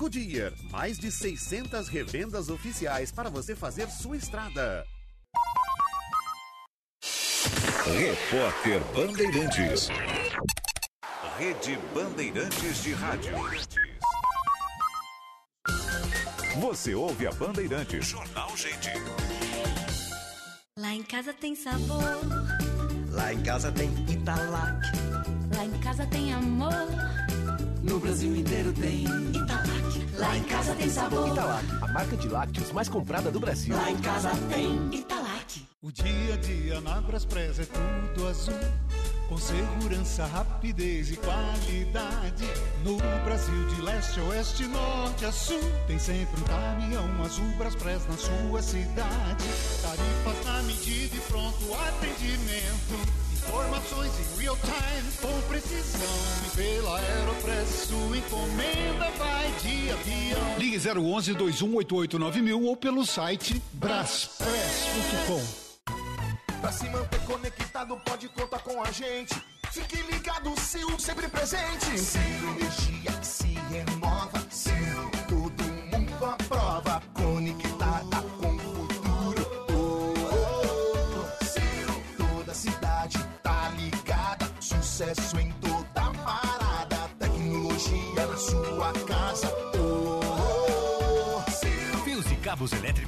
Goodyear, 0.00 0.54
mais 0.70 0.98
de 0.98 1.12
600 1.12 1.86
revendas 1.88 2.48
oficiais 2.48 3.12
para 3.12 3.28
você 3.28 3.54
fazer 3.54 3.86
sua 3.90 4.16
estrada. 4.16 4.82
Repórter 7.84 8.80
Bandeirantes. 8.94 9.88
Rede 11.36 11.78
Bandeirantes 11.94 12.82
de 12.82 12.94
Rádio. 12.94 13.34
Você 16.62 16.94
ouve 16.94 17.26
a 17.26 17.32
Bandeirantes. 17.32 18.06
Jornal 18.06 18.56
Gente. 18.56 18.88
Lá 20.78 20.94
em 20.94 21.02
casa 21.02 21.34
tem 21.34 21.54
sabor. 21.54 22.20
Lá 23.10 23.34
em 23.34 23.42
casa 23.42 23.70
tem 23.70 23.90
Italac. 24.08 24.80
Lá 25.54 25.64
em 25.66 25.78
casa 25.80 26.06
tem 26.06 26.32
amor. 26.32 27.09
No 27.82 27.98
Brasil 27.98 28.36
inteiro 28.36 28.72
tem 28.72 29.04
Italac. 29.04 30.06
Lá 30.18 30.36
em 30.36 30.42
casa 30.44 30.74
tem 30.74 30.90
sabor. 30.90 31.28
Italac, 31.28 31.64
a 31.80 31.92
marca 31.92 32.16
de 32.16 32.28
lácteos 32.28 32.72
mais 32.72 32.88
comprada 32.88 33.30
do 33.30 33.40
Brasil. 33.40 33.74
Lá 33.74 33.90
em 33.90 33.96
casa 33.98 34.30
tem 34.50 34.94
Italac. 34.94 35.66
O 35.82 35.90
dia 35.90 36.34
a 36.34 36.36
dia 36.36 36.80
na 36.82 37.00
Braspress 37.00 37.58
é 37.58 37.64
tudo 37.64 38.28
azul. 38.28 38.54
Com 39.28 39.38
segurança, 39.38 40.26
rapidez 40.26 41.10
e 41.10 41.16
qualidade. 41.16 42.44
No 42.84 42.98
Brasil, 43.24 43.66
de 43.68 43.80
leste 43.80 44.20
a 44.20 44.24
oeste, 44.24 44.66
norte 44.66 45.24
a 45.24 45.32
sul. 45.32 45.60
Tem 45.86 45.98
sempre 45.98 46.38
um 46.38 46.44
caminhão 46.44 47.22
azul 47.24 47.48
Braspress 47.56 48.06
na 48.08 48.16
sua 48.18 48.60
cidade. 48.60 49.44
Tarifas 49.80 50.44
na 50.44 50.62
medida 50.64 51.16
e 51.16 51.20
pronto 51.28 51.74
atendimento. 51.74 53.20
Informações 53.48 54.12
em 54.20 54.40
real 54.42 54.56
time, 54.56 55.12
com 55.20 55.40
precisão. 55.48 56.00
E 56.46 56.56
pela 56.56 56.98
Aeropress, 56.98 57.88
sua 57.88 58.16
encomenda 58.16 59.10
vai 59.18 59.50
de 59.62 59.90
avião. 59.90 60.58
Ligue 60.58 60.76
011 60.76 61.34
2188 61.34 62.18
9000 62.18 62.62
ou 62.62 62.76
pelo 62.76 63.06
site 63.06 63.62
braspress.com. 63.72 65.42
Pra 66.60 66.70
se 66.70 66.88
manter 66.90 67.20
conectado, 67.20 67.96
pode 68.04 68.28
contar 68.28 68.58
com 68.58 68.82
a 68.82 68.90
gente. 68.92 69.34
Fique 69.72 70.02
ligado, 70.12 70.52
Sil, 70.60 70.90
sempre 70.98 71.26
presente. 71.28 71.98
Sil, 71.98 72.20
energia 72.58 73.22
se 73.22 73.56
renova. 73.70 74.46
Sil, 74.52 75.00
todo 75.28 75.62
mundo 75.64 76.24
aprova. 76.26 77.02
Conectada 77.14 77.69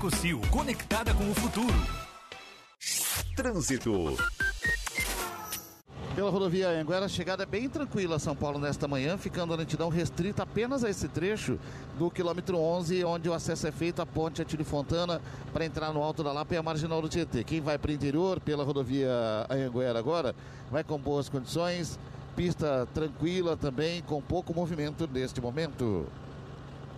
cabos 0.02 0.12
elétricos 0.12 0.14
Sil, 0.18 0.40
conectada 0.50 1.14
com 1.14 1.30
o 1.30 1.34
futuro. 1.34 1.74
Trânsito. 3.36 4.16
Pela 6.14 6.30
rodovia 6.30 6.68
Anguera, 6.68 7.06
a 7.06 7.08
chegada 7.08 7.44
é 7.44 7.46
bem 7.46 7.68
tranquila 7.68 8.16
a 8.16 8.18
São 8.18 8.36
Paulo 8.36 8.58
nesta 8.58 8.86
manhã, 8.86 9.16
ficando 9.16 9.54
a 9.54 9.56
lentidão 9.56 9.88
restrita 9.88 10.42
apenas 10.42 10.84
a 10.84 10.90
esse 10.90 11.08
trecho 11.08 11.58
do 11.98 12.10
quilômetro 12.10 12.58
11, 12.58 13.02
onde 13.04 13.28
o 13.30 13.32
acesso 13.32 13.66
é 13.66 13.72
feito 13.72 14.02
à 14.02 14.06
ponte 14.06 14.42
Atílio 14.42 14.64
Fontana 14.64 15.22
para 15.52 15.64
entrar 15.64 15.92
no 15.92 16.02
Alto 16.02 16.22
da 16.22 16.32
Lapa 16.32 16.54
e 16.54 16.58
a 16.58 16.62
marginal 16.62 17.00
do 17.00 17.08
Tietê. 17.08 17.44
Quem 17.44 17.62
vai 17.62 17.78
para 17.78 17.90
o 17.90 17.94
interior 17.94 18.40
pela 18.40 18.64
rodovia 18.64 19.10
Anguera 19.48 19.98
agora 19.98 20.34
vai 20.70 20.84
com 20.84 20.98
boas 20.98 21.30
condições, 21.30 21.98
pista 22.36 22.86
tranquila 22.92 23.56
também, 23.56 24.02
com 24.02 24.20
pouco 24.20 24.52
movimento 24.52 25.08
neste 25.10 25.40
momento. 25.40 26.06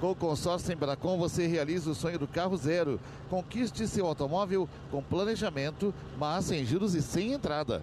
Com 0.00 0.10
o 0.10 0.14
consórcio 0.14 0.72
Embracon, 0.72 1.16
você 1.18 1.46
realiza 1.46 1.90
o 1.90 1.94
sonho 1.94 2.18
do 2.18 2.26
carro 2.26 2.56
zero. 2.56 3.00
Conquiste 3.30 3.86
seu 3.86 4.06
automóvel 4.06 4.68
com 4.90 5.02
planejamento, 5.02 5.94
mas 6.18 6.46
sem 6.46 6.64
juros 6.64 6.94
e 6.94 7.02
sem 7.02 7.32
entrada. 7.32 7.82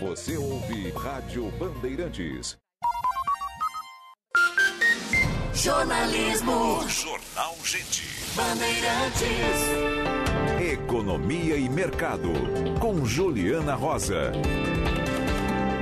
Você 0.00 0.36
ouve 0.36 0.90
Rádio 0.90 1.50
Bandeirantes. 1.58 2.56
Jornalismo. 5.54 6.86
Jornal 6.88 7.54
Gente. 7.62 8.08
Bandeirantes. 8.34 9.24
Economia 10.60 11.56
e 11.56 11.68
Mercado. 11.68 12.30
Com 12.80 13.04
Juliana 13.06 13.74
Rosa. 13.74 14.32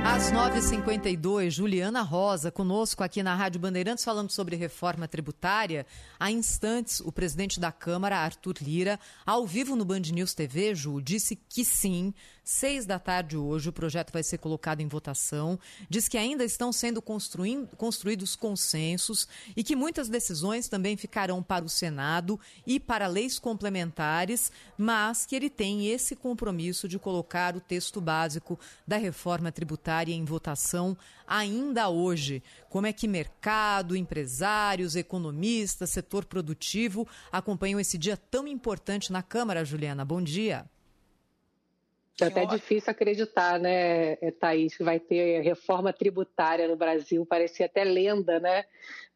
Às 0.05 0.33
9h52, 0.33 1.49
Juliana 1.49 2.01
Rosa, 2.01 2.51
conosco 2.51 3.03
aqui 3.03 3.23
na 3.23 3.33
Rádio 3.35 3.61
Bandeirantes, 3.61 4.03
falando 4.03 4.29
sobre 4.31 4.57
reforma 4.57 5.07
tributária. 5.07 5.85
Há 6.19 6.29
instantes, 6.29 6.99
o 6.99 7.09
presidente 7.09 7.57
da 7.57 7.71
Câmara, 7.71 8.17
Arthur 8.17 8.55
Lira, 8.61 8.99
ao 9.25 9.47
vivo 9.47 9.77
no 9.77 9.85
Band 9.85 10.01
News 10.11 10.33
TV, 10.33 10.75
Ju, 10.75 11.01
disse 11.01 11.37
que 11.37 11.63
sim, 11.63 12.13
seis 12.43 12.85
da 12.85 12.99
tarde 12.99 13.37
hoje, 13.37 13.69
o 13.69 13.73
projeto 13.73 14.11
vai 14.11 14.21
ser 14.21 14.37
colocado 14.37 14.81
em 14.81 14.87
votação. 14.87 15.57
Diz 15.89 16.07
que 16.07 16.17
ainda 16.17 16.43
estão 16.43 16.73
sendo 16.73 17.01
construídos 17.01 18.35
consensos 18.35 19.27
e 19.55 19.63
que 19.63 19.75
muitas 19.75 20.09
decisões 20.09 20.67
também 20.67 20.97
ficarão 20.97 21.41
para 21.41 21.63
o 21.63 21.69
Senado 21.69 22.39
e 22.67 22.79
para 22.79 23.07
leis 23.07 23.39
complementares, 23.39 24.51
mas 24.77 25.25
que 25.25 25.35
ele 25.35 25.49
tem 25.49 25.87
esse 25.87 26.15
compromisso 26.15 26.87
de 26.87 26.99
colocar 26.99 27.55
o 27.55 27.61
texto 27.61 28.01
básico 28.01 28.59
da 28.85 28.97
reforma 28.97 29.51
tributária 29.51 30.13
em 30.13 30.25
votação 30.25 30.97
ainda 31.25 31.87
hoje. 31.89 32.43
Como 32.69 32.87
é 32.87 32.93
que 32.93 33.07
mercado, 33.07 33.95
empresários, 33.95 34.95
economistas, 34.95 35.91
setor 35.91 36.25
produtivo 36.25 37.07
acompanham 37.31 37.79
esse 37.79 37.97
dia 37.97 38.17
tão 38.17 38.47
importante 38.47 39.11
na 39.11 39.23
Câmara, 39.23 39.63
Juliana? 39.63 40.03
Bom 40.03 40.21
dia. 40.21 40.69
É 42.21 42.25
até 42.25 42.45
difícil 42.45 42.91
acreditar, 42.91 43.59
né, 43.59 44.15
Thaís, 44.39 44.77
que 44.77 44.83
vai 44.83 44.99
ter 44.99 45.41
reforma 45.41 45.91
tributária 45.91 46.67
no 46.67 46.75
Brasil. 46.75 47.25
Parecia 47.25 47.65
até 47.65 47.83
lenda, 47.83 48.39
né? 48.39 48.65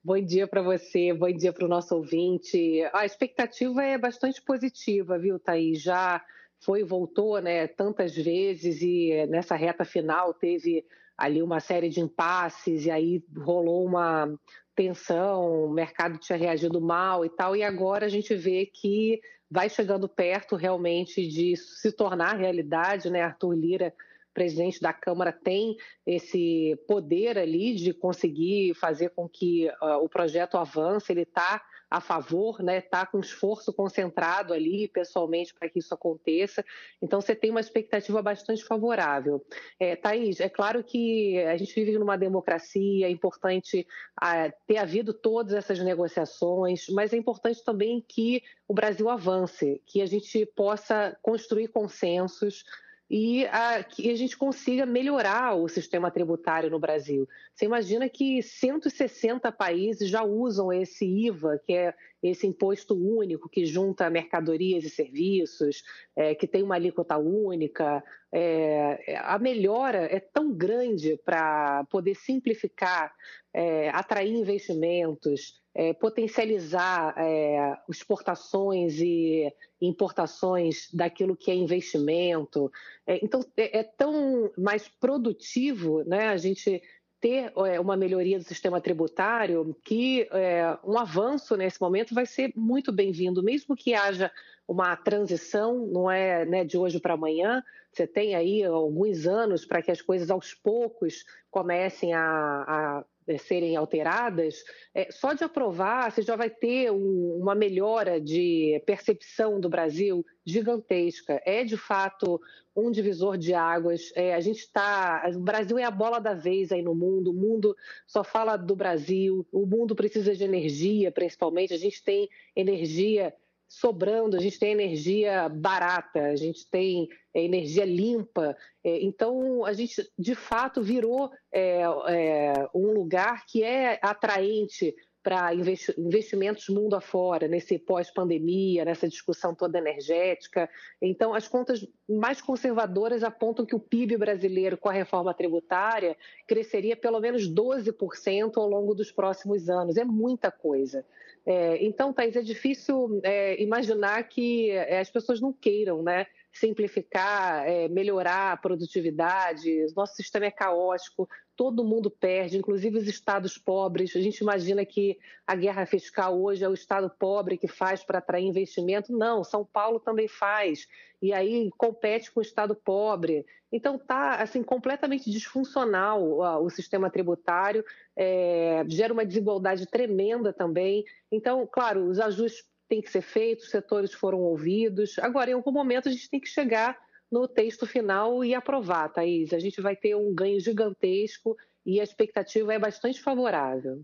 Bom 0.04 0.20
dia 0.20 0.48
para 0.48 0.62
você, 0.62 1.14
bom 1.14 1.32
dia 1.32 1.54
para 1.54 1.66
o 1.66 1.68
nosso 1.70 1.96
ouvinte. 1.96 2.82
A 2.94 3.06
expectativa 3.06 3.84
é 3.84 3.98
bastante 3.98 4.42
positiva, 4.42 5.20
viu, 5.20 5.38
Thaís? 5.38 5.82
Já 5.82 6.24
foi 6.60 6.80
e 6.82 6.84
voltou 6.84 7.40
né, 7.40 7.68
tantas 7.68 8.16
vezes 8.16 8.82
e 8.82 9.28
nessa 9.28 9.56
reta 9.56 9.86
final 9.86 10.34
teve 10.34 10.84
ali 11.16 11.42
uma 11.42 11.60
série 11.60 11.90
de 11.90 12.00
impasses 12.00 12.86
e 12.86 12.92
aí 12.92 13.24
rolou 13.36 13.86
uma 13.86 14.28
tensão, 14.76 15.66
o 15.66 15.70
mercado 15.70 16.20
tinha 16.20 16.38
reagido 16.38 16.80
mal 16.80 17.26
e 17.26 17.30
tal, 17.30 17.56
e 17.56 17.64
agora 17.64 18.06
a 18.06 18.10
gente 18.10 18.36
vê 18.36 18.66
que 18.66 19.20
vai 19.50 19.70
chegando 19.70 20.08
perto 20.10 20.56
realmente 20.56 21.28
de 21.28 21.56
se 21.56 21.92
tornar 21.92 22.38
realidade, 22.38 23.10
né? 23.10 23.22
Arthur 23.22 23.54
Lira, 23.54 23.94
presidente 24.34 24.80
da 24.80 24.94
Câmara, 24.94 25.32
tem 25.32 25.76
esse 26.06 26.78
poder 26.88 27.38
ali 27.38 27.76
de 27.76 27.94
conseguir 27.94 28.76
fazer 28.76 29.10
com 29.10 29.28
que 29.28 29.68
uh, 29.82 30.04
o 30.04 30.10
projeto 30.10 30.58
avance, 30.58 31.12
ele 31.12 31.24
está 31.24 31.64
a 31.90 32.02
favor, 32.02 32.62
né? 32.62 32.80
Está 32.80 33.06
com 33.06 33.20
esforço 33.20 33.74
concentrado 33.74 34.54
ali 34.54 34.88
pessoalmente 34.88 35.54
para 35.54 35.70
que 35.70 35.80
isso 35.80 35.94
aconteça. 35.94 36.64
Então 37.02 37.22
você 37.22 37.34
tem 37.34 37.50
uma 37.50 37.60
expectativa 37.60 38.22
bastante 38.22 38.64
favorável. 38.64 39.46
É, 39.80 39.96
Thaís, 39.96 40.40
é 40.40 40.50
claro 40.50 40.84
que 40.84 41.40
a 41.44 41.56
gente 41.56 41.74
vive 41.74 41.98
numa 41.98 42.18
democracia, 42.18 43.08
é 43.08 43.10
importante 43.10 43.88
ah, 44.20 44.52
ter 44.66 44.78
havido 44.78 45.14
todas 45.14 45.54
essas 45.54 45.80
negociações, 45.80 46.88
mas 46.90 47.14
é 47.14 47.18
importante 47.18 47.64
também 47.64 48.04
que 48.06 48.44
o 48.68 48.74
Brasil 48.74 49.10
avance, 49.10 49.82
que 49.86 50.02
a 50.02 50.06
gente 50.06 50.46
possa 50.48 51.18
construir 51.22 51.70
consensos 51.70 52.66
e 53.10 53.46
a, 53.48 53.84
que 53.84 54.10
a 54.12 54.16
gente 54.16 54.38
consiga 54.38 54.86
melhorar 54.86 55.56
o 55.56 55.68
sistema 55.68 56.12
tributário 56.12 56.70
no 56.70 56.80
Brasil. 56.80 57.28
Você 57.54 57.66
imagina 57.66 58.10
que 58.10 58.42
160 58.44 59.52
países 59.52 60.10
já 60.10 60.24
usam 60.24 60.74
esse 60.74 61.06
IVA, 61.06 61.62
que 61.66 61.74
é 61.74 61.94
esse 62.22 62.48
imposto 62.48 62.96
único 62.96 63.50
que 63.50 63.66
junta 63.66 64.10
mercadorias 64.10 64.84
e 64.84 64.90
serviços, 64.90 65.84
é, 66.16 66.34
que 66.34 66.48
tem 66.48 66.64
uma 66.64 66.76
alíquota 66.76 67.18
única. 67.18 68.04
É, 68.32 69.18
a 69.20 69.40
melhora 69.40 70.00
é 70.06 70.20
tão 70.20 70.54
grande 70.54 71.18
para 71.24 71.86
poder 71.86 72.16
simplificar, 72.16 73.14
é, 73.54 73.90
atrair 73.90 74.34
investimentos, 74.34 75.62
é, 75.78 75.94
potencializar 75.94 77.14
é, 77.18 77.78
exportações 77.88 79.00
e 79.00 79.54
importações 79.80 80.92
daquilo 80.92 81.38
que 81.38 81.52
é 81.52 81.54
investimento. 81.54 82.72
É, 83.06 83.24
então, 83.24 83.46
é, 83.56 83.84
tão 83.84 84.52
mais 84.58 84.88
produtivo 84.88 86.04
né, 86.04 86.30
a 86.30 86.38
gente 86.38 86.82
ter 87.20 87.52
é, 87.66 87.80
uma 87.80 87.98
melhoria 87.98 88.38
do 88.38 88.44
sistema 88.44 88.80
tributário 88.80 89.76
que 89.84 90.28
é, 90.32 90.78
um 90.84 90.98
avanço 90.98 91.56
nesse 91.56 91.82
momento 91.82 92.14
vai 92.14 92.26
ser 92.26 92.52
muito 92.56 92.92
bem-vindo, 92.92 93.44
mesmo 93.44 93.76
que 93.76 93.94
haja 93.94 94.32
uma 94.68 94.96
transição, 94.96 95.88
não 95.88 96.12
é 96.12 96.46
né, 96.46 96.66
de 96.66 96.78
hoje 96.78 97.00
para 97.00 97.14
amanhã, 97.14 97.64
você 97.92 98.06
tem 98.06 98.36
aí 98.36 98.64
alguns 98.64 99.26
anos 99.26 99.66
para 99.66 99.82
que 99.82 99.92
as 99.92 100.02
coisas 100.02 100.30
aos 100.30 100.54
poucos 100.54 101.24
comecem 101.50 102.14
a, 102.14 102.22
a 102.22 103.06
é, 103.28 103.38
serem 103.38 103.76
alteradas, 103.76 104.64
é, 104.96 105.12
só 105.12 105.34
de 105.34 105.44
aprovar 105.44 106.10
você 106.10 106.22
já 106.22 106.38
vai 106.38 106.50
ter 106.50 106.90
um, 106.92 107.38
uma 107.42 107.54
melhora 107.54 108.22
de 108.22 108.82
percepção 108.86 109.60
do 109.60 109.68
Brasil 109.68 110.26
gigantesca. 110.46 111.42
É 111.46 111.66
de 111.66 111.76
fato 111.76 112.40
um 112.74 112.90
divisor 112.90 113.38
de 113.38 113.54
águas. 113.54 114.14
É, 114.16 114.34
a 114.34 114.40
gente 114.40 114.60
está, 114.60 115.30
o 115.36 115.42
Brasil 115.42 115.78
é 115.78 115.84
a 115.84 115.92
bola 115.92 116.20
da 116.20 116.34
vez 116.34 116.72
aí 116.72 116.82
no 116.82 116.96
mundo. 116.96 117.32
O 117.32 117.34
mundo 117.34 117.76
só 118.06 118.24
fala 118.24 118.56
do 118.56 118.78
Brasil. 118.78 119.46
O 119.52 119.66
mundo 119.66 119.94
precisa 119.94 120.34
de 120.34 120.46
energia, 120.46 121.12
principalmente. 121.12 121.74
A 121.74 121.78
gente 121.78 122.02
tem 122.02 122.30
energia 122.56 123.34
sobrando, 123.68 124.38
a 124.38 124.40
gente 124.40 124.58
tem 124.58 124.72
energia 124.72 125.50
barata, 125.50 126.22
a 126.22 126.36
gente 126.36 126.70
tem 126.70 127.08
é, 127.34 127.44
energia 127.44 127.86
limpa. 127.86 128.56
É, 128.84 129.02
então, 129.04 129.66
a 129.66 129.74
gente 129.74 130.08
de 130.18 130.36
fato 130.36 130.82
virou 130.82 131.32
é, 131.52 131.82
é 132.08 132.70
um 132.74 132.94
lugar 132.94 133.46
que 133.46 133.64
é 133.64 134.00
atraente 134.02 134.96
para 135.28 135.54
investimentos 135.54 136.70
mundo 136.70 136.96
afora, 136.96 137.50
nesse 137.50 137.78
pós-pandemia, 137.78 138.86
nessa 138.86 139.10
discussão 139.10 139.54
toda 139.54 139.78
energética. 139.78 140.70
Então, 141.02 141.34
as 141.34 141.50
contas 141.50 141.86
mais 142.08 142.40
conservadoras 142.40 143.26
apontam 143.26 143.66
que 143.66 143.76
o 143.76 143.80
PIB 143.80 144.16
brasileiro, 144.16 144.78
com 144.78 144.88
a 144.88 144.94
reforma 144.94 145.34
tributária, 145.34 146.16
cresceria 146.48 146.96
pelo 146.96 147.20
menos 147.20 147.46
12% 147.46 148.56
ao 148.56 148.70
longo 148.70 148.96
dos 148.96 149.12
próximos 149.12 149.70
anos. 149.70 149.98
É 149.98 150.06
muita 150.06 150.50
coisa. 150.50 151.06
É, 151.50 151.82
então, 151.82 152.12
Thais, 152.12 152.36
é 152.36 152.42
difícil 152.42 153.22
é, 153.24 153.62
imaginar 153.64 154.22
que 154.28 154.70
é, 154.70 155.00
as 155.00 155.10
pessoas 155.10 155.40
não 155.40 155.54
queiram, 155.54 156.04
né? 156.04 156.28
Simplificar, 156.60 157.68
é, 157.68 157.88
melhorar 157.88 158.52
a 158.52 158.58
produtividade. 158.58 159.86
Nosso 159.96 160.16
sistema 160.16 160.46
é 160.46 160.52
caótico, 160.52 161.28
todo 161.56 161.84
mundo 161.84 162.10
perde, 162.10 162.58
inclusive 162.58 162.98
os 162.98 163.08
estados 163.08 163.58
pobres. 163.58 164.16
A 164.16 164.22
gente 164.22 164.40
imagina 164.40 164.86
que 164.86 165.18
a 165.46 165.56
guerra 165.56 165.86
fiscal 165.86 166.40
hoje 166.40 166.64
é 166.64 166.70
o 166.70 166.74
estado 166.74 167.10
pobre 167.10 167.58
que 167.58 167.68
faz 167.68 168.04
para 168.04 168.20
atrair 168.20 168.46
investimento. 168.46 169.12
Não, 169.12 169.44
São 169.44 169.66
Paulo 169.66 170.00
também 170.00 170.28
faz. 170.28 170.88
E 171.22 171.34
aí 171.34 171.70
compete 171.78 172.32
com 172.32 172.40
o 172.40 172.44
estado 172.44 172.76
pobre. 172.76 173.46
Então 173.72 173.96
está 173.96 174.36
assim 174.36 174.64
completamente 174.64 175.30
disfuncional 175.30 176.40
ó, 176.40 176.60
o 176.60 176.70
sistema 176.70 177.10
tributário, 177.10 177.84
é, 178.16 178.84
gera 178.88 179.12
uma 179.12 179.26
desigualdade 179.26 179.88
tremenda 179.88 180.54
também. 180.54 181.04
Então, 181.32 181.68
claro, 181.68 182.06
os 182.06 182.20
ajustes 182.20 182.64
tem 182.88 183.02
que 183.02 183.12
ser 183.12 183.22
feito, 183.22 183.62
os 183.62 183.70
setores 183.70 184.14
foram 184.14 184.40
ouvidos. 184.40 185.20
Agora, 185.20 185.50
em 185.50 185.54
algum 185.54 185.72
momento, 185.72 186.10
a 186.10 186.12
gente 186.12 186.30
tem 186.30 186.40
que 186.40 186.48
chegar 186.48 186.98
no 187.32 187.48
texto 187.48 187.86
final 187.86 188.44
e 188.44 188.56
aprovar, 188.56 189.10
Thaís. 189.10 189.54
A 189.54 189.60
gente 189.60 189.82
vai 189.82 189.96
ter 189.96 190.16
um 190.16 190.34
ganho 190.34 190.60
gigantesco 190.60 191.56
e 191.86 192.00
a 192.00 192.04
expectativa 192.04 192.74
é 192.74 192.80
bastante 192.80 193.22
favorável. 193.22 194.04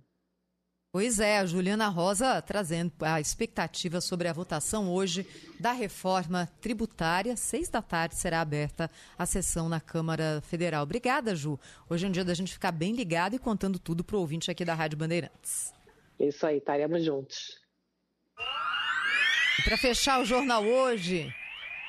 Pois 0.91 1.19
é, 1.19 1.39
a 1.39 1.45
Juliana 1.45 1.87
Rosa 1.87 2.39
trazendo 2.39 2.93
a 3.01 3.19
expectativa 3.19 3.99
sobre 3.99 4.27
a 4.27 4.33
votação 4.33 4.93
hoje 4.93 5.25
da 5.59 5.71
reforma 5.71 6.47
tributária. 6.61 7.35
Seis 7.35 7.67
da 7.67 7.81
tarde 7.81 8.15
será 8.15 8.41
aberta 8.41 8.91
a 9.17 9.25
sessão 9.25 9.67
na 9.67 9.81
Câmara 9.81 10.39
Federal. 10.41 10.83
Obrigada, 10.83 11.35
Ju. 11.35 11.59
Hoje 11.89 12.05
é 12.05 12.09
um 12.09 12.11
dia 12.11 12.23
da 12.23 12.35
gente 12.35 12.53
ficar 12.53 12.71
bem 12.71 12.93
ligado 12.93 13.35
e 13.35 13.39
contando 13.39 13.79
tudo 13.79 14.03
para 14.03 14.17
o 14.17 14.19
ouvinte 14.19 14.51
aqui 14.51 14.63
da 14.63 14.75
Rádio 14.75 14.99
Bandeirantes. 14.99 15.73
Isso 16.19 16.45
aí, 16.45 16.57
estaremos 16.57 17.03
juntos. 17.03 17.59
Para 19.61 19.77
fechar 19.77 20.19
o 20.19 20.25
jornal 20.25 20.65
hoje, 20.65 21.31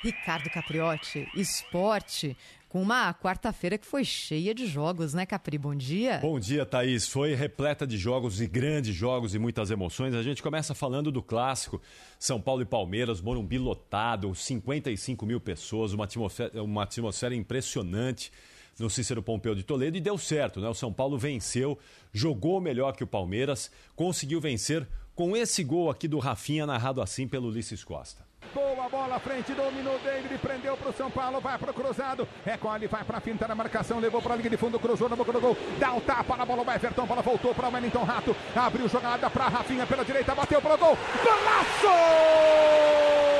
Ricardo 0.03 0.51
Capriotti, 0.51 1.27
esporte, 1.35 2.37
com 2.69 2.83
uma 2.83 3.15
quarta-feira 3.15 3.79
que 3.79 3.87
foi 3.87 4.05
cheia 4.05 4.55
de 4.55 4.67
jogos, 4.67 5.15
né, 5.15 5.25
Capri? 5.25 5.57
Bom 5.57 5.75
dia. 5.75 6.19
Bom 6.19 6.39
dia, 6.39 6.67
Thaís. 6.67 7.09
Foi 7.09 7.35
repleta 7.35 7.87
de 7.87 7.97
jogos 7.97 8.39
e 8.41 8.47
grandes 8.47 8.95
jogos 8.95 9.35
e 9.35 9.39
muitas 9.39 9.71
emoções. 9.71 10.15
A 10.15 10.23
gente 10.23 10.43
começa 10.43 10.75
falando 10.75 11.11
do 11.11 11.23
clássico 11.23 11.81
São 12.19 12.39
Paulo 12.39 12.61
e 12.61 12.67
Palmeiras, 12.67 13.23
Morumbi 13.23 13.57
lotado, 13.57 14.35
55 14.35 15.25
mil 15.25 15.41
pessoas, 15.41 15.95
uma 15.95 16.05
atmosfera, 16.05 16.63
uma 16.63 16.83
atmosfera 16.83 17.35
impressionante 17.35 18.31
no 18.79 18.91
Cícero 18.91 19.23
Pompeu 19.23 19.55
de 19.55 19.63
Toledo 19.63 19.97
e 19.97 20.01
deu 20.01 20.19
certo, 20.19 20.61
né? 20.61 20.69
O 20.69 20.75
São 20.75 20.93
Paulo 20.93 21.17
venceu, 21.17 21.79
jogou 22.13 22.61
melhor 22.61 22.95
que 22.95 23.05
o 23.05 23.07
Palmeiras, 23.07 23.71
conseguiu 23.97 24.41
vencer 24.41 24.87
com 25.15 25.37
esse 25.37 25.63
gol 25.63 25.91
aqui 25.91 26.09
do 26.09 26.19
Rafinha, 26.19 26.67
narrado 26.67 27.01
assim 27.01 27.29
pelo 27.29 27.49
Ulisses 27.49 27.85
Costa. 27.85 28.25
Boa 28.53 28.89
bola, 28.89 29.19
frente, 29.19 29.55
dominou 29.55 29.99
David, 30.01 30.37
prendeu 30.39 30.77
pro 30.77 30.93
São 30.93 31.11
Paulo, 31.11 31.41
vai 31.41 31.59
pro 31.59 31.73
cruzado, 31.73 32.29
recolhe, 32.45 32.87
vai 32.87 33.03
pra 33.03 33.21
finta 33.21 33.49
na 33.49 33.55
marcação, 33.55 33.99
levou 33.99 34.21
pra 34.21 34.37
linha 34.37 34.51
de 34.51 34.57
fundo, 34.57 34.79
cruzou 34.79 35.09
na 35.09 35.17
boca 35.17 35.33
do 35.33 35.41
gol, 35.41 35.57
dá 35.79 35.95
o 35.95 36.01
tapa 36.01 36.37
na 36.37 36.45
bola, 36.45 36.63
o 36.63 36.71
Everton, 36.71 37.07
bola 37.07 37.23
voltou 37.23 37.55
pra 37.55 37.69
Wellington 37.69 38.05
Rato, 38.05 38.37
abriu 38.55 38.89
jogada 38.89 39.31
pra 39.31 39.49
Rafinha 39.49 39.87
pela 39.87 40.05
direita, 40.05 40.35
bateu 40.35 40.61
pro 40.61 40.77
gol, 40.77 40.99
golaço! 41.25 43.34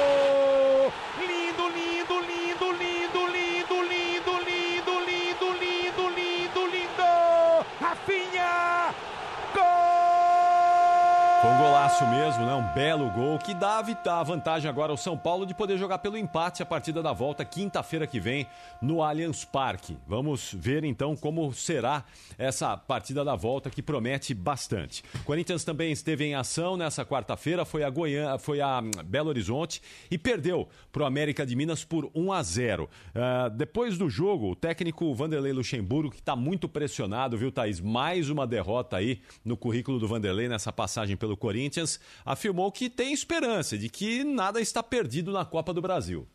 Golaço 11.95 12.07
mesmo, 12.09 12.45
né? 12.45 12.55
Um 12.55 12.75
belo 12.75 13.11
gol 13.11 13.39
que 13.39 13.55
dá 13.55 13.79
a 13.79 14.23
vantagem 14.23 14.69
agora 14.69 14.93
ao 14.93 14.97
São 14.97 15.17
Paulo 15.17 15.47
de 15.47 15.55
poder 15.55 15.79
jogar 15.79 15.99
pelo 15.99 16.17
empate 16.17 16.63
a 16.63 16.67
partida 16.67 17.03
da 17.03 17.13
volta 17.13 17.45
quinta-feira 17.45 18.07
que 18.07 18.19
vem 18.19 18.47
no 18.83 19.03
Allianz 19.03 19.45
Parque. 19.45 19.97
Vamos 20.07 20.53
ver 20.53 20.83
então 20.83 21.15
como 21.15 21.53
será 21.53 22.05
essa 22.37 22.77
partida 22.77 23.25
da 23.25 23.37
volta 23.37 23.71
que 23.71 23.83
promete 23.83 24.35
bastante. 24.35 25.05
Corinthians 25.25 25.63
também 25.63 25.93
esteve 25.93 26.25
em 26.25 26.35
ação 26.35 26.77
nessa 26.77 27.05
quarta-feira, 27.05 27.65
foi 27.65 27.85
a 27.85 27.91
Goiânia, 27.91 28.39
foi 28.39 28.61
a 28.61 28.81
hum, 28.81 28.91
Belo 29.05 29.29
Horizonte 29.29 29.81
e 30.11 30.19
perdeu 30.19 30.69
para 30.91 31.03
o 31.03 31.07
América 31.07 31.47
de 31.47 31.55
Minas 31.55 31.85
por 31.85 32.11
1 32.15 32.33
a 32.33 32.43
0. 32.43 32.85
Uh, 32.85 32.89
ah, 33.15 33.49
depois 33.49 33.97
do 33.97 34.09
jogo, 34.09 34.51
o 34.51 34.57
técnico 34.57 35.15
Vanderlei 35.15 35.53
Luxemburgo, 35.53 36.11
que 36.11 36.21
está 36.21 36.35
muito 36.35 36.69
pressionado, 36.69 37.39
viu, 37.39 37.53
Thaís? 37.53 37.81
Mais 37.81 38.31
uma 38.31 38.47
derrota 38.47 38.97
aí 38.97 39.21
no 39.45 39.57
currículo 39.57 39.99
do 39.99 40.09
Vanderlei 40.09 40.49
nessa 40.49 40.73
passagem 40.73 41.17
pelo 41.17 41.37
Corinthians, 41.37 41.84
afirmou 42.25 42.71
que 42.71 42.91
tem 42.91 43.13
esperança 43.13 43.77
de 43.79 43.89
que 43.89 44.25
nada 44.25 44.61
está 44.61 44.83
perdido 44.83 45.33
na 45.33 45.45
Copa 45.45 45.73
do 45.73 45.83
Brasil. 45.83 46.27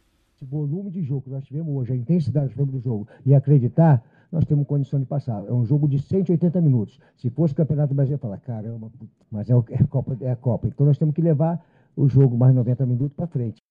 O 0.41 0.45
volume 0.45 0.89
de 0.89 1.03
jogo 1.03 1.23
que 1.23 1.30
nós 1.30 1.43
tivemos 1.43 1.76
hoje, 1.76 1.91
a 1.91 1.95
intensidade 1.95 2.53
do 2.53 2.80
jogo 2.80 3.07
e 3.26 3.35
acreditar, 3.35 4.03
nós 4.31 4.45
temos 4.45 4.65
condição 4.65 4.99
de 4.99 5.05
passar. 5.05 5.43
É 5.47 5.51
um 5.51 5.65
jogo 5.65 5.88
de 5.88 5.99
180 5.99 6.61
minutos. 6.61 6.99
Se 7.17 7.30
fosse 7.30 7.53
o 7.53 7.57
Campeonato 7.57 7.93
Brasileiro, 7.93 8.21
falar, 8.21 8.38
caramba, 8.38 8.91
mas 9.30 9.49
é, 9.49 9.53
é, 9.53 9.84
a 9.84 9.88
Copa, 9.88 10.17
é 10.21 10.31
a 10.31 10.35
Copa. 10.35 10.67
Então 10.67 10.85
nós 10.85 10.97
temos 10.97 11.13
que 11.13 11.21
levar 11.21 11.63
o 11.95 12.07
jogo 12.07 12.38
mais 12.38 12.55
90 12.55 12.85
minutos 12.85 13.15
para 13.15 13.27
frente. 13.27 13.61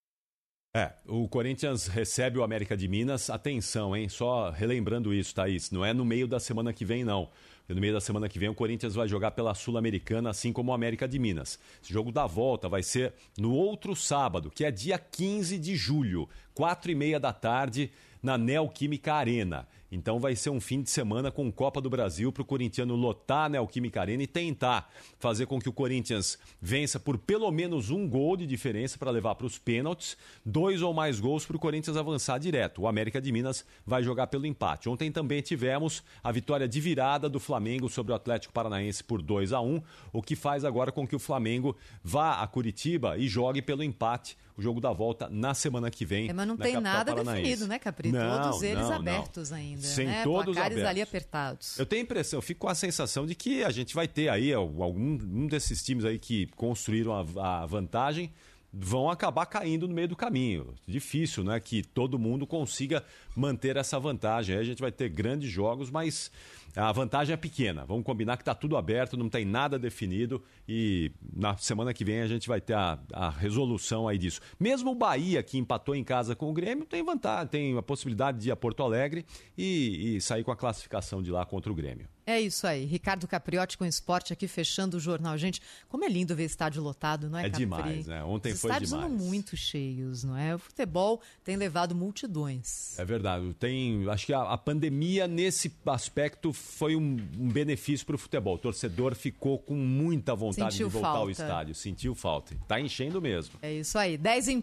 É, 0.76 0.92
o 1.06 1.26
Corinthians 1.26 1.86
recebe 1.86 2.38
o 2.38 2.42
América 2.42 2.76
de 2.76 2.86
Minas. 2.86 3.30
Atenção, 3.30 3.96
hein? 3.96 4.06
Só 4.08 4.50
relembrando 4.50 5.14
isso, 5.14 5.34
Thaís. 5.34 5.70
Não 5.70 5.82
é 5.82 5.94
no 5.94 6.04
meio 6.04 6.28
da 6.28 6.38
semana 6.38 6.74
que 6.74 6.84
vem, 6.84 7.04
não. 7.04 7.30
No 7.66 7.80
meio 7.80 7.94
da 7.94 8.00
semana 8.00 8.28
que 8.28 8.38
vem, 8.38 8.50
o 8.50 8.54
Corinthians 8.54 8.94
vai 8.94 9.08
jogar 9.08 9.30
pela 9.30 9.54
Sul-Americana, 9.54 10.28
assim 10.28 10.52
como 10.52 10.70
o 10.70 10.74
América 10.74 11.08
de 11.08 11.18
Minas. 11.18 11.58
Esse 11.82 11.92
jogo 11.92 12.12
da 12.12 12.26
volta 12.26 12.68
vai 12.68 12.82
ser 12.82 13.14
no 13.38 13.52
outro 13.52 13.96
sábado, 13.96 14.50
que 14.50 14.62
é 14.62 14.70
dia 14.70 14.98
15 14.98 15.58
de 15.58 15.74
julho, 15.74 16.28
quatro 16.54 16.90
e 16.90 16.94
meia 16.94 17.18
da 17.18 17.32
tarde, 17.32 17.90
na 18.22 18.36
Neoquímica 18.36 19.14
Arena. 19.14 19.66
Então 19.90 20.20
vai 20.20 20.36
ser 20.36 20.50
um 20.50 20.60
fim 20.60 20.82
de 20.82 20.90
semana 20.90 21.30
com 21.30 21.50
Copa 21.50 21.80
do 21.80 21.88
Brasil 21.88 22.30
para 22.30 22.42
o 22.42 22.44
corintiano 22.44 22.94
lotar 22.94 23.46
a 23.46 23.48
Neoquímica 23.48 24.00
Arena 24.00 24.22
e 24.22 24.26
tentar 24.26 24.90
fazer 25.18 25.46
com 25.46 25.58
que 25.58 25.68
o 25.68 25.72
Corinthians 25.72 26.38
vença 26.60 27.00
por 27.00 27.16
pelo 27.16 27.50
menos 27.50 27.90
um 27.90 28.08
gol 28.08 28.36
de 28.36 28.46
diferença 28.46 28.98
para 28.98 29.10
levar 29.10 29.34
para 29.34 29.46
os 29.46 29.58
pênaltis, 29.58 30.16
dois 30.44 30.82
ou 30.82 30.92
mais 30.92 31.18
gols 31.18 31.46
para 31.46 31.56
o 31.56 31.60
Corinthians 31.60 31.96
avançar 31.96 32.38
direto. 32.38 32.82
O 32.82 32.88
América 32.88 33.20
de 33.20 33.32
Minas 33.32 33.64
vai 33.86 34.02
jogar 34.02 34.26
pelo 34.26 34.46
empate. 34.46 34.88
Ontem 34.88 35.10
também 35.10 35.40
tivemos 35.40 36.02
a 36.22 36.30
vitória 36.30 36.68
de 36.68 36.80
virada 36.80 37.28
do 37.28 37.40
Flamengo 37.40 37.88
sobre 37.88 38.12
o 38.12 38.14
Atlético 38.16 38.52
Paranaense 38.52 39.02
por 39.02 39.22
2 39.22 39.52
a 39.52 39.60
1 39.60 39.82
o 40.12 40.22
que 40.22 40.36
faz 40.36 40.64
agora 40.64 40.92
com 40.92 41.06
que 41.06 41.16
o 41.16 41.18
Flamengo 41.18 41.76
vá 42.02 42.42
a 42.42 42.46
Curitiba 42.46 43.16
e 43.16 43.26
jogue 43.26 43.62
pelo 43.62 43.82
empate 43.82 44.36
o 44.58 44.62
jogo 44.62 44.80
da 44.80 44.92
volta 44.92 45.28
na 45.30 45.54
semana 45.54 45.88
que 45.88 46.04
vem. 46.04 46.28
É, 46.28 46.32
mas 46.32 46.46
não 46.46 46.56
tem 46.56 46.80
nada 46.80 47.12
Paranaense. 47.12 47.42
definido, 47.42 47.68
né, 47.68 47.78
Capri? 47.78 48.10
Não, 48.10 48.42
todos 48.42 48.62
eles 48.64 48.82
não, 48.82 48.92
abertos 48.92 49.50
não. 49.50 49.56
ainda. 49.56 49.77
Sem 49.86 50.06
né? 50.06 50.22
todos 50.24 50.54
Placares 50.54 50.78
abertos. 50.78 50.90
ali 50.90 51.02
apertados. 51.02 51.78
Eu 51.78 51.86
tenho 51.86 52.02
a 52.02 52.04
impressão, 52.04 52.38
eu 52.38 52.42
fico 52.42 52.60
com 52.60 52.68
a 52.68 52.74
sensação 52.74 53.26
de 53.26 53.34
que 53.34 53.62
a 53.62 53.70
gente 53.70 53.94
vai 53.94 54.08
ter 54.08 54.28
aí 54.28 54.52
algum 54.52 55.18
um 55.22 55.46
desses 55.46 55.82
times 55.82 56.04
aí 56.04 56.18
que 56.18 56.46
construíram 56.56 57.12
a, 57.14 57.62
a 57.62 57.66
vantagem 57.66 58.32
vão 58.72 59.10
acabar 59.10 59.46
caindo 59.46 59.88
no 59.88 59.94
meio 59.94 60.08
do 60.08 60.16
caminho. 60.16 60.74
Difícil, 60.86 61.42
né? 61.42 61.58
Que 61.58 61.82
todo 61.82 62.18
mundo 62.18 62.46
consiga 62.46 63.02
manter 63.38 63.76
essa 63.76 63.98
vantagem. 63.98 64.56
Aí 64.56 64.60
a 64.60 64.64
gente 64.64 64.80
vai 64.80 64.90
ter 64.90 65.08
grandes 65.08 65.50
jogos, 65.50 65.90
mas 65.90 66.30
a 66.74 66.92
vantagem 66.92 67.32
é 67.32 67.36
pequena. 67.36 67.84
Vamos 67.84 68.04
combinar 68.04 68.36
que 68.36 68.42
está 68.42 68.54
tudo 68.54 68.76
aberto, 68.76 69.16
não 69.16 69.28
tem 69.28 69.44
nada 69.44 69.78
definido 69.78 70.42
e 70.68 71.10
na 71.32 71.56
semana 71.56 71.94
que 71.94 72.04
vem 72.04 72.20
a 72.20 72.26
gente 72.26 72.48
vai 72.48 72.60
ter 72.60 72.74
a, 72.74 72.98
a, 73.12 73.30
resolução 73.30 74.08
aí 74.08 74.18
disso. 74.18 74.40
Mesmo 74.58 74.90
o 74.90 74.94
Bahia, 74.94 75.42
que 75.42 75.56
empatou 75.56 75.94
em 75.94 76.04
casa 76.04 76.34
com 76.34 76.50
o 76.50 76.52
Grêmio, 76.52 76.84
tem 76.84 77.02
vantagem, 77.02 77.48
tem 77.48 77.78
a 77.78 77.82
possibilidade 77.82 78.38
de 78.38 78.48
ir 78.48 78.52
a 78.52 78.56
Porto 78.56 78.82
Alegre 78.82 79.24
e, 79.56 80.16
e 80.16 80.20
sair 80.20 80.44
com 80.44 80.50
a 80.50 80.56
classificação 80.56 81.22
de 81.22 81.30
lá 81.30 81.46
contra 81.46 81.70
o 81.70 81.74
Grêmio. 81.74 82.08
É 82.28 82.38
isso 82.38 82.66
aí. 82.66 82.84
Ricardo 82.84 83.26
Capriotti 83.26 83.78
com 83.78 83.86
esporte 83.86 84.34
aqui 84.34 84.46
fechando 84.46 84.98
o 84.98 85.00
jornal. 85.00 85.38
Gente, 85.38 85.62
como 85.88 86.04
é 86.04 86.08
lindo 86.10 86.36
ver 86.36 86.44
estádio 86.44 86.82
lotado, 86.82 87.30
não 87.30 87.38
é, 87.38 87.46
É 87.46 87.50
Capri? 87.50 87.64
demais, 87.64 88.06
né? 88.06 88.22
Ontem 88.22 88.52
Os 88.52 88.60
foi 88.60 88.68
estádios 88.68 88.90
demais. 88.90 89.10
andam 89.10 89.26
muito 89.26 89.56
cheios, 89.56 90.24
não 90.24 90.36
é? 90.36 90.54
O 90.54 90.58
futebol 90.58 91.22
tem 91.42 91.56
levado 91.56 91.94
multidões. 91.94 92.98
É 92.98 93.04
verdade. 93.06 93.27
Tem, 93.58 94.08
acho 94.08 94.26
que 94.26 94.32
a, 94.32 94.42
a 94.42 94.58
pandemia 94.58 95.26
nesse 95.26 95.72
aspecto 95.86 96.52
foi 96.52 96.96
um, 96.96 97.16
um 97.38 97.48
benefício 97.48 98.06
para 98.06 98.14
o 98.14 98.18
futebol. 98.18 98.54
O 98.54 98.58
torcedor 98.58 99.14
ficou 99.14 99.58
com 99.58 99.74
muita 99.74 100.34
vontade 100.34 100.72
Sentiu 100.72 100.88
de 100.88 100.92
voltar 100.92 101.08
ao 101.08 101.16
falta. 101.16 101.32
estádio, 101.32 101.74
sentiu 101.74 102.14
falta. 102.14 102.56
Tá 102.66 102.80
enchendo 102.80 103.20
mesmo. 103.20 103.54
É 103.60 103.72
isso 103.72 103.98
aí. 103.98 104.16
10 104.16 104.48
em 104.48 104.62